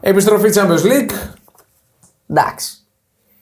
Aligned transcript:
Επιστροφή 0.00 0.50
Champions 0.54 0.84
League. 0.84 1.10
Εντάξει. 2.28 2.74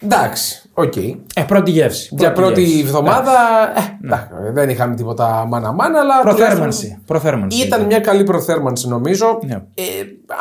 Εντάξει, 0.00 0.62
οκ. 0.74 0.96
Ε, 0.96 1.42
πρώτη 1.46 1.70
γεύση. 1.70 2.14
Για 2.18 2.32
πρώτη 2.32 2.62
γεύση. 2.62 2.86
εβδομάδα 2.86 3.32
ε, 3.76 4.04
εντάξει, 4.04 4.28
δεν 4.52 4.68
είχαμε 4.68 4.94
τίποτα 4.94 5.44
μάνα-μάνα, 5.48 6.00
αλλά. 6.00 6.20
Προθέρμανση. 6.20 6.58
τουλάχιστον 6.58 7.04
Προθέρμανση. 7.06 7.66
Ήταν 7.66 7.84
μια 7.84 8.00
καλή 8.00 8.24
προθέρμανση 8.24 8.88
νομίζω. 8.88 9.38
Ναι. 9.46 9.54
Ε, 9.54 9.82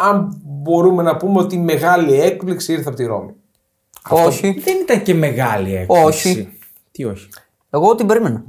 αν 0.07 0.41
μπορούμε 0.43 1.04
να 1.04 1.18
πούμε 1.18 1.39
ότι 1.39 1.55
η 1.55 1.59
μεγάλη 1.59 2.21
έκπληξη 2.21 2.73
ήρθε 2.73 2.88
από 2.88 2.97
τη 2.97 3.05
Ρώμη. 3.05 3.34
Όχι. 4.09 4.61
Δεν 4.63 4.75
ήταν 4.81 5.04
και 5.04 5.13
μεγάλη 5.13 5.75
έκπληξη. 5.75 6.29
Όχι. 6.29 6.49
Τι 6.91 7.04
όχι. 7.04 7.27
Εγώ 7.70 7.95
την 7.95 8.05
περίμενα. 8.07 8.43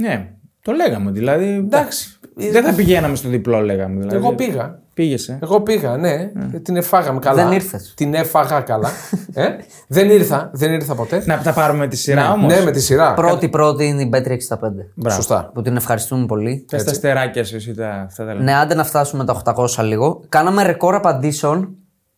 Ναι, 0.00 0.30
το 0.62 0.72
λέγαμε 0.72 1.10
δηλαδή. 1.10 1.46
Εντάξει. 1.46 2.18
Δεν 2.34 2.64
θα 2.64 2.72
πηγαίναμε 2.72 3.16
στο 3.16 3.28
διπλό, 3.28 3.60
λέγαμε. 3.60 4.00
Δηλαδή. 4.00 4.16
Εγώ 4.16 4.34
πήγα. 4.34 4.82
Πήγες 4.98 5.20
εσύ. 5.20 5.38
Εγώ 5.42 5.60
πήγα, 5.60 5.96
ναι. 5.96 6.30
Την 6.62 6.76
εφάγαμε 6.76 7.18
καλά. 7.18 7.44
Δεν 7.44 7.52
ήρθες. 7.52 7.92
Την 7.96 8.14
έφαγα 8.14 8.60
καλά. 8.60 8.90
ε; 9.32 9.48
δεν 9.88 10.10
ήρθα, 10.10 10.50
δεν 10.52 10.72
ήρθα 10.72 10.94
ποτέ. 10.94 11.22
Να 11.26 11.38
τα 11.38 11.52
πάρουμε 11.52 11.78
με 11.78 11.88
τη 11.88 11.96
σειρά 11.96 12.32
όμως. 12.32 12.52
Ναι, 12.52 12.60
με 12.60 12.70
τη 12.70 12.80
σειρά. 12.80 13.14
Πρώτη-πρώτη 13.14 13.86
είναι 13.86 14.02
η 14.02 14.10
Bet365. 14.12 14.58
Μπράβο. 14.94 15.16
Σωστά. 15.16 15.50
Που 15.54 15.62
την 15.62 15.76
ευχαριστούμε 15.76 16.26
πολύ. 16.26 16.64
Πες 16.70 16.84
τα 16.84 16.94
στεράκια 16.94 17.44
σου, 17.44 17.56
εσύ 17.56 17.74
τα, 17.74 17.90
αυτά 17.90 18.24
τα 18.24 18.32
λέμε. 18.32 18.44
Ναι, 18.44 18.54
άντε 18.54 18.74
να 18.74 18.84
φτάσουμε 18.84 19.24
τα 19.24 19.42
800 19.44 19.84
λίγο. 19.84 20.22
Κάναμε 20.28 20.62
ρεκόρ 20.62 20.94
απαντήσεων 20.94 21.76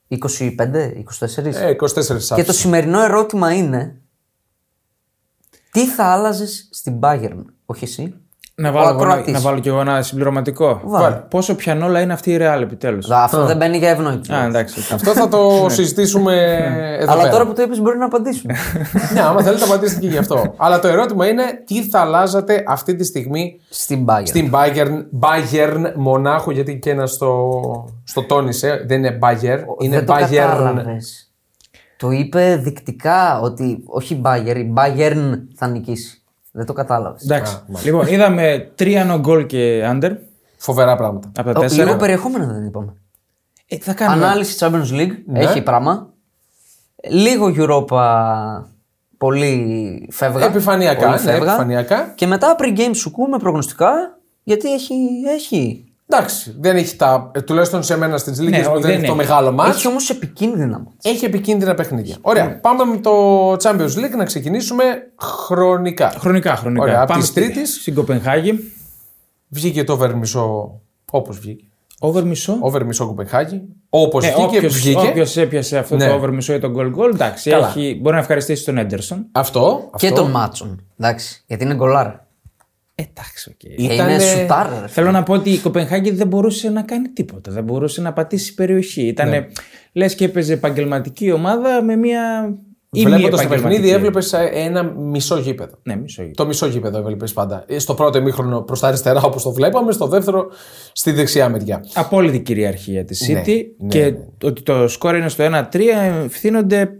25, 0.09 0.19
24. 0.19 0.19
Ε, 1.45 1.75
24 1.81 1.87
σάφης. 1.87 2.33
Και 2.35 2.45
το 2.45 2.53
σημερινό 2.53 3.03
ερώτημα 3.03 3.53
είναι. 3.53 3.97
Τι 5.71 5.87
θα 5.87 6.05
άλλαζες 6.05 6.69
στην 6.71 6.99
Bayern, 7.01 7.45
όχι 7.65 7.85
εσύ; 7.85 8.15
Να 8.61 8.69
Ο 8.69 8.73
βάλω, 8.73 8.89
εγώ, 8.89 9.05
να, 9.05 9.09
ακροατής. 9.11 9.33
να 9.33 9.41
βάλω 9.41 9.59
κι 9.59 9.69
εγώ 9.69 9.81
ένα 9.81 10.03
συμπληρωματικό. 10.03 10.81
Βάλε. 10.85 11.15
Πόσο 11.31 11.55
πιανόλα 11.55 12.01
είναι 12.01 12.13
αυτή 12.13 12.31
η 12.33 12.39
Real 12.41 12.61
επιτέλους. 12.63 13.11
Αυτό 13.11 13.45
δεν 13.45 13.57
μπαίνει 13.57 13.77
για 13.79 13.89
ευνόητο. 13.91 14.35
Α, 14.35 14.45
εντάξει. 14.45 14.81
Αυτό 14.95 15.11
θα 15.13 15.29
το 15.29 15.67
συζητήσουμε 15.69 16.35
εδώ 17.01 17.13
Αλλά 17.13 17.21
πέρα. 17.21 17.33
τώρα 17.33 17.47
που 17.47 17.53
το 17.53 17.63
είπες, 17.63 17.81
μπορεί 17.81 17.99
να 17.99 18.05
απαντήσουμε. 18.05 18.55
ναι, 19.15 19.21
άμα 19.21 19.43
θέλετε 19.43 19.65
απαντήσετε 19.65 20.01
και 20.01 20.07
γι' 20.07 20.19
αυτό. 20.19 20.55
Αλλά 20.57 20.81
το 20.81 20.89
ερώτημα 20.89 21.27
είναι 21.29 21.43
τι 21.67 21.83
θα 21.83 22.01
αλλάζατε 22.01 22.65
αυτή 22.67 22.95
τη 22.95 23.05
στιγμή 23.05 23.61
στην 23.69 24.05
Bayern. 24.09 24.23
στην 24.25 24.51
Bayern, 24.55 25.05
Bayern 25.21 25.93
Μονάχου, 25.95 26.51
γιατί 26.51 26.79
και 26.79 26.91
ένα 26.91 27.07
στο, 27.07 27.51
στο 28.05 28.23
τόνισε. 28.23 28.85
Δεν 28.87 28.99
είναι 28.99 29.19
Bayern, 29.23 29.61
είναι 29.83 29.97
δεν 29.97 30.07
το 30.07 30.15
Bayern. 30.15 30.35
κατάλαβες. 30.35 31.25
Το 31.97 32.11
είπε 32.11 32.57
δεικτικά 32.63 33.41
ότι 33.41 33.83
όχι 33.87 34.21
Bayern, 34.25 34.57
η 34.57 34.73
Bayern 34.77 35.35
θα 35.55 35.67
νικήσει. 35.67 36.20
Δεν 36.53 36.67
το 36.67 36.73
κατάλαβες. 36.73 37.23
Εντάξει. 37.23 37.59
λοιπόν, 37.85 38.07
είδαμε 38.07 38.73
τρία 38.75 39.07
no 39.11 39.27
goal 39.27 39.47
και 39.47 39.83
under 39.93 40.11
Φοβερά 40.57 40.97
πράγματα. 40.97 41.29
από 41.29 41.43
τα 41.43 41.49
Λίγο 41.51 41.61
τέσσερα. 41.61 41.97
περιεχόμενο 41.97 42.47
δεν 42.47 42.65
είπαμε. 42.67 42.95
Ε, 43.67 43.77
θα 43.79 43.95
κάνουμε. 43.95 44.25
Ανάλυση 44.27 44.57
Champions 44.61 44.93
League 45.01 45.13
Ναι. 45.27 45.41
έχει 45.41 45.63
πράγμα. 45.63 46.13
Λίγο 47.11 47.53
Europa 47.57 48.03
πολύ 49.19 50.09
φεύγα. 50.13 50.45
Επιφανειακά, 50.45 51.01
Πολύ 51.01 51.11
ναι, 51.11 51.19
φεύγα. 51.19 51.37
επιφανειακά. 51.51 52.13
Και 52.15 52.27
μετά 52.27 52.57
pre-game 52.59 52.91
σου 52.95 53.11
κούμε 53.11 53.39
προγνωστικά 53.39 54.19
γιατί 54.43 54.73
έχει. 54.73 54.95
έχει. 55.35 55.90
Εντάξει, 56.13 56.57
δεν 56.61 56.77
έχει 56.77 56.97
τα. 56.97 57.31
ε, 57.35 57.41
τουλάχιστον 57.41 57.83
σε 57.83 57.97
μένα 57.97 58.17
στι 58.19 58.31
λίγε 58.43 58.57
Ναι, 58.59 58.65
που 58.65 58.71
όχι, 58.73 58.81
δεν 58.83 58.91
δεν 58.91 58.99
έχει 58.99 59.07
το 59.07 59.13
έχει. 59.13 59.17
μεγάλο 59.29 59.53
μάτ. 59.53 59.75
Έχει 59.75 59.87
όμως 59.89 60.11
επικίνδυνα 60.11 60.79
μάτς. 60.79 60.95
Έχει 61.05 61.25
επικίνδυνα 61.25 61.75
παιχνίδια. 61.75 62.17
Ωραία. 62.21 62.59
Πάμε 62.61 62.85
με 62.85 62.97
το 62.97 63.11
Champions 63.53 63.97
League 63.99 64.17
να 64.17 64.25
ξεκινήσουμε 64.25 64.85
χρονικά. 65.21 66.13
Χρονικά, 66.19 66.57
χρονικά. 66.57 66.83
Ωραία, 66.83 66.97
από 66.99 67.07
Πάμε 67.07 67.21
της 67.21 67.29
στη- 67.31 67.41
Τρίτης. 67.41 67.75
Στην 67.81 67.95
Κοπενχάγη. 67.95 68.73
Βγήκε 69.49 69.85
το 69.85 69.93
over 69.93 70.15
μισό 70.15 70.81
όπως 71.11 71.39
βγήκε. 71.39 71.65
Over 72.03 72.25
μισό. 72.25 72.57
Over 72.61 72.85
μισό 72.85 73.07
Κοπενχάγη. 73.07 73.63
Όπως 73.89 74.25
Ε, 74.25 74.33
βγήκε, 74.37 74.57
όποιος, 74.57 74.75
βγήκε. 74.75 74.99
όποιος 75.07 75.37
έπιασε 75.37 75.79
αυτό 75.79 75.97
Ναι. 75.97 76.07
το 76.09 76.15
over 76.15 76.31
μισό 76.31 76.53
ή 76.55 76.59
το 76.59 76.73
goal 76.77 76.95
goal, 77.01 77.13
εντάξει, 77.13 77.51
Καλά. 77.51 77.67
έχει, 77.69 77.99
μπορεί 78.03 78.15
να 78.15 78.21
ευχαριστήσει 78.21 78.65
τον 78.65 78.79
Έντερσον. 78.79 79.27
Αυτό. 79.33 79.91
Και 79.97 80.07
αυτό. 80.07 80.23
τον 80.23 80.31
Μάτσον. 80.31 80.85
Εντάξει. 80.99 81.43
Γιατί 81.47 81.65
είναι 81.65 81.75
γκολάρα. 81.75 82.27
Εντάξει, 83.09 83.51
οκ. 83.51 83.57
Και 83.57 83.69
Ήτανε- 83.83 84.11
είναι 84.11 84.19
σουτάρα. 84.21 84.79
ρε. 84.81 84.87
Θέλω 84.87 85.11
να 85.11 85.23
πω 85.23 85.33
ότι 85.33 85.51
η 85.51 85.59
Κοπενχάγη 85.59 86.11
δεν 86.11 86.27
μπορούσε 86.27 86.71
να 86.71 86.83
κάνει 86.83 87.09
τίποτα. 87.09 87.53
Δεν 87.53 87.65
μπορούσε 87.65 88.01
να 88.01 88.13
πατήσει 88.13 88.55
περιοχή. 88.55 89.03
Ήταν 89.07 89.29
Ναι. 89.29 89.47
λες 89.93 90.15
και 90.15 90.25
έπαιζε 90.25 90.53
επαγγελματική 90.53 91.33
ομάδα 91.33 91.83
με 91.83 91.97
μια. 91.97 92.55
ή 92.93 93.05
μη 93.05 93.11
Βλέποντας 93.11 93.31
το 93.41 93.47
επαγγελματική. 93.47 93.81
παιχνίδι, 93.81 93.95
έβλεπες 93.97 94.33
ένα 94.53 94.83
μισό 94.83 95.39
γήπεδο. 95.39 95.75
Ναι, 95.83 95.97
μισό 95.97 96.23
γύρο. 96.23 96.35
Το 96.35 96.47
μισό 96.47 96.67
γήπεδο 96.67 96.99
έβλεπες 96.99 97.33
πάντα. 97.33 97.65
Ε, 97.67 97.79
Στο 97.79 97.95
πρώτο 97.95 98.19
ημίχρονο 98.19 98.61
προς 98.63 98.81
τα 98.81 98.89
αριστερά 98.89 99.23
όπως 99.23 99.43
το 99.43 99.53
βλέπαμε, 99.53 99.93
στο 99.93 100.07
δεύτερο 100.07 100.47
στη 100.93 101.11
δεξιά 101.13 101.49
μεριά. 101.49 101.85
Απόλυτη 101.95 102.41
κυριαρχία 102.41 103.05
της 103.05 103.25
City 103.29 103.63
ναι, 103.79 103.89
και 103.89 104.01
ναι, 104.03 104.11
ναι. 104.11 104.19
ότι 104.45 104.63
το 104.63 104.89
σκόρ 104.89 105.17
είναι 105.17 105.29
στο 105.29 105.45
1-3 105.45 105.81
ευθύνονται 106.25 106.91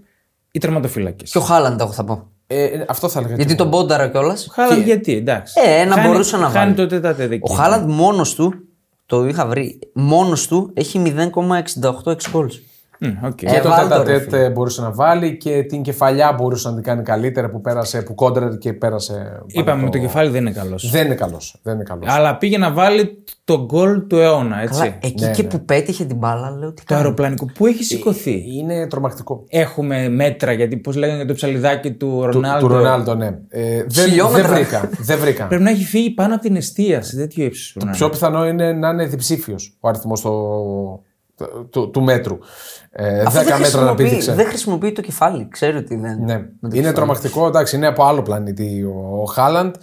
οι 0.51 0.59
τερματοφύλακες. 0.59 1.31
Και 1.31 1.39
ο 1.39 1.41
Χάλαντ, 1.41 1.81
εγώ 1.81 1.93
θα 1.93 2.05
πω. 2.05 2.30
Ε, 2.53 2.85
αυτό 2.89 3.09
θα 3.09 3.19
έλεγα. 3.19 3.35
Γιατί 3.35 3.51
και 3.51 3.57
τον 3.57 3.71
πόνταρα 3.71 4.09
κιόλας; 4.09 4.49
Χάλαντ 4.53 4.85
γιατί, 4.85 5.13
εντάξει. 5.17 5.55
Ε, 5.67 5.81
ένα 5.81 5.95
Χάνει- 5.95 6.09
μπορούσε 6.11 6.37
να 6.37 6.43
Χάνει 6.49 6.55
βάλει. 6.55 6.75
το 6.75 6.87
τετ 6.87 7.27
α 7.27 7.29
τετ, 7.29 7.39
δίκιο. 7.39 7.55
Ο 7.55 7.57
Χάλαντ 7.57 7.91
μόνος 7.91 8.35
του, 8.35 8.55
το 9.07 9.27
είχα 9.27 9.47
βρει, 9.47 9.79
μόνος 9.93 10.47
του 10.47 10.71
έχει 10.75 10.99
0,68 10.99 12.11
εξ 12.11 12.29
goals. 12.35 12.51
Μμ, 13.03 13.25
οκ. 13.25 13.35
Και 13.35 13.61
το 13.63 13.69
βάλ' 13.69 13.89
το, 13.89 14.03
ρε 14.03 14.21
τέτα 14.21 14.51
μπορούσε 14.51 14.81
να 14.83 14.91
βάλει 14.93 15.37
και 15.37 15.63
την 15.63 15.83
κεφαλιά 15.83 16.33
μπορούσε 16.33 16.69
να 16.69 16.75
την 16.75 16.83
κάνει 16.85 17.03
καλύτερα 17.03 17.51
που 17.51 17.61
πέρασε, 17.61 18.03
που 18.03 18.15
κόντραρε 18.15 18.57
και 18.57 18.73
πέρασε. 18.73 19.43
Είπαμε 19.47 19.83
με 19.83 19.91
το 19.91 19.99
κεφάλι 19.99 20.31
δεν 20.31 20.41
είναι 20.41 20.51
καλός. 20.53 20.91
Δεν 20.91 21.07
είναι 21.07 21.15
καλός. 21.15 21.61
Δεν 21.63 21.75
είναι 21.75 21.83
καλός. 21.83 22.07
Αλλά 22.09 22.37
πήγε 22.37 22.59
να 22.59 22.73
βάλει 22.73 23.25
το 23.45 23.65
γκολ 23.65 24.07
του 24.07 24.17
αιώνα, 24.19 24.63
έτσι. 24.63 24.81
Αλλά 24.83 24.97
εκεί 25.01 25.25
Ναι, 25.25 25.31
και 25.31 25.43
ναι. 25.43 25.49
που 25.49 25.65
πέτυχε 25.65 26.05
την 26.05 26.17
μπάλα, 26.17 26.51
λέω 26.51 26.69
τι 26.73 26.75
Το 26.75 26.83
κάνει; 26.87 27.01
αεροπλανικό 27.03 27.47
που 27.55 27.67
έχει 27.67 27.85
σηκωθεί. 27.85 28.45
Είναι 28.59 28.87
τρομακτικό. 28.87 29.45
Έχουμε 29.49 30.09
μέτρα, 30.09 30.53
γιατί 30.53 30.77
πώς 30.77 30.97
λέγανε 30.97 31.17
για 31.19 31.27
το 31.27 31.35
ψαλιδάκι 31.35 31.93
του 31.93 32.07
Του, 32.31 32.31
Ρονάλντο. 32.33 32.67
του 32.67 32.73
Ρονάλντο, 32.75 33.15
ναι. 33.15 33.27
Ε, 33.49 33.77
δεν, 33.77 33.87
δεν 33.89 34.05
Χιλιόμετρα. 34.09 34.55
βρήκα. 34.55 34.89
δεν 35.01 35.19
βρήκα. 35.19 35.47
Πρέπει 35.47 35.63
να 35.63 35.71
έχει 35.71 35.85
φύγει 35.85 36.11
πάνω 36.11 36.35
από 36.35 36.43
την 36.43 36.57
αιστεία 36.57 37.03
σε 37.03 37.17
τέτοιο 37.17 37.45
ύψο. 37.45 37.81
Πιο 37.93 38.09
πιθανό 38.11 38.47
είναι 38.47 38.73
να 38.73 38.89
είναι 38.89 39.05
διψήφιος 39.07 39.77
ο 39.81 39.89
αριθμός 39.89 40.25
του, 41.71 41.91
του 41.91 42.03
μέτρου. 42.03 42.39
Ε, 42.91 43.23
10 43.23 43.27
Αυτό 43.27 43.39
δεν 43.43 43.45
μέτρα 43.45 43.57
να 43.59 43.65
χρησιμοποιεί, 43.65 44.03
πήδηξε. 44.05 44.33
δεν 44.35 44.47
χρησιμοποιεί 44.47 44.93
το 44.93 45.01
κεφάλι. 45.01 45.49
Ξέρει 45.51 45.77
ότι 45.77 45.97
δεν. 45.97 46.19
Ναι. 46.25 46.35
με 46.35 46.41
το 46.61 46.67
Είναι 46.67 46.75
κεφάλι. 46.77 46.95
τρομακτικό. 46.95 47.47
Εντάξει, 47.47 47.77
είναι 47.77 47.87
από 47.87 48.05
άλλο 48.05 48.23
πλανήτη 48.23 48.83
ο, 48.83 49.21
ο 49.21 49.25
Χάλαντ. 49.25 49.75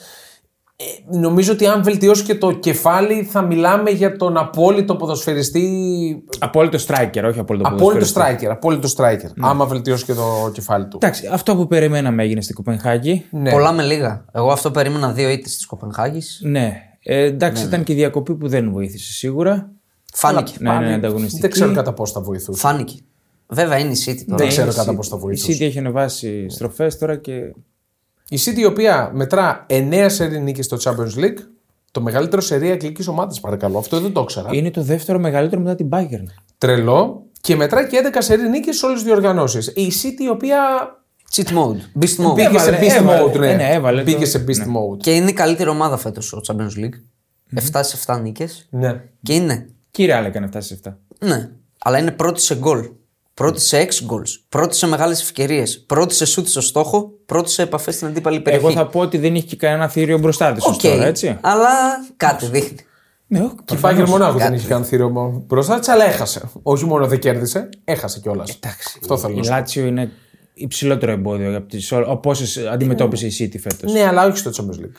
Ε, 0.80 1.18
νομίζω 1.18 1.52
ότι 1.54 1.66
αν 1.68 1.84
βελτιώσει 1.84 2.24
και 2.24 2.36
το 2.36 2.52
κεφάλι 2.52 3.24
θα 3.24 3.42
μιλάμε 3.42 3.90
για 3.90 4.16
τον 4.16 4.38
απόλυτο 4.38 4.96
ποδοσφαιριστή. 4.96 6.24
Απόλυτο 6.40 6.78
striker, 6.88 7.24
όχι 7.30 7.40
απόλυτο 7.40 7.68
Απόλυτο 7.68 7.76
ποδοσφαιριστή. 7.78 8.46
striker. 8.48 8.50
Απόλυτο 8.52 8.88
striker. 8.98 9.32
Άμα 9.40 9.66
βελτιώσει 9.66 10.06
και 10.06 10.14
το 10.14 10.52
κεφάλι 10.54 10.88
του. 10.88 10.98
Εντάξει, 11.02 11.30
αυτό 11.32 11.56
που 11.56 11.68
περιμέναμε 11.68 12.24
έγινε 12.24 12.42
στην 12.42 12.56
Κοπενχάγη. 12.56 13.26
Ναι. 13.32 13.52
Πολλά 13.52 13.72
με 13.72 13.84
λίγα. 13.84 14.26
Εγώ 14.34 14.52
αυτό 14.52 14.72
περίμενα 14.72 15.12
δύο 15.12 15.30
ήττες 15.30 15.56
της 15.56 15.66
Κοπενχάγης. 15.66 16.40
Ναι. 16.44 16.82
Ε, 17.04 17.24
εντάξει, 17.24 17.66
ήταν 17.66 17.84
και 17.84 17.92
η 17.92 17.96
διακοπή 17.96 18.36
που 18.36 18.48
δεν 18.48 18.72
βοήθησε 18.72 19.12
σίγουρα. 19.12 19.72
Φάνηκε. 20.20 20.54
Ναι, 20.60 20.74
είναι 20.74 20.94
ανταγωνιστική. 20.94 21.42
Δεν 21.42 21.50
ξέρω 21.52 21.74
κατά 21.74 21.94
πώς 21.94 22.12
θα 22.12 22.22
βοηθούσε. 22.22 22.60
Φάνηκε. 22.60 22.96
Βέβαια 23.48 23.78
είναι 23.78 23.92
η 23.92 23.98
City 24.06 24.22
τώρα. 24.26 24.38
Δεν 24.38 24.48
ξέρω 24.48 24.72
η 24.72 24.74
κατά 24.74 24.92
City- 24.92 24.96
πώς 24.96 25.08
θα 25.08 25.16
Η 25.16 25.20
βοηθούσε. 25.20 25.52
City 25.52 25.62
έχει 25.62 25.78
ανεβάσει 25.80 26.50
στροφές 26.50 26.98
τώρα 26.98 27.16
και. 27.16 27.34
Η 28.30 28.38
City 28.46 28.58
η 28.58 28.66
οποία 28.66 29.12
μετρά 29.14 29.66
9 29.70 30.06
σερή 30.10 30.40
νίκες 30.42 30.66
στο 30.66 30.78
Champions 30.84 31.20
League. 31.20 31.38
Το 31.92 32.02
μεγαλύτερο 32.02 32.42
σερή 32.42 32.72
αγγλικής 32.72 33.08
ομάδας, 33.08 33.40
παρακαλώ. 33.40 33.78
Αυτό 33.78 34.00
δεν 34.00 34.12
το 34.14 34.22
ήξερα. 34.22 34.50
Είναι 34.52 34.72
το 34.72 34.82
δεύτερο 34.82 35.20
μεγαλύτερο 35.20 35.62
μετά 35.62 35.76
την 35.76 35.90
Bayern. 35.92 36.24
Τρελό. 36.58 37.26
Και 37.42 37.56
μετρά 37.56 37.88
και 37.88 37.98
11 37.98 38.22
σερή 38.22 38.50
νίκες 38.50 38.78
σε 38.78 38.86
όλες 38.86 38.98
τις 38.98 39.08
διοργανώσεις. 39.08 39.68
Η 39.68 39.92
City 40.04 40.22
η 40.24 40.30
οποία 40.30 40.60
Cheat 41.36 41.48
mode. 41.48 42.02
Beast 42.04 42.26
mode. 42.26 42.36
Πήγε 42.36 42.60
σε 42.60 42.70
Έβαλε, 42.70 42.78
beast 42.80 42.96
έβαλε. 43.00 43.24
mode, 43.24 43.40
ναι. 43.40 43.52
Ε, 43.52 43.56
ναι, 43.56 43.70
έβαλε 43.72 44.04
Πήγε 44.04 44.18
το- 44.20 44.26
σε 44.26 44.44
beast 44.48 44.62
mode. 44.62 44.98
Και 44.98 45.16
είναι 45.16 45.30
η 45.30 45.34
καλύτερη 45.34 45.70
ομάδα 45.70 45.98
φέτος 45.98 46.34
ο 46.34 46.40
Champions 46.48 46.80
League. 46.84 47.00
7 47.72 47.80
σε 47.84 47.98
7 48.06 48.20
νίκες. 48.22 48.68
Ναι. 48.70 49.04
Και 49.24 49.34
είναι. 49.34 49.70
Κύριε 49.92 50.14
Άλλες 50.14 50.28
έχουν 50.28 50.48
φτάσει 50.48 50.68
σε 50.68 50.74
αυτά. 50.74 51.00
Ναι. 51.20 51.50
Αλλά 51.78 51.98
είναι 51.98 52.12
πρώτη 52.12 52.42
σε 52.42 52.56
γκολ. 52.56 52.90
Πρώτη 53.34 53.62
σε 53.62 53.78
6 53.78 53.84
goals. 53.84 54.42
Πρώτη 54.50 54.76
σε 54.76 54.88
μεγάλες 54.88 55.22
ευκαιρίες. 55.22 55.84
Πρώτη 55.88 56.14
σε 56.14 56.26
σούτ 56.26 56.48
στο 56.48 56.62
στόχο. 56.62 57.12
Πρώτη 57.26 57.50
σε 57.50 57.62
επαφές 57.62 57.96
στην 57.96 58.08
αντίπαλη 58.08 58.40
περιοχή. 58.40 58.66
Εγώ 58.66 58.76
θα 58.76 58.88
πω 58.88 59.00
ότι 59.00 59.18
δεν 59.18 59.36
έχει 59.36 59.46
και 59.46 59.56
κανένα 59.56 59.88
θηρίο 59.88 60.18
μπροστά 60.18 60.52
της. 60.52 60.66
Οκ. 60.66 60.82
τώρα, 60.82 61.06
έτσι. 61.06 61.38
Αλλά 61.42 61.70
κάτι 62.18 62.46
δείχνει. 62.46 62.78
Ναι, 63.28 63.40
όχι, 63.40 63.56
Και 63.66 63.76
η 63.76 63.80
Bayern 63.82 64.06
μονάχου 64.08 64.38
δεν 64.38 64.54
είχε 64.54 64.68
καν 64.68 64.86
θύριο 64.86 65.44
μπροστά 65.48 65.80
της, 65.80 65.88
αλλά 65.88 66.06
έχασε. 66.06 66.50
Όχι 66.62 66.86
μόνο 66.86 67.08
δεν 67.08 67.20
κέρδισε, 67.20 67.70
έχασε 67.84 68.20
κιόλας. 68.20 68.50
Εντάξει. 68.50 68.98
Αυτό 69.02 69.18
θέλω 69.18 69.34
Η 69.34 69.38
να 69.38 69.44
σου 69.44 69.50
Λάτσιο 69.50 69.86
είναι 69.86 70.12
υψηλότερο 70.54 71.12
εμπόδιο 71.12 71.66
από 72.08 72.30
όσα 72.30 72.70
αντιμετώπισε 72.70 73.28
η 73.28 73.34
City 73.40 73.60
φέτος. 73.60 73.94
Ναι, 73.94 74.04
αλλά 74.04 74.26
όχι 74.26 74.38
στο 74.38 74.52
Champions 74.54 74.80
League. 74.80 74.96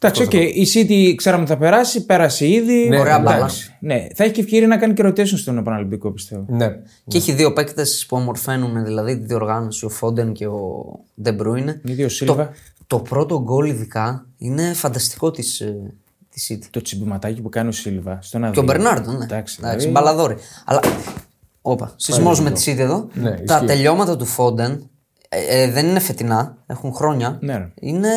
Εντάξει, 0.00 0.22
οκ. 0.22 0.32
Η 0.32 0.66
City 0.74 1.14
ξέραμε 1.16 1.42
ότι 1.42 1.52
θα 1.52 1.58
περάσει, 1.58 2.04
πέρασε 2.06 2.48
ήδη. 2.48 2.88
Ναι, 2.88 2.98
Ωραία 2.98 3.16
εντάξει. 3.18 3.76
Ναι, 3.80 4.06
θα 4.14 4.24
έχει 4.24 4.32
και 4.32 4.40
ευκαιρία 4.40 4.66
να 4.66 4.76
κάνει 4.76 4.92
και 4.94 5.02
rotation 5.06 5.38
στον 5.38 5.64
επαναληπτικό, 5.64 6.10
πιστεύω. 6.12 6.44
Ναι. 6.48 6.68
Και 7.06 7.16
έχει 7.16 7.32
δύο 7.32 7.52
παίκτες 7.52 8.06
που 8.08 8.16
ομορφαίνουν 8.16 8.84
δηλαδή 8.84 9.18
τη 9.18 9.24
διοργάνωση, 9.26 9.84
ο 9.84 9.88
Φόντεν 9.88 10.32
και 10.32 10.46
ο 10.46 10.84
Ντεμπρούινε. 11.22 11.80
Οι 11.84 11.92
δύο 11.92 12.08
Σίλβα. 12.08 12.46
Το, 12.46 12.52
το 12.86 12.98
πρώτο 13.00 13.42
γκολ 13.42 13.68
ειδικά 13.68 14.26
είναι 14.38 14.72
φανταστικό 14.72 15.30
της 15.30 15.62
της 16.30 16.50
City. 16.52 16.66
Το 16.70 16.82
τσιμπηματάκι 16.82 17.40
που 17.40 17.48
κάνει 17.48 17.68
ο 17.68 17.72
Σίλβα. 17.72 18.18
Στο 18.22 18.36
ένα 18.36 18.50
Και 18.50 18.58
ο 18.58 18.62
Μπερνάρντο, 18.62 19.12
ναι. 19.12 19.24
Εντάξει, 19.24 19.56
Εντάξει, 19.60 19.86
δηλαδή- 19.86 19.90
μπαλαδόρι. 19.90 20.36
Αλλά 20.64 20.80
Όπα. 21.62 21.92
Σεισμός 21.96 22.40
με 22.40 22.50
τη 22.50 22.72
City 22.72 22.78
εδώ. 22.78 23.08
Ναι, 23.12 23.30
τα 23.30 23.54
ισχύει. 23.54 23.66
τελειώματα 23.66 24.16
του 24.16 24.24
Φόντεν 24.24 24.90
ε, 25.28 25.62
ε, 25.62 25.70
δεν 25.70 25.86
είναι 25.86 25.98
φετινά, 25.98 26.56
έχουν 26.66 26.92
χρόνια. 26.94 27.38
Ναι, 27.40 27.56
ρε. 27.56 27.72
Είναι 27.80 28.08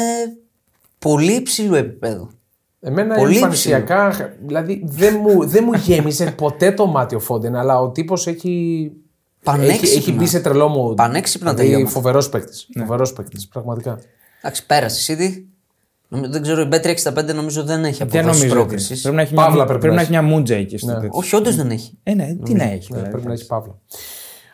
πολύ 1.01 1.31
υψηλού 1.33 1.75
επίπεδου. 1.75 2.29
Εμένα 2.79 3.15
Πολύ 3.15 3.35
εμφανισιακά, 3.35 4.33
δηλαδή 4.45 4.81
δεν 4.85 5.17
μου, 5.21 5.47
δεν 5.47 5.63
μου 5.67 5.73
γέμισε 5.73 6.31
ποτέ 6.37 6.71
το 6.71 6.85
μάτι 6.85 7.15
ο 7.15 7.19
Φόντεν, 7.19 7.55
αλλά 7.55 7.79
ο 7.79 7.89
τύπος 7.89 8.27
έχει. 8.27 8.91
Πανέξυπνα. 9.43 9.87
Έχει, 9.87 9.97
έχει 9.97 10.11
μπει 10.11 10.25
σε 10.27 10.39
τρελό 10.39 10.67
μου. 10.67 10.93
Πανέξυπνα 10.93 11.49
δηλαδή, 11.49 11.67
τελειώματα. 11.69 11.91
Φοβερός 11.95 12.29
παίκτης. 12.29 12.67
Ναι. 12.75 12.83
Φοβερός 12.83 13.13
παίκτης, 13.13 13.47
πραγματικά. 13.47 13.99
Εντάξει, 14.41 14.65
πέρασες 14.65 15.07
η 15.07 15.15
City. 15.17 15.43
Νομι- 16.07 16.27
Δεν 16.31 16.41
ξέρω, 16.41 16.61
η 16.61 16.67
Bet365 16.71 17.33
νομίζω 17.33 17.63
δεν 17.63 17.85
έχει 17.85 17.97
Δεν 17.97 18.07
αποδόσει 18.07 18.25
νομίζω. 18.25 18.43
ότι- 18.43 18.53
πρόκριση. 18.53 19.01
Πρέπει 19.01 19.15
να 19.15 19.21
έχει 19.21 19.33
Παύλα 19.33 19.53
μια, 19.55 19.63
πρέπει 19.65 19.79
πρέπει 19.79 19.93
να 19.95 20.01
να 20.01 20.01
έχει 20.01 20.11
μια 20.11 20.21
μούντζα 20.21 20.55
εκεί 20.55 20.77
στο 20.77 20.87
τέτοιο. 20.93 21.09
Όχι, 21.11 21.35
όντως 21.35 21.55
δεν 21.55 21.69
έχει. 21.71 21.97
Ε, 22.03 22.13
ναι, 22.13 22.35
τι 22.43 22.53
να 22.53 22.63
έχει. 22.63 22.73
Ναι, 22.91 22.95
δηλαδή. 22.97 23.09
πρέπει 23.09 23.27
να 23.27 23.33
έχει 23.33 23.45
παύλα. 23.45 23.77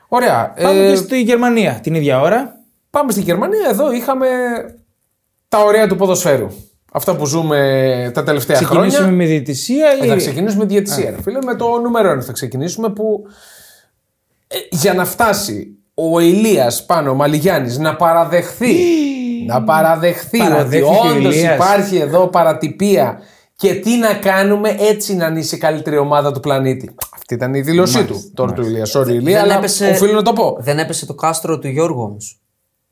Ωραία. 0.08 0.54
Πάμε 0.62 0.80
ε, 0.86 0.90
και 0.90 0.96
στη 0.96 1.22
Γερμανία 1.22 1.80
την 1.84 1.96
ίδια 1.96 2.22
ώρα. 2.22 2.60
Πάμε 2.90 3.12
στη 3.12 3.22
Γερμανία. 3.22 3.68
Εδώ 3.70 3.92
είχαμε 3.92 4.28
τα 5.58 5.64
ωραία 5.64 5.88
του 5.88 5.96
ποδοσφαίρου. 5.96 6.48
Αυτά 6.92 7.16
που 7.16 7.26
ζούμε 7.26 8.12
τα 8.14 8.24
τελευταία 8.24 8.56
Ξεκινήσουμε 8.58 8.98
χρόνια. 9.04 9.16
με 9.18 9.26
διαιτησία 9.26 9.88
Ε, 10.02 10.06
ή. 10.06 10.10
Θα 10.10 10.16
ξεκινήσουμε 10.16 10.64
με 10.64 10.70
διαιτησία, 10.70 11.10
ρε 11.16 11.22
φίλε. 11.22 11.40
Με 11.46 11.56
το 11.56 11.80
νούμερο 11.80 12.12
1 12.18 12.22
θα 12.22 12.32
ξεκινήσουμε 12.32 12.90
που 12.90 13.24
ε, 14.48 14.56
για 14.72 14.94
να 14.94 15.06
φτάσει 15.06 15.68
ο 15.94 16.20
Ηλίας 16.20 16.86
πάνω, 16.86 17.12
ο 17.12 17.14
Μαλιγιάννης, 17.14 17.78
να 17.78 17.96
παραδεχθεί, 17.96 18.76
να 19.48 19.64
παραδεχθεί 19.64 20.40
ότι 20.42 20.50
Παραδέχθηκε 20.50 21.08
ο 21.08 21.10
όντως 21.16 21.36
Ηλίας. 21.36 21.54
υπάρχει 21.56 21.98
εδώ 21.98 22.28
παρατυπία 22.28 23.20
και 23.56 23.74
τι 23.74 23.98
να 23.98 24.14
κάνουμε 24.14 24.76
έτσι 24.80 25.16
να 25.16 25.26
είναι 25.28 25.40
η 25.52 25.58
καλύτερη 25.58 25.98
ομάδα 25.98 26.32
του 26.32 26.40
πλανήτη. 26.40 26.96
Αυτή 27.16 27.34
ήταν 27.34 27.54
η 27.54 27.62
δήλωσή 27.62 28.06
του 28.06 28.32
τώρα 28.34 28.54
του 28.54 28.62
Ηλίας. 28.62 28.96
Sorry, 28.98 29.08
Ηλία, 29.08 29.42
αλλά 29.42 29.60
οφείλω 29.92 30.14
να 30.14 30.22
το 30.22 30.34
πω. 30.34 30.58
δεν 30.60 30.80
έπεσε 30.80 31.06
το 31.06 31.14
κάστρο 31.14 31.60
του 31.60 31.68
Γιώργου 31.68 32.02
όμως. 32.02 32.40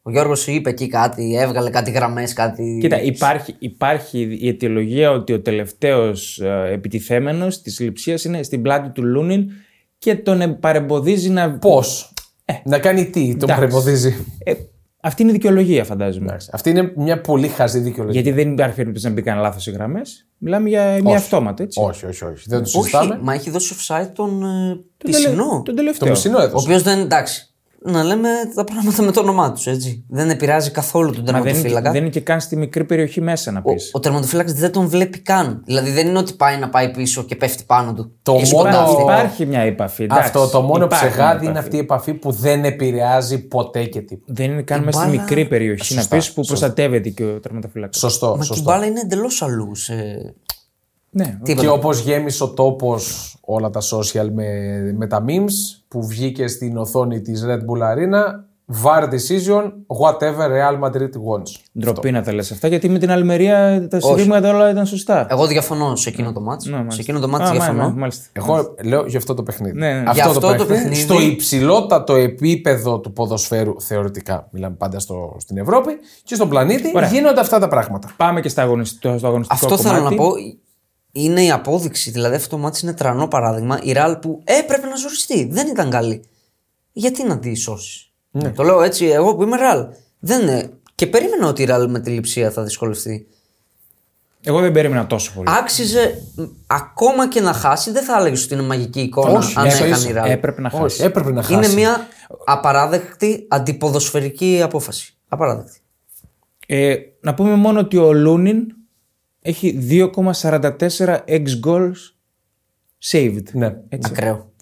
Ο 0.07 0.12
Γιώργος 0.12 0.48
είπε 0.48 0.69
εκεί 0.69 0.88
κάτι, 0.88 1.36
έβγαλε 1.38 1.69
κάτι 1.69 1.92
γραμμές, 1.92 2.34
κάτι. 2.34 2.78
Κοίτα, 2.81 3.02
υπάρχει, 3.02 3.56
υπάρχει 3.60 4.38
η 4.42 4.48
αιτιολογία 4.48 5.12
ότι 5.12 5.34
ο 5.34 5.42
τελευταίος 5.42 6.40
ε, 6.40 6.69
επιτιθέμενος 6.72 7.62
της 7.62 7.80
λειψίας 7.80 8.24
είναι 8.24 8.44
στην 8.44 8.62
πλάτη 8.62 8.90
του 8.90 9.04
Λούνιν 9.04 9.50
και 9.98 10.16
τον 10.16 10.42
ε, 10.42 10.48
παρεμποδίζει 10.48 11.30
να. 11.30 11.57
Πώς; 11.57 12.13
Να 12.63 12.80
κάνει 12.80 13.06
τι, 13.10 13.19
τον 13.19 13.25
Ε. 13.30 13.31
εντάξει. 13.31 13.54
παρεμποδίζει; 13.54 14.25
Ε, 14.44 14.54
αυτή 15.02 15.22
είναι 15.22 15.31
η 15.31 15.34
δικαιολογία, 15.34 15.84
φαντάζομαι. 15.84 16.25
Εντάξει, 16.25 16.50
Αυτή 16.54 16.69
είναι 16.69 16.94
μια 16.96 17.22
πολύ 17.22 17.48
χαζή 17.48 17.80
δικαιολογία. 17.80 18.22
Γιατί 18.22 18.42
δεν 18.42 18.52
υπάρχει 18.52 18.75
περίπτωση 18.75 19.06
να 19.06 19.12
μπήκαν 19.12 19.40
λάθος 19.40 19.68
οι 19.68 19.72
γραμμές. 19.72 20.28
Μιλάμε 20.38 20.69
για 20.69 21.00
μια 21.04 21.16
αυτόματα, 21.18 21.63
έτσι. 21.63 21.80
Όχι, 21.84 22.06
όχι, 22.06 22.25
όχι. 22.25 22.44
Δεν 22.48 22.57
το 22.63 22.63
Όχι, 22.66 22.90
συζητάμε. 22.90 23.19
μα 23.22 23.34
έχει 23.34 23.50
δώσει 23.50 23.75
offside 23.78 24.10
τον 24.16 24.44
ε, 24.44 24.68
Τον 24.69 24.86
τελε- 24.98 25.16
Πισινό. 25.18 25.50
Τον 25.50 25.63
Το 25.63 25.74
τελευταίο. 25.74 26.10
μισινό 26.10 26.38
Ο 26.38 26.42
έδωσε. 26.42 26.66
οποίος 26.66 26.81
δεν. 26.84 27.00
Εντάξει. 27.00 27.50
Να 27.87 28.03
λέμε 28.03 28.29
τα 28.55 28.63
πράγματα 28.63 29.01
με 29.03 29.11
το 29.11 29.19
όνομά 29.19 29.51
τους, 29.51 29.67
έτσι. 29.67 30.03
Δεν 30.09 30.29
επηρεάζει 30.29 30.71
καθόλου 30.71 31.11
τον 31.13 31.23
Μα 31.25 31.31
δεν, 31.31 31.35
είναι, 31.35 31.43
τερματοφύλακα. 31.51 31.91
δεν 31.91 32.01
είναι 32.01 32.09
και 32.09 32.19
καν 32.19 32.39
στη 32.41 32.55
μικρή 32.55 32.83
περιοχή 32.83 33.21
μέσα 33.21 33.51
να 33.51 33.61
Ο, 33.63 33.73
πεις. 33.73 33.89
ο 33.93 33.99
τερματοφύλακας 33.99 34.53
δεν 34.53 34.71
τον 34.71 34.87
βλέπει 34.87 35.19
καν. 35.19 35.61
Δηλαδή 35.65 35.91
δεν 35.91 36.07
είναι 36.07 36.17
ότι 36.17 36.33
πάει 36.33 36.57
να 36.57 36.69
πάει 36.69 36.91
πίσω 36.91 37.23
και 37.23 37.35
πέφτει 37.35 37.63
πάνω 37.65 37.93
του. 37.93 38.11
Το 38.21 38.31
Και 38.35 38.47
μόνο- 38.53 38.69
σκοντάφτει. 38.71 39.01
Υπάρχει 39.01 39.45
μια 39.45 39.59
επαφή. 39.59 40.03
εντάξει. 40.03 40.23
Αυτό 40.25 40.47
το 40.47 40.61
μόνο 40.61 40.85
Υπάρχει 40.85 41.05
μια 41.05 41.13
ψεγάδι 41.13 41.37
είναι 41.45 41.49
επαφή. 41.51 41.65
αυτή 41.65 41.75
η 41.75 41.79
επαφή 41.79 42.13
που 42.13 42.31
δεν 42.31 42.65
επηρεάζει 42.65 43.47
ποτέ 43.47 43.83
και 43.83 44.01
τίποτα. 44.01 44.33
Δεν 44.35 44.51
είναι 44.51 44.61
καν 44.61 44.81
Η 44.81 44.85
μέσα 44.85 44.97
στη 44.99 45.07
μπάλα- 45.07 45.21
μικρή 45.21 45.45
περιοχή 45.45 45.83
Σωστά, 45.93 46.01
να 46.01 46.07
πεις 46.21 46.31
που 46.33 46.43
σωστά. 46.43 46.65
προστατεύεται 46.67 47.09
και 47.09 47.23
ο 47.23 47.39
τερματοφύλακας. 47.39 47.97
Σωστό. 47.99 48.27
Μα 48.27 48.35
και 48.35 48.41
η 48.41 48.45
σωστό. 48.45 48.63
μπάλα 48.63 48.85
είναι 48.85 48.99
εντελώς 48.99 49.41
αλλού. 49.41 49.75
Σε... 49.75 49.93
Ναι, 51.17 51.25
Τι 51.25 51.39
Και 51.44 51.51
είπατε; 51.51 51.67
όπως 51.67 52.00
γέμισε 52.00 52.44
ο 52.44 52.50
τόπος 52.50 53.35
όλα 53.41 53.69
τα 53.69 53.81
social 53.81 54.29
με, 54.33 54.45
με 54.97 55.07
τα 55.07 55.23
memes 55.27 55.81
που 55.88 56.07
βγήκε 56.07 56.47
στην 56.47 56.77
οθόνη 56.77 57.21
της 57.21 57.44
Red 57.47 57.57
Bull 57.59 57.81
Arena. 57.81 58.23
VAR 58.83 59.03
decision, 59.03 59.63
whatever 60.01 60.47
Real 60.50 60.79
Madrid 60.83 61.09
wants. 61.09 61.79
Ντροπή 61.79 62.12
να 62.12 62.21
τα 62.23 62.33
λες 62.33 62.51
αυτά 62.51 62.67
γιατί 62.67 62.89
με 62.89 62.97
την 63.00 63.12
Αλμερία 63.12 63.88
τα 63.89 64.00
συρρήγματα 64.00 64.50
όλα 64.56 64.69
ήταν 64.69 64.85
σωστά. 64.85 65.27
Εγώ 65.29 65.47
διαφωνώ 65.47 65.95
σε 65.95 66.09
εκείνο 66.09 66.31
το 66.31 66.41
μάτι. 66.41 66.69
Ναι, 66.69 66.75
μάλιστα. 66.75 66.95
σε 66.95 67.01
εκείνο 67.01 67.19
το 67.19 67.27
μάτι 67.27 67.44
Α, 67.44 67.51
διαφωνώ. 67.51 67.77
μάλιστα, 67.77 68.00
μάλιστα. 68.00 68.25
Εγώ 68.31 68.75
λέω 68.83 69.06
για 69.06 69.18
αυτό 69.18 69.33
το 69.33 69.44
παιχνίδι. 69.44 69.77
Ναι, 69.77 69.88
ναι. 69.94 70.00
Αυτό, 70.00 70.11
Για 70.13 70.25
αυτό 70.25 70.39
το, 70.39 70.47
το 70.47 70.65
παιχνίδι, 70.65 70.89
παιχνίδι- 70.89 71.03
στο 71.03 71.21
υψηλότατο 71.21 72.15
επίπεδο 72.15 73.00
του 73.00 73.13
ποδοσφαίρου, 73.13 73.81
θεωρητικά, 73.81 74.47
μιλάμε 74.51 74.75
πάντα 74.77 75.00
στο, 75.00 75.35
στην 75.39 75.57
Ευρώπη 75.57 75.91
και 76.23 76.35
στον 76.35 76.50
πλανήτη, 76.50 76.91
Ωραία. 76.95 77.09
γίνονται 77.09 77.39
αυτά 77.39 77.59
τα 77.59 77.68
πράγματα. 77.68 78.09
Πάμε 78.18 78.41
και 78.41 78.50
στα 78.50 78.61
αγωνιστικό, 78.61 79.18
στο 79.18 79.27
αγωνιστικό 79.27 79.65
Αυτό 79.65 79.77
θέλω 79.77 79.97
κομμάτι. 79.97 80.15
να 80.15 80.21
πω. 80.21 80.29
Είναι 81.17 81.44
η 81.44 81.51
απόδειξη. 81.51 82.12
Δηλαδή 82.12 82.35
αυτό 82.35 82.50
το 82.50 82.57
μάτι 82.57 82.79
είναι 82.83 82.94
τρανό 82.94 83.27
παράδειγμα. 83.27 83.79
Η 83.83 83.91
Ραλ 83.91 84.15
που 84.15 84.41
έπρεπε 84.44 84.88
να 84.88 84.95
ζοριστεί. 84.95 85.47
Δεν 85.51 85.67
ήταν 85.67 85.89
καλή. 85.89 86.23
Γιατί 86.91 87.23
να 87.23 87.39
τη 87.39 87.56
σώσεις; 87.56 88.12
Ναι. 88.31 88.50
Το 88.51 88.63
λέω 88.63 88.81
έτσι, 88.81 89.06
εγώ 89.06 89.35
που 89.35 89.44
είμαι 89.44 89.57
Ραλ. 89.57 89.85
Δεν 90.19 90.41
είναι. 90.41 90.69
Και 90.95 91.07
περίμενα 91.07 91.47
ότι 91.47 91.62
η 91.62 91.65
Ραλ 91.65 91.89
με 91.89 92.00
τη 92.00 92.09
λειψία 92.09 92.51
θα 92.51 92.63
δυσκολευτεί. 92.63 93.27
Εγώ 94.44 94.59
δεν 94.59 94.71
περίμενα 94.71 95.07
τόσο 95.07 95.31
πολύ. 95.35 95.47
Άξιζε 95.59 96.21
μ, 96.35 96.44
ακόμα 96.67 97.27
και 97.27 97.41
να 97.41 97.53
χάσει, 97.53 97.91
δεν 97.91 98.03
θα 98.03 98.18
έλεγες 98.19 98.44
ότι 98.44 98.53
είναι 98.53 98.63
μαγική 98.63 99.01
εικόνα 99.01 99.38
Όχι, 99.38 99.53
αν 99.57 99.65
ίσα 99.65 99.77
έκανε 99.83 99.97
ίσα. 99.97 100.09
η 100.09 100.11
Ραλ. 100.11 100.29
Έπρεπε 100.29 100.61
να 100.61 100.68
Όχι, 100.73 100.81
χάσει. 100.81 101.03
έπρεπε 101.03 101.31
να 101.31 101.41
χάσει. 101.41 101.53
Είναι 101.53 101.68
μια 101.68 102.07
απαράδεκτη 102.45 103.45
αντιποδοσφαιρική 103.50 104.59
απόφαση. 104.63 105.15
Απαράδεκτη. 105.27 105.79
Ε, 106.68 106.95
να 107.21 107.33
πούμε 107.33 107.56
μόνο 107.56 107.79
ότι 107.79 107.97
ο 107.97 108.13
Λούνιν 108.13 108.57
έχει 109.45 109.88
2,44 109.89 111.18
ex 111.27 111.44
goals 111.65 111.92
saved. 113.12 113.44
Ναι. 113.51 113.75
Έτσι. 113.89 114.12
Ακραίο. 114.13 114.53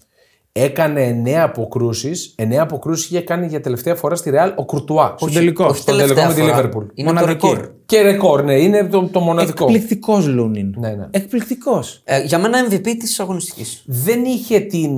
Έκανε 0.52 1.22
9 1.24 1.28
αποκρούσεις. 1.30 2.34
9 2.38 2.52
αποκρούσεις 2.54 3.04
είχε 3.10 3.20
κάνει 3.20 3.46
για 3.46 3.60
τελευταία 3.60 3.94
φορά 3.94 4.14
στη 4.14 4.30
Real 4.34 4.52
ο 4.56 4.64
Κουρτουά. 4.64 5.14
Στον 5.16 5.32
τελικό. 5.32 5.64
Όχι 5.64 5.80
στον 5.80 5.96
τελευταία 5.96 6.34
τελικό 6.34 6.44
με 6.46 6.52
τη 6.52 6.56
φορά. 6.56 6.68
Liverpool. 6.68 6.86
Είναι 6.94 7.12
Μοναδική. 7.12 7.38
το 7.38 7.52
ρεκόρ. 7.52 7.70
Και 7.86 8.00
ρεκόρ, 8.00 8.44
ναι, 8.44 8.54
είναι 8.54 8.84
το, 8.84 9.08
το 9.12 9.20
μοναδικό. 9.20 9.64
Εκπληκτικός 9.64 10.26
Λούνιν. 10.26 10.74
Ναι, 10.78 10.88
ναι. 10.88 11.06
Εκπληκτικός. 11.10 12.02
Ε, 12.04 12.22
για 12.22 12.38
μένα 12.38 12.68
MVP 12.68 12.88
της 12.98 13.20
αγωνιστικής. 13.20 13.82
Δεν 13.86 14.24
είχε 14.24 14.60
την. 14.60 14.90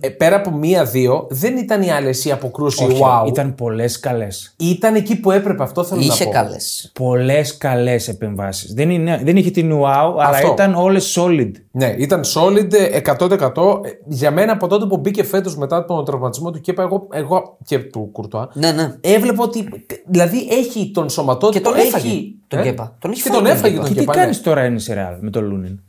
Ε, 0.00 0.08
Πέρα 0.08 0.36
από 0.36 0.50
μία-δύο, 0.50 1.26
δεν 1.30 1.56
ήταν 1.56 1.82
η 1.82 1.90
άλλες 1.90 2.24
η 2.24 2.30
αποκρούση. 2.32 2.86
wow. 2.90 3.26
Ήταν 3.28 3.54
πολλές 3.54 4.00
καλές. 4.00 4.54
Ήταν 4.58 4.94
εκεί 4.94 5.20
που 5.20 5.30
έπρεπε, 5.30 5.62
αυτό 5.62 5.84
θέλω 5.84 6.00
Είχε 6.00 6.24
να 6.24 6.30
πω. 6.30 6.36
καλές. 6.36 6.90
Πολλές 6.94 7.56
καλές 7.56 8.08
επεμβάσεις. 8.08 8.72
Δεν, 8.74 8.90
είναι, 8.90 9.20
δεν 9.24 9.36
είχε 9.36 9.50
την 9.50 9.72
wow, 9.72 9.84
αλλά 10.18 10.28
Αυτό. 10.28 10.52
ήταν 10.52 10.74
όλες 10.74 11.18
solid. 11.18 11.50
Ναι, 11.70 11.94
ήταν 11.98 12.20
solid 12.34 12.70
100%. 13.18 13.80
Για 14.06 14.30
μένα 14.30 14.52
από 14.52 14.66
τότε 14.66 14.86
που 14.86 14.96
μπήκε 14.96 15.22
φέτος 15.24 15.56
μετά 15.56 15.84
τον 15.84 16.04
τραυματισμό 16.04 16.50
του 16.50 16.60
Κέπα, 16.60 16.82
εγώ, 16.82 17.06
εγώ 17.12 17.56
και 17.64 17.78
του 17.78 18.08
Κουρτουά, 18.12 18.48
Ναι, 18.52 18.72
ναι. 18.72 18.94
έβλεπα 19.00 19.42
ότι. 19.42 19.68
Δηλαδή 20.06 20.48
έχει 20.50 20.90
τον 20.94 21.08
σωματότυπο. 21.10 21.70
Και 21.70 21.76
τον 21.76 21.86
έφαγε 21.86 22.08
έχει, 22.08 22.34
τον 22.48 22.58
ε; 22.58 22.62
Κέπα. 22.62 22.96
Τον 23.00 23.10
έχει 23.10 23.22
και 23.22 23.28
φάει 23.28 23.38
τον 23.38 23.46
τον 23.46 23.56
έφαγε 23.56 23.74
Κέπα. 23.74 23.84
τον 23.86 23.92
Και 23.94 24.00
τι 24.00 24.06
Κέπα. 24.06 24.16
ναι. 24.18 24.22
κάνει 24.22 24.36
τώρα 24.36 24.64
είναι 24.64 24.78
σε 24.78 24.94
Real 25.12 25.18
με 25.20 25.30
τον 25.30 25.44
Λούνιν; 25.48 25.80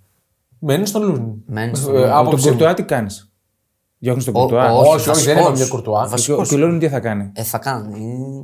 Μένεις 0.60 0.89
στον 0.89 1.01
Λούνιν. 1.03 1.34
Μένεις 1.46 1.77
στον 1.79 1.94
Ε, 1.96 1.98
Λούνιν. 1.98 2.10
τον 2.12 2.20
άποψή 2.20 2.46
μου. 2.46 2.51
Κουρτουά 2.51 2.74
τι 2.74 2.84
κάνεις; 2.84 3.26
Διώχνεις 4.00 4.25
τον 4.25 4.36
Ο- 4.36 4.39
Κουρτουά. 4.39 4.74
ο- 4.74 4.80
Όχι, 4.80 4.88
όχι, 4.89 4.98
δεν 5.04 5.13
βασικός. 5.13 5.42
είπαμε 5.42 5.56
για 5.58 5.68
Κουρτουά. 5.68 6.04
Και 6.04 6.10
Βασικός. 6.10 6.46
ο- 6.46 6.50
Και 6.50 6.56
ο 6.56 6.58
Λούνιν 6.66 6.80
τι 6.80 6.89
θα 6.89 7.00
κάνει; 7.00 7.32
Ε, 7.34 7.44
θα 7.44 7.58
κάνει. 7.58 7.94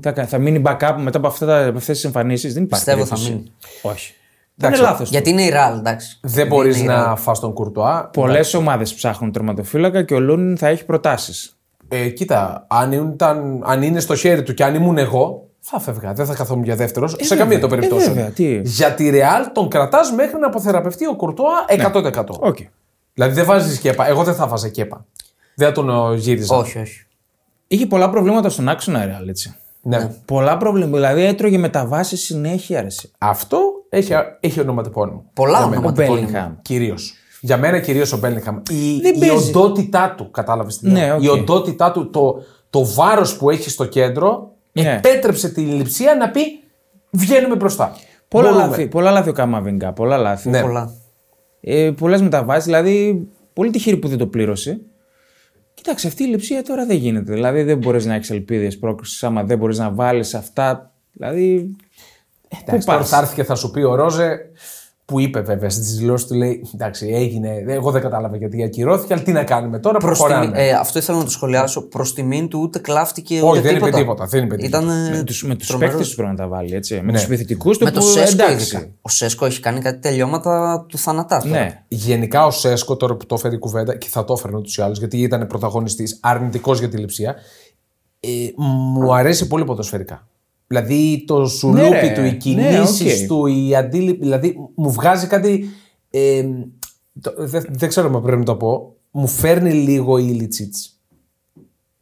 Τι 0.01 0.07
Θα, 0.07 0.11
κάνει, 0.11 0.27
θα 0.27 0.37
μείνει 0.37 0.61
backup 0.65 0.95
μετά 0.97 1.17
από, 1.17 1.27
αυτά, 1.27 1.45
τα- 1.45 1.65
από 1.67 1.77
αυτές 1.77 1.95
τις 1.95 2.03
εμφανίσεις; 2.05 2.53
Δεν 2.53 2.63
υπάρχει 2.63 2.83
Πιστεύω 2.85 3.05
θα 3.05 3.15
περίπτωση. 3.15 3.37
μείνει. 3.37 3.51
Όχι. 3.81 4.13
Δεν 4.55 4.67
Εντάξει, 4.69 4.81
είναι 4.83 4.91
λάθος. 4.91 5.09
Γιατί 5.09 5.29
είναι 5.29 5.41
η 5.41 5.49
Real, 5.49 5.77
εντάξει. 5.77 6.19
Δεν 6.21 6.47
μπορείς 6.47 6.81
να 6.83 7.15
φας 7.15 7.39
τον 7.39 7.53
Κουρτουά. 7.53 8.09
Πολλές 8.13 8.53
ομάδες 8.53 8.93
ψάχνουν 8.93 9.31
τερματοφύλακα 9.31 10.03
και 10.03 10.13
ο 10.13 10.19
Λούνιν 10.19 10.57
θα 10.57 10.67
έχει 10.67 10.85
προτάσεις. 10.85 11.57
Ε, 11.87 12.09
κοίτα, 12.09 12.65
αν, 12.69 12.91
ήταν, 12.91 13.61
αν 13.65 13.81
είναι 13.81 13.99
στο 13.99 14.15
χέρι 14.15 14.43
του 14.43 14.53
και 14.53 14.63
αν 14.63 14.75
ήμουν 14.75 14.97
εγώ, 14.97 15.47
θα 15.59 15.79
'φευγα. 15.79 16.13
Δεν 16.13 16.25
θα 16.25 16.33
καθόμουν 16.33 16.63
για 16.63 16.75
δεύτερος. 16.75 17.11
σε 17.11 17.17
βέβαια. 17.21 17.37
καμία 17.37 17.59
των 17.59 17.73
Ε, 17.73 17.75
περιπτώσεων. 17.75 18.13
βέβαια, 18.13 18.29
τι. 18.29 18.61
Για 18.63 18.93
τη 18.93 19.09
Real 19.13 19.45
τον 19.53 19.69
κρατάς 19.69 20.11
μέχρι 20.11 20.39
να 20.39 20.47
αποθεραπευτεί 20.47 21.05
ο 21.07 21.15
Κουρτουά 21.15 21.65
100%. 21.67 22.37
Οκ. 22.39 22.57
Δηλαδή 23.13 23.33
δεν 23.33 23.45
βάζεις 23.45 23.79
Κέπα. 23.79 24.07
Εγώ 24.07 24.23
δεν 24.23 24.33
θα 24.35 24.47
βάζα 24.47 24.67
Κέπα. 24.69 25.05
Δεν 25.55 25.67
θα 25.67 25.73
τον 25.73 25.89
ε, 26.13 26.15
γύριζα. 26.15 26.55
Όχι, 26.55 26.79
όχι. 26.79 27.05
Είχε 27.67 27.85
πολλά 27.85 28.09
προβλήματα 28.09 28.49
στον 28.49 28.69
άξονα 28.69 29.05
Real, 29.05 29.27
έτσι. 29.27 29.55
Ναι. 29.81 30.09
Πολλά 30.25 30.57
προβλήματα. 30.57 30.95
Δηλαδή 30.95 31.23
έτρωγε 31.25 31.57
μεταβάσεις 31.57 32.17
συνέχεια. 32.17 32.79
Αρέσει. 32.79 33.11
Αυτό 33.17 33.59
έχει, 33.89 34.13
έχει 34.39 34.59
ονοματεπώνυμο. 34.59 35.25
Πολλά 35.33 35.59
Ο 35.63 35.67
ονοματεπώνυμα. 35.67 36.15
Μπέλιγχαμ. 36.25 36.53
Κυρίως. 36.61 37.13
Για 37.41 37.57
μένα 37.57 37.79
κυρίως 37.79 38.11
ο 38.11 38.17
Μπέλιγχαμ. 38.17 38.57
Η, 38.69 38.99
Δεν 39.01 39.15
η 39.15 39.19
παίζει. 39.19 39.47
οντότητά 39.49 40.13
του, 40.17 40.31
κατάλαβες 40.31 40.77
τι 40.77 40.85
λέω. 40.89 40.93
Ναι, 41.05 41.13
οκ. 41.13 41.23
Η 41.23 41.27
οντότητά 41.27 41.91
του, 41.91 42.09
το, 42.09 42.43
το 42.69 42.85
βάρος 42.85 43.37
που 43.37 43.49
έχει 43.49 43.69
στο 43.69 43.85
κέντρο, 43.85 44.51
Ναι. 44.71 45.01
επέτρεψε 45.03 45.49
την 45.49 45.75
Λειψία 45.75 46.15
να 46.15 46.29
πει 46.29 46.41
βγαίνουμε 47.11 47.55
μπροστά. 47.55 47.95
Πολλά 48.27 48.49
Μπορούμε. 48.49 48.67
λάθη, 48.67 48.87
πολλά 48.87 49.11
λάθη 49.11 49.29
ο 49.29 49.33
Καμαβίνγκα. 49.33 49.93
Πολλά 49.93 50.17
λάθη. 50.17 50.49
Ναι. 50.49 50.61
Πολλά. 50.61 50.91
Ε, 51.61 51.91
Πολλές 51.97 52.21
μεταβάσεις. 52.21 52.65
Δηλαδή, 52.65 53.27
πολύ 53.53 53.69
τυχερή 53.71 53.97
που 53.97 54.07
δεν 54.07 54.17
το 54.17 54.27
πλήρωσε. 54.27 54.79
Κοίταξε, 55.83 56.07
αυτή 56.07 56.23
η 56.23 56.27
λειψία 56.27 56.63
τώρα 56.63 56.85
δεν 56.85 56.97
γίνεται. 56.97 57.33
Δηλαδή, 57.33 57.63
δεν 57.63 57.77
μπορείς 57.77 58.05
να 58.05 58.13
έχεις 58.13 58.29
ελπίδες 58.29 58.77
πρόκριση 58.77 59.25
άμα 59.25 59.43
δεν 59.43 59.57
μπορείς 59.57 59.77
να 59.77 59.91
βάλεις 59.91 60.33
αυτά. 60.33 60.91
Δηλαδή. 61.11 61.75
Εντάξει, 62.49 62.77
πού 62.77 62.83
τώρα 62.85 62.97
πας; 62.97 63.09
θα 63.09 63.17
έρθει 63.17 63.35
και 63.35 63.43
θα 63.43 63.55
σου 63.55 63.71
πει 63.71 63.81
ο 63.81 63.95
Ρόζε, 63.95 64.39
που 65.05 65.19
είπε 65.19 65.41
βέβαια 65.41 65.69
στις 65.69 65.95
δηλώσεις 65.97 66.27
του, 66.27 66.33
λέει: 66.35 66.69
Εντάξει, 66.73 67.07
έγινε. 67.07 67.63
Εγώ 67.67 67.91
δεν 67.91 68.01
κατάλαβα 68.01 68.37
γιατί 68.37 68.63
ακυρώθηκε, 68.63 69.13
αλλά 69.13 69.23
τι 69.23 69.31
να 69.31 69.43
κάνουμε 69.43 69.79
τώρα. 69.79 69.97
Προς 69.97 70.17
προχωράμε. 70.17 70.45
τιμή- 70.45 70.59
ε, 70.59 70.71
αυτό 70.71 70.99
ήθελα 70.99 71.17
να 71.17 71.23
το 71.23 71.29
σχολιάσω. 71.29 71.81
Προς 71.81 72.13
τιμήν 72.13 72.47
του 72.47 72.59
ούτε 72.61 72.79
κλάφτηκε 72.79 73.37
ούτε 73.37 73.45
Όχι, 73.47 73.59
δεν 73.61 73.71
είπε 73.75 73.85
τίποτα. 73.85 73.97
τίποτα, 73.97 74.25
δεν 74.25 74.43
είπε 74.43 74.55
τίποτα. 74.55 74.77
Ήταν 74.83 75.09
Με 75.17 75.23
του 75.23 75.47
με 75.47 75.55
τους 75.55 75.67
τρομερός. 75.67 75.93
παίκτες 75.93 76.09
του 76.09 76.15
πρέπει 76.15 76.31
να 76.31 76.37
τα 76.37 76.47
βάλει 76.47 76.75
έτσι. 76.75 76.95
Με 76.95 77.01
Ναι. 77.01 77.11
τους 77.11 77.23
επιθετικούς 77.23 77.77
του 77.77 77.83
Με 77.83 77.91
το 77.91 77.99
που 77.99 78.05
Σέσκο 78.05 78.43
εντάξει. 78.43 78.75
ειδικά. 78.75 78.91
Ο 79.01 79.09
Σέσκο 79.09 79.45
έχει 79.45 79.59
κάνει 79.59 79.79
κάτι 79.79 79.99
τελειώματα 79.99 80.85
του 80.89 80.97
θανατά. 80.97 81.37
τώρα. 81.41 81.59
Ναι. 81.59 81.83
Γενικά 81.87 82.45
ο 82.45 82.51
Σέσκο, 82.51 82.95
τώρα 82.95 83.15
που 83.15 83.25
το 83.25 83.35
έφερε 83.35 83.55
η 83.55 83.59
κουβέντα, 83.59 83.95
και 83.95 84.07
θα 84.09 84.23
το 84.25 84.33
έφερε 84.37 84.55
ούτως 84.55 84.77
ή 84.77 84.81
άλλως, 84.81 84.97
γιατί 84.99 85.17
ήταν 85.21 85.47
πρωταγωνιστής 85.47 86.17
αρνητικός 86.21 86.79
για 86.79 86.89
τη 86.89 86.97
λειψία, 86.97 87.35
ε, 88.19 88.27
μου 88.57 89.13
αρέσει 89.15 89.47
πολύ 89.47 89.63
ποδοσφαιρικά. 89.65 90.27
Δηλαδή 90.67 91.23
το 91.27 91.45
σουλούπι 91.45 91.89
Ναι, 91.89 91.99
ρε. 91.99 92.13
του, 92.13 92.21
οι 92.21 92.23
Ναι, 92.23 92.31
κινήσεις 92.31 93.21
οκ. 93.21 93.27
του, 93.27 93.45
η 93.45 93.75
αντίληψη. 93.75 94.19
Δηλαδή 94.21 94.55
μου 94.75 94.91
βγάζει 94.91 95.27
κάτι. 95.27 95.65
Ε, 96.09 96.43
το- 97.21 97.33
δεν, 97.37 97.65
δεν 97.69 97.89
ξέρω 97.89 98.15
αν 98.15 98.21
πρέπει 98.21 98.39
να 98.39 98.45
το 98.45 98.55
πω. 98.55 98.95
Μου 99.11 99.27
φέρνει 99.27 99.71
λίγο 99.73 100.17
Ίλιτσιτς. 100.17 100.73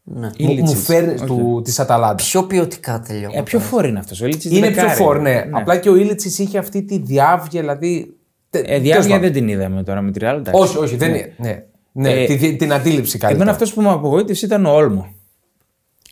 Ναι. 0.03 0.25
Μου, 0.25 0.31
μου 0.39 0.51
Ίλιτσιτς, 0.51 0.83
φέρνει 0.83 1.11
οκ. 1.21 1.25
του, 1.25 1.61
της 1.63 1.79
Αταλάντας. 1.79 2.29
Πιο 2.29 2.43
ποιοτικά 2.43 2.99
τελειώματα. 2.99 3.39
Ε, 3.39 3.41
πιο 3.43 3.59
φορ 3.59 3.85
είναι 3.85 3.99
αυτός. 3.99 4.21
Ο 4.21 4.25
Ήλιτσιτς 4.25 4.55
Είναι 4.57 4.67
δεκάρι. 4.69 4.87
πιο 4.87 4.95
φορ, 5.05 5.19
ναι. 5.19 5.43
Απλά 5.51 5.77
και 5.77 5.89
ο 5.89 5.95
Ίλιτσιτς 5.95 6.39
είχε 6.39 6.57
αυτή 6.57 6.83
τη 6.83 6.97
διαύγεια, 6.97 7.61
δηλαδή. 7.61 8.15
τε- 8.49 8.63
Ε, 8.63 8.67
τέλος 8.67 8.81
διαύγεια 8.83 9.01
πάντων. 9.09 9.21
δεν 9.21 9.31
την 9.33 9.47
είδαμε 9.47 9.83
τώρα 9.83 10.01
με 10.01 10.11
τη 10.11 10.19
Real. 10.23 10.35
εντάξει. 10.37 10.61
Όχι, 10.61 10.77
όχι, 10.77 10.95
δεν 10.95 11.09
είναι. 11.09 11.33
Ναι, 11.37 11.63
ναι 11.91 12.09
Ε, 12.11 12.25
τη- 12.25 12.55
την 12.55 12.73
αντίληψη 12.73 13.11
καλύτερα. 13.17 13.33
Εμένα 13.35 13.51
αυτός 13.51 13.73
που 13.73 13.81
με 13.81 13.89
απογοήτευσε 13.89 14.45
ήταν 14.45 14.65
ο 14.65 14.71
Όλμο. 14.73 15.07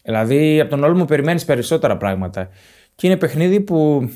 Δηλαδή 0.09 0.59
από 0.59 0.69
τον 0.69 0.83
Όλμο 0.83 1.05
περιμένεις 1.05 1.45
περισσότερα 1.45 1.97
πράγματα. 1.97 2.49
Και 2.95 3.07
είναι 3.07 3.17
παιχνίδι 3.17 3.59
που 3.61 4.09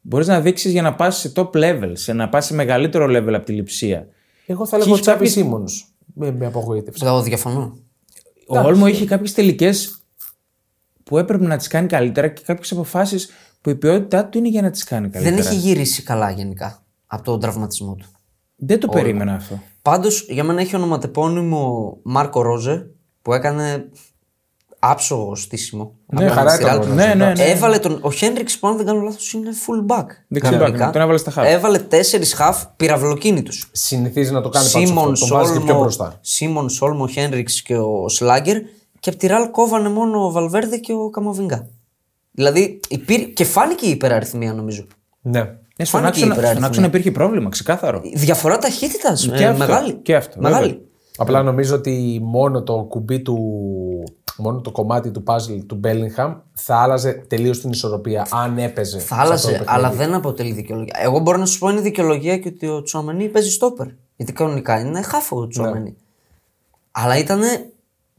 μπορείς 0.00 0.26
να 0.26 0.40
δείξεις 0.40 0.72
για 0.72 0.82
να 0.82 0.94
πας 0.94 1.16
σε 1.18 1.32
top 1.36 1.50
level, 1.50 1.90
σε 1.92 2.12
να 2.12 2.28
πας 2.28 2.46
σε 2.46 2.54
μεγαλύτερο 2.54 3.04
level 3.04 3.32
από 3.34 3.44
τη 3.44 3.52
λειψία. 3.52 4.08
Εγώ 4.46 4.66
θα 4.66 4.76
Και 4.76 4.82
λέγω 4.82 4.92
έχει 4.94 5.02
Τσάπη 5.02 5.16
κάποιες- 5.18 5.32
Σίμον. 5.34 5.64
Με, 6.14 6.30
με 6.32 6.46
απογοήτευσε. 6.46 7.06
Εγώ 7.06 7.22
διαφωνώ. 7.22 7.78
Ο 8.46 8.58
Όλμο 8.58 8.86
είχε 8.86 9.04
κάποιες 9.04 9.32
τελικές 9.34 10.04
που 11.04 11.18
έπρεπε 11.18 11.46
να 11.46 11.56
τις 11.56 11.66
κάνει 11.66 11.86
καλύτερα 11.86 12.28
και 12.28 12.42
κάποιες 12.46 12.72
αποφάσεις 12.72 13.28
που 13.60 13.70
η 13.70 13.74
ποιότητά 13.74 14.26
του 14.26 14.38
είναι 14.38 14.48
για 14.48 14.62
να 14.62 14.70
τις 14.70 14.84
κάνει 14.84 15.08
καλύτερα. 15.08 15.36
Δεν 15.36 15.46
έχει 15.46 15.56
γυρίσει 15.56 16.02
καλά 16.02 16.30
γενικά 16.30 16.82
από 17.06 17.22
τον 17.22 17.40
τραυματισμό 17.40 17.94
του. 17.94 18.06
Δεν 18.56 18.80
το 18.80 18.88
περίμενα 18.88 19.34
αυτό. 19.34 19.62
Πάντως 19.82 20.26
για 20.28 20.44
μένα 20.44 20.60
έχει 20.60 20.76
ονοματεπώνυμο 20.76 21.96
Μάρκο 22.02 22.42
Ρόζε 22.42 22.90
που 23.22 23.32
έκανε 23.32 23.88
άψογο 24.90 25.34
στήσιμο. 25.34 25.92
Ναι, 26.06 26.24
απέναντι 26.26 26.34
χαρά 26.38 26.50
στη 26.50 26.62
ήταν 26.62 26.76
Real. 26.76 26.80
ο 26.82 26.84
Ρόζε, 26.86 26.94
Ναι, 26.94 27.14
ναι, 27.14 27.32
ναι. 27.32 27.42
Έβαλε 27.44 27.78
τον, 27.78 27.98
ο 28.00 28.10
Χένριξ 28.12 28.58
που 28.58 28.68
αν 28.68 28.76
δεν 28.76 28.86
κάνω 28.86 29.00
λάθος 29.00 29.32
είναι 29.32 29.50
full 29.66 29.96
back. 29.96 30.04
Δεξί 30.28 30.50
κανονικά. 30.50 30.88
back, 30.88 30.92
τον 30.92 31.02
έβαλε 31.02 31.18
στα 31.18 31.32
half. 31.36 31.42
Έβαλε 31.46 31.78
τέσσερις 31.78 32.36
half 32.38 32.62
πυραυλοκίνητους. 32.76 33.68
Συνηθίζει 33.72 34.32
να 34.32 34.40
το 34.40 34.48
κάνει 34.48 34.68
πάντως 34.72 34.88
Σίμον 34.88 35.12
αυτό. 35.12 35.26
Τον 35.26 35.36
βάζει 35.38 35.52
και 35.52 35.58
πιο 35.58 35.66
Σόλμο, 35.66 35.80
μπροστά. 35.80 36.18
Σίμον 36.20 36.68
Σόλμο, 36.68 37.06
Χένριξ 37.06 37.62
και 37.62 37.76
ο 37.76 38.08
Σλάγκερ 38.08 38.56
και 39.00 39.08
από 39.10 39.18
τη 39.18 39.26
Ραλ 39.26 39.50
κόβανε 39.50 39.88
μόνο 39.88 40.24
ο 40.26 40.30
Βαλβέρδε 40.30 40.76
και 40.76 40.92
ο 40.92 41.10
Καμοβίνγκα. 41.10 41.66
Δηλαδή 42.32 42.80
υπήρ... 42.88 43.32
και 43.32 43.44
φάνηκε 43.44 43.86
η 43.86 43.90
υπεραριθμία 43.90 44.52
νομίζω. 44.52 44.86
Ναι. 45.22 45.40
Ναι, 45.78 45.84
στον 45.84 46.00
Φάνηκε 46.00 46.18
η 46.18 46.22
άξονα, 46.22 46.26
στον 46.26 46.38
υπεραριθμία. 46.38 46.66
άξονα 46.68 46.86
υπήρχε 46.86 47.10
πρόβλημα, 47.10 47.48
ξεκάθαρο. 47.48 48.00
Η 48.04 48.18
διαφορά 48.18 48.58
ταχύτητας 48.58 49.28
Και 49.36 49.46
αυτό, 49.46 49.58
μεγάλη. 49.58 49.92
και 49.94 50.16
αυτό, 50.16 50.40
μεγάλη. 50.40 50.66
βέβαια. 50.66 50.80
Απλά 51.16 51.42
νομίζω 51.42 51.74
ότι 51.74 52.20
μόνο 52.22 52.62
το 52.62 52.86
κουμπί 52.88 53.20
του. 53.20 53.38
Μόνο 54.38 54.60
το 54.60 54.70
κομμάτι 54.70 55.10
του 55.10 55.22
puzzle 55.26 55.60
του 55.66 55.80
Bellingham 55.84 56.34
θα 56.52 56.76
άλλαζε 56.76 57.12
τελείως 57.28 57.60
την 57.60 57.70
ισορροπία 57.70 58.26
αν 58.30 58.58
έπαιζε. 58.58 58.98
Θα 58.98 59.04
σε 59.04 59.14
αυτό 59.14 59.16
το 59.16 59.22
άλλαζε, 59.22 59.48
παιχνίδι. 59.50 59.70
αλλά 59.70 59.90
δεν 59.90 60.14
αποτελεί 60.14 60.52
δικαιολογία. 60.52 60.94
Εγώ 61.02 61.18
μπορώ 61.18 61.38
να 61.38 61.46
σου 61.46 61.58
πω 61.58 61.68
είναι 61.68 61.80
δικαιολογία 61.80 62.38
και 62.38 62.48
ότι 62.48 62.66
ο 62.66 62.82
Τσουαμενί 62.82 63.28
παίζει 63.28 63.50
στόπερ. 63.50 63.86
Γιατί 64.16 64.32
κανονικά 64.32 64.80
είναι 64.80 65.02
χάφο 65.02 65.36
ο 65.40 65.46
Τσουαμενί. 65.48 65.90
Ναι. 65.90 65.94
Αλλά 66.90 67.18
ήταν 67.18 67.40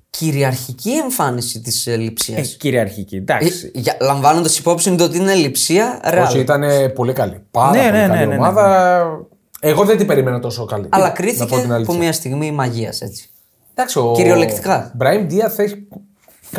κυριαρχική 0.09 0.91
εμφάνιση 0.91 1.61
της 1.61 1.87
λειψίας. 1.97 2.53
Ε, 2.53 2.57
κυριαρχική, 2.57 3.15
εντάξει. 3.15 3.71
Λαμβάνοντας 4.01 4.57
υπόψη 4.59 4.95
το 4.95 5.03
ότι 5.03 5.17
είναι 5.17 5.33
λειψία, 5.33 5.99
ρεάλ. 6.09 6.25
Όχι, 6.25 6.39
ήταν 6.39 6.63
πολύ 6.95 7.13
καλή. 7.13 7.41
Πάρα 7.51 7.71
Ναι, 7.71 7.77
πολύ 7.77 7.91
ναι, 7.91 8.07
καλή 8.07 8.19
ναι, 8.19 8.25
ναι, 8.25 8.25
ναι. 8.25 8.35
ομάδα. 8.35 9.05
Εγώ 9.59 9.83
δεν 9.85 9.97
την 9.97 10.07
περίμενα 10.07 10.39
τόσο 10.39 10.65
καλή. 10.65 10.87
Αλλά 10.89 11.03
Να 11.03 11.09
πω 11.09 11.15
κρίθηκε 11.15 11.45
την 11.45 11.71
αλήθεια. 11.71 11.93
από 11.93 11.93
μια 11.93 12.13
στιγμή 12.13 12.51
μαγείας 12.51 13.01
έτσι. 13.01 13.29
Εντάξει, 13.73 13.99
ο 13.99 14.11
Κυριολεκτικά. 14.15 14.91
Μπραήμ 14.95 15.25
Ντίαθ 15.25 15.59
έχει 15.59 15.87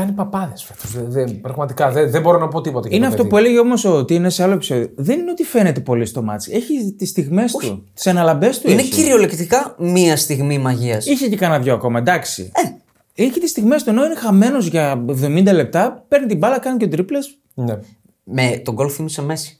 κάνει 0.00 0.12
παπάδε 0.12 0.52
φέτος. 0.56 1.16
Πραγματικά 1.40 1.90
δεν, 1.90 2.10
δεν 2.10 2.22
μπορώ 2.22 2.38
να 2.38 2.48
πω 2.48 2.60
τίποτα. 2.60 2.88
για 2.88 2.96
Είναι 2.96 3.06
το 3.06 3.10
αυτό 3.12 3.22
παιδί. 3.22 3.34
που 3.34 3.38
έλεγε 3.38 3.58
όμως 3.58 3.84
ότι 3.84 4.14
είναι 4.14 4.30
σε 4.30 4.42
άλλο 4.42 4.52
επεισόδιο. 4.52 4.90
Δεν 4.96 5.18
είναι 5.20 5.30
ότι 5.30 5.42
φαίνεται 5.44 5.80
πολύ 5.80 6.06
στο 6.06 6.22
μάτσο. 6.22 6.50
Έχει 6.54 6.94
τις 6.98 7.08
στιγμές 7.08 7.52
του. 7.52 7.84
Τι 8.02 8.10
αναλαμπές 8.10 8.60
του. 8.60 8.70
Είναι 8.70 8.80
έχει. 8.80 8.90
κυριολεκτικά 8.90 9.74
μια 9.78 10.16
στιγμή 10.16 10.58
μαγείας. 10.58 11.06
Είχε 11.06 11.28
και 11.28 11.36
κανένα 11.36 11.62
δυο 11.62 11.74
ακόμα, 11.74 11.98
εντάξει. 11.98 12.50
Ε. 12.54 13.22
Έχει 13.22 13.40
τις 13.40 13.50
στιγμές 13.50 13.82
του 13.82 13.90
ενώ 13.90 14.04
είναι 14.04 14.14
χαμένος 14.14 14.66
για 14.66 15.04
70 15.06 15.52
λεπτά, 15.52 16.04
παίρνει 16.08 16.26
την 16.26 16.38
μπάλα, 16.38 16.58
κάνει 16.58 16.76
και 16.76 16.88
τρίπλε. 16.88 17.18
Ναι. 17.54 17.78
Με 18.24 18.60
τον 18.64 18.74
γκολ 18.74 18.90
θύμισε 18.92 19.22
Μέση. 19.22 19.57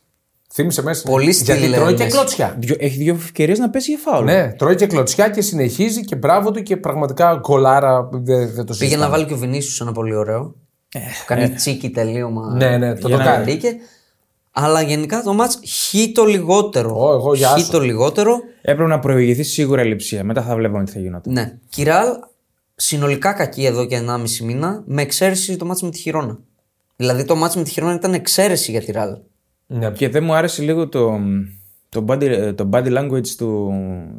Θύμισε 0.61 0.83
μέσα. 0.83 1.03
Πολύ 1.11 1.31
Γιατί 1.31 1.61
στυλ, 1.61 1.73
τρώει 1.73 1.95
και 1.95 2.03
Μέση. 2.03 2.17
κλωτσιά. 2.17 2.59
Έχει 2.79 2.97
δύο 2.97 3.15
ευκαιρίες 3.15 3.59
να 3.59 3.71
πέσει 3.71 3.91
για 3.91 4.01
φάουλ. 4.05 4.25
Ναι, 4.25 4.53
τρώει 4.53 4.75
και 4.75 4.87
κλωτσιά 4.87 5.29
και 5.29 5.41
συνεχίζει 5.41 6.05
και 6.05 6.17
μπράβο 6.17 6.51
του 6.51 6.63
και 6.63 6.77
πραγματικά 6.77 7.35
γκολάρα 7.41 8.09
δεν, 8.13 8.23
δεν 8.53 8.65
το 8.65 8.73
Πήγε 8.73 8.75
συζητάμε. 8.75 9.05
να 9.05 9.11
βάλει 9.11 9.25
και 9.25 9.33
ο 9.33 9.37
Βινίσιο 9.37 9.85
ένα 9.87 9.95
πολύ 9.95 10.15
ωραίο. 10.15 10.55
Κάνει 11.27 11.51
τσίκι 11.51 11.91
τελείωμα. 11.91 12.55
Ναι, 12.57 12.77
ναι, 12.77 12.95
το 12.95 13.09
για 13.09 13.17
το 13.17 13.23
να 13.25 13.31
κάνει. 13.31 13.45
μπήκε. 13.45 13.77
Αλλά 14.53 14.83
γενικά 14.83 15.23
το 15.23 15.33
μάτς 15.33 15.59
χ 15.67 15.95
το 16.15 16.25
λιγότερο. 16.25 17.07
Ω, 17.07 17.13
εγώ 17.13 17.35
γεια 17.35 17.49
χ 17.49 17.61
σου. 17.61 17.71
το 17.71 17.81
λιγότερο. 17.81 18.39
Έπρεπε 18.61 18.89
να 18.91 18.99
προηγηθεί 18.99 19.43
σίγουρα 19.43 19.83
η 19.83 19.87
λειψία. 19.87 20.25
Μετά 20.25 20.43
θα 20.43 20.55
βλέπαμε 20.57 20.85
τι 20.85 20.93
θα 20.93 20.99
γινόταν. 20.99 21.33
Ναι. 21.33 21.59
Κυράλ 21.69 22.07
συνολικά 22.75 23.33
κακή 23.33 23.65
εδώ 23.65 23.85
και 23.87 24.01
1,5 24.09 24.45
μήνα 24.45 24.83
με 24.87 25.03
εξαίρεση 25.03 25.57
το 25.57 25.65
μάτς 25.65 25.83
με 25.83 25.91
τη 25.91 25.99
Χιρόνα. 25.99 26.39
Δηλαδή 26.97 27.25
το 27.25 27.37
ματς 27.37 27.57
με 27.57 27.63
τη 27.63 27.71
Χιρόνα 27.71 27.95
ήταν 27.95 28.15
εξαίρεση 28.15 28.71
για 28.71 28.81
τη 28.81 28.93
Real. 28.93 29.17
Ναι. 29.71 29.91
Και 29.91 30.09
δεν 30.09 30.25
μου 30.25 30.35
άρεσε 30.35 30.63
λίγο 30.63 30.89
το, 30.89 31.19
το, 31.89 32.05
body, 32.09 32.53
το 32.57 32.69
body 32.73 32.99
language 32.99 33.29
του, 33.29 33.73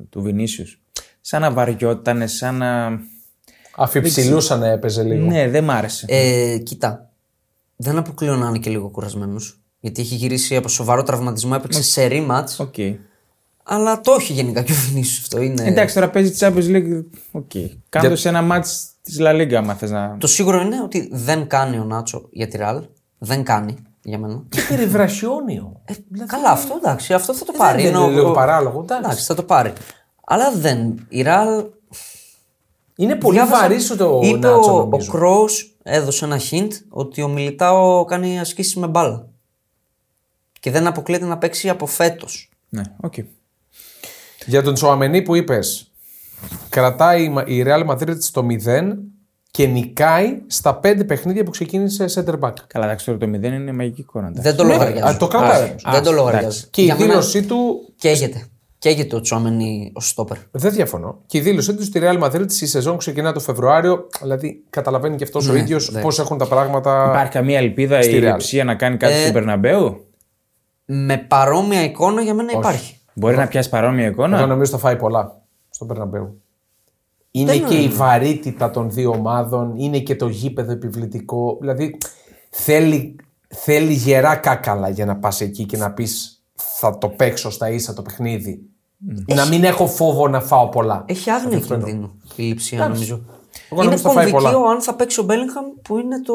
του 0.09 0.23
Vinicius. 0.25 1.01
Σαν 1.21 1.41
να 1.41 1.51
βαριότανε, 1.51 2.27
σαν 2.27 2.55
να. 2.55 2.99
Αφ' 3.75 3.99
υψηλού 3.99 4.40
σαν 4.40 4.57
να 4.57 4.67
έπαιζε 4.67 5.03
λίγο. 5.03 5.25
Ναι, 5.25 5.49
δεν 5.49 5.63
μ' 5.63 5.71
άρεσε. 5.71 6.05
Ε, 6.09 6.57
κοίτα. 6.57 7.11
Δεν 7.75 7.97
αποκλείω 7.97 8.35
να 8.35 8.47
είναι 8.47 8.57
και 8.57 8.69
λίγο 8.69 8.89
κουρασμένος. 8.89 9.59
Γιατί 9.79 10.01
έχει 10.01 10.15
γυρίσει 10.15 10.55
από 10.55 10.67
σοβαρό 10.67 11.03
τραυματισμό, 11.03 11.53
έπαιξε 11.55 11.83
σερί 11.83 12.05
ματς. 12.05 12.59
Οκ. 12.59 12.75
Αλλά 13.63 14.01
το 14.01 14.15
έχει 14.19 14.33
γενικά 14.33 14.61
και 14.61 14.71
ο 14.71 14.75
Vinicius 14.75 15.19
αυτό. 15.21 15.41
Είναι... 15.41 15.63
Εντάξει, 15.63 15.93
τώρα 15.93 16.09
παίζεις 16.09 16.37
Champions 16.41 16.75
League. 16.75 17.03
Οκ. 17.31 17.51
Κάντο 17.89 18.15
σε 18.15 18.29
ένα 18.29 18.47
ματς 18.51 18.65
της 19.01 19.17
La 19.19 19.35
Liga, 19.35 19.53
άμα 19.53 19.73
θες 19.73 19.91
να. 19.91 20.17
Το 20.17 20.27
σίγουρο 20.27 20.61
είναι 20.61 20.81
ότι 20.81 21.09
δεν 21.11 21.47
κάνει 21.47 21.79
ο 21.79 21.83
Νάτσο 21.83 22.27
για 22.31 22.47
τη 22.47 22.57
Ρεάλ. 22.57 22.83
Δεν 23.17 23.43
κάνει 23.43 23.75
για 24.09 24.17
μένα. 24.17 24.43
Και 24.49 24.61
περιβραχιόνιο. 24.69 25.81
Ε, 25.85 25.93
καλά, 26.25 26.49
αυτό 26.49 26.75
εντάξει, 26.83 27.13
αυτό 27.13 27.33
θα 27.33 27.45
το 27.45 27.51
πάρει. 27.57 27.81
δεν 27.81 27.91
Είναι 27.93 28.03
είναι 28.03 28.13
λίγο 28.13 28.31
παράλογο, 28.31 28.79
εντάξει. 28.79 29.03
εντάξει, 29.05 29.25
θα 29.25 29.33
το 29.35 29.43
πάρει. 29.43 29.73
Αλλά 30.25 30.51
δεν. 30.51 31.05
Η 31.09 31.21
Ρεάλ. 31.21 31.65
Είναι 32.95 33.15
πολύ 33.15 33.35
διάβασα- 33.37 33.61
βαρύ 33.61 33.83
το 33.83 34.19
Είπε 34.23 34.47
Νάτσο, 34.47 34.73
ο, 34.73 34.79
ο 34.79 34.79
νομίζω. 34.85 35.11
Κρόου, 35.11 35.45
έδωσε 35.83 36.25
ένα 36.25 36.39
hint 36.51 36.67
ότι 36.89 37.21
ο 37.21 37.27
Μιλιτάο 37.27 38.05
κάνει 38.05 38.39
ασκήσεις 38.39 38.75
με 38.75 38.87
μπάλα. 38.87 39.27
Και 40.59 40.71
δεν 40.71 40.87
αποκλείεται 40.87 41.25
να 41.25 41.37
παίξει 41.37 41.69
από 41.69 41.85
φέτος. 41.85 42.49
Ναι, 42.69 42.81
οκ. 43.01 43.13
Για 44.45 44.61
τον 44.63 44.73
Τσοαμενί 44.73 45.21
που 45.21 45.35
είπες, 45.35 45.91
κρατάει 46.69 47.23
η 47.23 47.29
Μα- 47.29 47.43
η 47.47 47.63
Real 47.65 47.87
Madrid 47.89 48.15
στο 48.19 48.45
0 48.49 48.97
και 49.51 49.65
νικάει 49.65 50.41
στα 50.47 50.79
5 50.83 51.05
παιχνίδια 51.07 51.43
που 51.43 51.51
ξεκίνησε 51.51 52.05
center 52.15 52.39
back. 52.39 52.53
Καλά, 52.67 52.85
εντάξει, 52.85 53.05
τώρα 53.05 53.17
το 53.17 53.25
0 53.25 53.43
είναι 53.43 53.71
μαγική 53.73 54.01
εικόνα. 54.01 54.27
εντάξει. 54.27 54.41
Δεν 54.49 54.55
το 54.57 54.63
Ναι, 54.63 54.73
λογαριάζω. 54.73 55.13
α, 55.13 55.17
το 55.17 55.27
κρατάει. 55.27 55.63
Όχι, 55.63 55.75
Δεν 55.91 56.03
το 56.03 56.11
λογαριάζω. 56.11 56.65
Και 56.69 56.81
η 56.81 56.85
Για 56.85 56.95
μένα 56.95 57.07
δήλωσή 57.07 57.43
του. 57.45 57.57
Καίγεται. 57.95 58.45
Καίγεται 58.77 59.15
ο 59.15 59.21
Τσουάμενι 59.21 59.91
ως 59.95 60.09
στόπερ. 60.09 60.37
Δεν 60.51 60.71
διαφωνώ. 60.71 61.17
Και 61.25 61.37
η 61.37 61.41
δήλωσή 61.41 61.73
του 61.75 61.83
στη 61.83 61.99
Real 62.03 62.23
Madrid 62.23 62.45
στη 62.47 62.67
σεζόν 62.67 62.91
που 62.93 62.97
ξεκινά 62.99 63.33
το 63.33 63.39
Φεβρουάριο. 63.39 64.07
Δηλαδή, 64.21 64.63
καταλαβαίνει 64.69 65.15
και 65.15 65.23
αυτός 65.23 65.47
ο 65.49 65.55
ίδιος 65.55 65.91
ναι. 65.91 66.01
πώς 66.01 66.19
έχουν 66.19 66.37
τα 66.37 66.45
πράγματα. 66.47 67.05
Υπάρχει 67.09 67.31
καμία 67.31 67.57
ελπίδα 67.57 68.01
Στη 68.01 68.15
η 68.15 68.19
Real. 68.19 68.21
λειψία 68.23 68.63
να 68.63 68.75
κάνει 68.75 68.97
κάτι 68.97 69.13
στον 69.19 69.33
Περναμπέου; 69.33 70.05
Με 70.85 71.17
παρόμοια 71.17 71.83
εικόνα 71.83 72.21
για 72.21 72.33
μένα 72.33 72.51
υπάρχει. 72.51 72.97
Μπορεί 73.13 73.35
να 73.35 73.47
πιάσει 73.47 73.69
παρόμοια 73.69 74.03
Εγώ 74.05 74.11
εικόνα. 74.13 74.45
νομίζω 74.45 74.71
θα 74.71 74.77
φάει 74.77 74.95
πολλά 74.95 75.41
στον 75.69 75.87
Περναμπέου. 75.87 76.41
Είναι 77.31 77.51
Δεν 77.51 77.65
και 77.67 77.75
η 77.75 77.81
είναι. 77.83 77.93
βαρύτητα 77.93 78.69
των 78.71 78.91
δύο 78.91 79.09
ομάδων, 79.11 79.73
είναι 79.75 79.99
και 79.99 80.15
το 80.15 80.27
γήπεδο 80.27 80.71
επιβλητικό. 80.71 81.57
Δηλαδή 81.59 81.97
θέλει, 82.49 83.15
θέλει 83.47 83.93
γερά 83.93 84.35
κάκαλα 84.35 84.89
για 84.89 85.05
να 85.05 85.15
πας 85.15 85.41
εκεί 85.41 85.65
και 85.65 85.77
να 85.77 85.91
πεις 85.91 86.43
θα 86.55 86.97
το 86.97 87.09
παίξω 87.09 87.49
στα 87.49 87.69
ίσα 87.69 87.93
το 87.93 88.01
παιχνίδι. 88.01 88.61
Να 89.33 89.45
μην 89.45 89.63
έχω 89.63 89.87
φόβο 89.87 90.27
να 90.27 90.41
φάω 90.41 90.69
πολλά. 90.69 91.03
Έχει 91.07 91.29
άγνοια 91.29 91.59
κινδύνου 91.59 92.11
η 92.35 92.43
λειψία 92.43 92.87
νομίζω. 92.87 93.21
Εγώ 93.71 93.81
είναι 93.81 93.83
νομίζω 93.83 94.03
θα 94.03 94.09
φάει 94.09 94.31
κομβική 94.31 94.43
πολλά. 94.51 94.57
ο 94.65 94.69
αν 94.69 94.81
θα 94.81 94.95
παίξει 94.95 95.19
ο 95.19 95.23
Μπέλιγχαμ 95.23 95.65
που 95.81 95.97
είναι 95.97 96.21
το. 96.21 96.33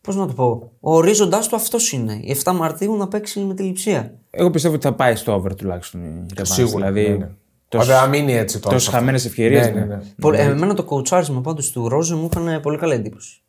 Πώς 0.00 0.16
να 0.16 0.26
το 0.26 0.32
πω. 0.32 0.70
Ο 0.80 0.94
ορίζοντάς 0.94 1.48
του 1.48 1.56
αυτός 1.56 1.92
είναι. 1.92 2.20
Η 2.22 2.36
7 2.44 2.52
Μαρτίου 2.52 2.96
να 2.96 3.08
παίξει 3.08 3.40
με 3.40 3.54
τη 3.54 3.62
λειψία. 3.62 4.14
Εγώ 4.30 4.50
πιστεύω 4.50 4.74
ότι 4.74 4.86
θα 4.86 4.92
πάει 4.94 5.14
στο 5.14 5.32
over 5.34 5.54
τουλάχιστον 5.56 6.04
η 6.04 6.26
Revanche. 6.34 6.40
Σίγουρα. 6.42 6.90
Δηλαδή, 6.92 7.02
ναι, 7.02 7.08
ναι. 7.08 7.16
τόσες- 7.16 7.34
Βέβαια, 7.76 8.06
μείνει 8.06 8.34
έτσι 8.34 8.58
τώρα. 8.60 8.74
τόσες 8.74 8.92
χαμένες 8.92 9.24
ευκαιρίες, 9.24 9.66
Ναι, 9.66 9.72
ναι, 9.72 9.80
ναι. 9.80 9.94
ναι. 9.94 10.00
Πο- 10.20 10.32
ε, 10.32 10.40
Εμένα 10.42 10.74
το 10.74 10.82
κοουτσάρισμα 10.84 11.40
πάντως 11.40 11.70
του 11.70 11.88
Ρόζε 11.88 12.14
μου 12.14 12.24
έκανε 12.32 12.58
πολύ 12.58 12.78
καλή 12.78 12.94
εντύπωση. 12.94 13.40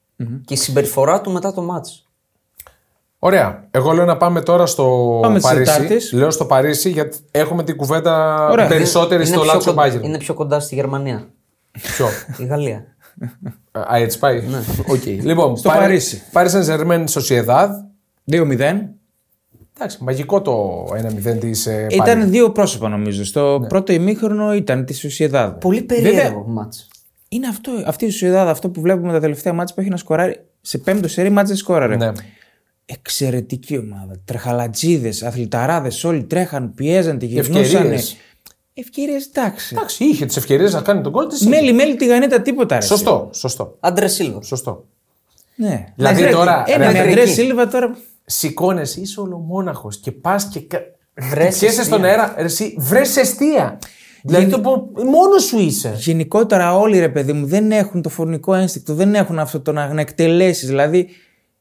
Και 0.46 0.54
η 0.54 0.58
συμπεριφορά 0.58 1.22
του 1.22 1.32
μετά 1.32 1.54
το 1.54 1.62
μάτς. 1.62 2.04
Ωραία. 3.20 3.68
Εγώ 3.72 3.92
λέω 3.92 4.06
να 4.06 4.18
πάμε 4.18 4.42
τώρα 4.42 4.66
στο 4.66 5.18
Πάμε 5.22 5.40
στις 5.40 5.52
Παρίσι. 5.52 5.72
Τετάρτες. 5.72 6.12
Λέω 6.12 6.32
στο 6.32 6.46
Παρίσι 6.46 6.90
γιατί 6.90 7.18
έχουμε 7.32 7.64
την 7.64 7.76
κουβέντα 7.76 8.46
Ωραία. 8.52 8.68
περισσότερη 8.68 9.26
στο 9.26 9.40
πιο 9.40 9.52
Λάτσιο 9.54 9.74
κοντά- 9.74 9.94
Bayern. 9.94 10.04
είναι 10.04 10.18
πιο 10.18 10.34
κοντά 10.34 10.60
στη 10.60 10.76
Γερμανία. 10.76 11.28
Ποιο; 11.72 12.08
Η 12.38 12.46
Γαλλία. 12.46 12.84
Α, 13.72 13.96
έτσι 13.98 14.20
πάει. 14.20 14.44
Οκ. 14.88 15.06
Λοιπόν, 15.06 15.58
Στο 15.58 15.70
Παρι- 15.70 15.82
Παρίσι. 15.82 16.22
Paris 16.34 16.48
Saint-Germain 16.50 17.04
Sociedad. 17.14 17.70
2-0. 18.24 18.74
Εντάξει, 19.82 19.98
μαγικό 20.04 20.42
το 20.42 20.86
1-0 21.26 21.38
της. 21.40 21.66
Ε, 21.66 21.88
Ήταν 21.90 22.24
Paris. 22.24 22.28
δύο 22.28 22.52
πρόσωπα 22.52 22.90
νομίζω. 22.90 23.24
Στο 23.26 23.60
Ναι. 23.60 23.68
πρώτο 23.68 23.94
ημίχρονο 23.94 24.54
ήταν 24.54 24.86
της 24.86 25.00
Σουσιεδάδ. 25.00 25.52
Πολύ 25.54 25.82
περίεργο 25.82 26.44
ματς. 26.48 26.88
Είναι 27.30 27.48
αυτό, 27.48 27.72
αυτή 27.86 28.06
η 28.06 28.10
Σουσιεδάδ, 28.10 28.48
αυτό 28.48 28.70
που 28.70 28.82
βλέπουμε 28.82 29.12
τα 29.12 29.20
τελευταία 29.20 29.54
ματς 29.54 29.76
που 29.76 29.82
έχει 29.82 29.90
να 29.90 29.98
σκοράρει. 29.98 30.40
Σε 30.62 30.78
πέμπτο 30.78 31.08
σερί 31.08 31.30
ματς 31.30 31.56
ασκόραρη. 31.56 31.96
Ναι. 31.96 32.12
Εξαιρετική 32.86 33.78
ομάδα. 33.78 34.14
Τρεχαλατζίδες, 34.26 35.24
αθληταράδες, 35.24 36.04
όλοι 36.04 36.24
τρέχαν, 36.24 36.74
πιέζαν, 36.74 37.18
τη 37.18 37.26
γυρνούσαν. 37.26 37.62
Ευκαιρίες. 37.64 38.18
Ευκαιρίες, 38.74 39.26
εντάξει. 39.26 39.76
Εντάξει, 39.78 40.04
είχε 40.04 40.26
τις 40.26 40.38
ευκαιρίες 40.38 40.74
να 40.74 40.82
κάνει 40.82 41.02
τον 41.02 41.12
κόλ 41.12 41.28
της. 41.28 41.48
Μέλι, 41.48 41.74
μέλι, 41.74 41.96
τη 41.96 42.06
γανέτα, 42.06 42.42
τίποτα. 42.42 42.76
Ρε, 42.76 42.82
Σωστό, 42.86 43.30
σωστό. 43.34 43.78
Άντρε 43.80 44.08
Σίλβα. 44.08 44.42
σωστό. 44.42 44.86
Ναι. 45.56 45.86
Δηλαδή 45.96 46.20
Μέχρι- 46.22 46.36
τώρα. 46.36 46.64
Ένα 46.68 46.78
ρε, 46.78 46.86
με 46.86 46.92
Μέχρι 46.92 47.10
Αντρέ 47.10 47.22
εκεί. 47.22 47.32
Σίλβα 47.32 47.68
τώρα. 47.68 47.98
Σηκώνεσαι, 48.32 49.00
είσαι 49.02 49.20
ολομόναχος 49.20 49.98
και 50.00 50.12
πας 50.12 50.48
και. 50.48 50.60
κα- 50.60 50.82
Βρες 51.22 51.30
Χτυπιέσαι 51.32 51.66
αιστεία. 51.66 51.84
στον 51.84 52.04
αέρα, 52.04 52.34
ρε, 52.38 52.44
εσύ 52.44 52.76
βρες 52.78 53.18
αιστεία. 53.18 53.80
Δηλαδή 54.24 54.48
το 54.52 54.60
πω, 54.60 54.90
μόνος 54.96 55.44
σου 55.44 55.60
είσαι. 55.60 55.96
Γενικότερα 55.98 56.78
όλοι 56.78 57.00
ρε 57.00 57.10
παιδί 57.10 57.34
μου 57.34 57.46
δεν 57.46 57.72
έχουν 57.72 58.02
το 58.02 58.10
φωνικό 58.10 58.54
ένστικτο, 58.54 58.94
δεν 58.94 59.16
έχουν 59.16 59.40
αυτό 59.40 59.60
το 59.62 59.72
να, 59.72 59.94
να 59.94 60.02
εκτελέσεις. 60.02 60.68
Δηλαδή, 60.68 61.08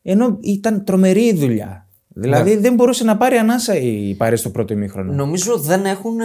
ενώ 0.03 0.39
ήταν 0.41 0.85
τρομερή 0.85 1.25
η 1.27 1.35
δουλειά. 1.35 1.87
Δηλαδή 2.09 2.55
Ναι. 2.55 2.61
δεν 2.61 2.75
μπορούσε 2.75 3.05
να 3.05 3.17
πάρει 3.17 3.37
ανάσα 3.37 3.75
η 3.77 4.15
Πάρη 4.15 4.37
στο 4.37 4.51
πρώτο 4.51 4.73
ημίχρονο. 4.73 5.13
Νομίζω 5.13 5.57
δεν 5.59 5.85
έχουν. 5.85 6.17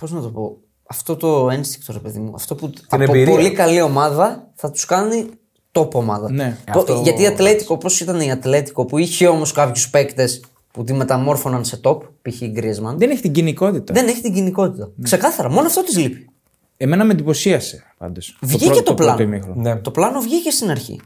Πώς 0.00 0.12
να 0.12 0.20
το 0.20 0.28
πω. 0.28 0.56
Αυτό 0.88 1.16
το 1.16 1.50
ένστικτο, 1.50 1.92
ρε 1.92 1.98
παιδί 1.98 2.18
μου. 2.18 2.32
Αυτό 2.34 2.54
που 2.54 2.72
από 2.88 3.02
εμπειρία. 3.02 3.34
πολύ 3.34 3.52
καλή 3.52 3.80
ομάδα 3.80 4.50
θα 4.54 4.70
τους 4.70 4.84
κάνει 4.84 5.26
top 5.74 5.90
ομάδα. 5.92 6.32
Ναι. 6.32 6.56
Το- 6.72 6.78
Αυτό- 6.78 7.00
Γιατί 7.04 7.22
η 7.22 7.26
Ατλέτικο, 7.26 7.74
όπω 7.74 7.88
ήταν 8.00 8.20
η 8.20 8.30
Ατλέτικο, 8.30 8.84
που 8.84 8.98
είχε 8.98 9.26
όμως 9.26 9.52
κάποιους 9.52 9.90
παίκτες 9.90 10.40
που 10.72 10.84
τη 10.84 10.92
μεταμόρφωναν 10.92 11.64
σε 11.64 11.80
top, 11.84 11.98
π.χ. 12.22 12.40
η 12.40 12.46
Γκρίσμαν, 12.48 12.98
Δεν 12.98 13.10
έχει 13.10 13.20
την 13.20 13.32
κοινικότητα. 13.32 13.92
δεν 13.94 14.08
έχει 14.08 14.20
την 14.20 14.34
κοινικότητα. 14.34 14.90
Ξεκάθαρα, 15.02 15.50
μόνο 15.50 15.66
αυτό 15.66 15.82
της 15.82 15.96
λείπει. 15.96 16.28
Εμένα 16.76 17.04
με 17.04 17.12
εντυπωσίασε 17.12 17.82
πάντως. 17.98 18.36
Βγήκε 18.42 18.80
το 18.82 18.94
πλάνο. 18.94 19.22
ημίχρονο. 19.22 19.60
Ναι. 19.62 19.76
Το 19.76 19.90
πλάνο 19.90 20.20
βγήκε 20.20 20.50
στην 20.50 20.70
αρχή. 20.70 21.00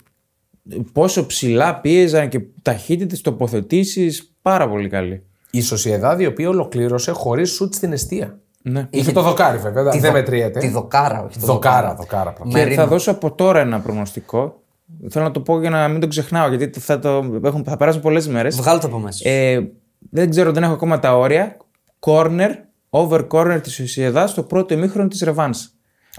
Πόσο 0.92 1.26
ψηλά 1.26 1.80
πίεζαν 1.80 2.28
και 2.28 2.40
ταχύτητες, 2.62 3.20
τοποθετήσεις, 3.20 4.32
πάρα 4.42 4.68
πολύ 4.68 4.88
καλή. 4.88 5.22
Η 5.50 5.60
Σοσιεδάδη 5.60 6.22
η 6.22 6.26
οποία 6.26 6.48
ολοκλήρωσε 6.48 7.10
χωρίς 7.10 7.50
σουτ 7.50 7.74
στην 7.74 7.92
αιστεία. 7.92 8.38
Ναι. 8.70 8.86
Είχε 8.90 9.12
το 9.12 9.22
δοκάρι 9.22 9.58
βέβαια, 9.58 9.82
δεν 9.82 10.00
δο- 10.00 10.12
μετριέται. 10.12 10.58
Τη 10.60 10.68
δοκάρα, 10.68 11.24
όχι 11.28 11.38
το 11.40 11.46
Δοκάρα, 11.46 11.94
δοκάρα. 11.94 12.32
πράγμα. 12.32 12.52
Και 12.52 12.58
Μερίνο. 12.58 12.82
θα 12.82 12.86
δώσω 12.88 13.10
από 13.10 13.32
τώρα 13.32 13.60
ένα 13.60 13.80
προγνωστικό. 13.80 14.60
Θέλω 15.10 15.24
να 15.24 15.30
το 15.30 15.40
πω 15.40 15.60
για 15.60 15.70
να 15.70 15.88
μην 15.88 16.00
το 16.00 16.06
ξεχνάω, 16.06 16.48
γιατί 16.54 16.80
θα, 16.80 16.98
το, 16.98 17.40
έχουν, 17.44 17.64
θα 17.64 17.76
περάσουν 17.76 18.00
πολλές 18.00 18.28
μέρες. 18.28 18.56
Βγάλω 18.56 18.78
το 18.80 18.86
από 18.86 18.98
μέσα. 18.98 19.28
Ε, 19.28 19.60
δεν 20.10 20.30
ξέρω, 20.30 20.52
δεν 20.52 20.62
έχω 20.62 20.72
ακόμα 20.72 20.98
τα 20.98 21.16
όρια. 21.16 21.56
Corner, 22.06 22.50
over 22.90 23.26
corner 23.28 23.58
της 23.62 23.74
Σοσιαδά 23.74 24.26
στο 24.26 24.42
πρώτο 24.42 24.74
ημίχρονο 24.74 25.08
της 25.08 25.20
Ρεβάνς. 25.22 25.68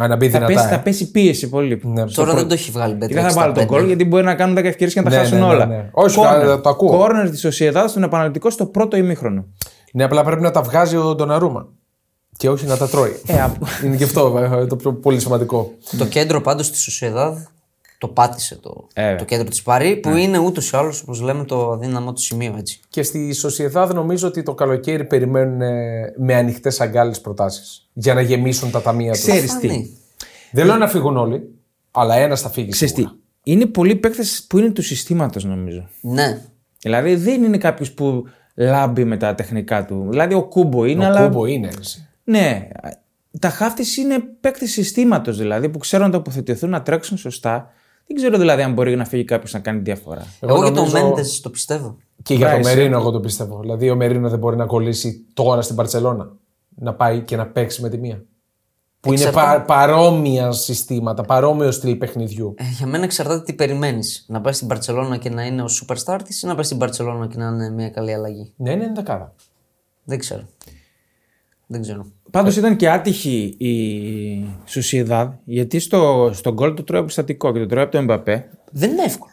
Α, 0.02 0.08
να 0.08 0.16
μπει 0.16 0.30
Θα 0.30 0.40
πέσει, 0.40 0.52
δυνατά. 0.52 0.68
θα 0.70 0.76
ε. 0.76 0.78
πέσει 0.78 1.12
πίεση 1.12 1.50
πολύ. 1.50 1.82
Ναι. 1.84 2.06
Τώρα 2.06 2.34
δεν 2.34 2.48
το 2.48 2.54
έχει 2.54 2.72
βγάλει 2.72 2.92
Και 2.92 2.98
μπέτρα. 2.98 3.22
δεν 3.22 3.32
θα 3.32 3.40
βάλω 3.42 3.54
τον 3.54 3.64
65. 3.64 3.66
γκολ 3.68 3.86
γιατί 3.86 4.06
μπορεί 4.06 4.24
να 4.24 4.36
κάνουν 4.36 4.56
10 4.58 4.64
ευκαιρίες 4.64 4.94
και 4.94 5.02
να 5.02 5.10
τα 5.10 5.16
Ναι, 5.16 5.22
χάσουν 5.22 5.38
ναι, 5.40 5.46
ναι, 5.46 5.52
όλα. 5.52 5.66
ναι. 5.66 5.90
Όχι, 5.92 6.20
καλά, 6.22 6.62
το 6.62 6.70
ακούω. 6.70 7.02
Corner 7.06 7.28
της 7.30 7.40
Σοσιαδά 7.40 7.88
στον 7.88 8.04
επαναληπτικό 8.04 8.50
στο 8.50 8.66
πρώτο 8.66 8.98
ημίχρονο. 8.98 9.46
Ναι, 9.94 10.04
απλά 10.04 10.24
πρέπει 10.24 10.42
να 10.42 10.52
τα 10.52 10.62
βγάζει 10.62 10.96
ο 10.98 11.16
Ντοναρούμα. 11.16 11.68
Και 12.40 12.50
όχι 12.50 12.66
να 12.66 12.78
τα 12.78 12.88
τρώει. 12.90 13.22
Ε, 13.28 13.42
απ- 13.42 13.64
Είναι 13.86 13.96
και 13.96 14.04
αυτό 14.04 14.50
ε, 14.62 14.66
το 14.66 14.76
πιο 14.76 14.94
πολύ 14.94 15.20
σημαντικό. 15.20 15.74
Το 15.98 16.06
κέντρο 16.06 16.42
πάντως 16.42 16.72
της 16.72 16.82
Σοσιαδάδ 16.82 17.38
το 17.98 18.08
πάτησε 18.08 18.56
το, 18.56 18.88
Ε. 18.94 19.16
το 19.16 19.26
κέντρο 19.26 19.48
της 19.50 19.62
Παρή, 19.62 19.96
που 19.96 20.10
είναι 20.10 20.38
ούτως 20.38 20.70
ή 20.72 20.78
άλλως, 20.78 21.02
όπως 21.02 21.22
λέμε, 21.22 21.44
το 21.44 21.72
αδύναμό 21.72 22.14
του 22.14 22.22
σημείο 22.22 22.56
έτσι. 22.58 22.80
Και 22.90 23.04
στη 23.04 23.34
Σοσιεδάδ 23.34 23.92
νομίζω 23.94 24.28
ότι 24.28 24.44
το 24.44 24.54
καλοκαίρι 24.54 25.06
περιμένουν 25.06 25.62
ε, 25.62 26.14
με 26.18 26.36
ανοιχτές 26.36 26.82
αγκάλες 26.82 27.22
προτάσεις 27.22 27.90
για 27.94 28.14
να 28.14 28.22
γεμίσουν 28.22 28.72
τα 28.72 28.82
ταμεία 28.82 29.12
τους. 29.12 29.22
Ξέρεις 29.22 29.58
τι; 29.58 29.68
Φανεί. 29.68 29.98
Δεν 30.52 30.66
λέω 30.66 30.76
να 30.76 30.88
φύγουν 30.88 31.18
όλοι, 31.18 31.50
αλλά 31.92 32.16
ένας 32.16 32.42
θα 32.42 32.50
φύγει. 32.50 32.70
Ξέρεις 32.70 32.94
τι; 32.94 33.00
σίγουρα. 33.02 33.18
Είναι 33.44 33.66
πολλοί 33.66 33.96
παίκτες 33.96 34.46
που 34.50 34.58
είναι 34.58 34.70
του 34.70 34.82
συστήματος 34.82 35.44
νομίζω. 35.44 35.90
Ναι. 36.02 36.42
Δηλαδή 36.80 37.16
δεν 37.16 37.44
είναι 37.44 37.58
κάποιος 37.58 37.92
που 37.92 38.24
λάμπει 38.56 39.04
με 39.04 39.18
τα 39.18 39.36
τεχνικά 39.36 39.86
του. 39.86 40.08
Δηλαδή 40.10 40.34
ο 40.34 40.44
Κούμπο 40.44 40.86
είναι, 40.86 41.04
Ο 41.06 41.08
αλλά. 41.08 41.22
Κούμπο 41.28 41.46
είναι. 41.46 41.68
έτσι. 41.68 42.04
Ναι. 42.30 42.68
Τα 43.40 43.50
χάφτης 43.50 43.98
είναι 43.98 44.20
παίκτε 44.20 44.66
συστήματος 44.66 45.38
δηλαδή 45.38 45.70
που 45.70 45.78
ξέρουν 45.78 46.06
να 46.06 46.12
τοποθετηθούν, 46.12 46.70
να 46.70 46.82
τρέξουν 46.82 47.18
σωστά. 47.18 47.70
Δεν 48.08 48.18
ξέρω 48.18 48.38
δηλαδή 48.38 48.62
αν 48.62 48.74
μπορεί 48.74 48.96
να 48.96 49.06
φύγει 49.06 49.24
κάποιος 49.24 49.54
να 49.54 49.60
κάνει 49.60 49.80
διαφορά. 49.80 50.26
Εγώ, 50.40 50.56
για 50.56 50.66
τον 50.66 50.74
νομίζω- 50.74 51.08
Μέντες 51.10 51.42
το 51.42 51.50
πιστεύω. 51.50 51.98
Και 52.24 52.34
για 52.34 52.50
τον 52.52 52.60
Rice, 52.60 52.64
Μερίνο, 52.64 52.98
εγώ 52.98 53.12
το 53.12 53.20
πιστεύω. 53.20 53.60
Δηλαδή, 53.60 53.90
ο 53.90 53.96
Μερίνο 53.96 54.30
δεν 54.30 54.40
μπορεί 54.40 54.56
να 54.56 54.66
κολλήσει 54.66 55.26
τώρα 55.34 55.62
στην 55.62 55.76
Παρσελώνα. 55.76 56.32
Να 56.76 56.94
πάει 56.94 57.22
και 57.22 57.36
να 57.36 57.48
παίξει 57.48 57.82
με 57.82 57.90
τη 57.90 57.98
μία. 57.98 58.24
Που 59.00 59.14
είναι 59.14 59.24
Εξαρτάται. 59.24 59.58
πα, 59.58 59.66
παρόμοια 59.66 60.52
συστήματα, 60.52 61.24
παρόμοιο 61.24 61.72
στυλ 61.72 61.96
παιχνιδιού. 61.96 62.54
Ε, 62.58 62.64
για 62.78 62.88
μένα 62.88 63.04
εξαρτάται 63.04 63.44
τι 63.44 63.54
περιμένεις. 63.54 64.26
Να 64.28 64.42
πάει 64.42 64.54
στην 64.54 64.68
Παρσελόνα 64.68 65.18
και 65.18 65.30
να 65.30 65.46
είναι 65.46 65.62
ο 65.62 65.68
superstar 65.82 66.20
της 66.24 66.42
ή 66.42 66.48
να 66.48 66.56
πάει 66.56 66.64
στην 66.64 66.78
Παρσελόνα 66.78 67.28
και 67.28 67.38
να 67.38 67.46
είναι 67.48 67.70
μια 67.70 67.90
καλή 67.90 68.14
αλλαγή. 68.14 68.54
Ναι, 68.56 68.72
είναι 68.72 68.92
δεκάδα. 68.96 69.36
Δεν 70.04 70.20
ξέρω. 70.20 70.42
Δεν 71.68 71.82
ξέρω. 71.82 72.06
Πάντως 72.32 72.56
ήταν 72.58 72.76
και 72.76 72.90
άτυχη 72.90 73.54
η 73.58 74.46
Σουσίδαδ 74.66 75.30
γιατί 75.44 75.80
στο, 75.80 76.30
στο 76.34 76.54
γκολ 76.54 76.74
το 76.74 76.84
τρώει 76.84 77.00
από 77.00 77.10
στατικό 77.10 77.52
και 77.54 77.60
το 77.60 77.66
τρώει 77.66 77.84
από 77.84 77.92
τον 77.92 78.02
Εμπαπέ. 78.02 78.50
Δεν 78.72 78.90
είναι 78.92 79.04
εύκολο. 79.04 79.32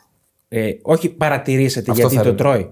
Ε, 0.48 0.70
όχι 0.82 1.08
παρατηρήσατε 1.08 1.90
Αυτό 1.90 2.02
γιατί 2.02 2.16
θα 2.16 2.22
το 2.22 2.28
έλεγα. 2.28 2.42
τρώει. 2.42 2.70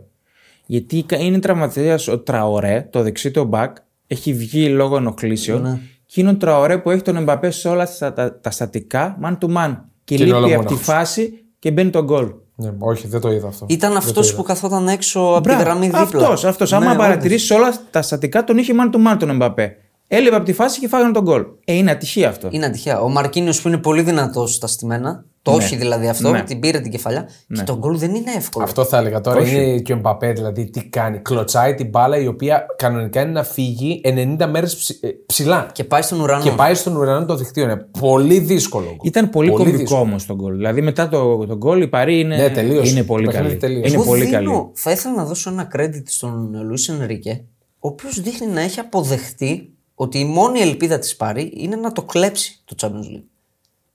Γιατί 0.67 1.05
είναι 1.19 1.39
τραυματίας 1.39 2.09
ο 2.09 2.19
Τραωρέ, 2.19 2.89
το 2.91 3.03
δεξί 3.03 3.31
το 3.31 3.45
μπακ, 3.45 3.77
έχει 4.07 4.33
βγει 4.33 4.69
λόγω 4.69 4.97
ενοχλήσεων. 4.97 5.63
Ναι. 5.63 5.79
Και 6.07 6.21
είναι 6.21 6.31
ο 6.31 6.37
Τραωρέ 6.37 6.79
που 6.79 6.91
έχει 6.91 7.03
τον 7.03 7.17
Εμπαπέ 7.17 7.51
σε 7.51 7.69
όλα 7.69 7.89
τα, 7.99 8.13
τα, 8.13 8.41
τα 8.41 8.51
στατικά, 8.51 9.19
man 9.23 9.39
to 9.39 9.57
man. 9.57 9.77
Και, 10.05 10.15
Και 10.17 10.23
είναι 10.25 10.25
λείπει 10.25 10.37
όλα 10.37 10.55
από 10.57 10.65
τη 10.65 10.73
μόναχος. 10.73 10.81
φάση 10.87 11.45
και 11.59 11.71
μπαίνει 11.71 11.91
το 11.91 12.05
γκολ. 12.05 12.33
Ναι, 12.57 12.73
όχι, 12.79 13.07
δεν 13.07 13.21
το 13.21 13.31
είδα 13.33 13.49
αυτό. 13.49 13.67
Ήταν 13.69 13.97
αυτός 13.97 14.35
που 14.35 14.43
καθόταν 14.43 14.89
έξω 14.89 15.21
από 15.21 15.49
τη 15.49 15.55
γραμμή 15.55 15.85
δίπλα. 15.87 16.01
Αυτός, 16.01 16.45
αυτός. 16.45 16.73
Άμα 16.73 16.91
Ναι, 16.93 16.97
παρατηρήσεις 16.99 17.51
όλα 17.51 17.75
τα 17.91 18.03
στατικά, 18.03 18.45
τον 18.45 18.59
είχε 18.59 18.73
man 18.77 18.95
to 18.95 19.13
man 19.13 19.17
τον 19.19 19.31
Εμπαπέ. 19.31 19.77
Έλειπε 20.09 20.37
από 20.37 20.45
τη 20.45 20.53
φάση 20.53 20.81
και 20.81 20.89
φάγανε 20.89 21.13
τον 21.13 21.23
γκολ. 21.23 21.45
Ε, 21.65 21.73
είναι 21.75 21.91
ατυχία 21.91 22.29
αυτό. 22.29 22.49
Είναι 22.51 22.67
ατυχία. 22.67 23.01
Ο 23.01 23.09
Μαρκίνιος 23.09 23.61
που 23.63 23.69
είναι 23.69 23.79
πολύ 23.79 24.03
δυνατός 24.03 24.55
στα 24.55 24.67
στημένα, 24.67 25.25
το 25.43 25.51
Ναι. 25.51 25.57
όχι 25.57 25.77
δηλαδή 25.77 26.09
αυτό, 26.09 26.31
Ναι. 26.31 26.43
την 26.43 26.61
πήρε 26.61 26.81
την 26.81 26.91
κεφαλιά. 26.91 27.29
Και 27.55 27.63
το 27.63 27.77
γκολ 27.79 27.99
δεν 27.99 28.15
είναι 28.15 28.31
εύκολο. 28.37 28.65
Αυτό 28.65 28.85
θα 28.85 28.99
έλεγα 28.99 29.21
τώρα. 29.21 29.41
Όχι. 29.41 29.55
Είναι 29.57 29.79
και 29.79 29.93
ο 29.93 29.97
Μπαπέ, 29.97 30.33
δηλαδή 30.33 30.71
τι 30.71 30.85
κάνει. 30.89 31.19
Κλωτσάει 31.19 31.75
την 31.75 31.89
μπάλα 31.89 32.19
η 32.19 32.27
οποία 32.27 32.67
κανονικά 32.77 33.21
είναι 33.21 33.31
να 33.31 33.43
φύγει 33.45 34.01
90 34.05 34.47
μέρες 34.47 34.99
ψηλά. 35.27 35.69
Και 35.73 35.85
πάει 35.85 36.03
στον 36.03 36.21
ουρανό. 36.21 36.43
Και 36.43 36.51
πάει 36.51 36.75
στον 36.75 36.97
ουρανό 36.97 37.27
το 37.27 37.35
δικτύο. 37.37 37.63
Είναι 37.65 37.87
πολύ 38.01 38.39
δύσκολο. 38.39 38.97
Ήταν 39.03 39.31
πολύ, 39.31 39.51
κομβικό 39.51 39.77
δύσκολο. 39.79 40.01
όμως 40.01 40.27
το 40.27 40.35
γκολ. 40.35 40.55
Δηλαδή 40.57 40.81
μετά 40.81 41.09
το, 41.09 41.47
το 41.47 41.57
γκολ 41.57 41.83
η 41.83 41.89
Παρή 41.89 42.21
είναι, 42.21 42.37
Ναι, 42.37 42.51
τελείωσε. 42.51 42.91
είναι 42.93 43.03
πολύ 43.03 43.25
Το 43.25 43.31
παιχνίδι 43.31 43.57
καλή. 43.57 43.61
τελείωσε. 43.75 43.89
Είναι 43.95 43.97
Εγώ 44.03 44.05
πολύ 44.11 44.25
δίνω- 44.25 44.35
καλή. 44.35 44.71
Θα 44.75 44.91
ήθελα 44.91 45.15
να 45.15 45.25
δώσω 45.25 45.51
ένα 45.51 45.69
credit 45.77 46.03
στον 46.05 46.51
Λουίς 46.67 46.89
Ενρίκε, 46.89 47.45
ο 47.79 47.89
οποίος 47.89 48.21
δείχνει 48.21 48.47
να 48.47 48.61
έχει 48.61 48.81
αποδεχτεί 48.81 49.69
ότι 49.95 50.19
η 50.19 50.25
μόνη 50.25 50.61
ελπίδα 50.61 50.99
της 50.99 51.17
Παρή 51.17 51.53
είναι 51.57 51.77
να 51.77 51.93
το 51.93 52.03
κλέψει 52.03 52.63
το 52.65 52.75
Champions 52.81 53.17
League. 53.17 53.23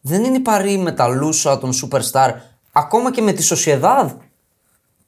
Δεν 0.01 0.23
είναι 0.23 0.37
η 0.37 0.39
Παρή 0.39 0.77
με 0.77 0.91
τα 0.91 1.07
Λούσα, 1.07 1.57
τον 1.59 1.71
Superstar, 1.73 2.29
ακόμα 2.71 3.11
και 3.11 3.21
με 3.21 3.31
τη 3.31 3.43
Σοσιεδάδ. 3.43 4.11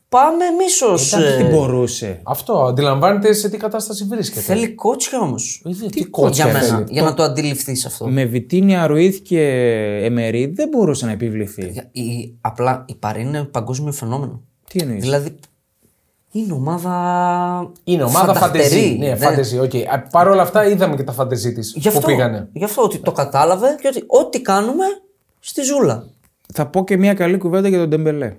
Πάμε 0.10 0.46
εμεί 0.46 0.94
ω. 0.94 0.98
Τι 1.38 1.44
μπορούσε. 1.44 2.20
Αυτό 2.24 2.54
αντιλαμβάνεται 2.64 3.34
σε 3.34 3.50
τι 3.50 3.58
κατάσταση 3.58 4.04
βρίσκεται. 4.06 4.42
Θέλει 4.42 4.70
κότσια 4.76 5.20
όμως. 5.20 5.64
Ε, 5.84 5.88
τι 5.88 6.04
κότσια 6.06 6.44
Για 6.46 6.54
μένα, 6.54 6.76
θέλει. 6.76 6.86
για 6.90 7.02
να 7.02 7.14
το 7.14 7.24
αντιληφθείς 7.24 7.86
αυτό. 7.86 8.08
Με 8.08 8.26
Βιτίνια, 8.26 8.88
Ρουίθ 8.88 9.18
και 9.22 9.42
Εμερή 10.04 10.46
δεν 10.46 10.68
μπορούσε 10.70 11.06
να 11.06 11.12
επιβληθεί. 11.12 11.68
Για- 11.70 11.90
Η, 11.92 12.34
απλά 12.42 12.86
η 12.88 12.96
Παρί 12.96 13.22
είναι 13.22 13.44
παγκόσμιο 13.44 13.92
φαινόμενο. 13.92 14.42
Τι 14.70 14.80
εννοείς; 14.80 15.02
Δηλαδή 15.02 15.36
είναι 16.32 16.54
ομάδα. 16.54 16.96
Είναι 17.84 18.04
ομάδα 18.04 18.34
φανταχτερή. 18.34 18.64
φαντεζή. 18.70 18.96
Ναι, 19.00 19.08
Δεν- 19.08 19.18
φαντεζή, 19.18 19.60
οκ. 19.60 19.76
Α, 19.76 20.00
Παρ' 20.12 20.28
όλα 20.28 20.42
αυτά 20.42 20.66
είδαμε 20.68 20.96
και 20.96 21.04
τα 21.04 21.12
φαντεζή 21.12 21.54
της 21.54 21.74
Γι' 21.76 21.90
που 21.90 21.98
αυτό, 21.98 22.08
πήγανε. 22.10 22.48
γι' 22.54 22.64
αυτό 22.64 22.82
ότι 22.82 22.98
το 22.98 23.12
κατάλαβε 23.12 23.68
και 23.82 23.88
ότι 23.88 24.04
ό,τι 24.08 24.42
κάνουμε 24.42 24.86
στη 25.40 25.62
ζούλα. 25.62 26.08
Θα 26.54 26.66
πω 26.68 26.84
και 26.84 26.98
μια 26.98 27.14
καλή 27.14 27.38
κουβέντα 27.38 27.68
για 27.68 27.78
τον 27.78 27.90
Ντεμπελέ. 27.90 28.36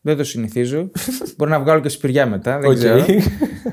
Δεν 0.00 0.16
το 0.16 0.24
συνηθίζω. 0.24 0.90
Μπορεί 1.36 1.50
να 1.50 1.60
βγάλω 1.60 1.80
και 1.80 1.88
σπυριά 1.88 2.26
μετά. 2.26 2.58
Δεν 2.58 2.70
Οκ. 2.70 2.76
ξέρω. 2.76 3.04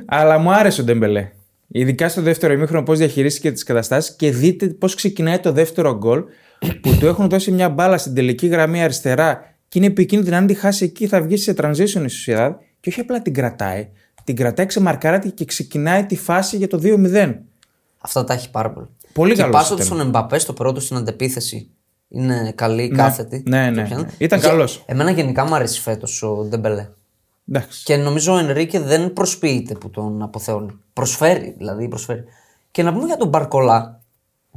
Αλλά 0.06 0.38
μου 0.38 0.52
άρεσε 0.54 0.82
ο 0.82 0.84
Ντεμπελέ. 0.84 1.30
Ειδικά 1.68 2.10
στο 2.10 2.22
δεύτερο 2.22 2.54
ημίχρονο 2.54 2.84
πώς 2.84 2.98
διαχειρίστηκε 2.98 3.52
τις 3.52 3.64
καταστάσεις 3.64 4.16
και 4.16 4.32
δείτε 4.32 4.68
πώς 4.68 4.96
ξεκινάει 4.96 5.40
το 5.40 5.52
δεύτερο 5.52 5.98
γκολ 5.98 6.24
που 6.82 6.96
του 7.00 7.06
έχουν 7.08 7.30
δώσει 7.30 7.52
μια 7.52 7.70
μπάλα 7.70 7.98
στην 7.98 8.14
τελική 8.14 8.48
γραμμή 8.48 8.84
αριστερά 8.84 9.42
και 9.68 9.78
είναι 9.80 9.88
επικίνδυνο 9.88 10.36
αν 10.36 10.48
τη 10.48 10.54
χάσει 10.54 10.86
εκεί 10.86 11.08
θα 11.08 11.22
βγει 11.22 11.38
σε 11.38 11.54
transition 11.58 12.06
η 12.08 12.10
Sociedad 12.26 12.52
και 12.86 12.92
όχι 12.92 13.00
απλά 13.00 13.22
την 13.22 13.34
κρατάει. 13.34 13.90
Την 14.24 14.36
κρατάει 14.36 14.66
ξεμαρκάρεται 14.66 15.32
και 15.32 15.46
ξεκινάει 15.46 16.06
τη 16.06 16.16
φάση 16.18 16.58
για 16.58 16.68
το 16.68 16.80
2-0. 16.84 17.34
Αυτά 17.98 18.24
τα 18.24 18.34
έχει 18.34 18.52
πάρα 18.52 18.70
πολύ. 18.72 18.88
Πολύ 19.14 19.34
και 19.34 19.40
η 19.40 19.44
καλός 19.44 19.56
πάσα 19.56 19.70
του 19.70 19.76
ήταν. 19.76 19.86
στον 19.86 20.00
Εμπαπέ 20.08 20.40
στο 20.40 20.54
πρώτο 20.54 20.80
στην 20.80 20.98
αντεπίθεση 20.98 21.70
είναι 22.08 22.52
καλή, 22.56 22.90
κάθετη. 22.90 23.44
ναι, 23.48 23.66
Το 23.66 23.72
ναι, 23.72 23.84
πιάνει. 23.88 24.02
ναι. 24.02 24.10
Ήταν 24.18 24.40
Και 24.40 24.48
καλός. 24.48 24.84
Εμένα 24.86 25.12
γενικά 25.12 25.46
μου 25.46 25.56
αρέσει 25.56 25.82
φέτος 25.82 26.24
ο 26.24 26.44
Ντεμπελέ. 26.50 26.90
Εντάξει. 27.50 27.84
Και 27.84 27.96
νομίζω 27.96 28.34
ο 28.34 28.38
Ενρίκε 28.38 28.80
δεν 28.80 29.14
προσποιείται 29.14 29.74
που 29.74 29.90
τον 29.90 30.22
αποθεώνει. 30.22 30.80
Προσφέρει, 30.94 31.56
δηλαδή 31.58 31.88
προσφέρει. 31.88 32.24
Και 32.72 32.84
να 32.84 32.94
πούμε 32.94 33.06
για 33.06 33.18
τον 33.18 33.28
Μπαρκολά. 33.28 34.02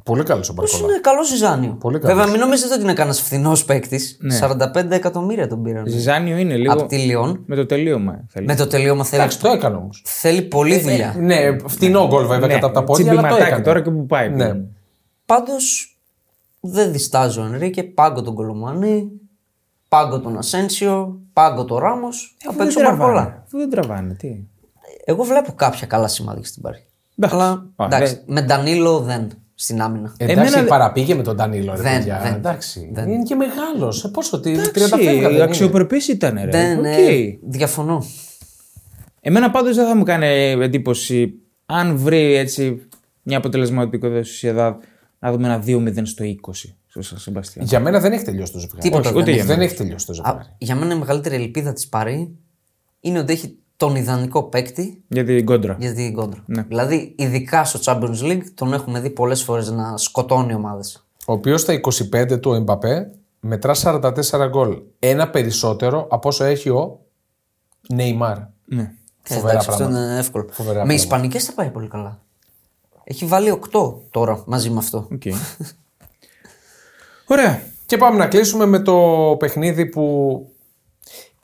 Πολύ 0.02 0.22
καλός 0.22 0.48
ο 0.48 0.54
Πώς 0.54 0.70
Μπαρκολά. 0.70 0.92
είναι 0.92 1.00
καλό 1.00 1.24
ζυζάνιο. 1.24 1.72
Πολύ 1.80 1.98
καλός. 1.98 2.16
Βέβαια, 2.16 2.30
μην 2.32 2.40
νομίζετε 2.40 2.74
ότι 2.74 2.82
είναι 2.82 2.92
κανένας 2.92 3.20
φθηνός 3.20 3.64
παίκτης. 3.64 4.16
Ναι. 4.20 4.38
45 4.74 4.90
εκατομμύρια 4.90 5.46
τον 5.48 5.62
πήραν. 5.62 5.86
Ζυζάνιο 5.86 6.36
είναι 6.36 6.56
λίγο. 6.56 6.72
Από 6.72 6.86
τη 6.86 6.96
Λιόν. 6.96 7.42
Με 7.46 7.56
το 7.56 7.66
τελείωμα 7.66 8.24
θέλεις. 8.28 8.48
Με 8.48 8.54
το 8.54 8.66
τελείωμα 8.66 9.04
θέλει, 9.04 9.20
Εντάξει, 9.22 9.40
το 9.40 9.48
έκανε 9.48 9.76
όμως. 9.76 10.02
θέλει 10.06 10.42
πολλή 10.42 10.78
δουλειά. 10.80 11.14
Ναι, 11.18 11.56
φτηνό 11.66 12.06
γκολ 12.06 12.26
βέβαια 12.26 12.46
Ναι, 12.46 12.54
κατά 12.54 12.66
από 12.66 12.74
τα 12.74 12.84
πόδια, 12.84 13.10
αλλά 13.10 13.14
το 13.20 13.26
τσιμπηματάκι 13.26 13.50
έκανε. 13.50 13.64
τώρα 13.64 13.82
και 13.82 13.90
που 13.90 14.06
πάει. 14.06 14.28
Ναι. 14.30 14.52
Πάντως 15.26 15.98
δεν 16.60 16.92
διστάζει 16.92 17.38
ο 17.38 17.42
Ενρίκε. 17.44 17.82
Πάγκο 17.82 18.22
τον 18.22 18.34
Κολό 18.34 18.61
Μουανί. 18.61 19.08
Πάγκο 19.88 20.20
τον 20.20 20.38
Ασένσιο. 20.38 21.20
Πάγκο 21.32 21.64
τον 21.64 21.78
Ράμος. 21.78 22.36
Θα 22.38 22.48
Αφού 22.48 22.58
παίξει 22.58 22.78
ο 22.78 22.80
δεν 22.80 22.88
τραβάνε. 22.90 23.12
Μπαρκολά. 23.14 23.42
Αφού 23.46 23.58
δεν 23.58 23.70
τραβάνε, 23.70 24.14
τι. 24.14 24.36
Εγώ 25.04 25.22
βλέπω 25.22 25.52
κάποια 25.52 25.86
καλά 25.86 26.08
σημάδια 26.08 26.44
στην 26.44 26.62
Παρί. 26.62 26.86
Εντάξει. 27.18 27.36
Αλλά 27.36 27.66
Α, 27.76 27.84
εντάξει, 27.84 28.22
με 28.26 28.42
Ντανίλο 28.42 28.98
δεν 28.98 29.28
στην 29.60 29.80
άμυνα. 29.80 30.14
Εντάξει, 30.16 30.52
Εμένα- 30.52 30.68
παραπήγε 30.68 31.14
με 31.14 31.22
τον 31.22 31.36
Ντανίλο, 31.36 31.74
ρε 31.76 31.82
Δεν, 31.82 31.96
παιδιά. 31.96 32.20
δεν, 32.22 32.34
Εντάξει. 32.34 32.90
δεν. 32.92 33.08
Είναι 33.10 33.22
και 33.22 33.34
μεγάλος. 33.34 34.10
Πόσο, 34.12 34.40
τι, 34.40 34.50
30 34.50 34.58
Εντάξει, 34.58 34.88
φεύγα 35.04 35.20
δεν 35.22 35.30
είναι. 35.32 35.42
αξιοπρεπής 35.42 36.08
ήταν, 36.08 36.34
ρε. 36.44 36.50
δεν, 36.50 36.78
Οκ. 36.78 36.84
ε, 36.84 37.38
διαφωνώ. 37.42 38.04
Εμένα 39.20 39.50
πάντως 39.50 39.76
δεν 39.76 39.86
θα 39.86 39.96
μου 39.96 40.02
κάνει 40.02 40.26
εντύπωση 40.62 41.34
αν 41.66 41.96
βρει 41.96 42.34
έτσι 42.34 42.88
μια 43.22 43.36
αποτελεσματικότητα 43.38 44.22
στη 44.24 44.34
Σιεδάδ 44.34 44.74
να 45.18 45.32
δούμε 45.32 45.46
ένα 45.46 45.62
2-0 45.66 46.06
στο 46.06 46.24
20 46.24 46.34
στο 46.86 47.02
Σαν 47.02 47.18
Σεμπαστιάν. 47.18 47.66
Για 47.66 47.80
μένα 47.80 48.00
δεν 48.00 48.12
έχει 48.12 48.24
τελειώσει 48.24 48.52
το 48.52 48.58
ζευγάρι. 48.58 48.80
Τίποτα 48.82 49.00
Όχι, 49.08 49.12
δεν 49.12 49.20
ούτε 49.22 49.30
έχει. 49.30 49.38
για 49.38 49.46
Δεν 49.48 49.56
μένα. 49.58 49.68
έχει 49.70 49.78
τελειώσει 49.78 50.06
το 50.06 50.12
Α, 50.12 50.14
ζευγάρι. 50.14 50.44
για 50.58 50.74
μένα 50.74 50.94
η 50.94 50.98
μεγαλύτερη 50.98 51.34
ελπίδα 51.34 51.72
της 51.72 51.88
Πάρη 51.88 52.36
είναι 53.00 53.18
ότι 53.18 53.32
έχει 53.32 53.58
τον 53.78 53.96
ιδανικό 53.96 54.42
παίκτη 54.42 55.02
Για 55.08 55.24
την 55.24 55.44
κόντρα. 55.44 55.76
για 55.78 55.94
την 55.94 56.14
κόντρα. 56.14 56.42
Ναι. 56.46 56.62
Δηλαδή, 56.62 57.14
ειδικά 57.18 57.64
στο 57.64 57.78
Champions 57.84 58.22
League 58.22 58.42
τον 58.54 58.72
έχουμε 58.72 59.00
δει 59.00 59.10
πολλές 59.10 59.42
φορές 59.42 59.70
να 59.70 59.96
σκοτώνει 59.96 60.54
ομάδες. 60.54 61.06
Ο 61.26 61.32
οποίος 61.32 61.60
στα 61.60 61.72
25 61.72 62.40
του 62.40 62.52
Εμπαπέ 62.52 63.10
μετρά 63.40 63.74
44 63.82 64.12
γκολ. 64.48 64.78
Ένα 64.98 65.30
περισσότερο 65.30 66.06
από 66.10 66.28
όσο 66.28 66.44
έχει 66.44 66.68
ο 66.68 67.00
Νεϊμάρ. 67.88 68.36
Ναι. 68.64 68.92
Φοβερά 69.22 69.58
αυτό 69.58 69.76
πράγματα. 69.76 70.04
είναι 70.04 70.18
εύκολο. 70.18 70.46
Φοβερά 70.50 70.78
με 70.78 70.84
πράγματα. 70.84 71.02
Ισπανικές 71.02 71.44
θα 71.44 71.52
πάει 71.52 71.70
πολύ 71.70 71.88
καλά. 71.88 72.20
Έχει 73.04 73.24
βάλει 73.24 73.58
8 73.72 73.94
τώρα 74.10 74.42
μαζί 74.46 74.70
με 74.70 74.78
αυτό. 74.78 75.08
Οκ. 75.12 75.22
Ωραία. 77.26 77.62
Και 77.86 77.96
πάμε 77.96 78.18
να 78.18 78.26
κλείσουμε 78.26 78.66
με 78.66 78.78
το 78.78 78.96
παιχνίδι 79.38 79.86
που 79.86 80.46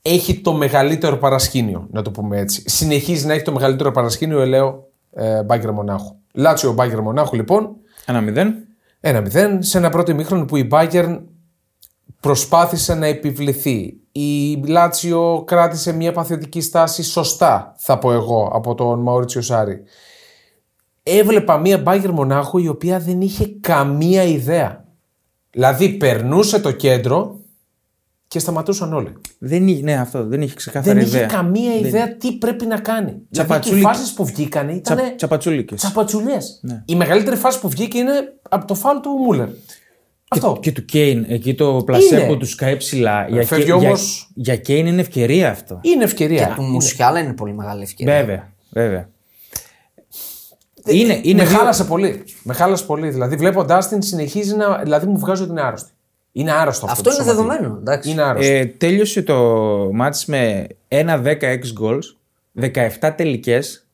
έχει 0.06 0.40
το 0.40 0.52
μεγαλύτερο 0.52 1.16
παρασκήνιο, 1.16 1.86
να 1.90 2.02
το 2.02 2.10
πούμε 2.10 2.38
έτσι. 2.38 2.62
Συνεχίζει 2.66 3.26
να 3.26 3.32
έχει 3.32 3.44
το 3.44 3.52
μεγαλύτερο 3.52 3.90
παρασκήνιο, 3.90 4.40
ελέω, 4.40 4.88
ε, 5.12 5.42
Μπάγερν 5.42 5.72
Μονάχου. 5.72 6.16
Λάτσιο 6.32 6.72
Μπάγερν 6.72 7.00
Μονάχου, 7.00 7.36
λοιπόν, 7.36 7.76
Ένα 8.06 8.20
0. 8.20 8.64
1-0 9.00 9.56
σε 9.58 9.78
ένα 9.78 9.90
πρώτο 9.90 10.10
ημίχρονο 10.10 10.44
που 10.44 10.56
η 10.56 10.68
Bayern 10.70 11.20
προσπάθησε 12.20 12.94
να 12.94 13.06
επιβληθεί. 13.06 13.96
Η 14.12 14.54
Λάτσιο 14.66 15.42
κράτησε 15.46 15.92
μια 15.92 16.12
παθητική 16.12 16.60
στάση 16.60 17.02
σωστά, 17.02 17.74
θα 17.78 17.98
πω 17.98 18.12
εγώ, 18.12 18.50
από 18.54 18.74
τον 18.74 19.02
Μαουρίτσιο 19.02 19.40
Σάρη. 19.40 19.82
Έβλεπα 21.02 21.58
μια 21.58 21.82
Bayern 21.86 22.10
Μονάχου 22.12 22.58
η 22.58 22.68
οποία 22.68 22.98
δεν 22.98 23.20
είχε 23.20 23.56
καμία 23.60 24.22
ιδέα. 24.22 24.84
Δηλαδή 25.50 25.88
περνούσε 25.88 26.60
το 26.60 26.70
κέντρο 26.72 27.43
και 28.34 28.40
σταματούσαν 28.40 28.92
όλοι. 28.92 29.12
Δεν 29.38 29.68
είχε, 29.68 29.82
ναι, 29.82 29.94
αυτό. 29.94 30.24
Δεν 30.26 30.42
είχε 30.42 30.54
ξεκάθαρη 30.54 30.98
δεν 30.98 31.06
ιδέα. 31.08 31.20
είχε 31.20 31.30
καμία 31.36 31.74
ιδέα 31.74 32.16
τι 32.16 32.32
πρέπει 32.32 32.66
να 32.66 32.78
κάνει. 32.78 33.04
Δηλαδή 33.06 33.20
και 33.20 33.24
οι 33.24 33.28
Τσαπατσούλικες. 33.30 33.90
φάσεις 33.90 34.12
που 34.12 34.24
βγήκαν 34.24 34.68
ήταν 34.68 34.96
Τσα, 34.96 35.14
τσαπατσούλικες. 35.16 35.78
τσαπατσουλιέ. 35.80 36.36
Ναι. 36.60 36.82
Η 36.86 36.94
μεγαλύτερη 36.94 37.36
φάση 37.36 37.60
που 37.60 37.68
βγήκε 37.68 37.98
είναι 37.98 38.12
από 38.48 38.66
το 38.66 38.74
φάουλ 38.74 38.98
του 39.00 39.10
Μούλερ. 39.10 39.48
Αυτό. 40.28 40.58
Και 40.60 40.72
του 40.72 40.84
Κέιν, 40.84 41.24
εκεί 41.28 41.54
το 41.54 41.82
πλασέ 41.86 42.16
Είναι. 42.16 42.26
που 42.26 42.36
του 42.36 42.46
καεί 42.56 42.76
ψηλά. 42.76 43.26
Για, 43.28 43.46
φεύγει 43.46 43.64
Κέιν- 43.64 43.78
για, 43.78 43.88
όμως- 43.88 44.30
για 44.34 44.56
Κέιν 44.56 44.86
είναι 44.86 45.00
ευκαιρία 45.00 45.50
αυτό. 45.50 45.78
Είναι 45.82 46.04
ευκαιρία. 46.04 46.52
Του 46.56 46.62
Μουσιάλα 46.62 47.18
είναι 47.18 47.32
πολύ 47.32 47.52
μεγάλη 47.54 47.82
ευκαιρία. 47.82 48.14
Βέβαια, 48.20 48.52
βέβαια. 48.70 49.08
Είναι, 50.86 51.20
είναι 51.22 51.42
με 51.42 51.48
δύο- 51.48 51.56
χάλασε 51.58 51.84
πολύ. 51.84 52.24
Με 52.42 52.54
χάλασε 52.54 52.84
πολύ. 52.84 53.08
Δηλαδή 53.10 53.36
βλέποντά 53.36 53.78
την 53.88 54.02
συνεχίζει 54.02 54.56
να. 54.56 54.78
Δηλαδή 54.82 55.06
μου 55.06 55.18
βγάζει 55.18 55.42
ότι 55.42 55.50
είναι 55.50 55.62
άρρωστη. 55.62 55.90
Είναι 56.36 56.52
άρρωστο 56.52 56.86
αυτό. 56.86 57.10
Αυτό 57.10 57.10
το 57.10 57.10
είναι 57.24 57.32
σωματείο. 57.32 57.52
δεδομένο. 57.56 57.78
Εντάξει. 57.80 58.10
Είναι 58.10 58.22
άρρωστο. 58.22 58.52
Ε, 58.52 58.64
τέλειωσε 58.66 59.22
το 59.22 59.34
μάτς 59.92 60.24
με 60.26 60.66
1-10 60.88 61.58
goals, 61.80 62.02
17 63.00 63.10
τελικές, 63.16 63.86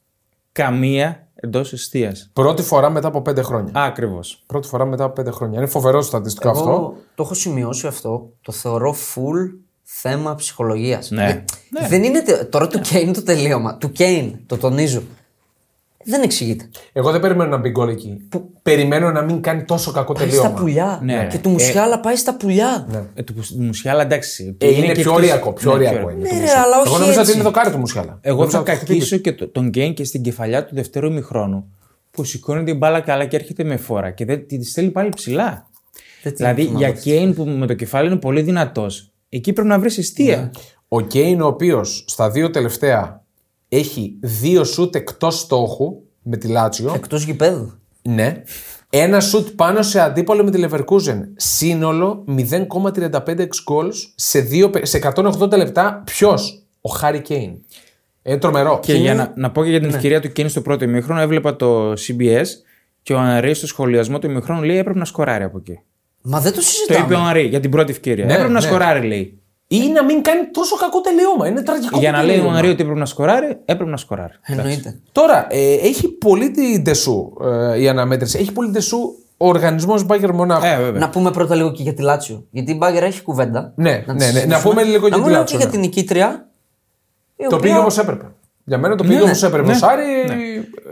καμία 0.53 1.29
εντός 1.35 1.72
εστίας. 1.72 2.31
Πρώτη 2.33 2.62
φορά 2.62 2.90
μετά 2.90 3.09
από 3.09 3.22
πέντε 3.22 3.42
χρόνια. 3.42 3.72
Ακριβώς. 3.74 4.42
Πρώτη 4.46 4.68
φορά 4.68 4.85
μετά 4.85 5.05
από 5.05 5.12
πέντε 5.12 5.31
χρόνια. 5.31 5.59
Είναι 5.59 5.68
φοβερό 5.68 6.00
στατιστικό 6.03 6.48
Εγώ 6.48 6.59
αυτό. 6.59 6.94
το 7.14 7.22
έχω 7.22 7.35
σημειώσει 7.35 7.87
αυτό. 7.87 8.31
Το 8.42 8.53
θεωρώ 8.53 8.94
full 9.14 9.50
θέμα 9.83 10.35
ψυχολογίας. 10.35 11.11
Ναι. 11.11 11.44
Δεν 11.88 12.03
είναι. 12.03 12.22
τε- 12.22 12.50
Τώρα 12.50 12.66
του 12.66 12.81
Κέιν 12.81 13.12
το 13.12 13.22
τελείωμα. 13.22 13.76
Του 13.76 13.92
Κέιν, 13.92 14.35
το 14.46 14.57
τονίζω. 14.57 15.03
Δεν 16.05 16.23
εξηγείται. 16.23 16.69
Εγώ 16.93 17.11
δεν 17.11 17.21
περιμένω 17.21 17.51
να 17.51 17.57
μπει 17.57 17.69
γκολ 17.71 17.89
εκεί. 17.89 18.29
Περιμένω 18.63 19.11
να 19.11 19.23
μην 19.23 19.41
κάνει 19.41 19.65
τόσο 19.65 19.91
κακό 19.93 20.13
Πάει 20.13 20.27
τελείωμα. 20.27 20.49
στα 20.49 20.59
πουλιά. 20.59 21.01
Ναι. 21.03 21.27
Και 21.31 21.39
του 21.39 21.49
Μουσιάλα 21.49 22.01
πάει 22.01 22.17
στα 22.17 22.37
πουλιά. 22.37 22.87
Ε, 23.15 23.23
του 23.23 23.35
Μουσιάλα 23.59 24.03
εντάξει. 24.03 24.57
Ε, 24.61 24.67
είναι, 24.69 24.87
και 24.87 24.93
πιο 24.93 25.01
αυτός- 25.01 25.15
οριακό. 25.17 25.53
Πιο 25.53 25.71
Ναι, 25.71 25.77
οριακό 25.77 25.97
πιο- 26.07 26.11
είναι. 26.11 26.21
Ναι, 26.23 26.29
το 26.29 26.35
ρε, 26.35 26.41
Μουσιάλα. 26.41 26.63
αλλά 26.63 26.77
όχι 26.77 26.87
Εγώ 26.89 26.95
νομίζω 26.99 27.11
ότι 27.13 27.21
έτσι. 27.21 27.33
είναι 27.33 27.43
δοκάρι 27.43 27.71
του 27.71 27.79
Μουσιάλα. 27.79 28.19
Εγώ 28.21 28.37
Νομίζω 28.37 28.57
θα 28.57 28.63
ότι 28.63 28.71
χτύπησε. 28.71 28.93
κακίσω 28.95 29.17
και 29.17 29.33
το- 29.33 29.49
τον 29.49 29.69
Γκέιν 29.69 29.95
και 29.95 30.05
στην 30.05 30.23
κεφαλιά 30.23 30.65
του 30.65 30.75
δευτέρου 30.75 31.07
ημιχρόνου 31.07 31.73
που 32.11 32.25
σηκώνει 32.25 32.65
την 32.65 32.77
μπάλα 32.77 33.01
καλά 33.01 33.25
και 33.27 33.37
έρχεται 33.37 33.65
με 33.65 33.77
φόρα 33.77 34.11
και 34.11 34.25
δεν 34.25 34.47
τη 34.47 34.65
στέλνει 34.65 34.91
πάλι 34.91 35.09
ψηλά. 35.09 35.69
Δεν 36.23 36.33
τη 36.33 36.39
δηλαδή 36.39 36.63
θυμάμαι 36.63 36.79
για 36.79 36.91
Κέιν 36.93 37.35
που 37.35 37.45
με 37.45 37.67
το 37.67 37.75
κεφάλι 37.75 38.07
είναι 38.11 38.17
πολύ 38.19 38.43
δυνατός, 38.43 39.11
εκεί 39.29 39.53
πρέπει 39.53 39.69
να 39.69 39.79
βρεις 39.79 39.99
αιστεία. 39.99 40.51
Ο 40.89 41.01
Κέιν, 41.01 41.41
ο 41.41 41.47
οποίος 41.47 42.05
στα 42.07 42.31
δύο 42.31 42.51
τελευταία 42.51 43.25
έχει 43.73 44.17
δύο 44.21 44.65
σουτ 44.65 44.95
εκτός 44.95 45.39
στόχου 45.39 46.03
με 46.23 46.37
τη 46.37 46.49
Λάτσιο. 46.49 46.93
Εκτός 46.95 47.25
γηπέδου. 47.25 47.73
Ναι. 48.03 48.43
Ένα 48.91 49.21
σουτ 49.21 49.49
πάνω 49.49 49.83
σε 49.83 50.01
αντίπαλο 50.01 50.45
με 50.45 50.51
τη 50.51 50.63
Leverkusen. 50.65 51.21
Σύνολο 51.37 52.25
0,35 52.29 53.39
goals 53.41 53.95
σε, 54.15 54.41
δύο, 54.41 54.71
σε 54.83 55.13
180 55.15 55.57
λεπτά. 55.57 56.03
Ποιος; 56.07 56.63
Ο 56.81 56.91
Χάρι 56.91 57.21
Κέιν. 57.21 57.55
Είναι 58.23 58.39
τρομερό. 58.39 58.81
Και 58.83 58.95
για 58.95 59.15
να, 59.15 59.33
να 59.37 59.51
πω 59.51 59.65
και 59.65 59.71
για 59.71 59.81
την 59.81 59.89
ευκαιρία 59.89 60.21
του 60.21 60.33
Κέιν 60.33 60.49
στο 60.49 60.61
πρώτο 60.61 60.85
ημίχρονο, 60.85 61.21
έβλεπα 61.21 61.57
το 61.57 61.93
CBS 61.93 62.45
και 63.03 63.13
ο 63.13 63.19
Ανρή 63.19 63.55
στο 63.55 63.67
σχολιασμό 63.67 64.19
του 64.19 64.27
ημίχρονου 64.31 64.63
λέει 64.63 64.77
έπρεπε 64.79 64.99
να 64.99 65.05
σκοράρει 65.05 65.45
από 65.45 65.59
εκεί. 65.59 65.81
Μα 66.23 66.41
δεν 66.41 66.53
το 66.53 66.59
Το 66.59 66.65
συζητάμε. 66.65 67.05
είπε 67.05 67.15
ο 67.15 67.19
Ανρή 67.19 67.43
για 67.47 67.61
την 67.61 67.71
πρώτη 67.71 67.91
ευκαιρία. 67.91 68.25
Ναι, 68.25 68.33
έπρεπε 68.33 68.53
να 68.53 68.61
ναι. 68.61 68.67
σκοράρει, 68.67 69.07
λέει. 69.07 69.39
Ή 69.73 69.89
να 69.89 70.05
μην 70.05 70.23
κάνει 70.23 70.47
τόσο 70.53 70.77
κακό 70.77 71.01
τελείωμα. 71.01 71.47
Είναι 71.49 71.63
τραγικό. 71.63 71.99
Για 71.99 72.11
το 72.11 72.17
να 72.17 72.23
λέει 72.23 72.35
ο 72.35 72.39
τελείωμα. 72.39 72.57
Ανρή 72.59 72.69
ότι 72.71 72.83
έπρεπε 72.83 72.99
να 72.99 73.07
σκοράρει, 73.07 73.59
έπρεπε 73.65 73.91
να 73.91 73.97
σκοράρει. 73.97 74.33
Εννοείται. 74.43 75.01
Τώρα, 75.13 75.47
ε, 75.51 75.73
έχει 75.75 76.09
πολύ 76.09 76.51
την 76.51 76.85
τεσού 76.85 77.33
ε, 77.73 77.81
η 77.81 77.89
αναμέτρηση. 77.89 78.39
Έχει 78.39 78.53
πολύ 78.53 78.71
τεσού 78.71 78.99
ο 79.37 79.49
οργανισμός 79.49 80.05
Bayern 80.09 80.31
Μονάχου. 80.35 80.67
Ε, 80.67 80.77
βέβαια. 80.77 81.01
Να 81.01 81.09
πούμε 81.11 81.31
πρώτα 81.31 81.55
λίγο 81.55 81.73
και 81.73 81.83
για 81.83 81.95
τη 81.95 82.03
Λάτσιο. 82.03 82.47
Γιατί 82.51 82.73
η 82.73 82.77
Μπάγκερ 82.79 83.03
έχει 83.03 83.23
κουβέντα. 83.23 83.73
Ναι, 83.77 83.99
τη 83.99 84.05
ναι, 84.07 84.13
ναι. 84.15 84.21
συζητήσουμε. 84.21 84.55
Να 84.55 84.61
πούμε 84.63 84.83
λίγο 84.83 85.07
για 85.07 85.17
Να 85.17 85.23
τη 85.23 85.29
πούμε 85.29 85.37
Λάτσιο, 85.39 85.59
και 85.59 85.65
ναι. 85.65 85.71
για 85.71 85.81
την 85.81 85.81
νικήτρια. 85.89 86.47
η 87.37 87.47
το 87.49 87.57
οποία- 87.57 87.59
πήγε 87.59 87.79
όπως 87.79 87.99
έπρεπε. 87.99 88.25
Για 88.65 88.79
μένα 88.79 88.97
το 88.97 89.03
πήγε 89.05 89.17
ναι, 89.17 89.23
όπως 89.23 89.43
έπρεπε. 89.43 89.67
ναι. 89.67 89.73
Ο 89.73 89.77
Σάρι, 89.77 90.03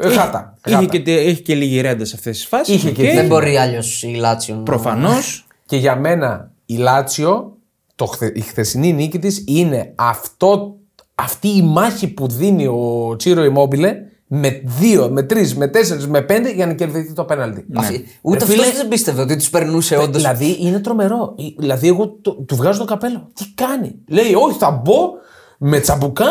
ε, 0.01 0.09
χάτα. 0.09 0.55
Είχε 0.67 0.75
χάτα. 0.77 0.99
και, 0.99 1.13
έχει 1.13 1.43
και 1.43 1.55
λίγη 1.55 1.81
ρέντα 1.81 2.05
σε 2.05 2.15
αυτές 2.17 2.37
τις 2.37 2.47
φάσεις. 2.47 2.75
Είχε 2.75 2.91
και 2.91 3.13
Δεν 3.13 3.27
μπορεί 3.27 3.57
αλλιώ 3.57 3.81
η 4.03 4.15
Λάτσιο. 4.15 4.55
να- 4.55 4.63
Προφανώς. 4.63 5.47
Και 5.67 5.77
για 5.77 5.97
μένα 5.97 6.51
η 6.67 6.77
Λάτσιο, 6.77 7.57
το, 7.99 8.07
χθε- 8.07 8.37
η 8.37 8.41
χθεσινή 8.41 8.93
νίκη 8.93 9.19
της 9.19 9.45
είναι 9.47 9.93
αυτό, 9.95 10.77
αυτή 11.15 11.49
η 11.49 11.63
μάχη 11.63 12.09
που 12.09 12.29
δίνει 12.29 12.67
ο 12.67 13.15
Τσίρο 13.17 13.43
Immobile 13.55 13.93
με 14.27 14.61
δύο, 14.65 15.09
με 15.11 15.23
τρεις, 15.23 15.57
με 15.57 15.69
τέσσερις, 15.69 16.07
με 16.09 16.23
πέντε 16.23 16.53
για 16.53 16.67
να 16.67 16.73
κερδιθεί 16.75 17.13
το 17.13 17.25
πέναλτι. 17.25 17.65
Αυτή- 17.75 18.05
Ούτε 18.21 18.39
Ρε 18.39 18.45
φίλε, 18.45 18.63
αυτός 18.63 18.77
δεν 18.77 18.89
πίστευε 18.89 19.21
ότι 19.23 19.37
τους 19.37 19.51
περνούσε 19.51 19.97
όντως. 19.97 20.17
Δηλαδή 20.23 20.57
είναι 20.61 20.79
τρομερό. 20.81 21.35
Ε, 21.39 21.43
Δηλαδή, 21.59 21.89
εγώ 21.89 22.19
το- 22.23 22.33
του 22.33 22.57
βγάζω 22.57 22.79
το 22.79 22.85
καπέλο. 22.85 23.29
Τι 23.35 23.45
κάνει; 23.55 23.95
Λέει, 24.09 24.35
Όχι, 24.35 24.59
θα 24.59 24.71
μπω, 24.71 24.99
με 25.59 25.81
τσαμπουκά 25.81 26.27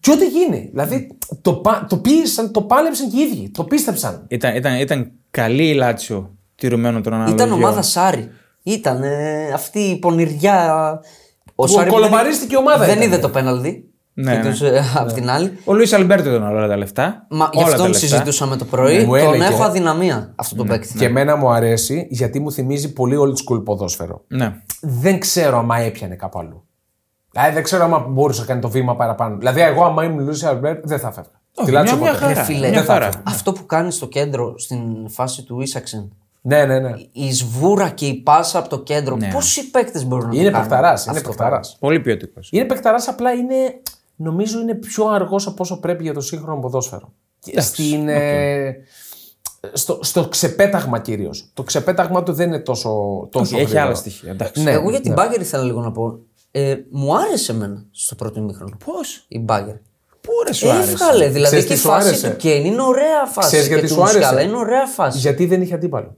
και 0.00 0.10
ό,τι 0.10 0.26
γίνει. 0.26 0.68
Δηλαδή 0.70 1.16
το, 1.40 1.52
πα- 1.52 1.86
το 1.88 1.96
πίεσαν, 1.96 2.50
το 2.52 2.62
πάλεψαν 2.62 3.10
και 3.10 3.16
οι 3.16 3.20
ίδιοι. 3.20 3.50
Το 3.50 3.64
πίστεψαν. 3.64 4.24
Ήταν, 4.28 4.56
ήταν, 4.56 4.74
ήταν 4.80 5.10
καλή 5.30 5.68
η 5.68 5.74
Λάτσιο 5.74 6.30
τηρουμένο 6.54 7.00
των 7.00 7.12
αναλογιών. 7.12 7.46
Ήταν 7.48 7.58
ομάδα 7.58 7.82
Σάρι. 7.82 8.28
Ήταν 8.62 9.02
ε, 9.02 9.48
αυτή 9.54 9.78
η 9.80 9.96
πονηριά. 9.98 11.00
Ο 11.54 11.64
Που 11.64 11.84
κολομαρίστηκε 11.88 12.54
η 12.54 12.58
ομάδα 12.58 12.84
Δεν 12.84 12.96
ήταν. 12.96 13.08
είδε 13.08 13.18
το 13.18 13.28
πέναλτι. 13.28 13.86
Ναι, 14.14 14.32
Και 14.32 14.38
ναι. 14.38 14.50
τους, 14.50 14.60
ε, 14.62 14.82
Απ' 14.96 15.12
την 15.12 15.30
άλλη. 15.30 15.58
Ο 15.64 15.72
Λουίς 15.74 15.92
Αλμπέρτο 15.92 16.28
ήταν 16.30 16.42
όλα 16.56 16.68
τα 16.68 16.76
λεφτά. 16.76 17.26
Μα 17.30 17.48
γι' 17.52 17.58
Όλα 17.58 17.66
τα 17.66 17.72
αυτόν 17.72 17.86
λεφτά. 17.90 18.06
συζητούσαμε 18.06 18.56
το 18.56 18.64
πρωί. 18.64 18.98
Μου 19.04 19.16
τον 19.18 19.34
έλεγε. 19.34 19.44
έχω 19.44 19.62
αδυναμία 19.62 20.32
αυτό 20.36 20.56
το 20.56 20.64
παίκτη. 20.64 20.98
Και 20.98 21.04
εμένα 21.04 21.36
μου 21.36 21.50
αρέσει 21.50 22.06
γιατί 22.10 22.40
μου 22.40 22.52
θυμίζει 22.52 22.92
πολύ 22.92 23.16
old 23.20 23.54
school 23.54 23.64
ποδόσφαιρο. 23.64 24.24
Ναι. 24.28 24.54
Δεν 24.80 25.18
ξέρω 25.20 25.58
άμα 25.58 25.78
έπιανε 25.78 26.14
κάπου 26.14 26.38
αλλού. 26.38 26.64
Δηλαδή 27.30 27.52
δεν 27.54 27.62
ξέρω 27.62 27.84
άμα 27.84 27.98
μπορούσε 28.08 28.40
να 28.40 28.46
κάνει 28.46 28.60
το 28.60 28.68
βήμα 28.70 28.96
παραπάνω. 28.96 29.36
Δηλαδή, 29.36 29.60
εγώ 29.60 29.84
άμα 29.84 30.04
ήμουν 30.04 30.24
Λούση 30.24 30.46
Αλμπέρ 30.46 30.76
δεν 30.82 30.98
θα 30.98 31.12
φεύγα. 31.12 31.40
Όχι, 31.54 31.66
Τη 31.66 31.72
Λάτσιο 31.72 31.96
μια- 31.96 32.04
μια 32.10 32.12
ποτέ. 32.12 32.24
χαρά. 32.26 32.38
Ρε 32.38 32.44
φίλε, 32.54 32.68
Μια 32.68 32.82
χαρά. 32.84 33.08
αυτό 33.26 33.52
που 33.52 33.66
κάνει 33.66 33.92
στο 33.92 34.06
κέντρο 34.06 34.58
στην 34.58 35.08
φάση 35.08 35.42
του 35.42 35.60
Ίσαξεν. 35.60 36.12
Ναι, 36.44 36.64
ναι, 36.64 36.78
ναι. 36.78 36.90
Η 37.12 37.32
σβούρα 37.32 37.90
και 37.90 38.06
η 38.06 38.14
πάσα 38.14 38.58
από 38.58 38.68
το 38.68 38.82
κέντρο. 38.82 39.16
Ναι. 39.16 39.30
Πόσοι 39.32 39.70
παίκτες 39.70 40.04
μπορούν 40.04 40.28
να 40.28 40.34
Είναι 40.34 40.44
το 40.44 40.50
κάνουν; 40.50 40.68
παιχταράς. 40.68 41.04
Είναι 41.06 41.16
αυτό 41.16 41.28
το 41.30 41.34
παιχταράς. 41.36 41.76
Πολύ 41.80 42.00
ποιοτικό. 42.00 42.40
Είναι 42.50 42.64
παιχταράς, 42.64 43.08
απλά 43.08 43.32
είναι. 43.32 43.54
Νομίζω 44.16 44.60
είναι 44.60 44.74
πιο 44.74 45.06
αργός 45.06 45.46
από 45.46 45.56
όσο 45.58 45.80
πρέπει 45.80 46.02
για 46.02 46.12
το 46.14 46.20
σύγχρονο 46.20 46.60
ποδόσφαιρο. 46.60 47.12
Και 47.38 47.60
Στην, 47.60 48.08
ε, 48.08 48.76
στο, 49.72 49.98
στο 50.02 50.28
ξεπέταγμα 50.28 50.98
κυρίως. 50.98 51.50
Το 51.54 51.62
ξεπέταγμα 51.62 52.22
του 52.22 52.32
δεν 52.32 52.48
είναι 52.48 52.58
τόσο. 52.58 52.90
τόσο 53.30 53.56
Έχει 53.56 53.64
γρήγορο. 53.64 53.86
άλλα 53.86 53.94
στοιχεία. 53.94 54.30
Εντάξει. 54.30 54.62
Ναι. 54.62 54.70
Εγώ 54.70 54.90
για 54.90 55.00
την 55.00 55.12
Μπάγκερ 55.12 55.40
ήθελα 55.40 55.62
λίγο 55.62 55.80
να 55.80 55.92
πω. 55.92 56.18
Ε, 56.50 56.76
μου 56.90 57.16
άρεσε 57.16 57.52
εμένα 57.52 57.84
στο 57.90 58.14
πρώτο 58.14 58.40
ημίχρονο. 58.40 58.76
Πώς; 58.84 59.24
Η 59.28 59.38
Μπάγκερ. 59.38 59.74
Πού 60.20 60.30
ρε 60.46 60.52
σου 60.52 60.70
άρεσε; 60.70 60.90
Έβγαλε, 60.90 61.28
δηλαδή 61.28 61.44
Ξέρεις 61.44 61.64
και 61.64 61.72
η 61.72 61.76
τι 61.76 61.82
σου 61.82 61.88
φάση 61.88 62.08
άρεσε; 62.08 62.30
του 62.30 62.36
Κέιν 62.36 62.64
είναι 62.64 62.82
ωραία 62.82 63.24
φάση. 63.32 63.46
Ξέρεις 63.46 63.66
και 63.66 63.72
γιατί 63.72 63.88
του 63.88 63.94
σου 63.94 64.02
άρεσε; 64.02 64.18
Μουσιάλα 64.18 64.40
είναι 64.42 64.56
ωραία 64.56 64.86
φάση. 64.86 65.18
Γιατί 65.18 65.46
δεν 65.46 65.62
είχε 65.62 65.74
αντίπαλο. 65.74 66.16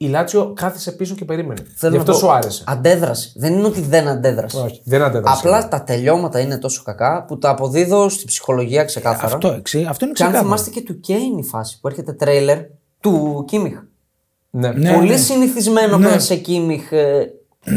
Η 0.00 0.06
Λάτσιο 0.08 0.52
κάθισε 0.56 0.92
πίσω 0.92 1.14
και 1.14 1.24
περίμενε. 1.24 1.62
Θέλω 1.76 1.92
Γι' 1.92 1.96
να 1.96 2.02
αυτό 2.02 2.12
πω, 2.12 2.18
σου 2.18 2.30
άρεσε. 2.36 2.64
Αντέδρασε. 2.66 3.32
Δεν 3.36 3.52
είναι 3.52 3.66
ότι 3.66 3.80
δεν 3.80 4.08
αντέδρασε. 4.08 4.58
Όχι, 4.58 4.80
δεν 4.84 5.02
αντέδρασε. 5.02 5.36
Απλά 5.46 5.68
τα 5.68 5.84
τελειώματα 5.84 6.40
είναι 6.40 6.58
τόσο 6.58 6.82
κακά 6.84 7.24
που 7.24 7.38
τα 7.38 7.50
αποδίδω 7.50 8.08
στη 8.08 8.24
ψυχολογία 8.24 8.84
ξεκάθαρα. 8.84 9.34
Αυτό, 9.34 9.48
εξή, 9.52 9.86
αυτό 9.88 10.04
είναι 10.04 10.14
και 10.14 10.22
αν 10.22 10.28
ξεκάθαρο. 10.30 10.42
θυμάστε 10.42 10.70
και 10.70 10.82
του 10.82 11.00
Κέιν 11.00 11.38
η 11.38 11.44
φάση 11.44 11.80
που 11.80 11.88
έρχεται 11.88 12.12
τρέιλερ 12.12 12.58
του 13.00 13.44
Κίμιχ. 13.46 13.78
Ναι. 14.50 14.70
Ναι. 14.72 14.92
Πολύ 14.94 15.18
συνηθισμένο 15.18 15.98
πέρα 15.98 16.18
σε 16.18 16.36
Κίμιχ. 16.36 16.92
ε, 16.92 17.26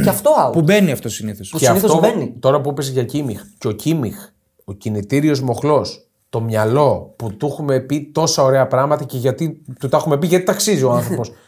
και 0.03 0.09
αυτό 0.09 0.31
out. 0.47 0.51
Που 0.51 0.61
μπαίνει 0.61 0.91
αυτός 0.91 1.13
συνήθως. 1.13 1.49
Που 1.49 1.57
Και 1.57 1.65
συνήθως 1.65 1.93
αυτό, 1.93 2.07
μπαίνει. 2.07 2.33
τώρα 2.39 2.61
που 2.61 2.69
είπε 2.69 2.83
για 2.83 3.03
Κίμιχ, 3.03 3.41
και 3.57 3.67
ο 3.67 3.71
Κίμιχ, 3.71 4.15
ο 4.63 4.73
κινητήριος 4.73 5.41
μοχλός, 5.41 6.07
το 6.29 6.41
μυαλό 6.41 7.13
που 7.15 7.33
του 7.37 7.45
έχουμε 7.45 7.79
πει 7.79 8.09
τόσα 8.13 8.43
ωραία 8.43 8.67
πράγματα 8.67 9.03
και 9.03 9.17
γιατί 9.17 9.61
του 9.79 9.87
τα 9.89 9.97
έχουμε 9.97 10.17
πει, 10.17 10.27
γιατί 10.27 10.45
ταξίζει 10.45 10.83
ο 10.83 10.91
άνθρωπος. 10.91 11.31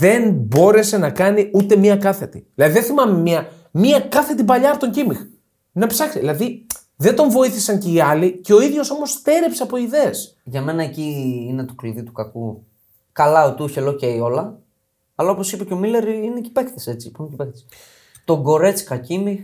δεν 0.00 0.30
μπόρεσε 0.32 0.98
να 0.98 1.10
κάνει 1.10 1.50
ούτε 1.52 1.76
μία 1.76 1.96
κάθετη. 1.96 2.46
Δηλαδή 2.54 2.72
δεν 2.72 2.82
θυμάμαι 2.82 3.18
μία, 3.20 3.48
μία 3.70 4.00
κάθετη 4.00 4.44
παλιά 4.44 4.70
από 4.70 4.78
τον 4.78 4.90
Κίμιχ. 4.90 5.18
Να 5.72 5.86
ψάξει. 5.86 6.18
Δηλαδή 6.18 6.66
δεν 6.96 7.16
τον 7.16 7.30
βοήθησαν 7.30 7.78
και 7.78 7.90
οι 7.90 8.00
άλλοι 8.00 8.32
και 8.40 8.52
ο 8.54 8.60
ίδιος 8.60 8.90
όμως 8.90 9.10
στέρεψε 9.10 9.62
από 9.62 9.76
ιδέες. 9.76 10.36
Για 10.44 10.62
μένα 10.62 10.82
εκεί 10.82 11.44
είναι 11.48 11.64
το 11.64 11.74
κλειδί 11.74 12.02
του 12.02 12.12
κακού. 12.12 12.64
Καλά, 13.12 13.46
ο 13.46 13.54
Τούχελ, 13.54 13.86
οκ, 13.86 14.00
όλα. 14.22 14.58
Αλλά 15.14 15.30
όπως 15.30 15.52
είπε 15.52 15.64
και 15.64 15.72
ο 15.72 15.76
Μίλλερ, 15.76 16.08
είναι 16.08 16.40
και 16.40 16.50
παίκτες 16.52 16.86
έτσι. 16.86 17.08
υπάρχουν 17.08 17.36
και 17.36 17.44
παίκτες. 17.44 17.66
Το 18.24 18.40
Γκορέτσκα 18.40 18.96
Κίμιχ 18.96 19.40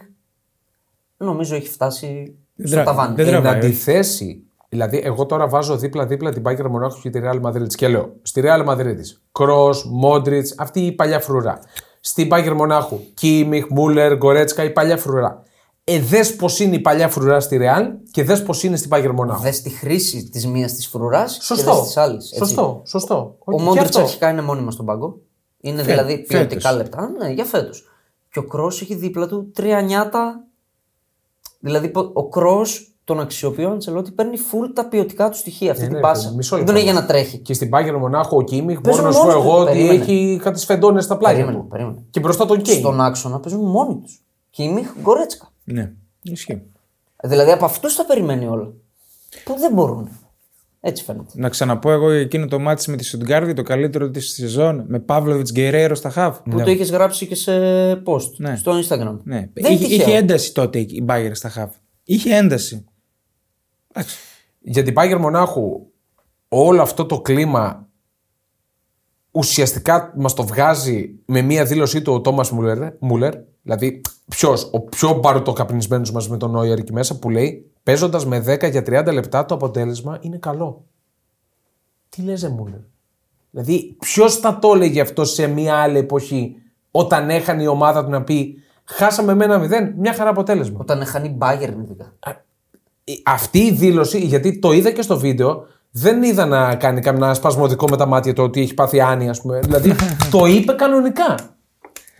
νομίζω 1.17 1.55
έχει 1.55 1.69
φτάσει 1.69 2.35
στο 2.65 2.71
τρα- 2.75 2.85
ταβάνι. 2.85 3.15
δεν 3.15 3.27
Εν 3.27 3.33
τραβάει, 3.33 3.59
όχι. 3.59 3.67
αντιθέσει, 3.67 4.43
δηλαδή, 4.71 5.01
εγώ 5.05 5.27
τώρα 5.27 5.49
βάζω 5.49 5.77
δίπλα-δίπλα 5.77 6.33
την 6.33 6.43
Bayern 6.47 6.69
Μονάχου 6.71 7.01
και 7.01 7.11
τη 7.11 7.21
Real 7.23 7.41
Madrid 7.43 7.67
και 7.75 7.89
λέω 7.89 8.13
στη 8.23 8.43
Real 8.45 8.67
Madrid 8.69 8.97
Κρος, 9.33 9.75
Μόντριτς, 9.91 10.47
αυτή 10.57 10.81
η 10.81 10.93
παλιά 10.93 11.21
φρουρά. 11.21 11.59
Στην 12.01 12.29
Bayern 12.33 12.53
Μονάχου, 12.57 13.01
Κίμιχ, 13.15 13.67
Μούλερ, 13.71 14.17
Γκορέτσκα, 14.17 14.65
η 14.65 14.71
παλιά 14.71 14.97
φρουρά. 14.97 15.43
Ε, 15.85 16.01
δες 16.01 16.37
πώς 16.37 16.49
είναι 16.59 16.75
η 16.75 16.81
παλιά 16.81 17.09
φρουρά 17.09 17.41
στη 17.41 17.59
Real 17.63 17.83
και 18.11 18.25
δες 18.25 18.43
πώ 18.43 18.55
είναι 18.63 18.77
στην 18.77 18.91
Bayern 18.93 19.11
Μονάχου. 19.15 19.43
Δες 19.43 19.63
τη 19.63 19.71
χρήση 19.71 20.29
της 20.29 20.47
μίας 20.47 20.75
της 20.75 20.87
φρουράς 20.89 21.37
και 21.37 21.43
Σωστό. 21.45 21.87
τη 21.95 22.01
άλλη. 22.01 22.19
Σωστό. 22.37 22.83
Σωστό. 22.87 23.37
Ο 23.45 23.57
Και 23.57 23.63
Μόντριτ 23.63 23.85
αυτό. 23.85 24.01
αρχικά 24.01 24.31
είναι 24.31 24.43
μόνιμα 24.43 24.71
στον 24.71 24.87
πάγκο. 24.87 25.19
Είναι 25.61 25.83
δηλαδή 25.83 26.13
φέτος. 26.13 26.27
ποιοτικά 26.29 26.73
λεπτά. 26.73 27.11
Ναι, 27.19 27.29
για 27.29 27.45
φέτος. 27.45 27.85
Και 28.31 28.39
ο 28.39 28.45
Κρό 28.45 28.67
έχει 28.67 28.95
δίπλα 28.95 29.27
του 29.27 29.51
τρία 29.55 29.81
νιάτα. 29.81 30.45
Δηλαδή 31.61 31.89
πο- 31.89 32.11
ο 32.13 32.29
Κρό 32.29 32.67
τον 33.15 33.21
αξιοποιεί 33.21 33.65
ο 33.69 33.71
Αντσελότη 33.71 34.11
παίρνει 34.11 34.37
full 34.51 34.71
τα 34.75 34.89
ποιοτικά 34.89 35.29
του 35.31 35.37
στοιχεία. 35.37 35.71
Αυτή 35.71 35.83
Ε, 35.83 35.87
την 35.87 35.95
ναι, 35.97 36.01
πάσα. 36.03 36.33
μισό 36.37 36.57
Δεν 36.57 36.59
λεπτό. 36.59 36.73
τον 36.73 36.83
έχει 36.83 36.91
για 36.93 37.01
να 37.01 37.07
τρέχει. 37.07 37.39
Και 37.39 37.55
στην 37.55 37.71
Bayern 37.73 37.97
Μονάχου 37.99 38.37
ο 38.37 38.43
Κίμιχ 38.43 38.81
Παίζουν 38.81 39.03
μπορώ 39.03 39.13
να 39.15 39.19
σου 39.19 39.21
πω 39.21 39.27
μόνοι 39.27 39.41
εγώ 39.47 39.57
τους. 39.57 39.63
ότι 39.63 39.73
Περίμενε. 39.73 40.03
έχει 40.03 40.41
κάτι 40.43 40.59
σφεντώνε 40.61 41.01
στα 41.01 41.17
πλάγια 41.17 41.39
Περίμενε, 41.39 41.63
του. 41.63 41.69
περίμενε. 41.71 41.99
Και 42.11 42.21
μπροστά 42.21 42.47
τον 42.47 42.63
Κέιν. 42.63 42.79
Στον 42.79 43.01
άξονα 43.01 43.41
παίζουν 43.41 43.65
μόνοι 43.71 44.01
τους. 44.03 44.23
Και 44.51 44.63
η 44.63 44.69
Μίχ 44.73 44.89
Γκορέτσκα. 45.03 45.53
Ναι, 45.65 45.93
ισχύει. 46.23 46.63
Δηλαδή 47.25 47.51
από 47.51 47.65
αυτούς 47.65 47.97
τα 47.97 48.05
περιμένει 48.05 48.47
όλα. 48.47 48.73
Που 49.45 49.55
δεν 49.59 49.73
μπορούν. 49.73 50.09
Έτσι 50.81 51.05
φαίνεται. 51.05 51.31
Να 51.35 51.49
ξαναπώ 51.49 51.91
εγώ 51.91 52.11
εκείνο 52.11 52.47
το 52.47 52.59
μάτι 52.59 52.91
με 52.91 52.97
τη 52.97 53.05
Σουτγκάρδη, 53.05 53.53
το 53.53 53.63
καλύτερο 53.63 54.11
της 54.11 54.33
σεζόν, 54.35 54.85
με 54.89 54.99
Παύλοβιτς 54.99 55.53
Γκερέρο 55.53 55.95
στα 55.95 56.11
χαβ. 56.11 56.37
Που 56.51 56.61
το 56.65 56.71
είχες 56.71 56.91
γράψει 56.91 57.27
και 57.27 57.35
σε 57.35 57.53
post 58.07 58.31
Ναι. 58.37 58.57
στο 58.57 58.73
Instagram. 58.79 59.19
Ναι. 59.25 59.49
Δεν 59.53 59.73
Είχε, 59.73 59.85
είναι 59.85 59.85
είχε 59.95 59.97
τυχαίο. 60.05 60.17
ένταση 60.17 60.55
τότε 60.55 60.79
η 60.79 61.01
Μπάγκερ 61.05 61.35
στα 61.37 61.49
χαβ. 61.49 61.71
Είχε 62.05 62.37
ένταση. 62.37 62.85
Εντάξει. 63.93 64.19
Για 64.61 64.83
την 64.83 64.95
Bayern 64.97 65.19
Μονάχου 65.19 65.87
όλο 66.49 66.83
αυτό 66.83 67.07
το 67.07 67.21
κλίμα 67.21 67.89
ουσιαστικά 69.31 70.13
μας 70.17 70.35
το 70.35 70.47
βγάζει 70.47 71.19
με 71.25 71.41
μία 71.41 71.65
δήλωσή 71.65 72.03
του 72.03 72.13
ο 72.13 72.21
Τόμας 72.21 72.51
Μούλερ, 72.51 72.93
Μούλερ. 72.99 73.35
Δηλαδή, 73.63 74.01
ποιος, 74.29 74.71
ο 74.73 74.81
πιο 74.81 75.19
μπαρουτοκαπνισμένο 75.19 76.11
μαζί 76.13 76.31
με 76.31 76.37
τον 76.37 76.51
Νόιερ 76.51 76.79
εκεί 76.79 76.93
μέσα, 76.93 77.19
που 77.19 77.31
λέει 77.31 77.71
παίζοντας 77.83 78.27
με 78.27 78.39
10 78.39 78.71
για 78.71 78.83
30 78.83 79.13
λεπτά 79.13 79.45
το 79.45 79.55
αποτέλεσμα 79.55 80.19
είναι 80.21 80.37
καλό. 80.37 80.85
Τι 82.09 82.23
λες, 82.23 82.43
ρε 82.43 82.49
Μούλερ; 82.49 82.81
Δηλαδή, 83.51 83.97
ποιος 83.99 84.37
θα 84.37 84.59
το 84.59 84.73
έλεγε 84.73 85.01
αυτό 85.01 85.25
σε 85.25 85.47
μία 85.47 85.77
άλλη 85.77 85.99
εποχή, 85.99 86.57
όταν 86.91 87.31
έχανε 87.31 87.63
η 87.63 87.67
ομάδα 87.67 88.05
του 88.05 88.11
να 88.11 88.23
πει 88.23 88.63
Χάσαμε 88.93 89.35
με 89.35 89.45
ένα 89.45 89.59
μηδέν, 89.59 89.95
μια 89.97 90.15
χαρά 90.15 90.31
αποτέλεσμα. 90.31 90.79
Όταν 90.81 91.07
χάνει 91.07 91.39
Bayern 91.41 91.75
ειδικά. 91.83 92.13
Ε, 93.11 93.23
αυτή 93.25 93.59
η 93.59 93.73
δήλωση, 93.73 94.19
γιατί 94.19 94.59
το 94.59 94.73
είδα 94.73 94.91
και 94.91 95.03
στο 95.03 95.19
βίντεο, 95.19 95.67
δεν 95.91 96.23
είδα 96.23 96.47
να 96.47 96.75
κάνει 96.75 97.01
κανένα 97.01 97.35
σπασμωδικό 97.35 97.87
με 97.91 97.97
τα 97.97 98.07
μάτια 98.07 98.33
το 98.33 98.43
ότι 98.43 98.61
έχει 98.61 98.75
πάθει 98.75 99.01
άνοια, 99.01 99.31
ας 99.31 99.41
πούμε. 99.41 99.59
Δηλαδή, 99.61 99.95
το 100.31 100.47
είπε 100.47 100.73
κανονικά. 100.73 101.35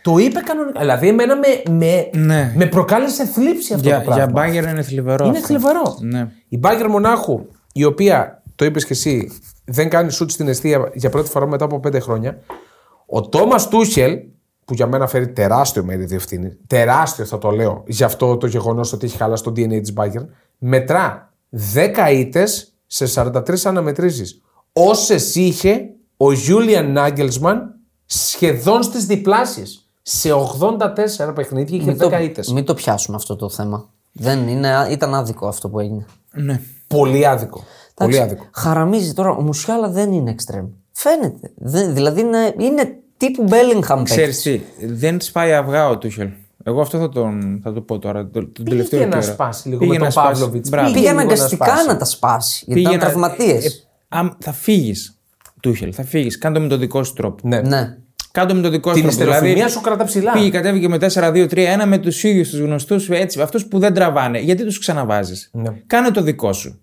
Το 0.03 0.19
είπε 0.19 0.41
κανονικά. 0.41 0.81
Δηλαδή, 0.81 1.09
εμένα 1.09 1.37
με, 1.37 1.75
με, 1.75 2.11
Ναι. 2.13 2.53
με 2.57 2.67
προκάλεσε 2.67 3.25
θλίψη 3.27 3.75
αυτό 3.75 3.89
Για, 3.89 3.97
το 3.99 4.05
πράγμα. 4.05 4.23
για 4.25 4.33
Μπάγκερ 4.33 4.65
είναι 4.71 4.83
θλιβερό. 4.83 5.25
Είναι 5.27 5.37
αυτό. 5.37 5.47
θλιβερό. 5.47 5.97
Ναι. 6.01 6.29
Η 6.49 6.59
Μπάγκερ 6.59 6.89
Μονάχου, 6.89 7.41
η 7.73 7.85
οποία, 7.85 8.43
το 8.55 8.65
είπες 8.65 8.85
και 8.85 8.93
εσύ, 8.93 9.33
δεν 9.65 9.89
κάνει 9.89 10.11
σουτ 10.13 10.31
στην 10.31 10.49
αιστεία 10.49 10.91
για 10.95 11.11
πρώτη 11.11 11.31
φορά 11.31 11.47
μετά 11.47 11.65
από 11.65 11.81
πέντε 11.81 12.01
χρόνια. 12.01 12.39
Ο 13.07 13.29
Τόμας 13.29 13.69
Τούχελ, 13.69 14.19
που 14.65 14.75
για 14.75 14.87
μένα 14.87 15.07
φέρει 15.07 15.29
τεράστιο 15.29 15.85
μερίδιο 15.85 16.17
ευθύνη, 16.17 16.57
τεράστιο 16.67 17.25
θα 17.25 17.39
το 17.39 17.51
λέω, 17.51 17.83
για 17.87 18.07
αυτό 18.07 18.37
το 18.37 18.47
γεγονός 18.47 18.93
ότι 18.93 19.07
έχει 19.07 19.17
χαλάσει 19.17 19.43
το 19.43 19.51
DNA 19.51 19.81
της 19.81 19.93
Bayern, 19.97 20.27
μετρά 20.61 21.33
10 21.75 22.13
ήττες 22.13 22.75
σε 22.87 23.07
43 23.15 23.65
αναμετρήσεις. 23.65 24.41
Όσες 24.73 25.35
είχε 25.35 25.89
ο 26.17 26.33
Γιούλιαν 26.33 26.93
Νάγκελσμαν 26.93 27.75
σχεδόν 28.07 28.83
στις 28.83 29.07
διπλάσιε. 29.07 29.65
Σε 30.03 30.31
84 30.33 31.35
παιχνίδια 31.35 31.77
είχε 31.77 31.91
Μην 31.91 32.01
10 32.03 32.11
το, 32.11 32.19
ήττες. 32.23 32.53
μην 32.53 32.65
το 32.65 32.75
πιάσουμε 32.75 33.17
αυτό 33.17 33.37
το 33.37 33.49
θέμα. 33.51 33.89
Δεν 34.13 34.49
είναι, 34.49 34.87
ήταν 34.91 35.15
άδικο 35.15 35.47
αυτό 35.49 35.69
που 35.69 35.81
έγινε. 35.81 36.07
Ναι. 36.33 36.61
Πολύ 36.87 37.27
άδικο. 37.27 37.65
Πολύ 37.95 38.17
Εντάξει, 38.17 38.33
άδικο. 38.33 38.49
Χαραμίζει 38.55 39.13
τώρα. 39.13 39.31
Ο 39.31 39.41
Μουσιάλα 39.43 39.89
δεν 39.89 40.13
είναι 40.13 40.31
εξτρέμ. 40.31 40.67
Φαίνεται. 40.93 41.51
Δεν, 41.57 41.95
δηλαδή 41.95 42.21
είναι, 42.21 42.55
είναι 42.59 42.99
τύπου 43.17 43.45
Bellingham 43.49 44.01
Ξέρεις 44.05 44.43
παίκτης. 44.43 44.77
τι, 44.79 44.87
δεν 44.87 45.21
σπάει 45.21 45.53
αυγά 45.53 45.89
ο 45.89 45.99
Τούχελ. 45.99 46.29
Εγώ 46.65 46.81
αυτό 46.81 46.99
θα, 46.99 47.09
τον, 47.09 47.61
θα 47.63 47.73
το 47.73 47.81
πω 47.81 47.99
τώρα. 47.99 48.29
Τον, 48.31 48.53
τον 48.53 48.65
τελευταίο 48.65 49.01
να 49.01 49.07
καιρό. 49.09 49.23
σπάσει 49.23 49.69
λίγο 49.69 49.79
Πήγε 49.81 49.91
με 49.93 49.97
τον 49.99 50.05
να 50.05 50.11
σπάσει. 50.11 50.29
Παύλοβιτς. 50.33 50.69
Μπράβο. 50.69 50.87
Πήγε 50.87 50.99
Πήγε 51.01 51.11
λίγο 51.11 51.21
να 51.27 51.33
αναγκαστικά 51.33 51.65
σπάσει. 51.67 51.87
να, 51.87 51.97
τα 51.97 52.05
σπάσει. 52.05 52.65
Γιατί 52.67 52.83
Πήγε 52.83 52.95
ήταν 52.95 53.07
να- 53.09 53.13
τραυματίες. 53.13 53.65
ε, 53.65 53.69
ε, 53.69 53.71
αμ- 54.09 54.33
θα 54.39 54.53
φύγεις, 54.53 55.15
Τούχελ, 55.61 55.93
θα 55.97 56.05
φύγεις. 56.05 56.39
Κάνε 56.39 56.55
το 56.55 56.61
με 56.61 56.69
τον 56.69 56.79
δικό 56.79 57.05
σου 57.05 57.13
τρόπο. 57.13 57.49
Ναι. 57.49 57.61
ναι. 57.61 57.97
Κάνε 58.33 58.49
το 58.49 58.55
με 58.55 58.61
τον 58.63 58.71
δικό 58.71 58.89
σου 58.95 58.95
Την 59.01 59.09
τρόπο. 59.09 59.23
ιστεροφημία 59.23 59.69
σου 59.69 59.81
κρατά 59.81 60.05
ψηλά. 60.05 60.33
Πήγε, 60.33 60.51
κατέβηκε 60.51 60.89
με 60.89 60.99
4-2-3-1 61.01 61.85
με 61.87 61.99
τους 61.99 62.23
ίδιους 62.25 62.49
τους 62.51 62.59
γνωστούς 62.61 63.09
έτσι, 63.11 63.41
αυτούς 63.41 63.67
που 63.67 63.79
δεν 63.79 63.95
τραβάνε. 63.95 64.39
Γιατί 64.39 64.65
τους 64.65 64.79
ξαναβάζεις; 64.79 65.51
Ναι. 65.53 65.71
Κάνε 65.87 66.11
το 66.11 66.23
δικό 66.23 66.53
σου. 66.53 66.81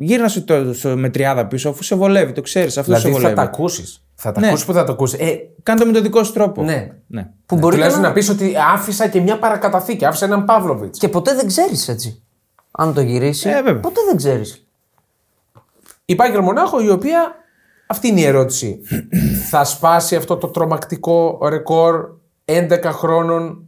Γύρνα 0.00 0.28
σου 0.28 0.44
το, 0.44 0.72
στο, 0.74 0.96
με 0.96 1.08
τριάδα 1.08 1.46
πίσω, 1.46 1.68
αφού 1.68 1.82
σε 1.82 1.94
βολεύει, 1.94 2.32
το 2.32 2.40
ξέρεις. 2.40 2.78
Αυτό 2.78 2.92
σε 2.92 2.98
Δηλαδή 2.98 3.12
θα 3.14 3.18
βολεύει. 3.20 3.34
τα 3.36 3.42
ακούσεις. 3.42 4.02
Θα 4.14 4.32
τα 4.32 4.40
Ναι. 4.40 4.46
ακούσεις 4.46 4.64
που 4.66 4.72
θα 4.72 4.84
τα 4.84 4.92
ακούσεις. 4.92 5.18
Ε, 5.20 5.36
Κάνε 5.62 5.80
το 5.80 5.86
με 5.86 5.92
τον 5.92 6.02
δικό 6.02 6.24
σου 6.24 6.32
τρόπο. 6.32 6.62
ναι. 6.62 6.88
ναι. 7.06 7.28
Που 7.46 7.54
μπορεί 7.54 7.64
και 7.66 7.70
Τουλάχιστον 7.70 8.02
να... 8.02 8.08
να 8.08 8.14
πεις 8.14 8.28
ότι 8.28 8.52
άφησα 8.74 9.08
και 9.08 9.20
μια 9.20 9.38
παρακαταθήκη. 9.38 10.04
Άφησα 10.04 10.24
έναν 10.24 10.44
Παύλοβιτς. 10.44 10.98
Και 10.98 11.08
ποτέ 11.08 11.34
δεν 11.34 11.46
ξέρεις 11.46 11.88
έτσι. 11.88 12.22
Αν 12.70 12.94
το 12.94 13.00
γυρίσει, 13.00 13.48
Ε, 13.48 13.62
βέβαια. 13.62 13.80
ποτέ 13.80 14.00
δεν 14.08 14.16
ξέρεις. 14.16 14.66
Η 16.04 16.16
Bayern 16.18 16.40
Μονάχο 16.42 16.80
η 16.80 16.90
οποία, 16.90 17.34
αυτή 17.86 18.08
είναι 18.08 18.20
η 18.20 18.24
ερώτηση, 18.24 18.80
θα 19.50 19.64
σπάσει 19.64 20.16
αυτό 20.16 20.36
το 20.36 20.46
τρομακτικό 20.48 21.38
ρεκόρ 21.48 22.08
11 22.44 22.68
χρόνων 22.84 23.62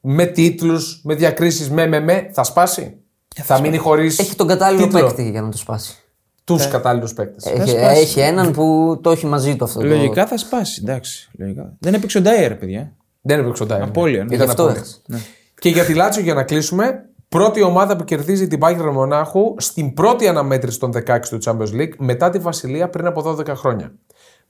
με 0.00 0.26
τίτλους, 0.26 1.00
με 1.04 1.14
διακρίσεις, 1.14 1.70
με 1.70 1.86
με 1.86 2.00
με, 2.00 2.30
θα 2.32 2.44
σπάσει; 2.44 2.96
Θα 3.42 3.60
μείνει 3.60 3.76
χωρίς 3.76 4.18
Έχει 4.18 4.34
τον 4.34 4.46
κατάλληλο 4.46 4.84
τίτλο. 4.86 5.06
παίκτη 5.06 5.30
για 5.30 5.42
να 5.42 5.48
το 5.48 5.56
σπάσει. 5.56 5.96
Τους 6.44 6.68
κατάλληλους 6.68 7.12
παίκτες. 7.12 7.44
Έχει, 7.46 7.68
σπάσει. 7.70 8.00
έχει 8.00 8.20
έναν 8.20 8.52
που 8.52 8.98
το 9.02 9.10
έχει 9.10 9.26
μαζί 9.26 9.56
του 9.56 9.64
αυτό. 9.64 9.80
το- 9.80 9.86
Λογικά 9.86 10.26
θα 10.26 10.36
σπάσει. 10.38 10.80
Εντάξει. 10.84 11.30
Λογικά. 11.38 11.72
Δεν 11.78 11.94
έπαιξε 11.94 12.18
ο 12.18 12.20
Ντάιερ, 12.20 12.54
παιδιά. 12.54 12.92
Δεν 13.20 13.38
έπαιξε 13.40 13.62
ο 13.62 13.66
Ντάιερ. 13.66 13.84
Απώλεια, 13.84 14.24
ναι. 14.24 14.34
Ήταν 14.34 14.44
Γι' 14.44 14.50
αυτό 14.50 14.62
απώλεια. 14.62 14.80
έχασε. 14.80 15.26
Και 15.60 15.68
για 15.68 15.84
τη 15.84 15.94
Λάτσιο 15.94 16.22
για 16.22 16.34
να 16.34 16.42
κλείσουμε, 16.42 17.04
πρώτη 17.28 17.62
ομάδα 17.62 17.96
που 17.96 18.04
κερδίζει 18.04 18.46
την 18.46 18.58
Bayern 18.62 18.90
Μονάχου 18.92 19.54
στην 19.58 19.94
πρώτη 19.94 20.28
αναμέτρηση 20.28 20.78
των 20.78 20.92
16 20.92 21.18
του 21.30 21.38
Champions 21.44 21.80
League 21.80 21.92
μετά 21.98 22.30
τη 22.30 22.38
Βασιλεία 22.38 22.88
πριν 22.88 23.06
από 23.06 23.22
12 23.22 23.46
χρόνια. 23.54 23.92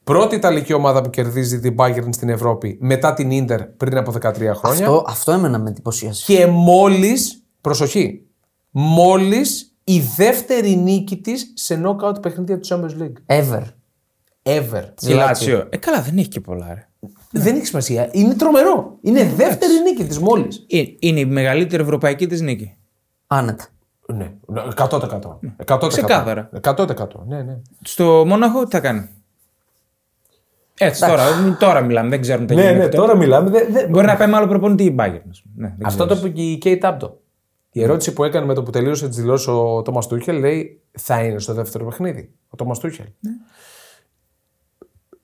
Πρώτη 0.05 0.35
Ιταλική 0.37 0.73
ομάδα 0.73 1.01
που 1.03 1.11
κερδίζει 1.11 1.61
την 1.61 1.75
Bayern 1.79 2.09
στην 2.11 2.29
Ευρώπη 2.29 2.79
μετά 2.81 3.15
την 3.15 3.31
Ίντερ 3.31 3.63
πριν 3.65 3.97
από 3.97 4.13
13 4.13 4.55
χρόνια. 4.55 4.87
Αυτό, 4.87 5.05
αυτό 5.07 5.33
έμενα 5.33 5.59
με 5.59 5.69
εντυπωσίασε. 5.71 6.33
Και 6.35 6.47
μόλις, 6.47 7.43
προσοχή, 7.61 8.23
μόλις 8.71 9.77
η 9.85 10.01
δεύτερη 10.17 10.77
νίκη 10.77 11.17
της 11.17 11.53
σε 11.55 11.83
knockout 11.85 12.23
παιχνίδια 12.23 12.59
του 12.61 12.69
Champions 12.69 13.03
League. 13.03 13.37
Ever. 13.43 13.63
Ever. 14.43 14.85
Η 15.01 15.13
Λάτσιο. 15.13 15.67
Ε, 15.71 15.77
καλά, 15.77 16.03
δεν 16.03 16.19
έχει 16.19 16.29
και 16.29 16.41
πολλά. 16.41 16.67
Ρε. 16.75 16.89
Δεν 17.33 17.57
έχει 17.57 17.67
σημασία. 17.67 18.09
Είναι 18.13 18.35
τρομερό. 18.35 18.99
Είναι 19.03 19.25
δεύτερη 19.25 19.73
νίκη 19.83 20.05
της 20.05 20.19
μόλις. 20.19 20.67
Ε, 20.71 20.83
Είναι 20.99 21.21
η 21.21 21.25
μεγαλύτερη 21.25 21.83
ευρωπαϊκή 21.83 22.27
της 22.27 22.41
νίκη. 22.41 22.77
Άνετα. 23.27 23.65
Ναι, 24.07 24.33
100%. 24.77 25.39
100%. 25.67 25.87
Ξεκάθαρα. 25.89 26.51
100%. 26.63 26.87
Ναι, 27.27 27.43
ναι. 27.43 27.57
Στο 27.83 28.25
Μόναχο 28.27 28.65
τι 28.65 28.71
θα 28.71 28.81
κάνει; 28.81 29.09
Έτσι 30.79 31.01
τώρα, 31.07 31.25
τώρα 31.59 31.81
μιλάμε, 31.81 32.09
δεν 32.09 32.21
ξέρουμε 32.21 32.47
τι 32.47 32.55
Ναι, 32.55 32.61
γίνεται. 32.63 32.79
ναι, 32.79 32.89
τώρα 32.89 33.17
μιλάμε. 33.17 33.51
δε- 33.51 33.65
δε- 33.71 33.87
Μπορεί 33.87 34.07
να 34.07 34.17
πάει 34.17 34.29
με 34.29 34.37
άλλο 34.37 34.47
προπονητή 34.47 34.85
η 34.85 34.95
Bayern. 34.99 35.21
ας 35.31 35.43
πούμε. 35.43 35.69
Ναι, 35.69 35.75
δεν 35.79 35.87
Αυτό 35.87 36.07
το 36.07 36.15
ξέρεις. 36.15 36.23
είπε 36.23 36.41
και 36.43 36.51
η 36.51 36.57
Κέιτ 36.59 36.85
Άμπτο. 36.85 37.21
Η 37.73 37.83
ερώτηση 37.83 38.13
που 38.13 38.25
έκανε 38.25 38.47
με 38.47 38.55
το 38.55 38.63
που 38.63 38.71
τελείωσε 38.71 39.09
τι 39.09 39.21
δηλώσει 39.21 39.51
ο 39.51 39.83
Τόμας 39.83 40.07
Τούχελ 40.07 40.39
λέει 40.39 40.83
θα 40.99 41.23
είναι 41.25 41.39
στο 41.39 41.55
δεύτερο 41.55 41.85
παιχνίδι. 41.85 42.33
Ο 42.49 42.57
Τόμας 42.57 42.79
Τούχελ. 42.79 43.07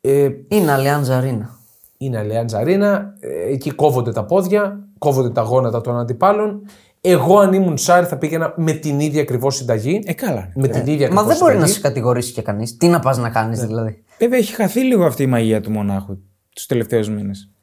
Ε, 0.01 0.31
Είναι 0.49 0.73
Αλιάντζα 0.73 1.21
Ρίνα. 1.21 1.59
είναι 1.97 2.19
Αλεάντζα 2.19 2.63
Ρίνα. 2.63 3.15
ε, 3.21 3.53
Εκεί 3.53 3.71
κόβονται 3.71 4.13
τα 4.13 4.25
πόδια, 4.25 4.89
κόβονται 4.99 5.31
τα 5.31 5.41
γόνατα 5.43 5.81
των 5.81 5.99
αντιπάλων. 5.99 6.63
Εγώ, 7.01 7.39
αν 7.39 7.53
ήμουν 7.53 7.77
Σάρ, 7.79 8.07
θα 8.09 8.19
πήγαινα 8.19 8.55
με 8.57 8.73
την 8.73 9.01
ίδια 9.01 9.21
ακριβώς 9.23 9.57
συνταγή. 9.57 10.01
Ε, 10.05 10.13
καλά. 10.13 10.53
με 10.55 10.69
την 10.69 10.87
ίδια 10.87 10.97
Μα 11.13 11.21
ακριβώς 11.21 11.27
δεν 11.27 11.37
μπορεί 11.39 11.53
να 11.53 11.59
συνταγή. 11.59 11.73
σε 11.73 11.81
κατηγορήσει 11.81 12.33
και 12.33 12.43
κανείς. 12.43 12.77
Τι 12.77 12.89
να 12.89 13.01
πας 13.01 13.19
να 13.19 13.31
κάνεις 13.31 13.67
δηλαδή. 13.67 14.05
Βέβαια 14.19 14.39
έχει 14.39 14.53
χαθεί 14.55 14.81
λίγο 14.81 15.05
αυτή 15.05 15.23
η 15.23 15.27
μαγεία 15.27 15.61
του 15.61 15.71
Μονάχου 15.71 16.19
τους 16.55 16.67
τελευταίους 16.67 17.09
μήνες. 17.09 17.54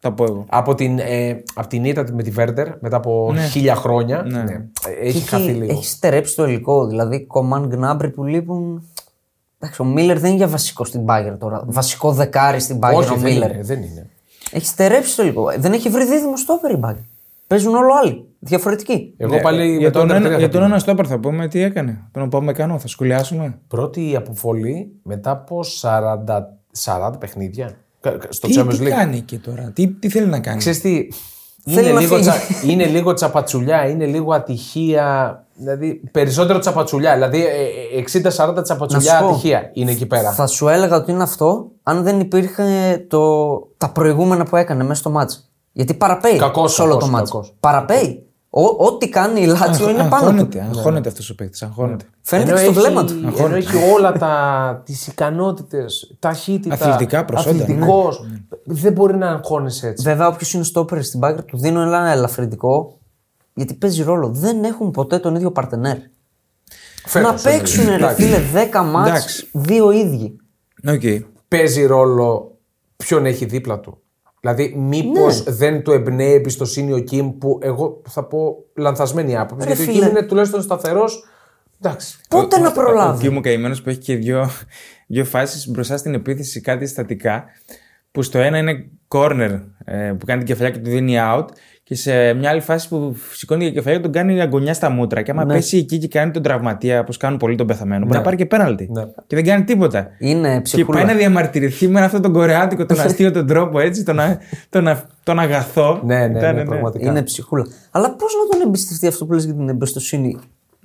Θα 0.00 0.12
πω 0.12 0.24
εγώ. 0.24 0.44
Από 0.48 0.74
την, 0.74 0.98
ε, 0.98 1.42
από 1.54 1.68
την 1.68 1.84
ήττα 1.84 2.04
με 2.12 2.22
τη 2.22 2.30
Βέρντερ 2.30 2.68
μετά 2.80 2.96
από 2.96 3.34
χίλια 3.50 3.74
χρόνια. 3.74 4.22
Ναι. 4.22 4.40
Ε, 4.40 5.06
Έχει 5.08 5.20
Και 5.20 5.28
χαθεί 5.28 5.50
λίγο. 5.50 5.72
έχει 5.72 5.84
στερέψει 5.84 6.36
το 6.36 6.44
υλικό. 6.46 6.86
Δηλαδή, 6.86 7.26
κομμάν 7.26 7.66
γκνάμπρι 7.66 8.10
που 8.10 8.24
λείπουν. 8.24 8.82
Εντάξει, 9.60 9.82
ο 9.82 9.84
Μίλλερ 9.84 10.18
δεν 10.18 10.28
είναι 10.28 10.36
για 10.38 10.48
βασικό 10.48 10.84
στην 10.84 11.04
Bayern 11.08 11.36
τώρα. 11.38 11.62
Βασικό 11.66 12.12
δεκάρι 12.12 12.60
στην 12.60 12.78
Bayern 12.82 12.94
Όχι, 12.94 13.12
ο 13.12 13.16
δεν 13.16 13.32
Μίλλερ. 13.32 13.50
είναι, 13.50 13.62
δεν 13.62 13.82
είναι. 13.82 14.06
Έχει 14.50 14.66
στερέψει 14.66 15.16
το 15.16 15.22
υλικό. 15.22 15.50
Δεν 15.58 15.72
έχει 15.72 15.88
βρει 15.88 16.06
δίδυμο 16.06 16.36
στόπερ 16.36 16.70
η 16.70 16.80
Bayern. 16.84 17.04
Παίζουν 17.46 17.74
όλο 17.74 17.88
άλλοι. 18.02 18.24
Διαφορετικοί. 18.38 19.14
Εγώ 19.16 19.40
πάλι 19.40 19.68
για 19.76 19.86
με 19.86 19.90
τον, 19.90 20.08
τον 20.08 20.16
ένα, 20.16 20.26
ένα, 20.28 20.38
για 20.38 20.48
τον 20.48 20.62
ένα 20.62 20.78
στόπερ 20.78 21.06
θα 21.08 21.18
πούμε 21.18 21.48
τι 21.48 21.62
έκανε. 21.62 22.08
Τον 22.12 22.28
πάμε 22.28 22.52
κάνω, 22.52 22.78
θα 22.78 22.88
σχολιάσουμε. 22.88 23.58
Πρώτη 23.68 24.16
αποβολή 24.16 24.92
μετά 25.02 25.30
από 25.30 25.60
40, 25.80 26.42
40 26.84 27.12
παιχνίδια 27.18 27.66
κα- 27.66 27.72
κα- 27.72 27.76
στο 28.28 28.46
Τι, 28.48 28.54
Champions 28.58 28.74
τι 28.74 28.78
League. 28.84 28.88
κάνει 28.88 29.16
εκεί 29.16 29.38
τώρα, 29.38 29.70
τι, 29.74 29.88
τι 29.88 30.08
θέλει 30.08 30.26
να 30.26 30.40
κάνει; 30.40 30.58
Ξέρεις 30.58 30.80
τι, 30.80 31.08
Θέλει 31.70 31.80
είναι 31.84 31.92
να 31.92 32.00
λίγο, 32.00 32.14
φύγει. 32.16 32.28
τσα, 32.28 32.34
είναι 32.66 32.86
λίγο 32.86 33.12
τσαπατσουλιά, 33.14 33.88
είναι 33.88 34.06
λίγο 34.06 34.32
ατυχία. 34.32 35.42
Δηλαδή 35.54 35.94
περισσότερο 36.12 36.58
τσαπατσουλιά. 36.58 37.14
Δηλαδή 37.14 37.44
ε, 37.46 38.20
ε, 38.20 38.22
60-40 38.58 38.62
τσαπατσουλιά 38.62 39.12
Να 39.12 39.18
σου 39.18 39.24
πω. 39.24 39.30
ατυχία 39.30 39.70
είναι 39.72 39.90
εκεί 39.90 40.06
πέρα. 40.06 40.32
Θα 40.32 40.46
σου 40.46 40.68
έλεγα 40.68 40.96
ότι 40.96 41.10
είναι 41.10 41.22
αυτό 41.22 41.70
αν 41.82 42.02
δεν 42.02 42.20
υπήρχε 42.20 42.64
το... 43.08 43.48
τα 43.76 43.88
προηγούμενα 43.90 44.44
που 44.44 44.56
έκανε 44.56 44.82
μέσα 44.84 45.00
στο 45.00 45.10
μάτς. 45.10 45.50
Γιατί 45.72 45.94
παραπέει 45.94 46.36
Κακός, 46.36 46.74
σε 46.74 46.82
όλο 46.82 46.90
κακός, 46.92 47.06
το 47.08 47.12
μάτς. 47.16 47.30
κακός. 47.30 47.54
Παραπέει. 47.60 48.26
Ο- 48.50 48.84
ό,τι 48.86 49.08
κάνει 49.08 49.40
η 49.40 49.46
Λάτσιο 49.46 49.88
είναι 49.88 49.98
πάνω 49.98 50.08
του. 50.08 50.16
αγχώνεται, 50.26 50.60
αγχώνεται 50.60 51.08
αυτός 51.08 51.30
ο 51.30 51.34
παίκτης. 51.34 51.62
Αγχώνεται. 51.62 52.04
Φαίνεται 52.22 52.50
Ενώ 52.50 52.58
και 52.58 52.64
στο 52.64 52.70
έχει- 52.80 52.80
βλέμμα 52.80 53.04
του. 53.04 53.42
Ενώ 53.44 53.54
έχει 53.54 53.76
όλα 53.94 54.12
τα, 54.12 54.82
τις 54.84 55.06
ικανότητες, 55.06 56.16
ταχύτητα, 56.18 56.74
Αθλητικά 56.74 57.24
προσόντα, 57.24 57.56
ναι. 57.56 57.62
αθλητικός. 57.62 58.26
Δεν 58.64 58.92
μπορεί 58.92 59.16
να 59.16 59.28
αγχώνεσαι 59.30 59.88
έτσι. 59.88 60.02
Βέβαια, 60.04 60.26
όποιος 60.28 60.52
είναι 60.52 60.64
στόπερ 60.64 61.02
στην 61.04 61.20
Bayern 61.24 61.44
του 61.46 61.58
δίνω 61.58 61.80
ένα 61.82 62.10
ελαφρυντικό 62.10 62.98
γιατί 63.54 63.74
παίζει 63.74 64.02
ρόλο. 64.02 64.28
Δεν 64.28 64.64
έχουν 64.64 64.90
ποτέ 64.90 65.18
τον 65.18 65.34
ίδιο 65.34 65.52
παρτενέρ. 65.52 65.96
Φέτος, 67.06 67.44
να 67.44 67.50
παίξουν 67.50 67.86
ρε 67.88 67.94
εντάξει. 67.94 68.22
φίλε 68.22 68.38
10 68.72 68.82
ματς 68.82 69.08
Εντάξει. 69.08 69.48
δύο 69.52 69.90
ίδιοι. 69.90 70.36
Οκ. 70.88 71.02
παίζει 71.48 71.86
ρόλο 71.86 72.56
ποιον 72.96 73.26
έχει 73.26 73.44
δίπλα 73.44 73.80
του. 73.80 74.02
Δηλαδή, 74.40 74.74
μήπως 74.76 75.44
Ναι. 75.44 75.52
δεν 75.52 75.82
του 75.82 75.92
εμπνέει 75.92 76.32
εμπιστοσύνη 76.32 76.92
ο 76.92 76.98
Κιμ 76.98 77.38
που 77.38 77.58
εγώ 77.62 78.02
θα 78.08 78.24
πω 78.24 78.64
λανθασμένη 78.76 79.36
άποψη. 79.36 79.68
Ρε 79.68 79.74
γιατί 79.74 79.90
ο 79.90 79.92
φίλε. 79.92 80.04
Κιμ 80.06 80.16
είναι 80.16 80.26
τουλάχιστον 80.26 80.62
σταθερός. 80.62 81.24
Εντάξει. 81.82 82.18
Πότε 82.28 82.58
να 82.58 82.68
Ο 82.68 82.72
προλάβει; 82.72 83.22
Κιμ 83.22 83.36
ο 83.36 83.40
καημένος 83.40 83.82
που 83.82 83.88
έχει 83.88 83.98
και 83.98 84.16
δύο, 84.16 84.50
δύο 85.06 85.24
φάσεις 85.24 85.68
μπροστά 85.68 85.96
στην 85.96 86.14
επίθεση, 86.14 86.60
κάτι 86.60 86.86
στατικά. 86.86 87.44
Που 88.12 88.22
στο 88.22 88.38
ένα 88.38 88.58
είναι 88.58 88.88
κόρνερ 89.08 89.60
ε, 89.84 90.12
που 90.18 90.26
κάνει 90.26 90.38
την 90.44 90.46
κεφαλιά 90.46 90.70
και 90.72 90.78
του 90.78 90.90
δίνει 90.90 91.14
άουτ. 91.18 91.44
Και 91.88 91.94
σε 91.94 92.32
μια 92.32 92.50
άλλη 92.50 92.60
φάση 92.60 92.88
που 92.88 93.16
σηκώνει 93.32 93.64
την 93.64 93.74
κεφαλιά 93.74 93.96
και 93.96 94.02
τον 94.02 94.12
κάνει 94.12 94.40
αγκωνιά 94.40 94.74
στα 94.74 94.90
μούτρα. 94.90 95.22
Και 95.22 95.30
άμα 95.30 95.44
Ναι. 95.44 95.52
πέσει 95.52 95.76
εκεί 95.76 95.98
και 95.98 96.08
κάνει 96.08 96.30
τον 96.30 96.42
τραυματία, 96.42 97.00
όπως 97.00 97.16
κάνουν 97.16 97.38
πολλοί 97.38 97.56
τον 97.56 97.66
πεθαμένο, 97.66 98.04
μπορεί 98.04 98.16
να 98.18 98.22
πάρει 98.24 98.36
και 98.36 98.46
πέναλτι. 98.46 98.88
Ναι. 98.92 99.04
Και 99.26 99.36
δεν 99.36 99.44
κάνει 99.44 99.64
τίποτα. 99.64 100.08
Είναι 100.18 100.54
Και 100.54 100.60
ψυχούλα. 100.60 100.98
πάει 100.98 101.06
να 101.06 101.14
διαμαρτυρηθεί 101.18 101.88
με 101.88 102.00
αυτόν 102.00 102.22
τον 102.22 102.32
κορεάτικο, 102.32 102.86
τον 102.86 103.00
αστείο 103.04 103.30
τον 103.30 103.46
τρόπο 103.46 103.78
έτσι, 103.80 104.02
τον, 104.04 104.20
α- 104.20 104.38
τον, 104.70 104.88
α- 104.88 105.02
τον 105.22 105.38
αγαθό. 105.38 106.00
Ναι, 106.04 106.26
ναι, 106.26 106.38
Ήταν, 106.38 106.54
ναι, 106.54 106.64
πραγματικά. 106.64 107.10
Είναι 107.10 107.22
ψυχούλα. 107.22 107.66
Αλλά 107.90 108.14
πώς 108.14 108.32
να 108.34 108.58
τον 108.58 108.66
εμπιστευτεί 108.68 109.06
αυτό 109.06 109.26
που 109.26 109.32
λες 109.32 109.44
για 109.44 109.54
την 109.54 109.68
εμπιστοσύνη; 109.68 110.38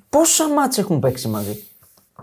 Πόσα 0.10 0.50
μάτς 0.54 0.78
έχουν 0.78 1.00
παίξει 1.00 1.28
μαζί; 1.28 1.64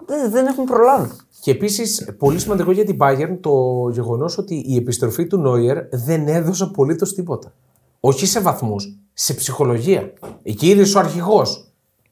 Δεν, 0.06 0.30
δεν 0.30 0.46
έχουν 0.46 0.64
προλάβει. 0.64 1.10
Και 1.40 1.50
επίσης, 1.50 2.08
πολύ 2.18 2.38
σημαντικό 2.38 2.72
για 2.72 2.84
την 2.84 2.96
Bayern 3.00 3.36
το 3.40 3.50
γεγονός 3.92 4.38
ότι 4.38 4.64
η 4.66 4.76
επιστροφή 4.76 5.26
του 5.26 5.38
Νόιερ 5.38 5.78
δεν 5.90 6.28
έδωσε 6.28 6.64
απολύτως 6.64 7.14
τίποτα. 7.14 7.52
Όχι 8.00 8.26
σε 8.26 8.40
βαθμούς, 8.40 8.98
σε 9.12 9.34
ψυχολογία. 9.34 10.12
Εκεί 10.42 10.70
είναι 10.70 10.82
ο 10.96 10.98
αρχηγός. 10.98 11.64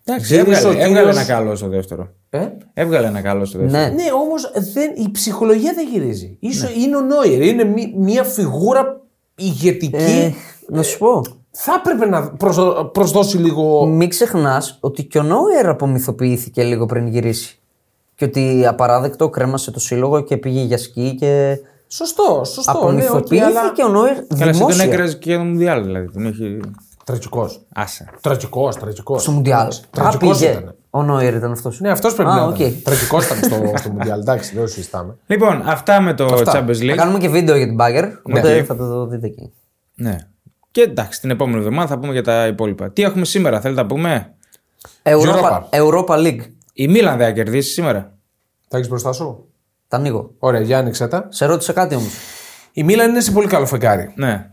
Εντάξει, 0.04 0.34
Γύρισε 0.34 0.66
ο 0.66 0.70
έβγαλε, 0.70 0.84
έβγαλε 0.88 1.08
κύριος- 1.10 1.28
ένα 1.28 1.38
καλό 1.38 1.54
στο 1.56 1.68
δεύτερο. 1.68 2.08
Ε; 2.30 2.48
Έβγαλε 2.74 3.06
ένα 3.06 3.20
καλό 3.20 3.44
στο 3.44 3.58
δεύτερο. 3.58 3.82
Ναι. 3.82 3.88
Ναι, 3.88 4.02
όμως 4.24 4.50
η 5.06 5.10
ψυχολογία 5.10 5.72
δεν 5.74 5.88
γυρίζει. 5.88 6.36
Ίσως 6.40 6.74
είναι 6.76 6.96
ο 6.96 7.00
Νόιερ. 7.00 7.42
Είναι 7.42 7.64
μη- 7.64 7.94
μια 7.96 8.24
φιγούρα 8.24 9.00
ηγετική. 9.34 9.96
Ε, 9.96 10.30
να 10.68 10.82
σου 10.82 10.98
πω. 10.98 11.22
Θα 11.50 11.72
έπρεπε 11.78 12.06
να 12.06 12.30
προσδο- 12.30 12.84
προσδώσει 12.84 13.36
λίγο. 13.38 13.86
Μην 13.86 14.08
ξεχνάς 14.08 14.76
ότι 14.80 15.04
και 15.04 15.18
ο 15.18 15.22
Νόιερ 15.22 15.68
απομυθοποιήθηκε 15.68 16.62
λίγο 16.62 16.86
πριν 16.86 17.06
γυρίσει. 17.06 17.58
Και 18.14 18.24
ότι 18.24 18.66
απαράδεκτο 18.66 19.28
κρέμασε 19.28 19.70
το 19.70 19.80
σύλλογο 19.80 20.20
και 20.20 20.36
πήγε 20.36 20.60
για 20.60 20.78
σκι 20.78 21.14
και. 21.20 21.58
Σωστό, 21.88 22.42
σωστό. 22.44 22.72
Ναι, 22.72 22.78
Απομυθοποιήθηκε 22.78 23.58
αλλά... 23.82 23.86
ο 23.86 23.92
Νόιερ 23.92 24.14
Καλά, 24.14 24.24
εσύ 24.28 24.38
τον 24.38 24.52
δημόσια. 24.52 24.84
έκραζε 24.84 25.16
και 25.16 25.28
για 25.30 25.38
το 25.38 25.44
Μουντιάλ 25.44 25.84
δηλαδή. 25.84 26.10
Τον 26.12 26.26
έχει. 26.26 26.60
Τραγικός. 27.04 27.60
Άσα. 27.74 28.04
Τραγικός, 28.20 28.76
τραγικός. 28.76 29.22
Στο 29.22 29.30
Μουντιάλ. 29.30 29.66
Α, 29.66 29.72
Τραγικός 29.90 30.38
πήγε. 30.38 30.50
ήταν. 30.50 30.74
Ο 30.90 31.02
Νόιερ 31.02 31.34
ήταν 31.34 31.52
αυτός. 31.52 31.80
Ναι, 31.80 31.90
αυτός 31.90 32.14
πρέπει 32.14 32.30
Α, 32.30 32.34
να 32.34 32.44
οκ. 32.44 32.58
ήταν. 32.58 32.80
Τραγικός 32.82 33.24
ήταν 33.26 33.36
στο, 33.38 33.72
στο 33.76 33.90
Μουντιάλ. 33.90 34.20
Εντάξει, 34.20 34.54
δεν 34.54 34.62
το 34.62 34.68
συζητάμε. 34.70 35.16
Λοιπόν, 35.26 35.62
αυτά 35.64 36.00
με 36.00 36.14
το 36.14 36.24
Αυτά. 36.24 36.52
Champions 36.52 36.74
Θα 36.76 36.84
League. 36.84 36.94
κάνουμε 36.96 37.18
και 37.18 37.28
βίντεο 37.28 37.56
για 37.56 37.66
την 37.66 37.76
Bayern, 37.80 38.12
οπότε 38.22 38.54
Ναι. 38.54 38.62
θα 38.62 38.76
το 38.76 39.06
δείτε 39.06 39.26
εκεί. 39.26 39.52
Ναι. 39.94 40.16
Και 40.70 40.80
εντάξει, 40.80 41.20
την 41.20 41.30
επόμενη 41.30 41.58
εβδομάδα 41.58 41.88
θα 41.88 41.98
πούμε 41.98 42.12
για 42.12 42.22
τα 42.22 42.46
υπόλοιπα. 42.46 42.90
Τι 42.90 43.02
έχουμε 43.02 43.24
σήμερα, 43.24 43.60
θέλετε 43.60 43.80
να 43.82 43.86
πούμε; 43.86 44.34
Europa, 45.02 45.60
Europa 45.70 46.16
League. 46.26 46.40
Η 46.72 46.88
Μίλαν 46.88 47.16
δεν 47.18 47.26
θα 47.26 47.32
κερδίσει 47.32 47.72
σήμερα. 47.72 48.12
Τα 48.68 48.76
έχεις 48.76 48.88
μπροστά 48.88 49.12
σου; 49.12 49.48
Τα 49.88 49.96
ανοίγω. 49.96 50.34
Ωραία, 50.38 50.60
για 50.60 50.78
άνοιξε 50.78 51.08
τα. 51.08 51.26
Σε 51.30 51.44
ρώτησε 51.46 51.72
κάτι 51.72 51.94
όμως. 51.94 52.12
Η 52.72 52.82
Μίλαν 52.82 53.10
είναι 53.10 53.20
σε 53.20 53.30
πολύ 53.32 53.46
καλό 53.46 53.66
φεγγάρι. 53.66 54.12
Ναι. 54.14 54.50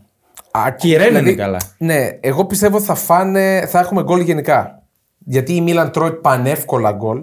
Α, 0.50 0.70
Και 0.78 0.88
η 0.88 0.96
Ρεν 0.96 1.14
είναι 1.16 1.32
καλά. 1.32 1.58
Ναι, 1.78 2.08
εγώ 2.20 2.44
πιστεύω 2.46 2.80
θα 2.80 2.94
φάνε, 2.94 3.66
θα 3.66 3.78
έχουμε 3.78 4.02
γκολ 4.02 4.20
γενικά. 4.20 4.82
Γιατί 5.18 5.54
η 5.54 5.60
Μίλαν 5.60 5.90
τρώει 5.90 6.12
πανεύκολα 6.12 6.92
γκολ. 6.92 7.22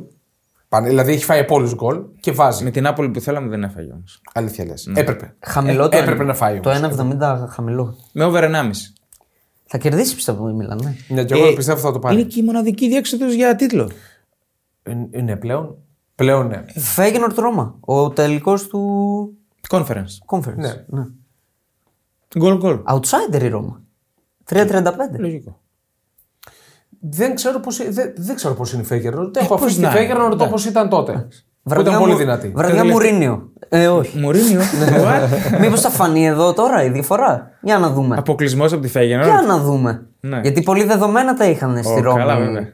Πανε- 0.69 0.89
δηλαδή 0.89 1.11
έχει 1.11 1.23
φάει 1.23 1.39
από 1.39 1.55
όλους 1.55 1.73
γκολ 1.75 2.01
και 2.19 2.31
βάζει. 2.31 2.63
Με 2.63 2.71
την 2.71 2.87
Άπολη 2.87 3.09
που 3.09 3.19
θέλαμε 3.19 3.47
δεν 3.49 3.63
έφαγε 3.63 3.91
όμως. 3.91 4.21
Αλήθεια 4.33 4.65
λες. 4.65 4.91
Έπρεπε. 4.95 5.35
Χαμηλό 5.39 5.83
Ε, 5.85 5.89
το 5.89 5.97
έπρεπε 5.97 6.23
να 6.23 6.33
φάει. 6.33 6.59
Το 6.59 6.69
όμως. 6.69 6.81
1,70 6.81 7.47
χαμηλό. 7.49 7.95
Με 8.11 8.23
over 8.23 8.43
1,5. 8.43 8.93
Θα 9.65 9.77
κερδίσει 9.77 10.15
πιστεύω 10.15 10.49
η 10.49 10.53
Μίλαν. 10.53 10.79
Ναι. 10.83 10.95
Ναι, 11.07 11.23
και 11.23 11.33
εγώ 11.33 11.47
Ε, 11.47 11.53
πιστεύω 11.53 11.79
θα 11.79 11.91
το 11.91 11.99
πάρει. 11.99 12.15
Είναι 12.15 12.23
και 12.23 12.39
η 12.39 12.43
μοναδική 12.43 12.87
διέξοδος 12.87 13.33
για 13.33 13.55
τίτλο. 13.55 13.91
Είναι, 14.89 15.07
είναι 15.11 15.35
πλέον. 15.35 15.77
Πλέον 16.15 16.47
ναι. 16.47 16.63
Φέγγενορτ 16.75 17.37
Ρώμα. 17.37 17.75
Ο 17.79 18.09
τελικός 18.09 18.67
του 18.67 19.37
Conference. 19.69 20.35
conference. 20.35 20.55
Ναι. 20.55 20.83
ναι. 20.87 21.05
Γκολ 22.37 22.57
γκολ. 22.57 22.79
Outsider 22.87 23.41
η 23.41 23.47
Ρώμα. 23.47 23.81
3-35. 24.49 24.83
Λογικό. 25.17 25.61
Δεν 26.99 27.35
ξέρω 27.35 27.59
πώς 27.59 27.77
δεν, 27.89 28.13
δεν 28.17 28.35
ξέρω 28.35 28.53
πώς 28.53 28.73
είναι 28.73 28.81
η 28.81 28.85
Φέγγερνορ. 28.85 29.31
Έχω 29.33 29.47
πώς 29.47 29.61
αφήσει 29.61 29.75
τη 29.75 29.81
να 29.81 29.89
είναι. 29.89 29.97
Φέγγερνορ 29.97 30.35
το 30.35 30.47
πώς 30.47 30.65
ήταν 30.65 30.89
τότε. 30.89 31.27
Που 31.63 31.79
ήταν 31.79 31.97
πολύ 31.97 32.15
δυνατή. 32.15 32.51
Βραδιά 32.55 32.85
Μουρίνιο. 32.85 33.51
Ε, 33.69 33.87
όχι. 33.87 34.19
Μουρίνιο; 34.19 34.61
Μήπως 35.61 35.81
θα 35.81 35.89
φανεί 35.89 36.25
εδώ 36.25 36.53
τώρα 36.53 36.83
η 36.83 36.89
διαφορά; 36.89 37.51
Για 37.61 37.77
να 37.77 37.89
δούμε. 37.89 38.15
Αποκλεισμός 38.17 38.73
από 38.73 38.81
τη 38.81 38.87
Φέγγενορ. 38.87 39.25
Για 39.25 39.41
να 39.41 39.57
δούμε. 39.57 40.07
Ναι. 40.19 40.39
Γιατί 40.39 40.61
πολύ 40.61 40.83
δεδομένα 40.83 41.33
τα 41.33 41.45
είχαν 41.45 41.83
στη 41.83 41.99
Ω, 41.99 42.01
Ρώμη. 42.01 42.17
Καλά, 42.17 42.37
βέβαια. 42.37 42.73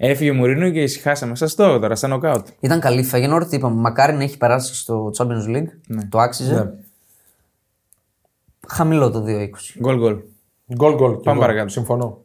Έφυγε 0.00 0.30
ο 0.30 0.34
Μουρίνιο 0.34 0.70
και 0.70 0.82
ησυχάσαμε. 0.82 1.34
Σας 1.36 1.54
το 1.54 1.78
τώρα, 1.78 1.96
στα 1.96 2.08
νοκάουτ. 2.08 2.46
Ήταν 2.60 2.80
καλή 2.80 3.00
η 3.00 3.04
Φέγγενορτ. 3.04 3.52
Είπαμε, 3.52 3.80
μακάρι 3.80 4.12
να 4.12 4.22
έχει 4.22 4.36
περάσει 4.36 4.74
στο 4.74 5.10
Champions 5.18 5.56
League. 5.56 5.66
Ναι. 5.86 6.04
Το 6.08 6.18
άξιζε. 6.18 6.54
Ναι. 6.54 6.70
Χαμηλό 8.68 9.10
το 9.10 9.24
2-20. 9.26 9.48
Γκολ 9.80 9.98
γκολ. 9.98 10.16
Γκολ 10.74 10.94
γκολ. 10.94 11.10
και 11.16 11.22
Πάμε 11.22 11.36
εγώ. 11.38 11.40
παρακάτω. 11.46 11.68
Συμφωνώ. 11.68 12.18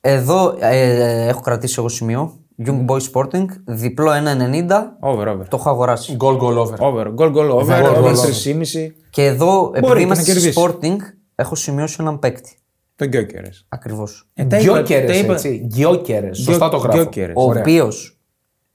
Εδώ 0.00 0.56
ε, 0.60 1.26
έχω 1.28 1.40
κρατήσει 1.40 1.74
εγώ 1.78 1.88
σημείο. 1.88 2.34
Young 2.66 2.84
Boy 2.86 2.98
Sporting, 3.12 3.44
διπλό 3.64 4.10
1,90. 4.12 4.70
Over, 5.00 5.26
over. 5.28 5.42
Το 5.48 5.56
έχω 5.56 5.70
αγοράσει. 5.70 6.14
Γκολ 6.14 6.36
γκολ 6.36 6.56
over. 6.56 6.76
Over, 6.78 7.10
γκολ 7.12 7.30
γκολ 7.30 7.50
over. 7.50 7.64
Γκολ, 7.80 7.90
Over 7.96 8.00
γκολ, 8.00 8.14
3,5. 8.14 8.90
Και 9.10 9.24
εδώ, 9.24 9.70
επειδή 9.74 9.92
και 9.94 10.00
είμαστε 10.00 10.32
να 10.32 10.38
στη 10.38 10.50
κερδίσει. 10.50 10.60
Sporting, 10.80 10.96
έχω 11.34 11.54
σημειώσει 11.54 11.96
έναν 12.00 12.18
παίκτη. 12.18 12.56
Το 13.00 13.06
Γκιόκερες. 13.06 13.64
Ακριβώς. 13.68 14.26
Ε, 14.34 14.44
τα 14.44 14.58
είπα- 14.58 14.72
Γκιόκερε. 14.72 15.06
τα 15.06 15.14
είπα- 15.16 15.32
έτσι. 15.32 15.66
Γκιόκερε. 15.74 16.34
Σωστά 16.34 16.68
το 16.68 16.76
γράφω. 16.76 16.96
Γκιόκερες. 16.98 17.34
Ο 17.36 17.42
Ωραία. 17.42 17.62
οποίος 17.62 18.18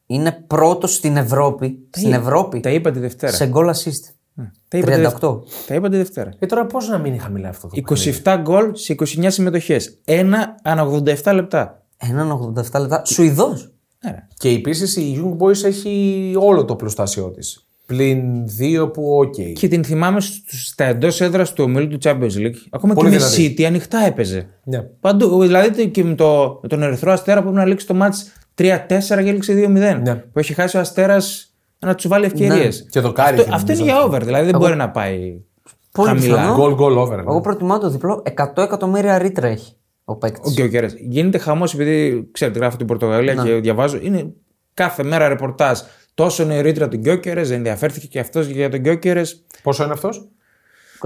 είναι 0.05 0.31
πρώτος 0.47 0.93
στην 0.93 1.17
Ευρώπη. 1.17 1.79
Στην 1.89 2.13
Ευρώπη. 2.13 2.59
Τα 2.59 2.69
είπα 2.69 2.91
τη 2.91 2.99
Δευτέρα. 2.99 3.31
Σε 3.31 3.51
goal 3.53 3.65
assist. 3.69 4.13
Τα 4.67 4.77
είπα 4.77 4.87
τη 4.87 4.91
38. 4.93 5.29
Δευ- 5.29 5.67
Τα 5.67 5.75
είπα 5.75 5.89
τη 5.89 5.97
Δευτέρα. 5.97 6.33
Ε, 6.39 6.45
τώρα 6.45 6.65
πώς 6.65 6.87
να 6.87 6.97
μείνει 6.97 7.17
χαμηλά 7.17 7.49
αυτό 7.49 7.67
το 7.67 7.73
27 7.75 8.37
γκολ 8.41 8.69
σε 8.75 8.93
29 8.93 9.29
συμμετοχές. 9.29 9.99
Ένα 10.05 10.55
ανά 10.63 10.81
87 10.85 11.33
λεπτά. 11.33 11.85
Ένα 11.97 12.14
ανά 12.14 12.31
87 12.31 12.79
λεπτά. 12.79 13.01
Σουηδός. 13.05 13.71
Άρα. 14.01 14.27
Και 14.37 14.49
επίσης 14.49 14.95
η 14.95 15.21
Young 15.23 15.37
Boys 15.43 15.63
έχει 15.63 16.33
όλο 16.39 16.65
το 16.65 16.75
οπλοστάσιο 16.75 17.31
της. 17.31 17.64
Πλην 17.85 18.47
δύο 18.47 18.89
που 18.89 19.17
οκ. 19.17 19.33
Και 19.59 19.67
την 19.67 19.83
θυμάμαι 19.83 20.19
στους- 20.21 20.67
στα 20.67 20.83
εντός 20.85 21.21
έδρας 21.21 21.53
του 21.53 21.63
ομίλου 21.63 21.87
του 21.87 21.97
Champions 22.01 22.37
League. 22.37 22.55
Ακόμα 22.69 22.93
Πολύ 22.93 23.09
και 23.09 23.15
με 23.17 23.21
δυνατή. 23.25 23.55
City 23.57 23.63
ανοιχτά 23.63 23.99
έπαιζε. 24.05 24.47
Ναι. 24.63 24.81
Παντού. 24.99 25.41
Δηλαδή 25.41 25.87
και 25.89 26.03
με, 26.03 26.15
το, 26.15 26.59
με 26.61 26.67
τον 26.67 26.83
Ερυθρό 26.83 27.11
Αστέρα 27.11 27.41
πρέπει 27.41 27.55
να 27.55 27.65
λήξει 27.65 27.87
το 27.87 27.93
ματς 27.93 28.31
3-4 28.57 28.77
και 29.23 29.29
έληξε 29.29 29.53
2-0. 29.53 29.69
Ναι. 30.03 30.15
Που 30.15 30.39
έχει 30.39 30.53
χάσει 30.53 30.77
ο 30.77 30.79
Αστέρας 30.79 31.53
να 31.79 31.95
τους 31.95 32.07
βάλει 32.07 32.25
ευκαιρίες. 32.25 32.85
Και 32.89 33.01
το 33.01 33.11
Κάρι 33.11 33.39
Αυτό, 33.39 33.53
αυτό 33.55 33.71
είναι 33.73 33.83
για 33.83 34.03
over. 34.03 34.21
Δηλαδή 34.23 34.51
δεν 34.51 34.59
μπορεί 34.59 34.75
να 34.75 34.89
πάει 34.89 35.41
Πολύ 35.91 36.07
χαμηλά. 36.07 36.35
πιθανό. 36.35 36.55
Γκολ 36.55 36.73
γκολ 36.73 36.97
over. 36.97 37.15
ναι. 37.15 37.21
Εγώ 37.21 37.41
προτιμάω 37.41 37.77
το 37.79 37.89
διπλό. 37.89 38.23
100 38.55 38.63
εκατομμύρια 38.63 39.17
ρήτρα 39.17 39.47
έχει 39.47 39.73
ο 40.05 40.15
παίκτης. 40.15 40.51
Ο 40.51 40.53
Γκιόκερε. 40.53 40.87
Γίνεται 40.99 41.37
χαμός 41.37 41.73
επειδή 41.73 42.27
ξέρετε, 42.31 42.59
γράφω 42.59 42.77
την 42.77 42.85
Πορτογαλία 42.87 43.33
Ναι. 43.33 43.43
και 43.43 43.53
διαβάζω. 43.53 43.97
Είναι 44.01 44.33
κάθε 44.73 45.03
μέρα 45.03 45.27
ρεπορτάζ. 45.27 45.79
Τόσο 46.15 46.43
είναι 46.43 46.55
η 46.55 46.61
ρήτρα 46.61 46.87
του 46.87 46.97
Γκιόκερες, 46.97 47.49
ενδιαφέρθηκε 47.51 48.07
και 48.07 48.19
αυτός 48.19 48.47
για 48.47 48.69
τον 48.69 48.79
Γκιόκερες. 48.79 49.45
Πόσο 49.63 49.83
είναι 49.83 49.93
αυτός; 49.93 50.27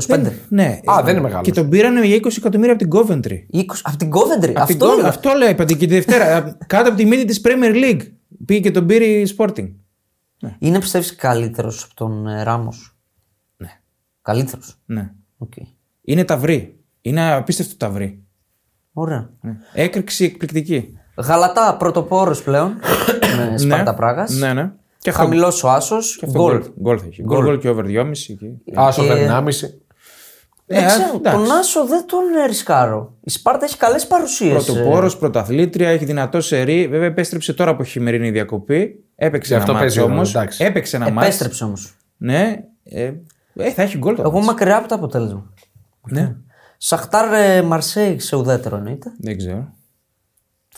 25. 0.08 0.32
Ναι. 0.50 0.80
Α, 0.92 1.02
δεν 1.04 1.14
είναι 1.14 1.22
μεγάλος. 1.22 1.46
Και 1.46 1.52
τον 1.52 1.70
πήρανε 1.70 2.06
για 2.06 2.16
20 2.16 2.38
εκατομμύρια 2.38 2.74
από 2.74 2.88
την 2.88 2.92
Coventry. 2.94 3.56
20. 3.56 3.64
Από 3.84 3.98
την 3.98 4.10
Coventry. 4.14 4.54
Απ' 4.56 4.68
την 4.68 4.76
Αυτό 4.76 4.88
Coventry. 4.94 5.00
είναι. 5.00 5.08
Αυτό 5.08 5.32
λέει, 5.34 5.50
είπατε 5.50 5.74
και 5.74 5.88
τη 5.88 5.94
Δευτέρα. 5.94 6.42
κάτω 6.68 6.90
από 6.90 6.98
τη 6.98 7.06
μύτη 7.06 7.26
της 7.26 7.42
Premier 7.44 7.74
League. 7.74 8.02
Πήγε 8.46 8.60
και 8.60 8.72
τον 8.72 8.86
πήρε 8.86 9.06
η 9.06 9.36
Sporting. 9.38 9.72
Είναι 10.60 10.80
πιστεύεις 10.80 11.16
καλύτερος 11.16 11.84
από 11.84 11.94
τον 11.96 12.28
Ράμος; 12.44 12.98
Ναι. 13.58 13.70
Καλύτερος; 14.22 14.78
Ναι. 14.86 15.12
Okay. 15.40 15.64
Είναι 16.02 16.24
ταυρί. 16.24 16.80
Είναι 17.02 17.32
απίστευτο 17.34 17.78
ταυρί. 17.78 18.24
Ωραία. 18.94 19.30
Ναι. 19.42 19.58
Έκρηξη 19.74 20.24
εκπληκτική. 20.26 20.98
Γαλατά 21.18 21.76
πρωτοπόρο 21.78 22.36
πλέον. 22.44 22.74
με 23.52 23.58
Σπάρτα 23.58 23.94
Πράγας. 23.94 24.32
Ναι, 24.32 24.54
ναι. 24.54 24.72
Και 25.02 25.10
αυτό- 25.10 25.22
Χαμηλός 25.22 25.64
ο 25.64 25.70
άσος. 25.70 26.18
και 26.18 26.26
αυτό 26.26 26.40
Γκολ. 26.40 26.58
γκολ. 26.60 26.72
Γκολ 26.82 26.98
θα 27.02 27.06
έχει. 27.08 27.22
Γκολ, 27.24 27.44
γκολ 27.44 27.60
και 27.60 27.70
over 27.70 27.84
2,5. 27.86 28.34
εκεί. 28.34 28.58
Άσο 28.76 29.02
Και- 29.02 29.08
περνάμιση. 29.08 29.82
Δεν 30.66 30.84
Ε, 30.84 30.86
ξέρω, 30.86 31.04
εντάξει. 31.16 31.38
τον 31.44 31.52
Άσο 31.52 31.86
δεν 31.86 32.06
τον 32.08 32.20
ρισκάρω. 32.48 33.14
Η 33.24 33.30
Σπάρτα 33.30 33.66
έχει 33.66 33.78
καλές 33.78 34.08
παρουσίες. 34.08 34.66
Πρωτοπόρος, 34.66 35.18
πρωταθλήτρια, 35.18 35.90
έχει 35.90 36.06
δυνατό 36.06 36.42
σερί. 36.42 36.88
Βέβαια 36.88 37.08
επέστρεψε 37.08 37.54
τώρα 37.54 37.72
από 37.72 37.84
χειμερινή 37.84 38.32
διακοπή. 38.32 39.04
Έπαιξε 39.16 39.48
Γι' 39.48 39.54
ένα 39.54 39.62
αυτό 39.62 39.74
μάτς 39.74 39.96
παίζει 39.96 40.12
όμως. 40.12 40.30
εντάξει. 40.36 40.64
Έπαιξε 40.64 40.96
ένα 40.96 41.10
μάτς. 41.12 41.26
Επέστρεψε 41.28 41.64
όμως. 41.64 41.96
Ναι. 42.18 42.56
Ε, 42.84 43.12
ε, 43.56 43.72
θα 43.72 43.82
έχει 43.82 43.98
γκολ 43.98 44.16
το 44.16 44.22
Εγώ 44.22 44.32
μάτς. 44.32 44.46
μακριά 44.46 44.78
από 44.78 44.88
το 44.88 44.96
αποτέλεσμα. 44.96 45.54
Ναι. 46.10 46.36
Σαχτάρ 46.78 47.34
ε, 47.34 47.62
Μαρσέη 47.62 48.20
σε 48.20 48.36
ουδέτερο 48.36 48.76
εννοείται. 48.76 49.12
Δεν 49.20 49.38
ξέρω. 49.38 49.74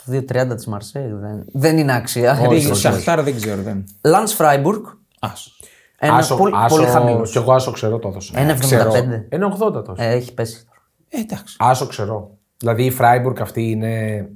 Το 0.06 0.12
2.30 0.12 0.54
της 0.56 0.66
Μαρσέη 0.66 1.06
δεν, 1.12 1.44
δεν 1.52 1.78
είναι 1.78 1.92
άξια. 1.94 2.46
Πήγε 2.48 2.74
Σαχτάρ 2.74 3.22
δεν 3.22 3.36
ξέρω. 3.36 3.62
Δεν. 3.62 3.84
Λαντ 4.04 4.28
Φράιμπουργκ. 4.28 4.84
Άσο. 5.20 5.50
Ένα 5.98 6.14
Άσο, 6.16 6.36
πολύ, 6.36 6.54
άσο, 6.56 6.74
πολύ 6.76 6.86
χαμηλός. 6.88 7.30
Κι 7.30 7.36
εγώ 7.38 7.52
άσο 7.52 7.70
ξέρω 7.70 7.98
το 7.98 8.08
έδωσα. 8.08 8.34
1,75. 8.36 8.58
Ξέρω. 8.58 8.92
1,80 9.30 9.84
τόσο. 9.84 9.94
Ε, 10.02 10.06
έχει 10.12 10.34
πέσει. 10.34 10.66
Ε, 11.08 11.20
εντάξει. 11.20 11.56
Άσο 11.58 11.86
ξέρω. 11.86 12.38
Δηλαδή 12.56 12.84
η 12.84 12.90
Φράιμπουργκ 12.90 13.40
αυτή 13.40 13.70
είναι. 13.70 14.26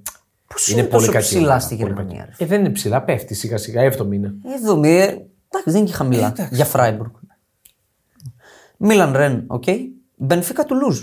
Πώς 0.47 0.69
είναι 0.69 0.81
είναι 0.81 0.89
πολύ 0.89 1.01
τόσο 1.07 1.13
κακή. 1.19 1.25
ψηλά 1.27 1.43
ομάδα, 1.43 1.59
στη 1.61 1.77
πολύ 1.77 1.89
Γερμανία, 1.89 2.19
κακή. 2.21 2.35
ρε. 2.39 2.45
Ε, 2.45 2.49
δεν 2.49 2.61
είναι 2.61 2.71
ψηλά, 2.71 3.03
πέφτει 3.03 3.35
σιγά 3.35 3.57
σιγά. 3.57 3.83
Έβδομη 3.83 4.17
είναι. 4.17 4.35
Εβδομή. 4.57 4.89
ε, 4.89 5.03
Εντάξει, 5.03 5.29
δεν 5.65 5.75
είναι 5.77 5.87
και 5.89 5.93
χαμηλά. 5.93 6.33
για 6.51 6.65
Φράιμπουργκ. 6.65 7.11
Μίλαν 8.77 9.13
Ρεν, 9.17 9.45
οκ. 9.47 9.65
Μπενφίκα 10.17 10.65
του 10.65 10.75
Λουζ. 10.75 11.03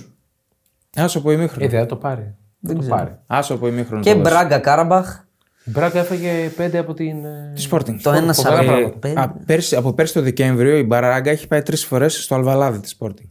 Άσο 0.95 1.19
από 1.19 1.31
Ε, 1.31 1.33
ημίχρονο. 1.33 1.69
δεν 1.69 1.79
θα 1.79 1.85
το 1.85 1.95
πάρει. 1.95 2.35
Δεν 2.65 2.75
το 2.79 2.85
πάρει. 2.87 3.17
Άσο 3.27 3.53
από 3.53 3.67
ημίχρονο. 3.67 4.01
Και 4.03 4.13
το 4.13 4.17
δώσε. 4.19 4.29
Μπράγκα 4.29 4.57
Κάραμπαχ. 4.59 5.21
Η 5.65 5.69
Μπράγκα 5.69 5.99
έφαγε 5.99 6.51
πέντε 6.55 6.77
από 6.77 6.93
την. 6.93 7.25
ε, 7.25 7.51
Τη 7.55 7.67
Sporting. 7.71 7.95
Το 8.01 8.11
1,45. 8.11 8.91
Ε, 9.03 9.13
α, 9.15 9.29
πέρσι, 9.45 9.75
από 9.75 9.93
πέρσι 9.93 10.13
το 10.13 10.21
Δεκέμβριο 10.21 10.77
η 10.77 10.83
Μπράγκα 10.83 11.31
έχει 11.31 11.47
πάει 11.47 11.61
τρεις 11.61 11.85
φορές 11.85 12.23
στο 12.23 12.35
Αλβαλάδι 12.35 12.79
της 12.79 12.97
Sporting. 12.99 13.29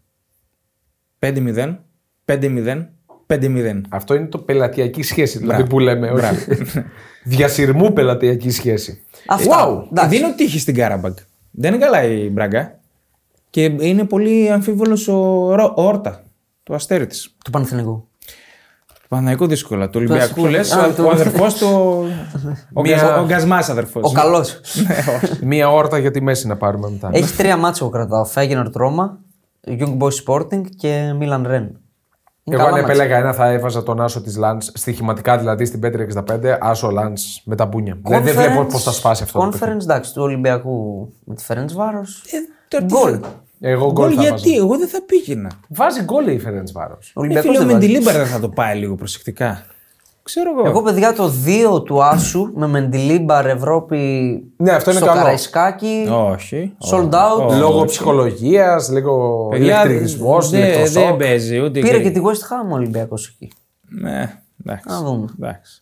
5-0, 1.18 1.76
5-0, 2.24 2.86
5-0. 3.26 3.80
Αυτό 3.88 4.14
είναι 4.14 4.26
το 4.26 4.38
πελατειακή 4.38 5.02
σχέση 5.02 5.38
δηλαδή 5.38 5.64
που 5.66 5.78
λέμε. 5.78 6.10
Όχι. 6.10 6.14
Μπράβο. 6.20 6.38
Διασυρμού 7.24 7.92
πελατειακή 7.92 8.50
σχέση. 8.50 9.02
Αυτά. 9.26 9.66
Wow. 9.68 9.86
Εντάξει. 9.90 10.16
Δίνω 10.16 10.34
τύχη 10.34 10.58
στην 10.58 10.74
Κάραμπαγκ. 10.74 11.12
Δεν 11.50 11.74
είναι 11.74 11.84
καλά 11.84 12.02
η 12.04 12.28
Μπράγκα. 12.30 12.78
Και 13.50 13.64
είναι 13.64 14.04
πολύ 14.04 14.50
αμφίβολος 14.50 15.08
ο, 15.08 15.14
Ρο- 15.54 15.72
ο 15.76 15.82
Χόρτα, 15.82 16.24
το 16.62 16.74
αστέρι 16.74 17.06
της. 17.06 17.36
Του 17.44 17.50
Παναθηνικού. 17.50 18.08
Του 19.12 19.18
Παναϊκού 19.18 19.46
δύσκολα. 19.46 19.86
Του 19.88 19.92
Ολυμπιακού 19.96 20.34
ποιο- 20.34 20.50
λες. 20.50 20.72
Α, 20.72 20.86
Ο, 20.86 20.92
του- 20.92 21.04
ο 21.06 21.10
αδερφός 21.10 21.54
του. 21.54 21.66
Ο, 22.74 22.80
Μία- 22.80 22.96
Γκαζ- 22.96 23.18
ο 23.20 23.24
Γκασμά 23.26 23.56
αδερφός. 23.56 24.02
Ο 24.04 24.12
καλός. 24.12 24.60
Μία 25.42 25.70
Χόρτα 25.70 25.98
για 25.98 26.10
τη 26.10 26.20
μέση 26.22 26.46
να 26.46 26.56
πάρουμε 26.56 26.90
μετά. 26.90 27.10
Έχει 27.12 27.36
τρία 27.36 27.56
μάτια 27.56 27.78
εγώ 27.80 27.90
κρατάω. 27.90 28.24
Φέγγενορ 28.24 28.66
Ρώμα, 28.74 29.18
Young 29.66 29.96
Boys 29.98 30.10
Sporting 30.26 30.60
και 30.76 31.12
Μίλαν 31.18 31.44
Ρεν. 31.46 31.76
Εγώ 32.44 32.64
αν 32.64 32.76
επέλεγα 32.76 33.16
ένα 33.16 33.32
θα 33.32 33.48
έβαζα 33.48 33.82
τον 33.82 34.00
Άσο 34.00 34.20
της 34.22 34.36
Λαντ 34.36 34.62
στοιχηματικά 34.62 35.38
δηλαδή 35.38 35.64
στην 35.64 35.80
565 35.82 36.56
Άσο 36.60 36.90
Λαντ 36.90 37.16
με 37.44 37.56
τα 37.56 37.66
μπούνια. 37.66 37.98
Δηλαδή 38.04 38.30
δεν 38.30 38.34
βλέπω 38.44 38.64
πώς 38.64 38.82
θα 38.82 38.92
σπάσει 38.92 39.22
αυτό. 39.22 39.38
το 39.38 39.44
παιχνίδι. 39.48 39.74
Conference, 39.76 39.82
εντάξει, 39.82 40.14
του 40.14 40.22
Ολυμπιακού 40.22 41.08
με 41.24 41.34
τη 41.34 41.44
Φερέντ 41.44 41.70
Βάρο. 41.72 42.00
Ε, 42.00 42.36
τώρα 42.68 42.84
τι 42.84 42.94
Γκολ. 42.94 43.18
Θα- 43.62 43.68
Εγώ 43.68 43.92
Γκολ 43.92 43.92
γκολ 44.06 44.12
θα 44.16 44.22
γιατί, 44.22 44.48
βάζα. 44.48 44.56
εγώ 44.62 44.78
δεν 44.78 44.88
θα 44.88 45.02
πήγαινα. 45.02 45.50
Βάζει 45.68 46.02
γκολ 46.02 46.26
η 46.28 46.38
Φερέντ 46.38 46.68
Βάρο. 46.72 46.94
Ο 47.00 47.06
Ε, 47.06 47.10
Ολυμπιακός 47.14 47.44
φίλε, 47.50 47.58
δεν 47.58 47.66
με 47.66 47.72
βάζει. 47.72 47.86
Μεντιλίμπαρ 47.86 48.16
δεν 48.16 48.26
θα 48.26 48.40
το 48.40 48.48
πάει 48.48 48.78
λίγο 48.78 48.94
προσεκτικά. 48.94 49.64
Ξέρω 50.24 50.50
εγώ. 50.58 50.68
Εγώ, 50.68 50.82
παιδιά, 50.82 51.12
το 51.12 51.28
2 51.28 51.82
του 51.82 52.02
Άσου 52.04 52.50
με 52.54 52.66
Μεντιλίμπαρ 52.66 53.46
Ευρώπη 53.46 53.98
Ναι, 54.56 54.70
αυτό 54.70 54.90
είναι 54.90 54.98
στο 54.98 55.08
καλό. 55.08 55.20
Καραϊσκάκι. 55.20 56.08
Όχι. 56.10 56.76
Sold 56.90 57.10
out. 57.10 57.46
όχι. 57.46 57.58
Λόγω 57.58 57.84
ψυχολογίας, 57.84 58.88
λίγο 58.90 59.46
Παιδιά, 59.50 59.84
ηλεκτρικισμός, 59.84 60.50
δεν- 60.50 60.60
Δεν 60.60 60.70
ηλεκτροσόκ. 60.70 61.18
παίζει 61.18 61.60
ούτε. 61.60 61.80
Πήρε 61.80 61.98
και 62.02 62.10
τη 62.10 62.20
West 62.24 62.66
Ham 62.66 62.70
ο 62.70 62.74
Ολυμπιακός 62.74 63.28
εκεί. 63.28 63.52
Ναι, 64.00 64.40
εντάξει. 64.64 64.84
Να 64.88 65.02
δούμε. 65.02 65.26
Εντάξει. 65.40 65.81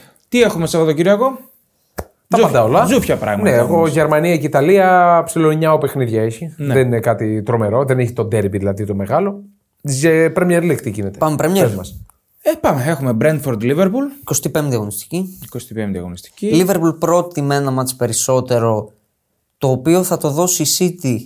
Τι 0.31 0.41
έχουμε 0.41 0.67
Σαββατοκύριακο; 0.67 1.39
Τα 2.27 2.37
Ζούφ- 2.37 2.41
πάντα 2.51 2.63
όλα. 2.63 2.85
Ζούφια 2.85 3.17
πράγματα. 3.17 3.49
Ναι, 3.49 3.55
εγώ 3.55 3.75
όμως. 3.75 3.91
Γερμανία 3.91 4.37
και 4.37 4.45
Ιταλία 4.45 5.21
ψιλονιάω 5.25 5.77
παιχνίδια 5.77 6.21
έχει. 6.23 6.53
Ναι. 6.57 6.73
Δεν 6.73 6.85
είναι 6.87 6.99
κάτι 6.99 7.43
τρομερό. 7.43 7.85
Δεν 7.85 7.99
έχει 7.99 8.13
το 8.13 8.25
ντέρμπι 8.25 8.57
δηλαδή 8.57 8.85
το 8.85 8.95
μεγάλο. 8.95 9.43
Σε 9.83 10.09
Premier 10.35 10.61
League 10.61 10.81
τι 10.81 10.89
γίνεται. 10.89 11.17
Πάμε 11.17 11.35
Premier. 11.39 11.61
Πες 11.61 11.75
μας. 11.75 12.01
Ε, 12.41 12.51
πάμε. 12.61 12.83
Έχουμε 12.85 13.17
Brentford 13.21 13.61
Liverpool. 13.61 14.33
25η 14.53 14.73
αγωνιστική. 14.73 15.39
25η 15.53 15.95
αγωνιστική. 15.97 16.65
Liverpool 16.67 16.95
πρώτη 16.99 17.41
με 17.41 17.55
ένα 17.55 17.71
μάτς 17.71 17.95
περισσότερο, 17.95 18.91
το 19.57 19.67
οποίο 19.69 20.03
θα 20.03 20.17
το 20.17 20.29
δώσει 20.29 20.63
η 20.63 20.97
City 21.03 21.17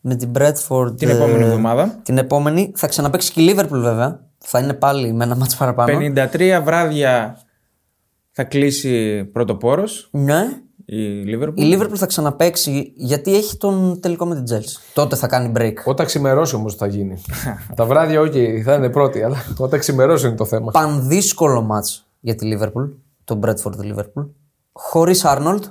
με 0.00 0.14
την 0.16 0.30
Bradford 0.38 0.96
Την 0.96 1.08
ε, 1.08 1.12
επόμενη 1.12 1.42
εβδομάδα. 1.42 2.00
Την 2.02 2.18
επόμενη. 2.18 2.72
Θα 2.76 2.86
ξαναπαίξει 2.86 3.32
και 3.32 3.42
η 3.42 3.54
Liverpool 3.54 3.68
βέβαια. 3.68 4.20
Θα 4.38 4.58
είναι 4.58 4.72
πάλι 4.74 5.12
με 5.12 5.24
ένα 5.24 5.36
μάτς 5.36 5.56
παραπάνω. 5.56 5.98
53 6.32 6.60
βράδια 6.64 7.38
θα 8.40 8.44
κλείσει 8.44 9.24
πρωτοπόρος 9.24 10.08
Ναι. 10.12 10.60
η 10.84 11.22
Liverpool. 11.26 11.52
Η 11.54 11.74
Liverpool 11.74 11.96
θα 11.96 12.06
ξαναπαίξει 12.06 12.92
γιατί 12.96 13.34
έχει 13.36 13.56
τον 13.56 14.00
τελικό 14.00 14.26
με 14.26 14.42
την 14.42 14.56
Chelsea. 14.56 14.92
Τότε 14.94 15.16
θα 15.16 15.26
κάνει 15.26 15.52
break. 15.56 15.72
Όταν 15.84 16.06
ξημερώσει 16.06 16.54
όμως 16.54 16.74
θα 16.74 16.86
γίνει. 16.86 17.22
Τα 17.74 17.84
βράδια, 17.84 18.20
όχι, 18.20 18.62
θα 18.64 18.74
είναι 18.74 18.88
πρώτη, 18.88 19.22
αλλά 19.22 19.36
όταν 19.56 19.78
ξημερώσει 19.78 20.26
είναι 20.26 20.36
το 20.36 20.44
θέμα. 20.44 20.70
Πανδύσκολο 20.70 21.62
μάτς 21.62 22.06
για 22.20 22.34
τη 22.34 22.48
Liverpool. 22.52 22.88
Το 23.24 23.40
Bradford 23.42 23.94
Liverpool. 23.94 24.28
Χωρίς 24.72 25.22
Arnold. 25.26 25.62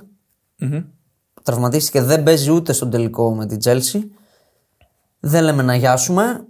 Τραυματίστηκε, 1.42 2.02
δεν 2.02 2.22
παίζει 2.22 2.50
ούτε 2.50 2.72
στον 2.72 2.90
τελικό 2.90 3.34
με 3.34 3.46
την 3.46 3.58
Chelsea. 3.64 4.00
Δεν 5.20 5.44
λέμε 5.44 5.62
να 5.62 5.74
γιάσουμε. 5.74 6.46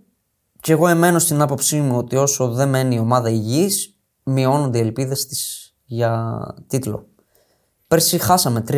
Και 0.61 0.73
εγώ 0.73 0.89
εμένω 0.89 1.19
στην 1.19 1.41
άποψή 1.41 1.81
μου 1.81 1.97
ότι 1.97 2.17
όσο 2.17 2.49
δεν 2.49 2.69
μένει 2.69 2.95
η 2.95 2.99
ομάδα 2.99 3.29
υγιής, 3.31 3.97
μειώνονται 4.23 4.79
οι 4.79 4.81
ελπίδες 4.81 5.27
της 5.27 5.68
για 5.91 6.39
τίτλο. 6.67 7.09
Πέρσι 7.89 8.19
χάσαμε 8.19 8.65
3-1 8.69 8.73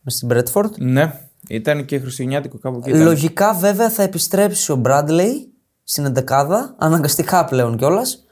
με 0.00 0.10
στην 0.10 0.28
Bradford. 0.32 0.70
Ναι, 0.78 1.20
ήταν 1.48 1.84
και 1.84 1.98
χριστουγεννιάτικο 1.98 2.58
κάπου 2.58 2.78
εκεί. 2.78 2.88
ήταν. 2.90 3.02
Λογικά 3.02 3.54
βέβαια 3.54 3.90
θα 3.90 4.02
επιστρέψει 4.02 4.72
ο 4.72 4.76
Μπράντλεϊ 4.76 5.48
στην 5.84 6.04
εντεκάδα, 6.04 6.74
αναγκαστικά 6.78 7.44
πλέον 7.44 7.76
κιόλας. 7.76 8.26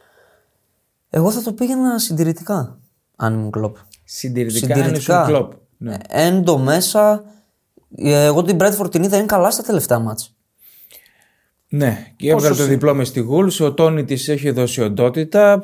Εγώ 1.11 1.31
θα 1.31 1.43
το 1.43 1.53
πήγαινα 1.53 1.99
συντηρητικά, 1.99 2.79
αν 3.17 3.35
ήμουν 3.35 3.51
κλοπ. 3.51 3.77
Συντηρητικά, 4.05 4.79
είναι 4.89 4.99
στον 4.99 5.25
κλοπ. 5.25 5.53
Ναι. 5.77 5.95
Ε, 6.09 6.27
Έντο 6.27 6.59
μέσα. 6.59 7.25
ε, 7.97 8.25
Εγώ 8.25 8.43
την 8.43 8.57
Bradford 8.61 8.91
την 8.91 9.03
είδα 9.03 9.17
είναι 9.17 9.27
καλά 9.27 9.51
στα 9.51 9.63
τελευταία 9.63 9.99
μάτς. 9.99 10.35
ναι, 11.69 12.07
και 12.17 12.31
έβγαλε 12.31 12.57
το 12.57 12.65
διπλό 12.65 12.95
μες 12.95 13.09
στη 13.09 13.21
Γούλς, 13.21 13.61
ο 13.61 13.75
Τόνι 13.75 14.05
τη 14.05 14.33
έχει 14.33 14.51
δώσει 14.51 14.83
οντότητα. 14.83 15.63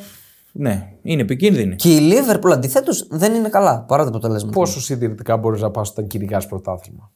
Ναι, 0.61 0.93
είναι 1.03 1.23
επικίνδυνη. 1.23 1.77
Και 1.77 1.95
η 1.95 2.13
Liverpool 2.13 2.51
αντιθέτως 2.53 3.07
δεν 3.11 3.35
είναι 3.35 3.49
καλά 3.49 3.81
παρά 3.83 4.03
τα 4.03 4.09
αποτελέσματα. 4.09 4.59
Πόσο 4.59 4.81
συντηρητικά 4.81 5.37
μπορείς 5.37 5.61
να 5.61 5.71
πας 5.71 5.91
όταν 5.91 6.07
κυνηγάς 6.07 6.47
πρωτάθλημα; 6.47 7.11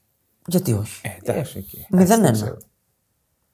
Γιατί 0.47 0.72
όχι; 0.72 1.01
Ε, 1.05 1.09
εντάξει, 1.22 1.59
εκεί. 1.59 1.86
0-1. 1.90 2.57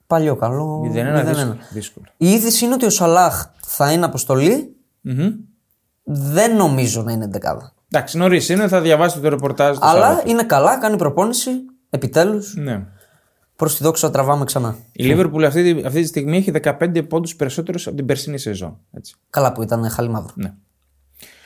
Παλιό 0.06 0.36
καλό. 0.36 0.80
0-1 0.80 0.86
0-1. 0.86 1.24
δύσκολο. 1.24 1.56
δύσκολο. 1.72 2.06
Η 2.16 2.30
είδηση 2.30 2.64
είναι 2.64 2.74
ότι 2.74 2.84
ο 2.84 2.90
Σαλάχ 2.90 3.46
θα 3.66 3.92
είναι 3.92 4.04
αποστολή. 4.04 4.76
Μμμ. 5.00 5.28
Δεν 6.02 6.56
νομίζω 6.56 7.02
να 7.02 7.12
είναι 7.12 7.24
εντεκάδα. 7.24 7.72
Εντάξει, 7.90 8.18
νωρίς 8.18 8.48
είναι, 8.48 8.68
θα 8.68 8.80
διαβάσετε 8.80 9.20
το 9.22 9.28
ρεπορτάζ 9.28 9.76
του. 9.78 9.86
Αλλά 9.86 10.06
Σάββατο. 10.06 10.30
είναι 10.30 10.42
καλά, 10.42 10.78
κάνει 10.78 10.96
προπόνηση. 10.96 11.50
Επιτέλους. 11.90 12.54
Ναι. 12.56 12.86
Προς 13.58 13.76
τη 13.76 13.82
δόξα 13.82 14.10
τραβάμε 14.10 14.44
ξανά. 14.44 14.76
Η 14.92 15.04
Liverpool 15.12 15.42
αυτή, 15.42 15.74
τη- 15.74 15.86
αυτή 15.86 16.00
τη 16.00 16.06
στιγμή 16.06 16.36
έχει 16.36 16.50
15 16.50 17.02
πόντους 17.08 17.36
περισσότερους 17.36 17.86
από 17.86 17.96
την 17.96 18.06
περσινή 18.06 18.38
σεζόν. 18.38 18.78
Έτσι. 18.92 19.14
Καλά 19.30 19.52
που 19.52 19.62
ήταν 19.62 19.90
χαλιμάδο. 19.90 20.28
Ναι. 20.34 20.52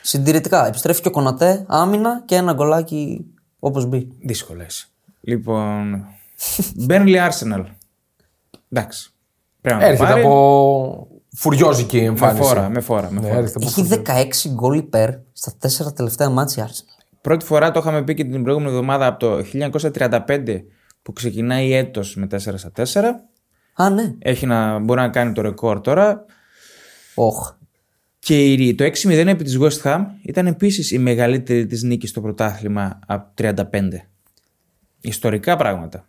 Συντηρητικά. 0.01 0.67
Επιστρέφει 0.67 1.01
και 1.01 1.07
ο 1.07 1.11
Κονατέ, 1.11 1.65
άμυνα 1.67 2.21
και 2.25 2.35
ένα 2.35 2.53
γκολάκι 2.53 3.25
όπως 3.59 3.85
μπει. 3.85 4.07
Δύσκολες. 4.19 4.91
Λοιπόν. 5.21 6.05
Burnley 6.87 7.29
Arsenal. 7.29 7.63
Εντάξει. 8.71 9.13
Πρέπει 9.61 9.79
να 9.79 9.85
το 9.85 9.91
Έρχεται 9.91 10.09
πάρει. 10.09 10.21
από 10.21 11.07
φουριόζικη 11.35 11.97
Με 11.99 12.05
εμφάνιση. 12.05 12.43
φόρα, 12.47 12.69
με 12.69 12.79
φόρα. 12.79 13.11
Με 13.11 13.19
Ναι, 13.19 13.27
φόρα. 13.27 13.39
έρχεται 13.39 13.59
από 13.65 13.67
Έχει 13.67 13.83
16 13.83 14.49
γκολ 14.53 14.77
υπέρ 14.77 15.09
στα 15.33 15.53
4 15.59 15.93
τελευταία 15.93 16.29
μάτια 16.29 16.67
Arsenal. 16.67 17.03
Πρώτη 17.21 17.45
φορά 17.45 17.71
το 17.71 17.79
είχαμε 17.79 18.03
πει 18.03 18.13
και 18.13 18.23
την 18.23 18.43
προηγούμενη 18.43 18.71
εβδομάδα 18.71 19.05
από 19.07 19.19
το 19.19 19.43
1935 19.43 20.63
που 21.03 21.13
ξεκινάει 21.13 21.71
έτος 21.73 22.15
με 22.15 22.27
4 22.31 22.37
στα 22.37 22.71
4. 22.71 23.03
Α, 23.75 23.89
ναι. 23.89 24.13
Έχει 24.19 24.45
να, 24.45 24.79
μπορεί 24.79 24.99
να 24.99 25.09
κάνει 25.09 25.33
το 25.33 25.41
ρεκόρ 25.41 25.81
τώρα. 25.81 26.25
Όχ. 27.15 27.51
Και 28.19 28.43
η- 28.53 28.75
το 28.75 28.83
6-0 28.83 29.27
επί 29.27 29.43
της 29.43 29.57
West 29.61 29.81
Ham 29.83 30.05
ήταν 30.21 30.47
επίσης 30.47 30.91
η 30.91 30.97
μεγαλύτερη 30.97 31.65
της 31.65 31.83
νίκης 31.83 32.09
στο 32.09 32.21
πρωτάθλημα 32.21 32.99
από 33.07 33.31
35. 33.37 34.07
Ιστορικά 35.01 35.55
πράγματα. 35.55 36.07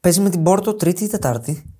Παίζει 0.00 0.20
με 0.20 0.30
την 0.30 0.42
Πόρτο 0.42 0.74
Τρίτη 0.74 1.04
ή 1.04 1.08
Τετάρτη; 1.08 1.74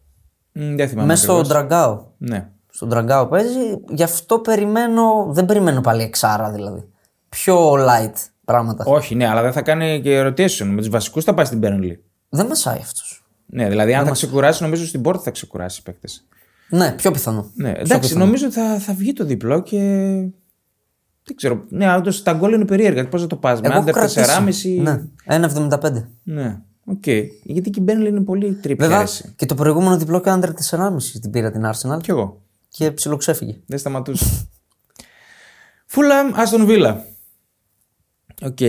Μ, 0.52 0.74
δεν 0.74 0.88
θυμάμαι 0.88 1.06
Μέσα 1.06 1.22
στο 1.22 1.32
ακριβώς. 1.32 1.48
Ντραγκάο. 1.52 2.04
Ναι. 2.18 2.48
Στον 2.70 2.88
Ντραγκάο 2.88 3.26
παίζει. 3.26 3.58
Γι' 3.88 4.02
αυτό 4.02 4.38
περιμένω. 4.38 5.26
Δεν 5.30 5.44
περιμένω 5.46 5.80
πάλι 5.80 6.02
εξάρα 6.02 6.50
δηλαδή. 6.52 6.88
Πιο 7.28 7.72
light 7.72 8.14
πράγματα. 8.52 8.84
Όχι, 8.86 9.14
ναι, 9.14 9.28
αλλά 9.28 9.42
δεν 9.42 9.52
θα 9.52 9.62
κάνει 9.62 10.00
και 10.02 10.26
rotation. 10.26 10.64
Με 10.66 10.76
τους 10.76 10.88
βασικούς 10.88 11.24
θα 11.24 11.34
πάει 11.34 11.44
στην 11.44 11.60
Burnley. 11.62 11.96
Δεν 12.28 12.46
μεσάει 12.46 12.78
αυτό. 12.80 13.00
Ναι, 13.46 13.68
δηλαδή 13.68 13.94
αν 13.94 14.06
θα 14.06 14.12
ξεκουράσει, 14.12 14.62
νομίζω 14.62 14.86
στην 14.86 15.02
πόρτα 15.02 15.22
θα 15.22 15.30
ξεκουράσει 15.30 15.80
οι 15.80 15.82
παίκτες. 15.82 16.26
Ναι, 16.70 16.92
πιο 16.92 17.10
πιθανό. 17.10 17.50
Ναι, 17.54 17.72
εντάξει, 17.76 18.16
νομίζω 18.16 18.46
ότι 18.46 18.54
θα, 18.54 18.78
θα 18.78 18.92
βγει 18.92 19.12
το 19.12 19.24
διπλό 19.24 19.62
και. 19.62 19.78
Δεν 21.22 21.36
ξέρω. 21.36 21.64
Ναι, 21.68 21.94
όντως 21.96 22.22
τα 22.22 22.32
γκολ 22.32 22.52
είναι 22.52 22.64
περίεργα. 22.64 23.08
Πώς 23.08 23.20
θα 23.20 23.26
το 23.26 23.36
πας, 23.36 23.60
με 23.60 23.68
Εγώ 23.68 23.82
under 23.82 23.92
κρατήσω. 23.92 24.20
4,5. 24.20 24.82
Ναι, 24.82 25.02
1,75. 25.24 26.04
ναι. 26.22 26.60
Οκ. 26.84 27.06
Γιατί 27.42 27.70
και 27.70 27.80
η 27.80 27.84
Burnley 27.88 28.06
είναι 28.06 28.20
πολύ 28.20 28.54
τρύπια. 28.54 28.86
Βέβαια 28.86 28.98
αίρεση. 28.98 29.32
και 29.36 29.46
το 29.46 29.54
προηγούμενο 29.54 29.96
διπλό 29.98 30.20
και 30.20 30.30
under 30.32 30.48
4,5 30.70 30.96
την 31.20 31.30
πήρα 31.30 31.50
την 31.50 31.62
Arsenal 31.66 31.98
Κι 32.02 32.10
εγώ. 32.10 32.42
και 32.68 32.90
ψιλοξέφυγε. 32.90 33.56
Δεν 33.66 33.78
σταματούσε. 33.78 34.24
Φούλαμ, 35.92 36.30
Άστον 36.34 36.66
Βίλα. 36.66 37.04
Οκ. 38.42 38.60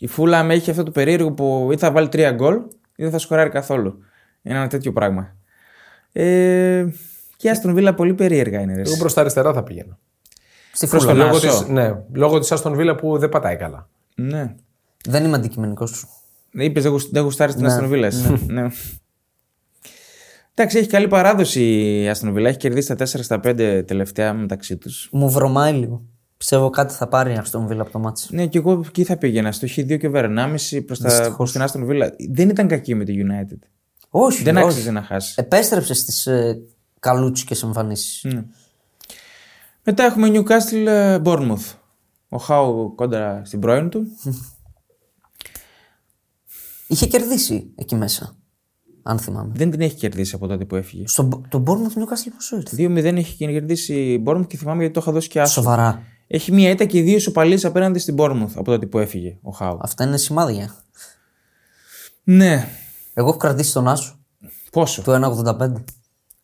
Η 0.00 0.06
Φούλαμ 0.06 0.50
έχει 0.50 0.70
αυτό 0.70 0.82
το 0.82 0.90
περίεργο 0.90 1.32
που 1.32 1.68
ή 1.72 1.76
θα 1.76 1.90
βάλει 1.92 2.08
τρία 2.08 2.30
γκολ 2.30 2.54
ή 2.96 3.02
δεν 3.02 3.10
θα 3.10 3.18
σκοράρει 3.18 3.50
καθόλου. 3.50 3.98
Είναι 4.42 4.58
ένα 4.58 4.66
τέτοιο 4.68 4.92
πράγμα. 4.92 5.36
Ε, 6.12 6.86
και 7.36 7.46
η 7.46 7.50
Άστον 7.50 7.74
Βίλα 7.74 7.94
πολύ 7.94 8.14
περίεργα 8.14 8.60
είναι. 8.60 8.74
ρε. 8.74 8.80
Εγώ 8.80 8.96
προς 8.96 9.14
τα 9.14 9.20
αριστερά 9.20 9.52
θα 9.52 9.62
πήγαινα. 9.62 9.98
Στη 10.72 10.86
Προς 10.86 11.02
φούλα. 11.04 11.14
τον 11.14 11.24
Λόγω 11.26 11.36
Άσο. 11.36 11.58
της, 11.58 11.68
ναι, 11.68 11.94
λόγω 12.12 12.38
της 12.38 12.52
Άστον 12.52 12.74
Βίλα 12.74 12.94
που 12.94 13.18
δεν 13.18 13.28
πατάει 13.28 13.56
καλά. 13.56 13.88
Ναι. 14.14 14.54
Δεν 15.08 15.24
είμαι 15.24 15.36
αντικειμενικός 15.36 15.90
σου. 15.90 16.08
Είπες 16.50 16.82
δεν, 16.82 16.92
γουσ- 16.92 17.12
δεν 17.12 17.22
γουστάρεις 17.22 17.54
την 17.54 17.66
Άστον 17.66 17.88
Βίλα. 17.88 18.10
Ναι. 18.46 18.66
Εντάξει, 20.54 20.78
έχει 20.78 20.88
καλή 20.88 21.08
παράδοση 21.08 21.62
η 22.02 22.08
Άστον 22.08 22.32
Βίλα. 22.32 22.48
Έχει 22.48 22.58
κερδίσει 22.58 22.88
τα 22.88 22.94
4 22.94 23.04
στα 23.04 23.40
5 23.44 23.82
τελευταία 23.86 24.32
μεταξύ 24.34 24.76
τους. 24.76 25.08
Μου 25.12 25.30
βρωμάει 25.30 25.72
λίγο. 25.72 26.02
Πιστεύω 26.38 26.70
κάτι 26.70 26.94
θα 26.94 27.08
πάρει 27.08 27.36
αυτό 27.36 27.60
Βίλα 27.66 27.82
από 27.82 27.90
το 27.90 27.98
μάτσι. 27.98 28.34
Ναι, 28.34 28.46
και 28.46 28.58
εγώ 28.58 28.82
εκεί 28.86 29.04
θα 29.04 29.16
πήγαινα. 29.16 29.52
Στο 29.52 29.66
Χ2 29.76 29.98
και 29.98 30.08
Βερνάμιση 30.08 30.82
προς 30.82 30.98
Δυστυχώς. 31.00 31.52
την 31.52 31.62
Άστον 31.62 31.84
Βίλα. 31.86 32.14
Δεν 32.30 32.48
ήταν 32.48 32.68
κακή 32.68 32.94
με 32.94 33.04
τη 33.04 33.14
United. 33.16 33.58
Όχι, 34.10 34.42
Δεν 34.42 34.56
όχι. 34.56 34.66
άξιζε 34.66 34.90
να 34.90 35.02
χάσει. 35.02 35.34
Επέστρεψε 35.36 35.94
στις 35.94 36.26
ε, 36.26 36.58
καλούτσικε 37.00 37.54
εμφανίσεις. 37.64 38.24
Ναι. 38.32 38.44
Μετά 39.84 40.02
έχουμε 40.04 40.28
Newcastle 40.32 40.86
ε, 40.86 41.18
Bournemouth. 41.24 41.74
Ο 42.28 42.36
Χάου 42.36 42.94
κόντρα 42.94 43.42
στην 43.44 43.60
πρώην 43.60 43.88
του. 43.88 44.06
Είχε 46.88 47.06
κερδίσει 47.06 47.72
εκεί 47.74 47.94
μέσα. 47.94 48.36
Αν 49.02 49.18
θυμάμαι. 49.18 49.52
Δεν 49.54 49.70
την 49.70 49.80
έχει 49.80 49.94
κερδίσει 49.94 50.34
από 50.34 50.46
τότε 50.46 50.64
που 50.64 50.76
έφυγε. 50.76 51.06
Στο, 51.06 51.42
το 51.48 51.62
Bournemouth 51.66 51.98
Newcastle 51.98 52.30
πόσο 52.34 52.56
ήρθε. 52.56 52.76
2-0 52.78 53.16
έχει 53.16 53.36
κερδίσει 53.36 53.94
η 53.94 54.22
Bournemouth 54.26 54.46
και 54.46 54.56
θυμάμαι 54.56 54.78
γιατί 54.78 54.94
το 54.94 55.00
είχα 55.02 55.12
δώσει 55.12 55.28
και 55.28 55.40
άσο. 55.40 55.52
Σοβαρά. 55.52 56.02
Έχει 56.30 56.52
μία 56.52 56.70
ήττα 56.70 56.84
και 56.84 57.02
δύο 57.02 57.16
ισοπαλίε 57.16 57.58
απέναντι 57.62 57.98
στην 57.98 58.14
Bournemouth 58.18 58.50
από 58.54 58.64
τότε 58.64 58.86
που 58.86 58.98
έφυγε 58.98 59.36
ο 59.42 59.50
Χάου. 59.50 59.78
Αυτά 59.80 60.04
είναι 60.04 60.16
σημάδια. 60.16 60.74
Ναι. 62.24 62.68
Εγώ 63.14 63.28
έχω 63.28 63.36
κρατήσει 63.36 63.72
τον 63.72 63.88
Άσο 63.88 64.18
Πόσο; 64.72 65.02
του 65.02 65.10
1,85. 65.10 65.72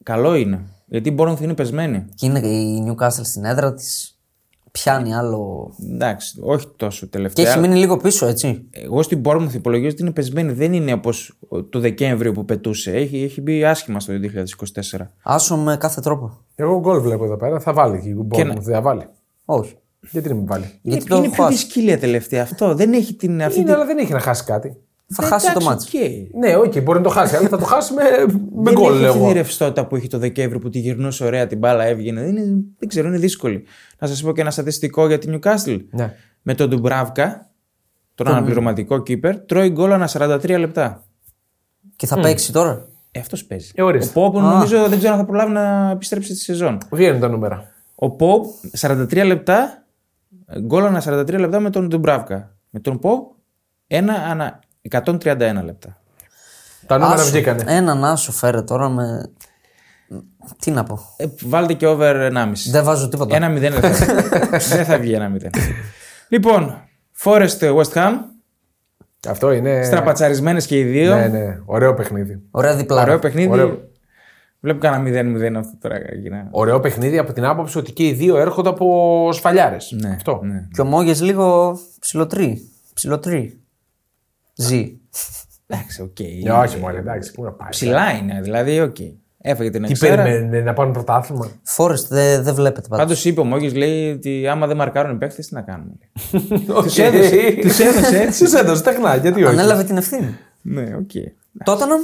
Καλό 0.02 0.34
είναι. 0.34 0.60
Γιατί 0.86 1.08
η 1.08 1.14
Bournemouth 1.18 1.40
είναι 1.40 1.54
πεσμένη. 1.54 2.04
Και 2.14 2.26
είναι 2.26 2.38
η 2.38 2.86
Newcastle 2.88 3.24
στην 3.24 3.44
έδρα 3.44 3.74
της. 3.74 4.18
Πιάνει 4.70 5.14
άλλο. 5.14 5.70
Εντάξει, 5.92 6.38
όχι 6.42 6.68
τόσο 6.76 7.00
Και 7.00 7.10
τελευταία. 7.12 7.50
έχει 7.50 7.58
μείνει 7.58 7.74
λίγο 7.76 7.96
πίσω, 7.96 8.26
έτσι. 8.26 8.68
Εγώ 8.70 9.02
στην 9.02 9.20
Bournemouth 9.24 9.52
υπολογίζω 9.54 9.90
ότι 9.90 10.02
είναι 10.02 10.10
πεσμένη. 10.12 10.52
Δεν 10.52 10.72
είναι 10.72 10.92
όπως 10.92 11.38
το 11.70 11.78
Δεκέμβριο 11.80 12.32
που 12.32 12.44
πετούσε. 12.44 12.90
Έχει, 12.92 13.22
έχει 13.22 13.40
μπει 13.40 13.64
άσχημα 13.64 14.00
στο 14.00 14.12
2024. 14.92 15.10
Άσο 15.22 15.56
με 15.56 15.76
κάθε 15.76 16.00
τρόπο. 16.00 16.38
Εγώ 16.54 16.78
γκολ 16.80 17.00
βλέπω 17.00 17.24
εδώ 17.24 17.36
πέρα. 17.36 17.60
Θα 17.60 17.72
βάλει 17.72 18.00
και 18.00 18.08
η 18.08 18.12
γκολ 18.12 18.46
να- 18.46 18.52
μου. 18.54 18.62
Δεν 18.62 18.74
θα 18.74 18.80
βάλει. 18.80 19.08
Όχι. 19.44 19.74
Γιατί 20.10 20.28
δεν 20.28 20.36
με 20.36 20.42
βάλει. 20.46 20.64
Γιατί 20.82 20.98
είναι 21.00 21.08
το 21.08 21.16
είναι 21.16 21.24
έχω 21.26 21.34
πιο 21.34 21.44
χάσει. 21.44 21.56
δυσκύλια 21.56 21.98
τελευταία 21.98 22.42
αυτό. 22.42 22.74
Δεν 22.74 22.92
έχει 22.92 23.14
την. 23.14 23.42
Αυτή 23.42 23.56
Είναι, 23.58 23.66
την... 23.66 23.74
αλλά 23.74 23.86
δεν 23.86 23.98
έχει 23.98 24.12
να 24.12 24.20
χάσει 24.20 24.44
κάτι. 24.44 24.76
Θα 25.06 25.22
χάσει 25.22 25.46
το 25.46 25.50
Εντάξει, 25.50 25.68
μάτσο. 25.68 25.88
οκ. 25.98 26.38
Ναι, 26.44 26.56
όχι, 26.56 26.80
μπορεί 26.80 26.98
να 26.98 27.04
το 27.04 27.10
χάσει, 27.10 27.36
αλλά 27.36 27.48
θα 27.48 27.58
το 27.58 27.64
χάσει 27.64 27.92
με, 27.96 28.02
με 28.54 28.62
Δεν 28.62 28.74
γκολ, 28.74 28.92
έχει 28.92 29.00
λέω 29.00 29.08
αυτή 29.10 29.18
εγώ. 29.22 29.28
τη 29.28 29.34
ρευστότητα 29.34 29.86
που 29.86 29.96
έχει 29.96 30.06
το 30.08 30.18
Δεκέμβρη 30.18 30.58
που 30.58 30.68
τη 30.68 30.78
γυρνούσε 30.78 31.24
ωραία 31.24 31.46
την 31.46 31.58
μπάλα, 31.58 31.84
έβγαινε. 31.84 32.20
Είναι, 32.20 32.42
δεν 32.78 32.88
ξέρω, 32.88 33.08
είναι 33.08 33.18
δύσκολη. 33.18 33.64
Να 33.98 34.06
σας 34.06 34.22
πω 34.22 34.32
και 34.32 34.40
ένα 34.40 34.50
στατιστικό 34.50 35.06
για 35.06 35.18
την 35.18 35.38
Newcastle. 35.42 35.80
Ναι. 35.90 36.14
Με 36.42 36.54
τον 36.54 36.68
Ντουμπράβκα, 36.68 37.50
τον 38.14 38.26
αναπληρωματικό 38.28 39.02
κίπερ, 39.02 39.38
τρώει 39.40 39.68
γκολ 39.70 39.92
ανά 39.92 40.08
43 40.12 40.58
λεπτά. 40.58 41.04
Και 41.96 42.06
θα 42.06 42.20
παίξει 42.20 42.52
τώρα. 42.52 42.88
Ε, 43.10 43.20
αυτός 43.20 43.44
παίζει. 43.44 43.70
Ε, 43.74 43.82
ορίστε. 43.82 44.20
Ο 44.20 44.22
Πόπ 44.30 44.34
νομίζω 44.42 44.88
δεν 44.88 44.98
ξέρω 44.98 45.12
αν 45.12 45.18
θα 45.18 45.24
προλάβει 45.24 45.52
να 45.52 45.90
επιστρέψει 45.90 46.34
στη 46.34 46.44
σεζόν. 46.44 46.78
Βγαίνουν 46.90 47.20
τα 47.20 47.28
νούμερα. 47.28 47.73
Ο 48.04 48.10
Πόπ 48.10 48.44
43 48.80 49.22
λεπτά, 49.26 49.84
γκολ 50.60 50.84
ανά 50.84 51.02
43 51.06 51.38
λεπτά 51.38 51.60
με 51.60 51.70
τον 51.70 51.88
Ντουμπράβκα. 51.88 52.56
Με 52.70 52.80
τον 52.80 52.98
Πόπ 52.98 53.32
ένα 53.86 54.14
ανά 54.14 54.58
131 54.90 55.36
λεπτά. 55.64 56.02
Τα 56.86 56.98
νούμερα 56.98 57.20
Άσο. 57.20 57.30
βγήκανε. 57.30 57.64
Έναν 57.66 58.04
άσο 58.04 58.32
φέρε 58.32 58.62
τώρα 58.62 58.88
με. 58.88 59.30
Τι 60.58 60.70
να 60.70 60.84
πω. 60.84 60.98
Ε, 61.16 61.26
βάλτε 61.42 61.72
και 61.72 61.86
over 61.86 62.30
1,5. 62.32 62.52
Δεν 62.70 62.84
βάζω 62.84 63.08
τίποτα. 63.08 63.36
Ένα 63.36 63.48
0 63.56 63.58
δεν 63.58 63.72
θα, 63.94 64.14
δεν 64.76 64.84
θα 64.84 64.98
βγει 64.98 65.12
ένα 65.12 65.32
0. 65.36 65.46
Λοιπόν, 66.28 66.74
Forest 67.22 67.58
West 67.58 67.92
Ham, 67.92 68.12
Αυτό 69.28 69.52
είναι. 69.52 69.82
στραπατσαρισμένες 69.84 70.66
και 70.66 70.78
οι 70.78 70.82
δύο. 70.84 71.14
Ναι, 71.14 71.26
ναι. 71.26 71.58
Ωραίο 71.64 71.94
παιχνίδι. 71.94 72.42
Ωραία 72.50 72.76
διπλά. 72.76 73.02
Ωραίο 73.02 73.18
παιχνίδι. 73.18 73.48
Ωραίο. 73.48 73.92
Βλέπω 74.64 74.78
κανένα 74.78 75.30
0-0 75.54 75.54
αυτό 75.58 75.76
τώρα. 75.80 75.98
Γίνα. 76.20 76.48
Ωραίο 76.50 76.80
παιχνίδι 76.80 77.18
από 77.18 77.32
την 77.32 77.44
άποψη 77.44 77.78
ότι 77.78 77.92
και 77.92 78.06
οι 78.06 78.12
δύο 78.12 78.36
έρχονται 78.36 78.68
από 78.68 79.28
σφαλιάρες. 79.32 79.96
Ναι, 80.00 80.08
Αυτό. 80.08 80.40
ναι. 80.42 80.66
Και 80.72 80.80
ο 80.80 80.84
Μόγες 80.84 81.22
λίγο 81.22 81.78
ψιλοτρί. 82.00 82.68
Ψιλοτρί. 82.94 83.60
Ζει. 84.54 84.92
Εντάξει, 85.66 86.02
οκ. 86.02 86.20
Ε, 86.20 86.50
όχι, 86.50 86.78
μόνο 86.78 86.96
εντάξει, 86.96 87.32
πού 87.32 87.42
να 87.44 87.50
πάει. 87.50 87.68
Ψηλά 87.70 88.10
είναι, 88.10 88.40
δηλαδή, 88.42 88.80
οκ. 88.80 88.96
Έφαγε 89.38 89.70
την 89.70 89.82
Τι 89.82 89.90
εξέρα. 89.90 90.22
περιμένουν 90.22 90.64
να 90.64 90.72
πάρουν 90.72 90.92
πρωτάθλημα; 90.92 91.50
Φόρεστ 91.62 92.08
δεν 92.12 92.42
δεν 92.42 92.54
βλέπετε 92.54 92.88
πάντως. 92.88 93.04
Πάντως 93.04 93.24
είπε 93.24 93.40
ο 93.40 93.44
Μόγη, 93.44 93.68
λέει 93.70 94.10
ότι 94.10 94.46
άμα 94.48 94.66
δεν 94.66 94.76
μαρκάρουν 94.76 95.14
οι 95.14 95.18
παίχτε, 95.18 95.42
τι 95.42 95.54
να 95.54 95.60
κάνουμε. 95.62 95.92
Τους 96.82 96.98
έδωσε, 96.98 97.36
τους 97.60 97.78
έδωσε 97.78 98.18
έτσι. 98.20 98.44
Τους 98.44 98.52
έδωσε 98.52 98.82
τεχνά, 98.82 99.16
γιατί 99.16 99.44
όχι. 99.44 99.52
Ανέλαβε 99.52 99.84
την 99.84 99.96
ευθύνη. 99.96 100.36
ναι, 100.62 100.82
οκ. 100.96 101.10
Τότεναμ, 101.64 102.00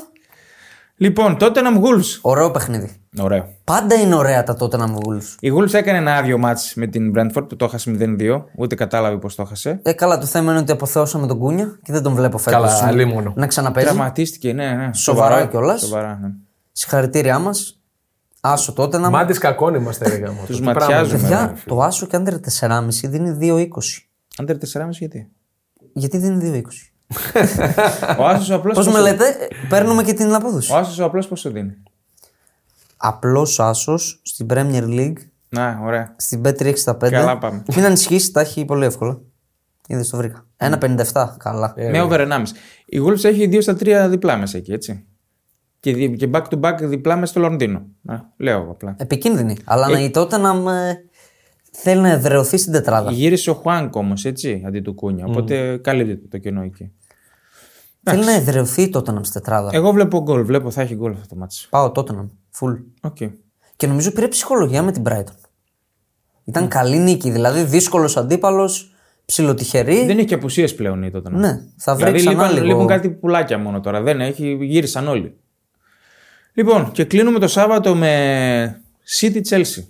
Λοιπόν, 1.01 1.37
τότε 1.39 1.61
να 1.61 1.71
Wolves. 1.81 2.19
ωραίο 2.21 2.51
παιχνίδι. 2.51 2.91
Ωραίο. 3.21 3.49
Πάντα 3.65 3.95
είναι 3.95 4.15
ωραία 4.15 4.43
τα 4.43 4.57
Tottenham 4.61 4.95
Wolves. 4.95 5.37
Η 5.41 5.51
Wolves 5.53 5.75
έκανε 5.75 5.99
ένα 5.99 6.17
άδειο 6.17 6.39
μάτς 6.39 6.75
με 6.75 6.87
την 6.87 7.13
Brentford 7.17 7.49
που 7.49 7.57
το 7.57 7.65
έχασε 7.65 7.97
0-2. 8.19 8.43
Ούτε 8.57 8.75
κατάλαβε 8.75 9.17
πώ 9.17 9.29
το 9.35 9.43
έχασε. 9.43 9.81
Ε, 9.83 9.93
καλά, 9.93 10.19
το 10.19 10.27
θέμα 10.27 10.51
είναι 10.51 10.61
ότι 10.61 10.73
αποθεώσαμε 10.73 11.27
τον 11.27 11.39
Κούνια 11.39 11.79
και 11.83 11.93
δεν 11.93 12.03
τον 12.03 12.15
βλέπω 12.15 12.39
φέτος. 12.39 12.61
Καλά, 12.61 12.87
αλλήμωνο. 12.89 13.33
Να 13.37 13.47
ξαναπέζει. 13.47 13.87
Τραυματίστηκε, 13.87 14.53
ναι, 14.53 14.71
ναι. 14.71 14.95
Σοβαρά 14.95 15.47
κιόλας. 15.47 15.81
Σοβαρά, 15.81 16.19
ναι. 16.23 16.29
Συγχαρητήριά 16.73 17.39
μας. 17.39 17.81
Άσο 18.41 18.75
Tottenham. 18.77 19.09
Μάτι 19.11 19.39
κακών 19.39 19.75
είμαστε, 19.75 20.09
ρε 20.09 20.17
γάμο. 20.17 20.43
Τους 20.47 20.57
Τι 20.57 20.63
ματιάζουμε. 20.63 21.19
πράγματα. 21.19 21.47
Παιδιά, 21.53 21.63
το 21.67 21.81
Άσο 21.83 22.07
και 22.07 22.17
άντρε 22.17 22.39
4,5 22.61 23.09
δίνει 23.09 23.37
2,20. 23.41 23.67
Άντερ 24.37 24.57
4,5 24.57 24.89
γιατί; 24.91 25.29
Γιατί 25.93 26.19
δίνει 26.19 26.63
2,20. 26.63 26.89
Ο 28.21 28.27
Άσος 28.27 28.51
απλώ. 28.51 28.73
Πώς 28.73 28.89
με 28.89 29.01
λέτε, 29.01 29.25
ε, 29.29 29.47
παίρνουμε 29.69 30.03
και 30.03 30.13
την 30.13 30.35
απόδοση. 30.35 30.73
Ο 30.73 30.77
Άσος 30.77 31.01
απλώ 31.01 31.25
πόσο 31.29 31.51
δίνει. 31.51 31.75
Απλός 32.97 33.61
Άσος 33.61 34.21
στην 34.25 34.47
Premier 34.51 34.85
League, 34.85 35.17
Να, 35.49 35.81
ωραία. 35.85 36.15
στην 36.19 36.43
Bet365. 36.45 37.11
Καλά 37.11 37.39
πάμε. 37.39 37.63
Μην 37.77 37.85
ανησυχήσει, 37.85 38.33
τα 38.33 38.41
έχει 38.41 38.65
πολύ 38.65 38.85
εύκολα. 38.85 39.21
Είδες 39.87 40.09
το 40.09 40.17
βρήκα. 40.17 40.47
1,57. 40.57 41.37
Καλά. 41.39 41.75
με 41.77 42.01
over 42.03 42.21
1,5. 42.21 42.43
Η 42.87 42.99
Wolves 43.07 43.25
έχει 43.25 43.49
2 43.53 43.63
στα 43.63 43.77
3 43.81 44.07
διπλά 44.09 44.37
μέσα 44.37 44.57
εκεί, 44.59 44.73
έτσι. 44.73 45.05
Και, 45.81 45.93
δι- 45.95 46.17
και 46.17 46.29
back 46.33 46.43
to 46.51 46.61
back 46.61 46.77
διπλά 46.81 47.15
μέσα 47.17 47.27
στο 47.33 47.41
Λονδίνο. 47.41 47.87
Να, 48.01 48.33
λέω 48.37 48.61
εγώ 48.63 48.71
απλά. 48.71 48.95
Επικίνδυνη. 48.99 49.57
Αλλά 49.65 49.89
να 49.89 50.01
η 50.01 50.11
Tottenham 50.15 50.67
ε, 50.69 50.93
θέλει 51.71 52.01
να 52.01 52.09
εδρεωθεί 52.11 52.57
στην 52.57 52.73
τετράδα. 52.73 53.11
Γύρισε 53.11 53.51
ο 53.51 53.55
Χουάνκ 53.55 53.95
όμως, 53.97 54.25
έτσι, 54.25 54.63
αντί 54.67 54.81
του 54.81 54.95
Κούνια. 54.95 55.25
Οπότε 55.27 55.77
καλύπτεται 55.77 56.27
το 56.31 56.39
κενό 56.39 56.63
εκεί. 56.63 56.93
Θέλει 58.03 58.25
να 58.25 58.33
εδρεωθεί 58.33 58.83
η 58.83 58.91
Tottenham 58.95 59.21
στην 59.21 59.33
τετράδα. 59.33 59.71
Εγώ 59.73 59.93
βλέπω 59.93 60.23
γκολ. 60.23 60.45
Βλέπω 60.45 60.71
θα 60.71 60.83
έχει 60.83 60.95
γκολ 60.95 61.13
αυτό 61.13 61.27
το 61.29 61.37
μάτσο. 61.37 61.67
Πάω 61.71 61.93
Tottenham. 61.95 62.29
Full. 62.61 62.77
OK. 63.01 63.16
Και 63.77 63.87
νομίζω 63.87 64.13
πήρε 64.13 64.29
ψυχολογία 64.29 64.83
με 64.83 64.93
την 64.93 65.03
Brighton. 65.07 65.35
Ήταν 66.45 66.69
καλή 66.69 66.99
νίκη. 66.99 67.31
Δηλαδή 67.31 67.63
δύσκολος 67.63 68.17
αντίπαλος, 68.17 68.93
ψιλοτυχερή. 69.25 70.07
Δεν 70.07 70.19
έχει 70.19 70.27
και 70.27 70.35
απουσίες 70.35 70.75
πλέον 70.75 71.03
η 71.03 71.11
τότε. 71.11 71.31
Ναι, 71.31 71.61
θα 71.77 71.95
βρει 71.95 72.05
δηλαδή, 72.05 72.19
ξανά 72.19 72.43
λείπουν, 72.43 72.65
λίγο. 72.65 72.67
λείπουν 72.67 72.87
κάτι 72.87 73.11
πουλάκια 73.11 73.59
μόνο 73.59 73.81
τώρα. 73.81 74.01
Δεν 74.01 74.21
έχει, 74.21 74.59
γύρισαν 74.61 75.09
όλοι. 75.09 75.37
Λοιπόν, 76.53 76.93
και 76.93 77.05
κλείνουμε 77.05 77.39
το 77.39 77.49
Σάββατο 77.49 77.95
με 77.95 78.83
City 79.21 79.41
Chelsea. 79.49 79.85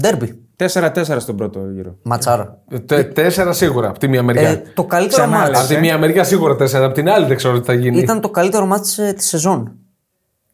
Ντέρμπι. 0.00 0.47
4-4 0.58 1.16
στον 1.18 1.36
πρώτο 1.36 1.60
γύρο. 1.74 1.98
Ματσάρα. 2.02 2.62
Τε- 2.86 3.14
Τέσσερα 3.14 3.52
σίγουρα 3.52 3.88
από 3.88 3.98
τη 3.98 4.08
μία 4.08 4.22
μεριά. 4.22 4.48
Ε, 4.48 4.62
το 4.74 4.84
καλύτερο 4.84 5.22
Ξανά 5.22 5.38
ματς 5.38 5.50
λες, 5.50 5.58
από 5.58 5.68
τη 5.68 5.76
μία 5.76 5.98
μεριά 5.98 6.24
σίγουρα 6.24 6.56
τέσσερα. 6.56 6.84
Από 6.84 6.94
την 6.94 7.08
άλλη 7.08 7.26
δεν 7.26 7.36
ξέρω 7.36 7.60
τι 7.60 7.66
θα 7.66 7.72
γίνει. 7.74 7.98
ήταν 7.98 8.20
το 8.20 8.30
καλύτερο 8.30 8.66
ματς 8.66 8.98
ε, 8.98 9.12
της 9.12 9.26
σεζόν. 9.26 9.72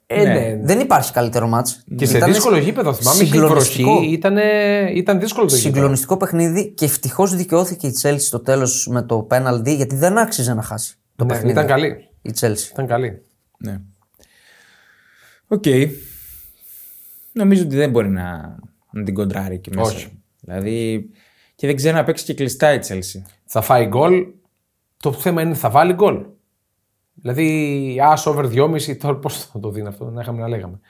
Ε, 0.07 0.23
ναι. 0.25 0.59
Δεν 0.63 0.81
υπάρχει 0.81 1.13
καλύτερο 1.13 1.47
ματς. 1.49 1.85
Και 1.97 2.07
σε 2.07 2.17
Ήταν 2.17 2.33
δύσκολο 2.33 2.57
γήπεδο 2.59 2.93
θυμάμαι. 2.95 3.17
Είχε 3.23 3.27
συγκλονιστικό. 3.33 3.91
βροχή. 3.93 4.11
Ήταν, 4.13 4.37
ήταν 4.95 5.21
δύσκολο 5.21 5.47
το 5.47 5.55
γήπεδο. 5.55 5.75
Συγκλονιστικό 5.75 6.17
παιχνίδι 6.17 6.69
και 6.71 6.85
ευτυχώς 6.85 7.35
δικαιώθηκε 7.35 7.87
η 7.87 7.95
Chelsea 8.03 8.17
στο 8.19 8.41
τέλος 8.41 8.87
με 8.91 9.03
το 9.03 9.19
πέναλτι 9.19 9.75
γιατί 9.75 9.97
δεν 9.97 10.19
άξιζε 10.19 10.55
να 10.55 10.63
χάσει 10.63 10.95
το 11.17 11.25
Ναι, 11.25 11.31
παιχνίδι. 11.33 11.53
ήταν 11.53 11.67
καλή. 11.67 12.09
Η 12.23 12.35
Chelsea. 12.41 12.71
Ήταν 12.73 12.87
καλή. 12.87 13.23
Ναι. 13.59 13.81
Οκ. 15.49 15.65
Νομίζω 17.33 17.63
ότι 17.63 17.77
δεν 17.77 17.91
μπορεί 17.91 18.09
να, 18.09 18.57
να 18.95 19.03
την 19.05 19.15
κοντράρει 19.15 19.55
εκεί 19.55 19.71
μέσα. 19.75 19.93
Όχι. 19.93 20.23
Δηλαδή. 20.41 21.09
Και 21.55 21.67
δεν 21.67 21.77
ξέρει 21.77 21.95
να 21.95 22.05
παίξει 22.05 22.25
και 22.25 22.35
κλειστά 22.35 22.73
η 22.73 22.79
Chelsea. 22.89 23.23
Θα 23.45 23.61
φάει 23.61 23.87
γκολ. 23.87 24.27
Το 24.97 25.13
θέμα 25.13 25.43
είναι 25.43 25.55
θα 25.55 25.71
βάλει 25.71 25.93
γκολ. 25.93 26.25
Δηλαδή, 27.15 28.01
ας 28.03 28.27
over 28.27 28.45
2,5 28.45 28.97
τώρα 28.97 29.17
πώς 29.17 29.47
θα 29.47 29.59
το 29.61 29.71
δίνει 29.71 29.87
αυτό, 29.89 30.11
να 30.11 30.21
είχαμε 30.21 30.41
να 30.41 30.49
λέγαμε. 30.49 30.81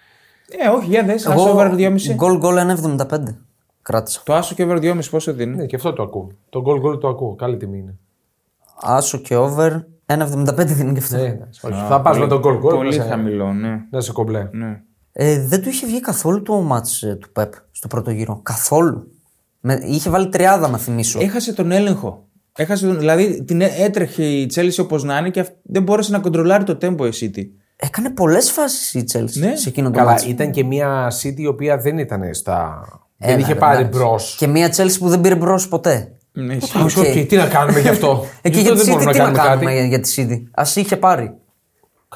Ε, 0.49 0.69
όχι, 0.69 0.87
για 0.89 1.03
δες. 1.05 1.27
Άσο 1.27 1.51
over 1.51 1.75
2,5. 1.75 2.15
γκολ 2.15 2.39
γκολ 2.39 2.57
1,75 2.59 3.37
κράτησα. 3.83 4.23
Το 4.25 4.35
άσο 4.35 4.55
και 4.55 4.63
over 4.65 4.79
2,5 4.79 4.99
πόσο 5.11 5.33
δίνει; 5.33 5.57
Ναι, 5.57 5.67
και 5.67 5.77
αυτό 5.77 5.93
το 5.93 6.03
ακούω. 6.03 6.31
Το 6.49 6.61
γκολ 6.61 6.81
γκολ 6.81 6.99
το 6.99 7.09
ακούω. 7.09 7.35
Καλή 7.35 7.57
τιμή 7.57 7.79
είναι. 7.79 7.99
Άσο 8.81 9.19
και 9.19 9.37
over 9.37 9.85
1,75 10.07 10.55
δίνει 10.67 10.93
και 10.93 10.99
αυτό. 10.99 11.17
Ε, 11.17 11.27
εντάξει, 11.27 11.67
όχι. 11.67 11.81
θα 11.89 12.01
πας 12.01 12.19
με 12.19 12.27
τον 12.27 12.39
γκολ 12.41 12.59
γκολ. 12.59 12.75
Πολύ 12.75 12.97
να 12.97 13.03
σε- 13.03 13.09
χαμηλό, 13.11 13.53
ναι. 13.53 13.81
Να 13.91 14.01
σε 14.01 14.13
κομπλέ. 14.13 14.49
ναι. 14.53 14.83
Ε, 15.13 15.47
δεν 15.47 15.63
του 15.63 15.69
είχε 15.69 15.87
βγει 15.87 16.01
καθόλου 16.01 16.43
το 16.43 16.55
μάτς 16.61 17.03
ε, 17.03 17.15
του 17.15 17.33
Πεπ 17.33 17.53
στο 17.85 17.97
πρώτο 17.97 18.11
γύρο. 18.11 18.41
Καθόλου. 18.43 19.07
Με, 19.61 19.81
είχε 19.87 20.11
βάλει 20.11 20.29
τριάδα 20.29 20.69
να 20.69 20.79
θυμίσω. 20.79 21.19
Έχασε 21.23 21.53
τον 21.53 21.71
έλεγχο. 21.71 22.25
Έχασε 22.57 22.87
τον, 22.87 22.99
δηλαδή 22.99 23.45
την 23.45 23.61
έ- 23.61 23.81
έτρεχε 23.81 24.25
η 24.25 24.51
Chelsea 24.55 24.79
όπως 24.81 25.05
να 25.05 25.19
είναι 25.19 25.31
και 25.31 25.41
αυ- 25.41 25.53
δεν 25.63 25.83
μπόρεσε 25.83 26.13
να 26.13 26.19
κοντρολάρει 26.19 26.65
το 26.65 26.79
tempo 26.83 27.13
η 27.13 27.13
City. 27.21 27.43
Έκανε 27.77 28.11
πολλές 28.11 28.51
φάσεις 28.51 28.95
η 28.95 29.05
Chelsea 29.13 29.33
Ναι. 29.39 29.57
σε 29.57 29.69
εκείνο 29.69 29.91
το 29.91 29.99
Καλά, 29.99 30.11
ματς. 30.11 30.25
ήταν 30.27 30.51
και 30.51 30.65
μια 30.65 31.13
City 31.23 31.37
η 31.37 31.47
οποία 31.47 31.77
δεν 31.77 31.99
ήταν 31.99 32.35
στα. 32.35 32.81
δεν 33.17 33.31
Έλα, 33.31 33.39
είχε 33.39 33.53
ρε, 33.53 33.59
πάρει 33.59 33.81
εντάξει. 33.83 33.99
μπρος. 33.99 34.37
Και 34.39 34.47
μια 34.47 34.73
Chelsea 34.77 34.97
που 34.99 35.09
δεν 35.09 35.21
πήρε 35.21 35.35
μπρος 35.35 35.69
ποτέ. 35.69 36.13
Ναι, 36.33 36.55
ισχύει. 36.55 36.79
Οκ. 36.79 36.85
Όχι, 36.85 36.99
όχι, 37.01 37.27
τι 37.27 37.37
να 37.37 37.47
κάνουμε 37.47 37.81
γι' 37.81 37.89
αυτό; 37.89 38.25
Ε, 38.43 38.49
και 38.51 38.57
Γι' 38.57 38.63
για 38.63 38.73
αυτό 38.73 38.85
τη 38.85 38.91
δεν 38.91 38.99
City 38.99 39.03
μπορούμε 39.05 39.13
τι 39.13 39.19
να 39.19 39.25
να 39.31 39.33
κάνουμε 39.39 39.49
κάνουμε 39.49 39.71
κάτι. 39.71 39.87
για, 39.87 39.87
για 39.89 40.01
τη 40.01 40.15
City; 40.17 40.63
Α 40.63 40.65
είχε 40.81 40.97
πάρει. 40.97 41.35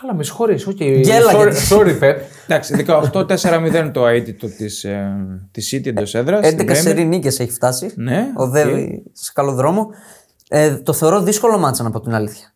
Καλά, 0.00 0.14
με 0.14 0.22
συγχωρείς, 0.24 0.66
οκ. 0.66 0.80
Γέλα, 0.80 1.32
Sorry, 1.32 1.36
γιατί- 1.36 1.66
sorry, 1.70 2.02
Pep. 2.02 2.16
Εντάξει, 2.46 2.74
18-4-0 2.86 3.90
το 3.92 4.06
αίτητο 4.06 4.46
της 4.48 4.84
ε, 4.84 5.16
της 5.50 5.74
City 5.74 5.86
εντός 5.86 6.14
έδρας. 6.14 6.46
11 6.54 6.74
σερή 6.74 7.04
νίκες 7.04 7.40
έχει 7.40 7.50
φτάσει. 7.50 7.92
Ναι, 7.96 8.32
Οδεύει 8.36 9.02
σε 9.12 9.32
καλό 9.34 9.52
δρόμο. 9.52 9.88
Ε, 10.48 10.76
το 10.76 10.92
θεωρώ 10.92 11.22
δύσκολο 11.22 11.58
μάτσα 11.58 11.82
να 11.82 11.90
πω 11.90 12.00
την 12.00 12.14
αλήθεια. 12.14 12.54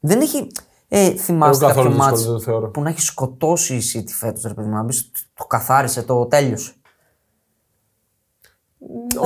Δεν 0.00 0.20
έχει. 0.20 0.46
Ε, 0.88 1.10
θυμάστε 1.10 1.64
Εγώ 1.64 1.74
καθόλου 1.74 1.96
κάποιο 1.96 2.06
δύσκολο 2.06 2.10
μάτς 2.10 2.24
δεν 2.24 2.32
το 2.32 2.40
θεωρώ. 2.40 2.68
που 2.70 2.82
να 2.82 2.88
έχει 2.90 3.00
σκοτώσει 3.00 3.74
η 3.74 3.82
City 3.94 4.10
φέτος, 4.18 4.42
ρε 4.42 4.54
παιδί 4.54 4.68
μου, 4.68 4.74
να 4.74 4.82
μπεις, 4.82 5.10
το 5.34 5.44
καθάρισε, 5.44 6.02
το 6.02 6.26
τέλειωσε. 6.26 6.72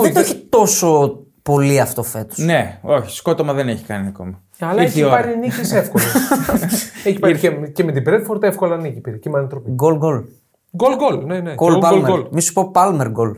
δεν 0.02 0.12
το 0.14 0.20
έχει 0.20 0.36
τόσο 0.48 1.20
πολύ 1.44 1.80
αυτό 1.80 2.02
φέτος. 2.02 2.38
Ναι, 2.38 2.78
όχι, 2.82 3.16
σκότωμα 3.16 3.52
δεν 3.52 3.68
έχει 3.68 3.84
κάνει 3.84 4.06
ακόμα. 4.08 4.42
Αλλά 4.58 4.82
Ήρθε 4.82 4.98
η 4.98 5.00
έχει 5.00 5.02
ώρα. 5.02 5.20
πάρει 5.20 5.38
νίκες 5.38 5.72
εύκολα. 5.72 6.04
έχει 7.04 7.18
πάρει 7.18 7.38
και, 7.38 7.50
και 7.50 7.84
με 7.84 7.92
την 7.92 8.02
Brentford 8.06 8.42
εύκολα 8.42 8.76
νίκη 8.76 9.00
πήρε. 9.00 9.16
Και 9.16 9.30
με 9.30 9.38
ανατροπή. 9.38 9.70
Γκολ 9.70 9.96
γκολ. 9.96 10.22
Γκολ 10.76 10.96
γκολ, 10.96 11.24
ναι, 11.24 11.40
ναι. 11.40 11.54
Γκολ 11.54 11.72
Γκολ, 11.72 11.80
γκολ, 11.80 11.90
Πάλμερ. 12.00 12.10
γκολ. 12.10 12.26
Μη 12.32 12.40
σου 12.40 12.52
πω 12.52 12.70
Πάλμερ 12.70 13.10
γκολ. 13.10 13.36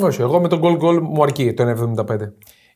Όχι, 0.00 0.20
εγώ 0.20 0.40
με 0.40 0.48
τον 0.48 0.58
γκολ 0.58 0.76
γκολ 0.76 1.00
μου 1.02 1.22
αρκεί 1.22 1.54
το 1.54 1.94
1,75. 2.08 2.18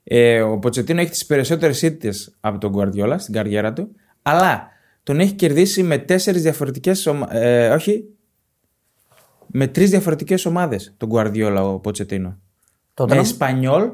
Ε, 0.04 0.40
ο 0.42 0.58
Ποτσετίνο 0.58 1.00
έχει 1.00 1.10
τις 1.10 1.26
περισσότερες 1.26 1.82
ήττες 1.82 2.36
από 2.40 2.58
τον 2.58 2.72
Guardiola 2.76 3.14
στην 3.18 3.34
καριέρα 3.34 3.72
του, 3.72 3.88
αλλά 4.22 4.68
τον 5.02 5.20
έχει 5.20 5.32
κερδίσει 5.32 5.82
με 5.82 5.98
τέσσερις 5.98 6.42
διαφορετικές 6.42 7.06
ε, 7.30 7.68
όχι. 7.68 8.04
Με 9.46 9.66
τρεις 9.66 9.90
διαφορετικές 9.90 10.46
ομάδες 10.46 10.94
τον 10.96 11.08
Guardiola 11.12 11.60
ο 11.62 11.78
Ποτσετίνο. 11.78 12.38
Τότε 12.94 13.14
Με 13.14 13.20
Εσπανιόλ, 13.20 13.82
Ου, 13.82 13.84
Εσπανιόλ. 13.84 13.90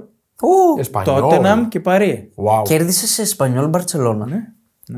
Τότεναμ 1.04 1.68
και 1.68 1.80
Παρί. 1.80 2.32
Wow. 2.34 2.62
Κέρδισες 2.64 3.10
σε 3.10 3.22
Εσπανιόλ 3.22 3.68
Μπαρσελόνα. 3.68 4.26
Ναι. 4.26 4.52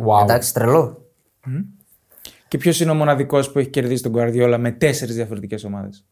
Wow. 0.06 0.22
Εντάξει, 0.22 0.54
τρελό. 0.54 1.10
Και 2.48 2.58
ποιος 2.58 2.80
είναι 2.80 2.90
ο 2.90 2.94
μοναδικός 2.94 3.52
που 3.52 3.58
έχει 3.58 3.68
κερδίσει 3.68 4.02
τον 4.02 4.12
Guardiola 4.16 4.56
με 4.58 4.70
τέσσερις 4.70 5.14
διαφορετικές 5.14 5.64
ομάδες; 5.64 6.06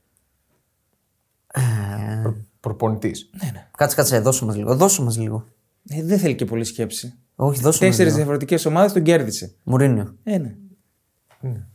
Προπονητής. 2.60 3.30
Κάτσε, 3.76 3.96
κάτσε, 3.96 4.18
δώσε 4.18 4.44
μας 4.44 4.56
λίγο. 4.56 4.76
Δώσε 4.76 5.02
μας 5.02 5.18
λίγο. 5.18 5.46
Ε, 5.88 6.02
δεν 6.02 6.18
θέλει 6.18 6.34
και 6.34 6.44
πολύ 6.44 6.64
σκέψη. 6.64 7.14
Όχι, 7.34 7.60
δώσε 7.60 7.66
μας 7.66 7.78
Τέσσερις 7.78 8.04
λίγο. 8.04 8.16
διαφορετικές 8.16 8.66
ομάδες 8.66 8.92
τον 8.92 9.02
κέρδισε. 9.02 9.54
Μουρίνιο. 9.62 10.16
Ε, 10.22 10.38
ναι. 10.38 10.54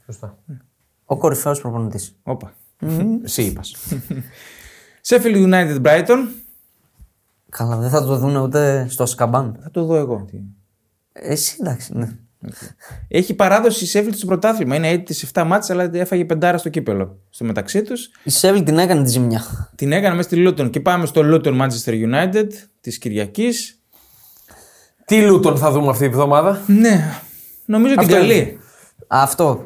Σωστά. 0.05 0.37
Ο 1.05 1.17
κορυφαίος 1.17 1.61
προπονητής. 1.61 2.15
Όπα. 2.23 2.53
Εσύ 3.23 3.43
είπα. 3.43 3.61
Sheffield 5.07 5.49
United 5.49 5.81
Brighton. 5.81 6.17
Καλά, 7.49 7.75
δεν 7.77 7.89
θα 7.89 8.05
το 8.05 8.17
δουν 8.17 8.35
ούτε 8.35 8.85
στο 8.89 9.05
Σκαμπάν. 9.05 9.59
Θα 9.63 9.71
το 9.71 9.83
δω 9.85 9.95
εγώ. 9.95 10.25
Τι. 10.31 10.37
Εσύ 11.13 11.57
εντάξει, 11.61 11.91
ναι. 11.97 12.07
Έχει 13.07 13.33
παράδοση 13.33 13.85
η 13.85 13.89
Sheffield 13.93 14.13
στο 14.15 14.25
πρωτάθλημα. 14.25 14.75
Είναι 14.75 14.87
έτοιμη 14.89 15.13
σε 15.17 15.27
7 15.33 15.43
μάτια, 15.45 15.75
αλλά 15.75 15.89
έφαγε 15.93 16.25
πεντάρα 16.25 16.57
στο 16.57 16.69
κύπελο. 16.69 17.19
Στο 17.29 17.45
μεταξύ 17.45 17.81
τους 17.81 18.09
Η 18.23 18.29
Σέβιλ 18.29 18.63
την 18.63 18.77
έκανε 18.77 19.03
τη 19.03 19.09
ζημιά. 19.09 19.41
την 19.75 19.91
έκανα 19.91 20.15
μέσα 20.15 20.29
στη 20.29 20.45
Luton. 20.47 20.69
Και 20.71 20.79
πάμε 20.79 21.05
στο 21.05 21.21
Luton 21.23 21.61
Manchester 21.61 21.91
United 22.07 22.47
της 22.81 22.97
Κυριακής. 22.97 23.79
Τι 25.05 25.21
Λούτον 25.21 25.57
θα 25.57 25.71
δούμε 25.71 25.89
αυτή 25.89 26.07
τη 26.07 26.13
βδομάδα. 26.13 26.61
Ναι, 26.67 27.11
νομίζω 27.65 27.93
την 27.93 28.01
Αυτό 28.03 28.13
καλή. 28.15 28.59
Αυτό. 29.07 29.63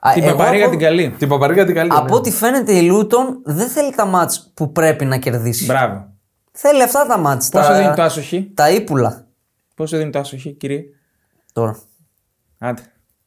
Α, 0.00 0.12
Την 0.12 0.22
εγώ 0.22 0.36
Παπαρίγα 0.36 0.64
από- 0.64 0.76
την 0.76 0.84
καλή. 0.86 1.14
Την 1.18 1.28
Παπαρίκα 1.28 1.64
την 1.64 1.74
καλή. 1.74 1.90
Από 1.92 2.04
ναι. 2.04 2.14
ό,τι 2.14 2.30
φαίνεται 2.30 2.72
η 2.72 2.82
Λούτον 2.82 3.40
δεν 3.44 3.68
θέλει 3.68 3.94
τα 3.94 4.06
μάτς 4.06 4.50
που 4.54 4.72
πρέπει 4.72 5.04
να 5.04 5.16
κερδίσει. 5.18 5.64
Μπράβο. 5.64 6.12
Θέλει 6.60 6.82
αυτά 6.82 7.06
τα 7.06 7.18
μάτς. 7.18 7.48
Πόσο 7.48 7.68
τα... 7.68 7.78
δίνει 7.78 7.94
το 7.94 8.02
άσοχη; 8.02 8.50
Τα 8.54 8.70
ύπουλα. 8.70 9.26
Πόσο 9.74 9.96
δίνει 9.96 10.10
το 10.10 10.18
άσοχη, 10.18 10.52
κύριε; 10.52 10.82
Τώρα. 11.52 11.78
Άντε. 12.58 12.82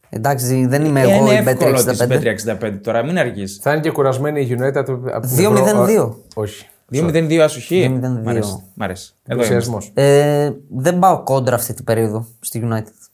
Εντάξει, 0.10 0.66
δεν 0.66 0.86
είμαι 0.86 1.02
Ε, 1.02 1.04
εγώ 1.04 1.14
είναι 1.26 1.34
η 1.34 1.50
εύκολο 1.50 1.84
τη 1.84 1.98
Bet65. 1.98 2.62
Bet65 2.62 2.80
τώρα, 2.84 3.04
μην 3.04 3.18
αργείς. 3.18 3.60
Θα 3.62 3.72
είναι 3.72 3.82
και 3.82 3.92
κουρασμένη 3.92 4.42
η 4.42 4.58
United 4.60 4.76
από 4.76 5.00
από 5.12 5.28
την 5.28 5.38
2-0-2. 5.38 5.56
Ευρώ- 5.58 6.18
Όχι. 6.34 6.66
2-0-2 6.92 7.38
άσοχη. 7.38 8.00
2-0-2. 8.02 8.24
Μ' 8.24 8.30
αρέσει. 8.30 8.64
Μ' 8.74 8.84
αρέσει. 8.84 9.14
Εδώ 9.24 9.40
Ενθουσιασμός. 9.42 9.84
είμαστε. 9.96 10.44
Ε, 10.46 10.52
δεν 10.70 11.00
πάω 11.00 11.24
κόντρα 11.24 11.56
αυτή 11.56 11.74
την 11.74 11.84
περίοδο 11.84 12.26
στη 12.40 12.68
United. 12.72 13.10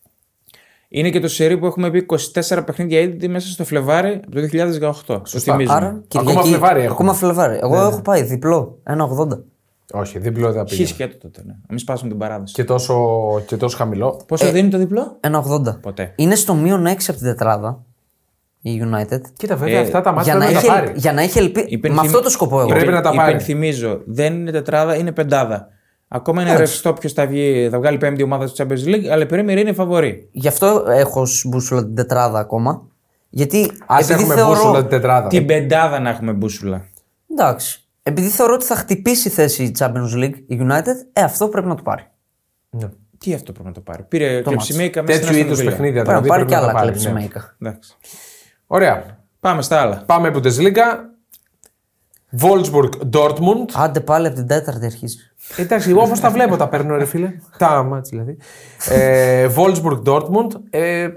Είναι 0.88 1.09
και 1.09 1.20
το 1.20 1.28
σερί 1.28 1.57
που 1.57 1.65
έχουμε 1.65 1.91
πει 1.91 2.05
24 2.34 2.63
παιχνίδια 2.65 2.99
ήδη 2.99 3.28
μέσα 3.28 3.47
στο 3.47 3.65
Φλεβάρι 3.65 4.22
από 4.26 4.32
το 4.32 4.41
2018. 4.41 5.22
Το 5.32 5.39
θυμίζουμε. 5.39 5.76
Άρα, 5.78 6.03
Ακόμα 6.15 6.41
Φλεβάρι 6.43 6.80
έχουμε. 6.80 6.93
Ακόμα 6.93 7.13
Φλεβάρι. 7.13 7.59
Εγώ 7.63 7.76
έχω 7.78 8.01
πάει 8.01 8.22
διπλό. 8.24 8.80
1,80. 8.84 9.43
Όχι, 9.93 10.19
διπλό 10.19 10.51
δεν 10.51 10.67
Χι 10.67 10.75
πήγε. 10.75 10.88
σκέτο 10.88 11.17
τότε. 11.17 11.41
Ναι. 11.45 11.51
Να 11.51 11.57
μην 11.69 11.79
σπάσουμε 11.79 12.09
την 12.09 12.19
παράδοση. 12.19 12.53
Και 12.53 12.63
τόσο, 12.63 12.95
και 13.47 13.57
τόσο 13.57 13.77
χαμηλό. 13.77 14.21
Πόσο 14.27 14.51
δίνει 14.51 14.69
το 14.69 14.77
διπλό; 14.77 15.17
1,80. 15.21 15.79
Ποτέ. 15.81 16.13
Είναι 16.15 16.35
στο 16.35 16.53
μείον 16.53 16.85
6 16.85 16.89
από 17.07 17.17
την 17.17 17.27
τετράδα 17.27 17.83
η 18.61 18.81
United. 18.83 19.21
Κοίτα, 19.38 19.55
βέβαια 19.55 19.77
Ε, 19.79 19.81
αυτά 19.81 20.01
τα 20.01 20.09
Για 20.09 20.11
μάτια 20.11 20.33
να, 20.33 20.39
πρέπει 20.39 20.53
να 20.53 20.59
έχει, 20.59 20.67
τα 20.67 20.73
πάρει. 20.73 20.93
για 20.95 21.13
να 21.13 21.21
έχει 21.21 21.38
ελπίδα. 21.39 21.65
Υπενθυμ- 21.69 22.01
Με 22.01 22.07
αυτό 22.07 22.21
το 22.21 22.29
σκοπό 22.29 22.59
εγώ. 22.59 22.67
Πρέπει 22.67 22.83
Υπεν- 22.83 22.95
να 22.95 23.01
τα 23.01 23.11
πάρει. 23.15 23.29
Υπενθυμίζω, 23.31 24.01
δεν 24.05 24.33
είναι 24.33 24.51
τετράδα, 24.51 24.95
είναι 24.95 25.11
πεντάδα. 25.11 25.67
Ακόμα 26.07 26.41
είναι 26.41 26.55
ρευστό 26.57 26.93
ποιος 26.93 27.13
θα, 27.13 27.27
βγει, 27.27 27.67
θα 27.71 27.77
βγάλει 27.77 27.97
πέμπτη 27.97 28.23
ομάδα 28.23 28.47
στο 28.47 28.65
Champions 28.65 28.88
League, 28.88 29.05
αλλά 29.11 29.23
η 29.23 29.27
Premier 29.29 29.57
είναι 29.57 29.73
φαβορή. 29.73 30.29
Γι' 30.31 30.47
αυτό 30.47 30.85
έχω 30.88 31.21
ως 31.21 31.45
μπούσουλα 31.47 31.83
την 31.85 31.95
τετράδα 31.95 32.39
ακόμα. 32.39 32.88
Γιατί 33.29 33.71
Ας 33.85 33.99
επειδή 34.09 34.21
έχουμε 34.21 34.35
θεωρώ... 34.35 34.53
μπούσουλα 34.53 34.79
την 34.79 34.89
τετράδα. 34.89 35.27
Την 35.27 35.45
πεντάδα 35.45 35.99
να 35.99 36.09
έχουμε 36.09 36.31
μπούσουλα. 36.31 36.85
Εντάξει. 37.31 37.81
Επειδή 38.07 38.27
θεωρώ 38.27 38.53
ότι 38.53 38.65
θα 38.65 38.75
χτυπήσει 38.75 39.29
θέση 39.29 39.63
η 39.63 39.75
Champions 39.79 40.13
League 40.13 40.35
η 40.47 40.59
United, 40.61 40.95
ε, 41.13 41.21
αυτό 41.21 41.47
πρέπει 41.47 41.67
να 41.67 41.75
το 41.75 41.81
πάρει. 41.81 42.07
Ναι. 42.69 42.89
Τι 43.17 43.33
αυτό 43.33 43.51
πρέπει 43.51 43.67
να 43.67 43.73
το 43.73 43.81
πάρει. 43.81 44.03
Πήρε 44.03 44.41
κλεψιμέικα 44.41 45.01
μέσα 45.01 45.17
στην 45.17 45.27
Τέτοιου 45.27 45.45
είδους 45.45 45.59
Aston 45.59 45.61
Villa. 45.61 45.65
παιχνίδια 45.65 46.03
Πρέπει 46.03 46.07
να 46.07 46.21
δηλαδή 46.21 46.27
πάρει 46.27 46.45
πρέπει 46.45 46.49
και 46.49 46.55
να 46.55 46.61
τα 46.61 46.67
άλλα 46.67 46.73
πάρει. 46.73 46.87
κλέψη 46.87 47.07
ναι. 47.07 47.13
μέικα. 47.13 47.55
Εντάξει. 47.61 47.95
Ωραία. 48.67 49.19
Πάμε 49.39 49.61
στα 49.61 49.81
άλλα. 49.81 50.03
Πάμε 50.05 50.31
Bundesliga. 50.35 50.83
Wolfsburg 52.41 52.89
Dortmund. 53.13 53.65
Άντε 53.73 53.99
πάλι 53.99 54.27
από 54.27 54.35
την 54.35 54.47
τέταρτη 54.47 54.85
αρχίζει. 54.85 55.17
Εντάξει, 55.57 55.89
εγώ 55.89 56.01
όπως 56.01 56.19
τα 56.19 56.29
βλέπω 56.29 56.55
τα 56.55 56.67
παίρνω, 56.67 56.95
ρε 56.95 57.05
φίλε. 57.05 57.33
τα 57.57 57.83
μάτς 57.83 58.09
δηλαδή. 58.09 58.37
Ε, 58.89 59.49
Wolfsburg 59.55 60.03
Dortmund. 60.03 60.51
Ε, 60.69 61.07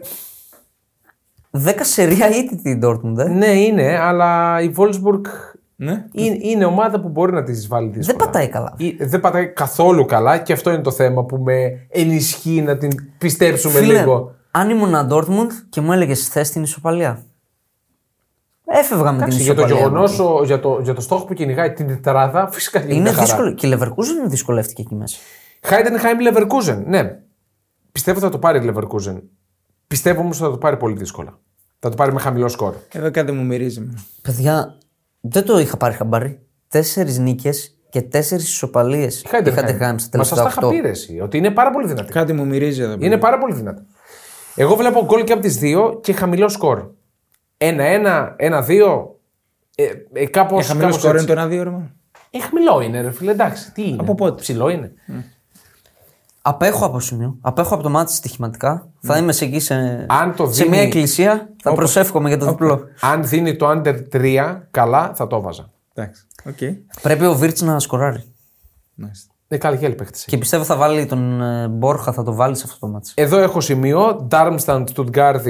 Δέκα 1.53 1.85
σερία 1.85 2.29
ήττη 2.29 2.57
την 2.57 2.81
Dortmund, 2.85 3.19
ε. 3.19 3.29
ναι, 3.29 3.47
είναι, 3.47 3.99
αλλά 3.99 4.61
η 4.61 4.73
Wolfsburg 4.77 5.21
Ναι. 5.83 6.05
είναι, 6.13 6.37
είναι 6.41 6.65
ομάδα 6.65 7.01
που 7.01 7.09
μπορεί 7.09 7.33
να 7.33 7.43
τη 7.43 7.53
βάλει 7.69 7.89
δύσκολα. 7.89 8.19
Δεν 8.19 8.27
πατάει 8.27 8.49
καλά. 8.49 8.75
Ή- 8.77 8.97
Δεν 9.05 9.21
πατάει 9.21 9.47
καθόλου 9.49 10.05
καλά 10.05 10.39
και 10.39 10.53
αυτό 10.53 10.71
είναι 10.73 10.83
το 10.83 10.91
θέμα 10.91 11.25
που 11.25 11.37
με 11.37 11.87
ενισχύει 11.89 12.63
να 12.63 12.77
την 12.77 12.91
πιστέψουμε 13.19 13.79
Φίλε, 13.79 13.99
λίγο. 13.99 14.35
αν 14.51 14.71
ήμουν 14.71 14.95
Dortmund 15.11 15.49
και 15.69 15.81
μου 15.81 15.93
έλεγες 15.93 16.29
θες 16.29 16.51
την 16.51 16.63
ισοπαλία. 16.63 17.23
Έφευγα 18.67 19.05
με 19.05 19.11
την 19.11 19.23
Εντάξει, 19.23 19.43
για 19.43 19.55
το 19.55 19.61
ισοπαλία. 19.63 19.87
γεγονός, 19.89 20.21
για, 20.47 20.61
το, 20.61 20.81
για 20.83 20.95
το 20.95 21.01
στόχο 21.01 21.25
που 21.25 21.35
κυνηγάει 21.35 21.73
την 21.73 21.87
τετράδα, 21.87 22.49
φυσικά 22.53 22.83
είναι, 22.83 22.93
Είναι 22.93 23.03
μια 23.03 23.13
χαρά. 23.13 23.25
δύσκολο. 23.25 23.53
Και 23.55 23.67
η 23.67 23.77
Leverkusen 23.79 24.29
δυσκολεύτηκε 24.29 24.83
εκεί 24.83 24.95
μέσα. 24.95 25.19
Χάιντενχάιμ 25.63 26.19
Leverkusen. 26.31 26.83
Ναι. 26.87 27.19
Πιστεύω 27.93 28.21
θα 28.21 28.29
το 28.29 28.39
πάρει 28.39 28.67
η 28.67 28.73
Leverkusen. 28.75 29.21
Πιστεύω 29.87 30.21
όμως 30.21 30.39
θα 30.39 30.51
το 30.51 30.57
πάρει 30.59 30.77
πολύ 30.77 30.95
δύσκολα. 30.97 31.39
Θα 31.79 31.89
το 31.89 31.97
πάρει 31.97 32.13
με 32.13 32.21
χαμηλό 32.21 32.49
σκορ. 32.49 32.75
Εδώ 32.93 33.11
κάτι 33.11 33.33
μου 33.33 33.45
μυρίζει. 33.45 33.91
Παιδιά, 34.23 34.79
δεν 35.21 35.45
το 35.45 35.59
είχα 35.59 35.77
πάρει 35.77 35.95
χαμπάρι. 35.95 36.41
Τέσσερις 36.69 37.19
νίκες 37.19 37.77
και 37.89 38.03
τέσσερις 38.03 38.49
ισοπαλίες. 38.49 39.23
Είχατε 39.23 39.73
κάνει 39.73 40.01
στα 40.01 40.19
Μα 40.19 40.25
σας 40.25 40.39
τα 40.39 40.43
τελευταία 40.43 40.69
είχα 40.69 40.69
8. 40.69 40.71
πει 40.71 40.81
ρε, 40.81 40.89
εσύ, 40.89 41.21
ότι 41.21 41.37
είναι 41.39 41.51
πάρα 41.51 41.71
πολύ 41.71 41.87
δυνατή. 41.87 42.13
Κάτι 42.13 42.33
μου 42.33 42.47
μυρίζει 42.47 42.83
εδώ. 42.83 42.97
Είναι 42.99 43.17
πάρα 43.19 43.39
πολύ 43.39 43.55
δυνατή. 43.55 43.83
Εγώ 44.55 44.75
βλέπω 44.77 45.05
γκολ 45.05 45.25
και 45.25 45.33
από 45.33 45.43
τις 45.43 45.57
δύο 45.59 46.01
και 46.03 46.13
χαμηλό 46.13 46.49
σκορ. 46.49 46.87
Ένα-ένα, 47.57 48.35
ένα-δύο. 48.39 49.19
Ε, 49.75 49.85
ε, 50.13 50.27
κάπως, 50.27 50.65
Ε, 50.65 50.67
χαμηλό 50.69 50.87
κάπως 50.87 51.01
σκορ 51.01 51.11
είναι 51.11 51.21
έτσι. 51.23 51.35
το 51.35 51.41
1-2 51.41 51.63
ρε. 51.63 51.71
Ε, 52.31 52.41
χαμηλό 52.41 52.81
είναι, 52.81 53.01
ρε 53.01 53.11
φίλε, 53.11 53.31
εντάξει. 53.31 53.73
Τι 53.73 53.89
είναι. 53.89 53.97
Από 54.01 54.15
πότε; 54.15 54.41
Ψηλό 54.41 54.69
είναι. 54.69 54.93
Απέχω 56.43 56.85
από 56.87 57.01
σημείο. 57.01 57.37
Απέχω 57.41 57.75
από 57.75 57.83
το 57.83 57.91
ματς 57.91 58.13
στοιχηματικά. 58.13 58.89
Θα 59.01 59.19
είμαι 59.19 59.33
σε 59.33 59.45
εκεί 59.45 59.61
σε, 59.61 60.07
Αν 60.09 60.35
το 60.35 60.47
σε 60.47 60.53
δίνει- 60.53 60.69
μια 60.71 60.81
εκκλησία. 60.83 61.49
Θα 61.63 61.73
προσεύχομαι 61.75 62.29
για 62.29 62.39
το 62.39 62.47
διπλό. 62.47 62.81
Αν 63.01 63.25
δίνει 63.25 63.57
το 63.57 63.71
under 63.71 64.03
3, 64.13 64.61
καλά, 64.71 65.13
θα 65.15 65.27
το 65.27 65.41
'βαζα. 65.41 65.71
Εντάξει. 65.95 66.27
Οκ. 66.45 66.57
Πρέπει 67.03 67.25
ο 67.25 67.35
Βίρτς 67.35 67.61
να 67.61 67.79
σκοράρει. 67.79 68.25
Μάλιστα. 68.95 69.33
Ε, 69.53 69.59
καλά, 69.59 69.77
και 69.77 69.87
άλλοι 69.87 69.95
παίχτες 69.95 70.25
Και 70.25 70.39
πιστεύω 70.39 70.65
θα 70.65 70.77
βάλει 70.77 71.07
τον 71.07 71.43
ε, 71.43 71.69
Μπόρχα, 71.69 72.13
θα 72.13 72.23
το 72.23 72.35
βάλει 72.35 72.57
σε 72.57 72.65
αυτό 72.67 72.79
το 72.79 72.93
ματς. 72.93 73.11
Εδώ 73.15 73.39
έχω 73.39 73.61
σημείο. 73.61 74.29
Darmstadt 74.31 74.85
Stuttgart 74.95 75.41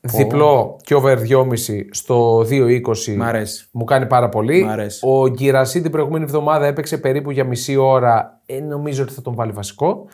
διπλό 0.00 0.76
και 0.82 0.94
over 0.94 1.18
2,5 1.28 1.44
στο 1.90 2.38
2,20. 2.38 3.14
Μ' 3.16 3.22
αρέσει. 3.22 3.68
Μου 3.70 3.84
κάνει 3.84 4.06
πάρα 4.06 4.28
πολύ. 4.28 4.64
Μ' 4.64 4.68
αρέσει. 4.68 5.00
Ο 5.06 5.28
Γκυρασί 5.28 5.80
την 5.80 5.90
προηγούμενη 5.90 6.24
εβδομάδα 6.24 6.66
έπαιξε 6.66 6.98
περίπου 6.98 7.30
για 7.30 7.44
μισή 7.44 7.76
ώρα. 7.76 8.40
Ε, 8.46 8.60
νομίζω 8.60 9.02
ότι 9.02 9.12
θα 9.12 9.22
τον 9.22 9.34
βάλει 9.34 9.52
βασικό. 9.52 10.06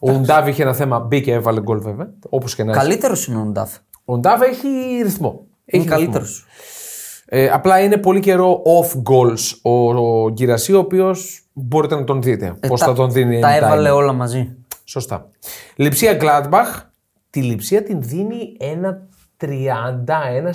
Ο 0.00 0.12
Ουντάβ 0.12 0.48
είχε 0.48 0.62
ένα 0.62 0.74
θέμα, 0.74 0.98
μπήκε, 0.98 1.32
έβαλε 1.32 1.60
γκολ 1.60 1.80
βέβαια. 1.80 2.10
Όπως 2.28 2.54
και 2.54 2.64
να 2.64 2.70
έχει. 2.72 2.80
Καλύτερο 2.80 3.14
είναι 3.28 3.38
ο 3.38 3.44
Νταφ. 3.44 3.76
Ο 4.04 4.12
Ουντάβ 4.14 4.42
έχει 4.42 4.68
ρυθμό. 5.02 5.46
Είναι 5.64 5.82
Έχει 5.82 5.92
καλύτερος. 5.92 6.44
Ρυθμό. 7.30 7.46
Ε, 7.46 7.48
απλά 7.54 7.80
είναι 7.80 7.96
πολύ 7.96 8.20
καιρό 8.20 8.62
off 8.64 8.96
goals 9.12 9.58
ο, 9.62 9.98
ο 10.00 10.30
Γκυρασί, 10.30 10.72
ο 10.74 10.78
οποίος 10.78 11.42
μπορείτε 11.52 11.94
να 11.94 12.04
τον 12.04 12.22
δείτε. 12.22 12.54
Πώς 12.68 12.80
θα 12.80 12.92
τον 12.92 13.10
δίνει. 13.12 13.36
Ε, 13.36 13.40
Τα 13.40 13.48
anytime. 13.58 13.62
έβαλε 13.62 13.90
όλα 13.90 14.12
μαζί. 14.12 14.56
Σωστά. 14.84 15.28
Λειψία 15.76 16.16
Gladbach. 16.20 16.82
Τη 17.30 17.42
λειψία 17.42 17.82
την 17.82 18.02
δίνει 18.02 18.56
ένα 18.58 19.06
30, 19.40 19.46
ένα 20.34 20.54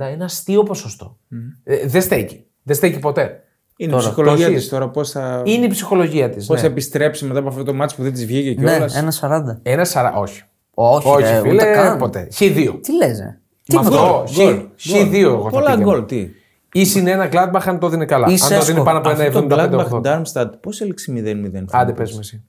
40, 0.00 0.06
ένα 0.12 0.24
αστείο 0.24 0.62
ποσοστό. 0.62 1.16
Ε, 1.64 1.86
δεν 1.86 2.02
στέκει. 2.02 2.44
Δεν 2.62 2.76
στέκει 2.76 2.98
ποτέ. 2.98 3.38
Είναι 3.76 3.90
Τώρα, 3.90 4.02
η 4.02 4.06
ψυχολογία 4.06 4.46
το 4.46 4.52
της 4.52 4.56
έχεις. 4.60 4.68
τώρα. 4.68 4.88
Πώς 4.88 5.10
θα, 5.10 5.42
Είναι 5.44 5.64
η 5.64 5.68
ψυχολογία 5.68 6.30
της. 6.30 6.46
πώς 6.46 6.60
θα 6.60 6.66
Ναι. 6.66 6.72
επιστρέψει 6.72 7.24
μετά 7.24 7.38
από 7.38 7.48
αυτό 7.48 7.62
το 7.62 7.74
μάτσο 7.74 7.96
που 7.96 8.02
δεν 8.02 8.12
της 8.12 8.26
βγήκε 8.26 8.60
Ναι, 8.60 8.70
κιόλας; 8.70 8.96
ένα 8.96 9.12
40. 9.12 9.58
Ένα 9.62 9.84
40, 9.84 10.12
όχι. 10.20 10.42
Όχι, 10.74 11.08
όχι, 11.08 11.22
ρε, 11.22 11.40
φίλε, 11.40 11.54
ούτε 11.54 11.64
καν. 11.72 11.98
ποτέ. 11.98 12.28
Χ2. 12.38 12.78
Τι 12.82 12.92
λες, 12.96 13.18
ε; 13.20 13.40
Με 13.72 13.78
αυτό, 13.78 14.24
Χ- 14.28 14.90
Χ2 14.92 15.14
εγώ 15.14 15.42
θα 15.42 15.48
Πολλά 15.50 15.70
πήγαινα. 15.70 15.82
γκολ, 15.90 16.04
τι. 16.04 16.28
Ή 16.72 16.84
συν 16.84 17.06
ένα 17.06 17.28
Gladbach 17.32 17.62
αν 17.64 17.78
το 17.78 17.88
δίνει 17.88 18.04
καλά. 18.06 18.26
Ή 18.28 18.32
αν 18.32 18.38
το 18.38 18.44
Σέσκο. 18.44 18.64
δίνει 18.64 18.82
πάνω 18.84 18.98
από 18.98 19.10
ένα 19.10 19.24
Αυτό 19.24 19.46
το 19.46 19.56
75-80. 19.60 19.70
Gladbach 19.70 20.00
Darmstadt 20.02 20.50
πώς 20.60 20.80
έλεξε 20.80 21.12
0-0. 21.12 21.64
Άντε 21.70 21.92
πες 21.92 22.12
με 22.12 22.18
εσύ. 22.20 22.44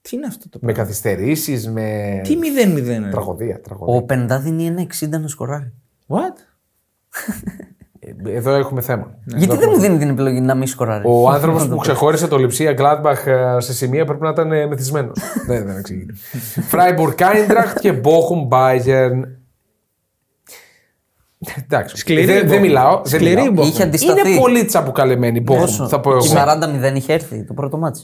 Τι 0.00 0.16
είναι 0.16 0.26
αυτό 0.26 0.48
το 0.48 0.58
Με 0.62 0.72
πράγμα; 0.72 0.82
καθυστερήσεις, 0.82 1.68
με. 1.68 2.20
Τι 2.24 2.34
0-0. 2.36 3.02
ρε. 3.04 3.10
Τραγωδία, 3.10 3.60
τραγωδία. 3.60 3.94
Ο 3.94 4.02
Πεντά 4.02 4.38
δίνει 4.38 4.66
ένα 4.66 4.86
60 5.00 5.08
να 5.20 5.28
σκοράρει. 5.28 5.72
What? 6.06 6.36
Ε, 8.00 8.36
Εδώ 8.36 8.50
έχουμε 8.54 8.80
θέμα. 8.80 9.14
Γιατί 9.24 9.56
δεν 9.56 9.68
μου 9.72 9.78
δίνει 9.78 9.98
την 9.98 10.08
επιλογή 10.08 10.40
να 10.40 10.54
μην 10.54 10.66
σκοράρει; 10.66 11.02
Ο 11.06 11.30
άνθρωπος 11.30 11.68
που 11.68 11.76
ξεχώρισε 11.76 12.26
το 12.28 12.36
λειψία 12.36 12.74
Gladbach 12.78 13.26
ε, 13.26 13.60
σε 13.60 13.72
σημεία 13.72 14.04
πρέπει 14.04 14.22
να 14.22 14.28
ήταν 14.30 14.52
ε, 14.52 14.66
μεθυσμένος. 14.66 15.18
δεν, 15.48 15.66
δεν 15.66 15.76
εξηγείται. 15.76 16.14
Freiburg 16.70 17.14
Eintracht 17.20 17.78
και 17.80 18.00
Bochum 18.04 18.48
Bayern. 18.48 19.20
Εντάξει. 21.64 21.96
Σκληρή 21.96 22.24
δεν, 22.24 22.36
η 22.44 22.48
δεν 22.48 22.58
Bochum. 22.58 22.60
μιλάω. 22.60 22.96
Δεν 23.04 23.20
Σκληρή 23.20 23.40
μιλάω. 23.40 23.54
η 23.54 23.58
Bochum. 23.58 23.72
Είχε 23.72 23.82
αντισταθεί. 23.82 24.30
Είναι 24.30 24.40
πολύ 24.40 24.64
τσαμπουκαλεμένη 24.64 25.38
η 25.38 25.44
Bochum, 25.48 25.56
Πόσο; 25.58 25.88
θα 25.88 26.00
πω 26.00 26.10
εγώ. 26.10 26.20
40-0 26.92 26.94
είχε 26.94 27.12
έρθει 27.12 27.44
το 27.44 27.54
πρώτο 27.54 27.76
μάτι. 27.78 28.00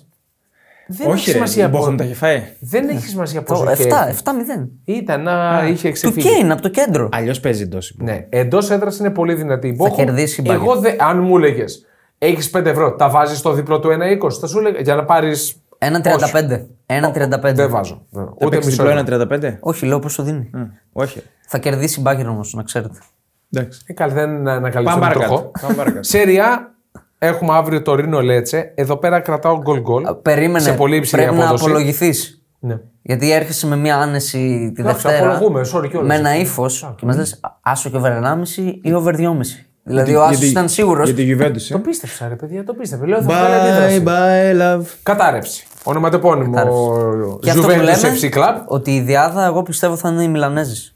Δεν 0.87 1.07
έχει 1.07 1.11
Όχι, 1.17 1.27
ρε, 1.31 1.33
σημασία 1.37 1.65
η 1.65 1.69
Bochum 1.69 1.73
πόσο- 1.73 1.95
τα 1.95 2.05
έχει 2.05 2.15
φάει. 2.15 2.43
Δεν 2.61 2.89
έχει 2.89 3.07
σημασία 3.09 3.43
πόσο 3.43 3.65
Το 3.65 3.71
είχε 3.71 3.83
7, 3.83 4.07
έρθει. 4.07 4.23
7-0. 4.25 4.69
Ήταν 4.85 5.23
να 5.23 5.65
είχε 5.69 5.87
Του 5.89 5.93
ξεφύγει. 5.95 6.29
Κέιν 6.29 6.51
από 6.53 6.63
το 6.63 6.69
κέντρο. 6.69 7.09
Αλλιώς 7.13 7.41
παίζει 7.41 7.63
εντός. 7.63 7.95
Ναι, 7.99 8.27
εντός 8.29 8.71
έδρας 8.71 8.99
είναι 8.99 9.11
πολύ 9.11 9.35
δυνατή. 9.35 9.69
η 9.69 9.77
Bochum. 9.81 9.95
κερδίσει 9.97 10.41
η 10.41 10.45
Bayern. 10.49 10.53
Εγώ, 10.53 10.77
δε, 10.77 10.91
αν 10.99 11.19
μου 11.23 11.37
έλεγες, 11.37 11.87
έχεις 12.19 12.51
5 12.51 12.67
ευρώ, 12.71 12.95
τα 12.95 13.09
βάζεις 13.09 13.39
στο 13.39 13.53
διπλό 13.53 13.81
του 13.81 13.91
1,20, 13.91 14.39
θα 14.41 14.47
σου 14.47 14.59
έλεγα 14.59 14.81
για 14.81 14.95
να 14.95 15.05
πάρεις. 15.05 15.57
1-35. 15.79 16.67
1-35. 16.87 17.55
Δεν 17.55 17.71
βάζω. 17.71 18.03
Δεν- 18.11 18.25
Θα 18.25 18.31
Ούτε 18.35 18.49
παίξεις 18.49 18.67
μισό. 18.71 18.83
διπλό 18.83 18.99
ευρώ. 19.01 19.15
1,35. 19.17 19.57
Όχι, 19.61 19.87
λέω 19.87 19.99
πόσο 19.99 20.23
δίνει. 20.23 20.51
Μ, 20.53 20.61
Όχι. 20.93 21.23
Θα 21.47 21.59
κερδίσει 21.59 22.01
η 22.01 22.03
Bayern 22.07 22.27
όμως, 22.29 22.55
να 22.55 22.63
ξέρετε. 22.63 22.99
Εντάξει. 23.57 23.81
Ε, 23.87 23.93
καλά, 23.93 24.13
δεν 24.15 24.29
Πάμε 24.37 24.51
ανακαλύψουμε 24.53 25.01
το 25.01 25.07
παρακάτω. 25.09 25.35
τροχό. 25.35 25.51
Πάμε 25.61 25.75
παρακάτω. 25.75 26.03
Σέρια, 26.03 26.75
έχουμε 27.19 27.53
αύριο 27.55 27.83
το 27.83 27.95
Ρήνο 27.95 28.21
Λέτσε. 28.21 28.73
Εδώ 28.75 28.97
πέρα 28.97 29.21
κρατάω 29.21 29.59
γκολ 29.59 29.81
γκολ. 29.81 30.05
Περίμενε. 30.23 30.59
Σε 30.65 30.73
πολύ 30.73 30.97
υψηλή 30.97 31.23
Πρέπει 31.23 31.37
να 31.39 31.45
απόδοση. 31.45 31.65
απολογηθείς. 31.65 32.39
Ναι. 32.59 32.79
Γιατί 33.03 33.33
έρχεσαι 33.33 33.67
με 33.67 33.77
μια 33.77 33.97
άνεση 33.97 34.73
τη 34.75 34.81
Εντάξει, 34.83 35.03
Δευτέρα. 35.07 35.31
απολογούμε, 35.31 35.61
sorry 35.75 35.89
κιόλας. 35.89 36.09
με 36.09 36.15
ένα 36.15 36.37
ύφος 36.37 36.95
και 36.97 37.07
μας 37.07 37.17
λες 37.17 37.41
άσο 37.61 37.91
και 37.91 37.97
over 37.97 38.13
1,5 38.13 38.79
ή 38.83 38.93
over 38.93 39.15
2,5. 39.15 39.67
Δηλαδή 39.87 40.15
ο 40.15 40.23
Άσος 40.25 40.43
ήταν 40.51 40.69
σίγουρος. 40.69 41.11
Για 41.11 41.25
τη 41.25 41.37
Juventus. 41.39 41.63
Το 41.69 41.77
ε. 41.77 41.81
πίστεψα, 41.81 42.29
ρε 42.29 42.35
παιδιά, 42.35 42.65
το 42.65 42.75
πίστεψα. 42.75 43.07
Λέω, 43.07 43.23
θα 43.23 43.29
βγάλει 43.29 43.55
αντίδραση. 43.55 44.03
Bye 44.07 44.09
bye 44.09 44.81
love. 44.81 44.87
Κατάρρευση. 45.03 45.67
Ονοματεπώνυμο 45.85 46.59
Και 47.41 47.51
αυτό 47.51 47.63
που 47.63 47.69
Juventus 47.69 47.77
λέμε 47.83 47.97
FC 48.21 48.35
Club. 48.35 48.55
ότι 48.67 48.95
η 48.95 49.01
Διάδα 49.01 49.45
εγώ 49.45 49.63
πιστεύω 49.63 49.97
θα 49.97 50.09
είναι 50.09 50.23
οι 50.23 50.29
Μιλανέζοι. 50.29 50.93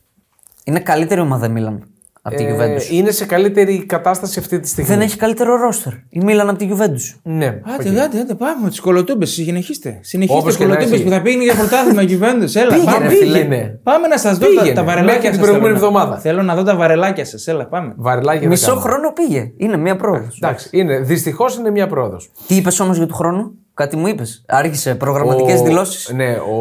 Είναι 0.65 0.81
καλύτερη 0.81 1.21
ομάδα 1.21 1.47
η 1.47 1.49
Μίλαν 1.49 1.83
από 2.23 2.37
τη 2.37 2.45
Ε, 2.45 2.57
Juventus. 2.57 2.91
είναι 2.93 3.11
σε 3.11 3.27
καλύτερη 3.27 3.85
κατάσταση 3.87 4.39
αυτή 4.39 4.61
τη 4.61 4.69
στιγμή. 4.69 4.91
Δεν 4.91 5.01
έχει 5.01 5.17
καλύτερο 5.17 5.57
ρόστερ. 5.57 5.93
Η 6.09 6.21
Μίλαν 6.25 6.49
από 6.49 6.59
τη 6.59 6.69
Juventus. 6.73 7.19
Ναι. 7.23 7.47
Άντε, 7.47 8.01
άντε, 8.03 8.21
άντε, 8.21 8.35
πάμε. 8.35 8.69
Τις 8.69 8.81
κολοτούμπες, 8.81 9.31
συνεχίστε. 9.31 9.99
Συνεχίστε 10.03 10.41
Όπως 10.41 10.53
τι 10.53 10.59
και 10.59 10.67
να 10.67 10.71
κολοτούμπες 10.75 10.99
έχει. 11.01 11.09
που 11.09 11.15
θα 11.15 11.23
πήγαινε 11.23 11.43
για 11.43 11.55
πρωτάθλημα 11.55 12.03
Juventus. 12.03 12.55
Έλα, 12.61 12.69
Πήγαινε, 12.75 12.93
πάμε. 12.93 13.09
ρε 13.09 13.15
φίλε. 13.15 13.33
Πήγαινε. 13.39 13.81
Πάμε 13.83 14.07
να 14.09 14.19
σας 14.19 14.39
δω 14.39 14.47
τα, 14.47 14.51
Πήγαινε. 14.61 14.75
τα 14.75 14.85
βαρελάκια 14.85 15.15
Μέχρι 15.15 15.29
την 15.31 15.39
σας 15.39 15.49
προηγούμενη 15.49 15.79
θέλω 15.79 15.91
να- 15.91 15.99
εβδομάδα. 15.99 16.21
Θέλω 16.21 16.43
να 16.43 16.55
δω 16.55 16.63
τα 16.63 16.77
βαρελάκια 16.77 17.25
σας. 17.25 17.47
Έλα, 17.47 17.67
πάμε. 17.67 17.93
Βαρελάκι 17.97 18.39
δεν 18.39 18.49
Μισό 18.49 18.67
κάνω. 18.69 18.81
χρόνο 18.81 19.13
πήγε. 19.13 19.53
Είναι 19.57 19.77
μία 19.77 19.97
πρόοδος. 19.97 20.39
Εντάξει, 20.43 20.69
είναι. 20.73 20.99
Δυστυχώς 21.01 21.57
είναι 21.57 21.71
μια 21.71 21.87
πρόοδος. 21.87 22.31
Τι 22.47 22.55
είπες 22.55 22.81
όμως 22.81 22.97
για 22.97 23.07
του 23.07 23.15
χρόνου, 23.15 23.53
κάτι 23.79 23.97
μου 23.97 24.07
είπες. 24.07 24.45
Άρχισε 24.49 24.95
προγραμματικές 24.95 25.61
δηλώσεις. 25.63 26.11
Ναι, 26.15 26.33
ο 26.37 26.59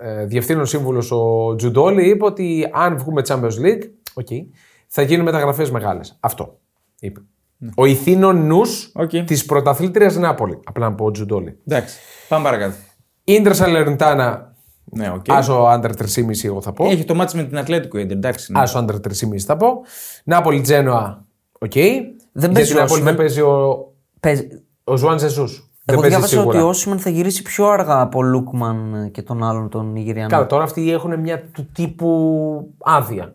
ε, 0.00 0.24
διευθύνων 0.24 0.66
σύμβουλος 0.66 1.10
ο 1.12 1.54
Τζουντόλη 1.56 2.08
είπε 2.08 2.24
ότι 2.24 2.68
αν 2.72 2.98
βγούμε 2.98 3.22
Champions 3.28 3.40
League, 3.64 3.82
okay, 4.22 4.46
θα 4.86 5.02
γίνουν 5.02 5.24
μεταγραφές 5.24 5.70
μεγάλες. 5.70 6.16
Αυτό 6.20 6.58
είπε. 7.00 7.20
Ο 7.76 7.84
ηθήνων 7.84 8.46
νους 8.46 8.90
Οκ. 8.94 9.10
της 9.10 9.44
πρωταθλήτριας 9.44 10.16
Νάπολη. 10.16 10.58
Απλά 10.64 10.88
να 10.88 10.94
πω 10.94 11.04
ο 11.04 11.10
Τζουντόλη. 11.10 11.58
Εντάξει, 11.66 11.96
πάμε 12.28 12.44
παρακάτω. 12.44 12.74
Ίντρα 13.24 13.54
Σαλερνιτάνα, 13.54 14.54
Ναι, 14.84 15.10
οκ. 15.10 15.24
άσο 15.28 15.52
άντρα 15.54 15.92
3,5 15.98 16.44
εγώ 16.44 16.60
θα 16.62 16.72
πω. 16.72 16.84
Έχει 16.84 17.04
το 17.04 17.14
μάτι 17.14 17.36
με 17.36 17.42
την 17.44 17.58
Ατλέτικο 17.58 17.98
Ιντερ, 17.98 18.16
εντάξει. 18.16 18.52
ναι. 18.52 18.60
Άσο 18.60 18.78
άντρα 18.78 18.96
3,5 19.08 19.10
θα 19.38 19.56
πω. 19.56 19.68
Νάπολη 20.24 20.60
Τζένοα, 20.60 21.24
οκ. 21.58 21.72
Δεν 21.72 22.50
Για 22.50 22.50
παίζει 22.52 22.68
την 22.70 22.78
ο 22.78 22.80
Νάπολη 22.80 23.02
δεν 23.02 23.14
Όσιμεν. 23.14 23.16
παίζει 23.16 23.40
ο, 23.40 23.76
Παίζει... 24.20 24.48
ο 24.84 24.96
Ζουάν 24.96 25.18
Ζεσούς. 25.18 25.68
Δεν 25.84 25.94
Εγώ 25.94 26.00
παίζεις 26.00 26.18
διάβασα 26.18 26.36
σίγουρα. 26.40 26.58
ότι 26.58 26.66
ο 26.66 26.68
Όσιμεν 26.68 26.98
θα 26.98 27.10
γυρίσει 27.10 27.42
πιο 27.42 27.66
αργά 27.68 28.00
από 28.00 28.22
Λούκμαν 28.22 29.08
και 29.12 29.22
τον 29.22 29.44
άλλον 29.44 29.68
τον 29.68 29.92
Νιγηριανό. 29.92 30.28
Καλά, 30.28 30.46
τώρα 30.46 30.62
αυτοί 30.64 30.90
έχουν 30.92 31.20
μια 31.20 31.42
του 31.52 31.68
τύπου 31.72 32.74
άδεια. 32.78 33.34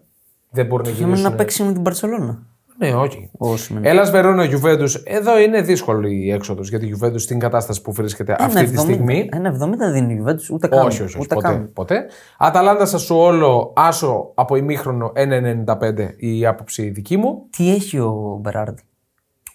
Δεν 0.51 0.65
μπορεί 0.65 0.83
να 0.83 0.89
Θέλει 0.89 1.03
γυρίσουν. 1.03 1.29
να 1.31 1.35
παίξει 1.35 1.63
με 1.63 1.73
την 1.73 1.81
Παρσελόνα. 1.81 2.39
Ναι, 2.77 2.93
όχι. 2.93 3.29
Ο 3.37 3.49
Όσιμεν. 3.51 3.85
Έλλα 3.85 4.03
Βερόνα 4.11 4.43
Γιουβέντους. 4.43 4.95
Εδώ 4.95 5.39
είναι 5.39 5.61
δύσκολη 5.61 6.25
η 6.25 6.31
έξοδος 6.31 6.69
για 6.69 6.79
τη 6.79 6.85
Γιουβέντους 6.85 7.23
στην 7.23 7.39
κατάσταση 7.39 7.81
που 7.81 7.91
βρίσκεται 7.91 8.35
αυτή 8.39 8.65
τη 8.65 8.77
στιγμή. 8.77 9.29
Ένα 9.31 9.49
70 9.89 9.91
δίνει 9.91 10.13
η 10.13 10.23
Juventus, 10.25 10.53
ούτε 10.53 10.67
καν. 10.67 10.85
Όχι, 10.85 11.01
όχι, 11.01 11.01
όχι 11.03 11.17
ούτε 11.21 11.35
ποτέ, 11.35 11.47
καν. 11.47 11.69
ποτέ. 11.73 12.05
Αταλάντα 12.37 12.85
Σασουόλο, 12.85 13.73
άσο 13.75 14.31
από 14.35 14.55
ημίχρονο 14.55 15.11
1,95 15.15 16.13
η 16.17 16.45
άποψη 16.45 16.89
δική 16.89 17.17
μου. 17.17 17.43
Τι 17.49 17.71
έχει 17.71 17.97
ο 17.99 18.37
Μπεράρντι; 18.41 18.81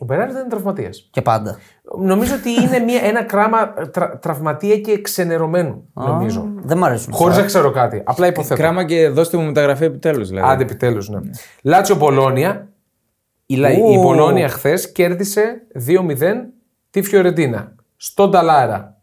Ο 0.05 0.07
Μπεράρντι 0.07 0.38
είναι 0.38 0.48
τραυματίας. 0.48 1.09
Και 1.11 1.22
πάντα. 1.22 1.59
Νομίζω 1.98 2.34
ότι 2.34 2.50
είναι 2.50 2.78
μια, 2.78 3.00
ένα 3.02 3.22
κράμα 3.22 3.72
τρα, 3.72 4.18
τραυματία 4.18 4.78
και 4.78 5.00
ξενερωμένου. 5.00 5.88
Νομίζω. 5.94 6.40
Α, 6.40 6.44
Δεν 6.62 6.78
μ' 6.78 6.84
αρέσουν. 6.84 7.12
Χωρίς 7.12 7.36
να 7.36 7.42
ξέρω 7.44 7.70
κάτι. 7.70 8.02
Απλά 8.05 8.26
υποθέτω. 8.26 8.61
Κράμα 8.61 8.84
και 8.84 9.09
δώστε 9.09 9.36
μου 9.36 9.44
μεταγραφή 9.44 9.84
επιτέλους. 9.84 10.28
Δηλαδή. 10.28 10.48
Άντε 10.50 10.62
επιτέλους, 10.62 11.09
ναι. 11.09 11.20
Λάτσιο 11.62 11.96
Πολώνια. 11.96 12.68
Η, 13.46 13.57
Λα- 13.57 13.70
η 13.72 14.00
Πολώνια 14.02 14.48
χθες 14.48 14.92
κέρδισε 14.92 15.62
2-0 15.86 16.52
τη 16.90 17.02
Φιωρεντίνα. 17.02 17.74
Στον 17.96 18.30
Ταλάρα. 18.30 18.93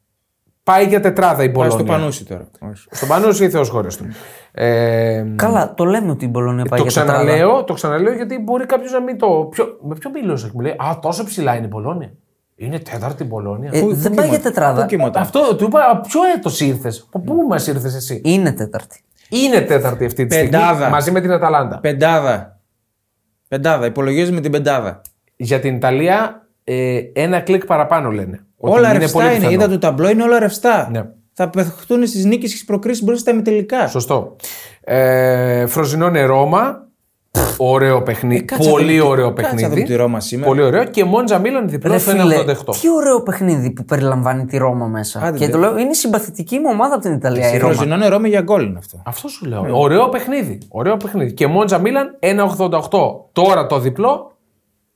Πάει 0.63 0.85
για 0.85 0.99
τετράδα 0.99 1.43
η 1.43 1.49
Πάει 1.51 1.69
στο 1.69 1.77
Πολώνια. 1.77 1.97
πανούσι 1.99 2.25
τώρα. 2.25 2.47
Όχι. 2.59 2.87
Στον 2.91 3.07
Πανούσι 3.07 3.43
ή 3.43 3.49
Θεός 3.49 3.69
χώρε 3.69 3.87
του. 3.87 4.05
Ε, 4.51 5.25
Καλά, 5.35 5.73
το 5.73 5.83
λέμε 5.85 6.11
ότι 6.11 6.25
η 6.25 6.27
Μπολόνια 6.31 6.65
πάει 6.65 6.79
το, 6.79 6.85
για 6.87 7.01
τετράδα. 7.01 7.23
ξαναλέω, 7.23 7.63
το 7.63 7.73
ξαναλέω 7.73 8.13
γιατί 8.13 8.39
μπορεί 8.39 8.65
κάποιος 8.65 8.91
να 8.91 9.01
μην 9.01 9.17
το. 9.17 9.27
Ποιο, 9.51 9.65
με 9.81 9.95
ποιο 9.95 10.09
μιλούσε 10.09 10.45
και 10.45 10.51
μου 10.55 10.61
λέει 10.61 10.71
Α, 10.71 10.99
τόσο 11.01 11.23
ψηλά 11.23 11.55
είναι 11.55 11.65
η 11.65 11.69
Πολώνια. 11.69 12.11
Είναι 12.55 12.79
τέταρτη 12.79 13.23
η 13.23 13.25
Πολώνια. 13.25 13.69
Ε, 13.73 13.81
δεν 13.89 14.13
πάει 14.13 14.27
για 14.27 14.39
τετράδα. 14.39 14.81
Πού 14.81 14.87
κοιμόταν. 14.87 15.21
Αυτό 15.21 15.55
του 15.55 15.63
είπα, 15.63 15.79
από 15.91 16.07
ποιο 16.07 16.21
έτος 16.37 16.59
ήρθες, 16.59 17.07
από 17.11 17.19
πού 17.33 17.45
μας 17.49 17.67
ήρθες 17.67 17.95
εσύ; 17.95 18.21
Είναι 18.23 18.51
τέταρτη. 18.51 19.01
Είναι 19.29 19.61
τέταρτη 19.61 20.05
αυτή 20.05 20.25
τη 20.25 20.33
στιγμή 20.33 20.51
Πεντάδα. 20.51 20.89
μαζί 20.89 21.11
με 21.11 21.21
την 21.21 21.31
Αταλάντα. 21.31 21.79
Πεντάδα. 21.79 22.59
Πεντάδα. 23.47 23.85
Υπολογίζουμε 23.85 24.41
την 24.41 24.51
πεντάδα. 24.51 25.01
Για 25.35 25.59
την 25.59 25.75
Ιταλία 25.75 26.47
ε, 26.63 26.99
ένα 27.13 27.39
κλικ 27.39 27.65
παραπάνω 27.65 28.09
λένε. 28.11 28.45
Ότι 28.61 28.77
όλα 28.77 28.89
είναι 28.89 28.97
ρευστά 28.97 29.17
πολύ 29.17 29.29
είναι. 29.29 29.37
πιθανό. 29.37 29.53
Είδα 29.55 29.67
το 29.69 29.77
ταμπλό, 29.77 30.09
είναι 30.09 30.23
όλα 30.23 30.39
ρευστά. 30.39 30.89
Ναι. 30.91 31.03
Θα 31.33 31.49
παιχτούν 31.49 32.07
στις 32.07 32.25
νίκες 32.25 32.41
και 32.41 32.47
στις 32.55 32.65
προκρίσεις 32.65 33.03
μπροστά 33.03 33.21
στα 33.21 33.31
ημιτελικά. 33.31 33.87
Σωστό. 33.87 34.35
Ε, 34.81 35.65
Φροζινόνε 35.65 36.21
Ρώμα. 36.23 36.85
Ωραίο 37.57 38.01
παιχνίδι. 38.03 38.43
κάτσε 38.43 38.69
να 38.69 38.75
πολύ 38.75 38.97
δούμε- 38.97 39.11
ωραίο 39.11 39.33
κάτσε 39.33 39.41
να 39.41 39.49
παιχνίδι. 39.55 39.73
δούμε 39.75 39.85
τη 39.85 39.95
Ρώμα 39.95 40.19
σήμερα. 40.19 40.47
Πολύ 40.47 40.61
ωραίο. 40.61 40.83
Και 40.83 41.03
Μόντζα 41.03 41.39
Μίλαν 41.39 41.69
διπλό 41.69 41.91
Ρε 41.91 41.97
στο 41.97 42.11
φίλε, 42.11 42.35
1,88. 42.35 42.73
τι 42.81 42.89
ωραίο 42.89 43.21
παιχνίδι 43.23 43.71
που 43.71 43.85
περιλαμβάνει 43.85 44.45
τη 44.45 44.57
Ρώμα 44.57 44.85
μέσα. 44.85 45.19
Άντε, 45.23 45.37
και 45.37 45.45
δε. 45.45 45.51
το 45.51 45.57
λέω, 45.57 45.77
είναι 45.77 45.89
η 45.89 45.93
συμπαθητική 45.93 46.57
μου 46.59 46.67
ομάδα 46.71 46.93
από 46.93 47.03
την 47.03 47.13
Ιταλία 47.13 47.51
η 47.51 47.55
Η 47.55 47.57
Ρώμα. 47.57 47.73
Ροζινό 47.73 47.97
νερό 47.97 48.19
με 48.19 48.27
για 48.27 48.41
γκολ 48.41 48.63
είναι 48.65 48.77
αυτό. 48.77 49.01
Αυτό 49.05 49.27
σου 49.27 49.45
λέω. 49.45 49.65
Ωραίο 49.71 50.09
παιχνίδι. 50.09 50.57
Ωραίο 50.69 50.97
παιχνίδι. 50.97 51.33
Και 51.33 51.47
Μόντζα 51.47 51.77
Μίλαν 51.77 52.17
1,88. 52.19 53.29
Τώρα 53.31 53.65
το 53.67 53.79
διπλό 53.79 54.31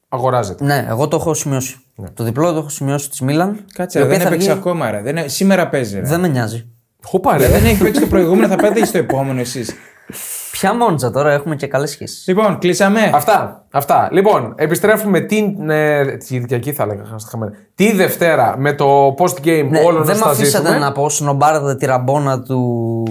αγοράζεται. 0.09 0.63
Ναι, 0.66 0.86
εγώ 0.89 1.07
το 1.07 1.16
έχω 1.16 1.34
σημειώσει. 1.34 1.80
Το 2.14 2.24
διπλό 2.24 2.52
το 2.52 2.58
έχω 2.58 2.70
σημειώσει 2.70 3.10
της 3.10 3.22
Μίλαν. 3.22 3.60
Κάτσε, 3.74 3.98
η 4.00 4.02
ρε, 4.02 4.08
οποία 4.08 4.18
δεν 4.20 4.28
θα 4.28 4.34
έπαιξε 4.34 4.52
βγει- 4.52 4.60
ακόμα. 4.62 4.91
Ρε. 4.91 5.02
Δεν... 5.02 5.30
Σήμερα 5.30 5.68
παίζει. 5.70 5.96
Ρε. 6.00 6.06
Δεν 6.06 6.20
με 6.20 6.28
νοιάζει. 6.28 6.66
Χουπά, 7.04 7.38
ρε. 7.38 7.48
Δεν 7.48 7.66
έχει 7.66 7.84
παίξει 7.84 8.02
το 8.02 8.08
προηγούμενο, 8.08 8.48
θα 8.48 8.56
πάτε 8.56 8.86
στο 8.86 8.98
επόμενο 8.98 9.39
εσείς. 9.39 9.74
Ποια 10.52 10.74
μόντζα 10.76 11.12
τώρα 11.12 11.32
έχουμε 11.32 11.56
και 11.56 11.68
καλές 11.68 11.89
σχέσεις. 11.91 12.28
Λοιπόν, 12.28 12.58
κλείσαμε. 12.60 13.12
Αυτά, 13.14 13.66
αυτά. 13.72 14.10
Λοιπόν, 14.12 14.54
επιστρέφουμε 14.58 15.20
την. 15.20 15.70
Ε, 15.70 16.06
τη 16.18 16.26
Κυριακή 16.26 16.74
θα 16.74 16.84
έλεγα. 16.84 17.04
χαμένα. 17.30 17.52
Τη 17.76 17.91
Δευτέρα 17.91 18.56
με 18.58 18.74
το 18.74 19.08
post 19.18 19.46
game 19.46 19.68
Ναι, 19.70 19.80
όλων 19.80 20.04
δεν 20.04 20.16
με 20.18 20.22
θα 20.22 20.30
αφήσατε 20.30 20.66
ζήσουμε. 20.68 20.86
να 20.86 20.91
πω 20.91 21.10
σνομπάρδα 21.10 21.76
τη 21.76 21.86
ραμπόνα 21.86 22.41
του, 22.41 23.04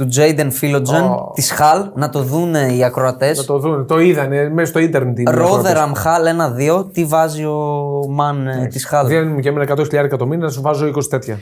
του 0.00 0.06
Τζέιντεν 0.06 0.50
Φίλοτζεν 0.50 1.02
Oh. 1.02 1.34
της 1.34 1.50
Χαλ 1.50 1.84
να 1.94 2.10
το 2.10 2.22
δούνε 2.22 2.72
οι 2.74 2.84
ακροατές. 2.84 3.38
Να 3.38 3.44
το 3.44 3.58
δουν. 3.58 3.86
Το 3.86 4.00
είδανε 4.00 4.48
μέσα 4.48 4.70
στο 4.70 4.78
ίντερνετ. 4.78 5.18
είναι 5.18 5.30
οι 5.30 5.34
Ρόδεραμ 5.34 5.92
Χαλ 5.94 6.26
1-2. 6.26 6.92
Τι 6.92 7.04
βάζει 7.04 7.44
ο 7.44 8.04
Μαν 8.08 8.48
της 8.70 8.84
Χαλ. 8.86 9.06
Δίνουν 9.06 9.40
και 9.40 9.48
εμένα 9.48 9.74
100.000 9.76 10.16
το 10.18 10.26
μήνα, 10.26 10.44
να 10.44 10.50
σου 10.50 10.60
βάζω 10.60 10.86
20 10.86 11.08
τέτοια. 11.10 11.38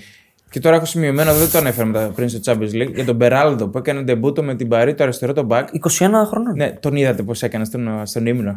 Και 0.50 0.60
τώρα 0.60 0.76
έχω 0.76 0.84
σημειωμένο, 0.84 1.34
δεν 1.34 1.50
το 1.50 1.58
ανέφερα 1.58 1.86
μετά 1.86 2.10
πριν 2.14 2.28
στο 2.28 2.38
Champions 2.44 2.74
League, 2.82 2.94
για 2.94 3.04
τον 3.04 3.16
Μπεράλδο 3.16 3.68
που 3.68 3.78
έκανε 3.78 4.00
ντεμπούτο 4.02 4.42
με 4.42 4.54
την 4.54 4.68
Παρή, 4.68 4.94
το 4.94 5.02
αριστερό 5.02 5.32
τον 5.32 5.46
back. 5.50 5.62
21 5.62 6.26
χρονών. 6.26 6.54
Ναι, 6.56 6.70
τον 6.80 6.96
είδατε 6.96 7.22
πώς 7.22 7.42
έκανε 7.42 7.64
στον, 7.64 7.88
στον 8.02 8.26
ύμνο. 8.26 8.56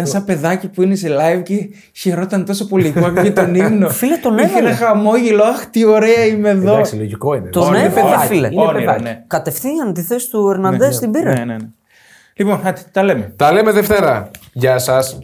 Ήταν 0.00 0.10
σαν 0.10 0.24
παιδάκι 0.24 0.68
που 0.68 0.82
είναι 0.82 0.94
σε 0.94 1.08
live 1.10 1.42
και 1.42 1.68
χαιρόταν 1.94 2.44
τόσο 2.44 2.66
πολύ 2.66 2.90
που 2.90 3.04
άκουγε 3.04 3.30
τον 3.30 3.54
ύμνο. 3.64 3.88
Φίλε, 3.88 4.16
τον 4.16 4.38
Είχε 4.38 4.46
έβαλε. 4.48 4.68
ένα 4.68 4.76
χαμόγελο, 4.76 5.42
αχ 5.44 5.66
τι 5.66 5.84
ωραία 5.84 6.24
είμαι 6.24 6.48
εδώ. 6.48 6.72
Εντάξει, 6.72 6.96
λογικό 6.96 7.34
είναι. 7.34 7.48
Τον 7.48 7.68
Είναι 7.74 7.82
έβαλε, 7.82 8.06
παιδάκι, 8.10 8.26
φίλε. 8.26 8.46
Είναι 8.52 8.62
Όνειρο, 8.62 8.78
παιδάκι. 8.78 9.02
ναι. 9.02 9.24
Κατευθείαν 9.26 9.92
τη 9.92 10.02
θέση 10.02 10.30
του 10.30 10.48
Ερναντές 10.50 10.98
την 10.98 11.10
πήρε. 11.10 11.32
Ναι, 11.32 11.44
ναι, 11.44 11.44
ναι. 11.44 11.56
Λοιπόν, 12.34 12.60
άντε, 12.64 12.80
τα 12.92 13.02
λέμε. 13.02 13.32
Τα 13.36 13.52
λέμε 13.52 13.72
Δευτέρα. 13.72 14.30
Γεια 14.52 14.78
σας. 14.78 15.18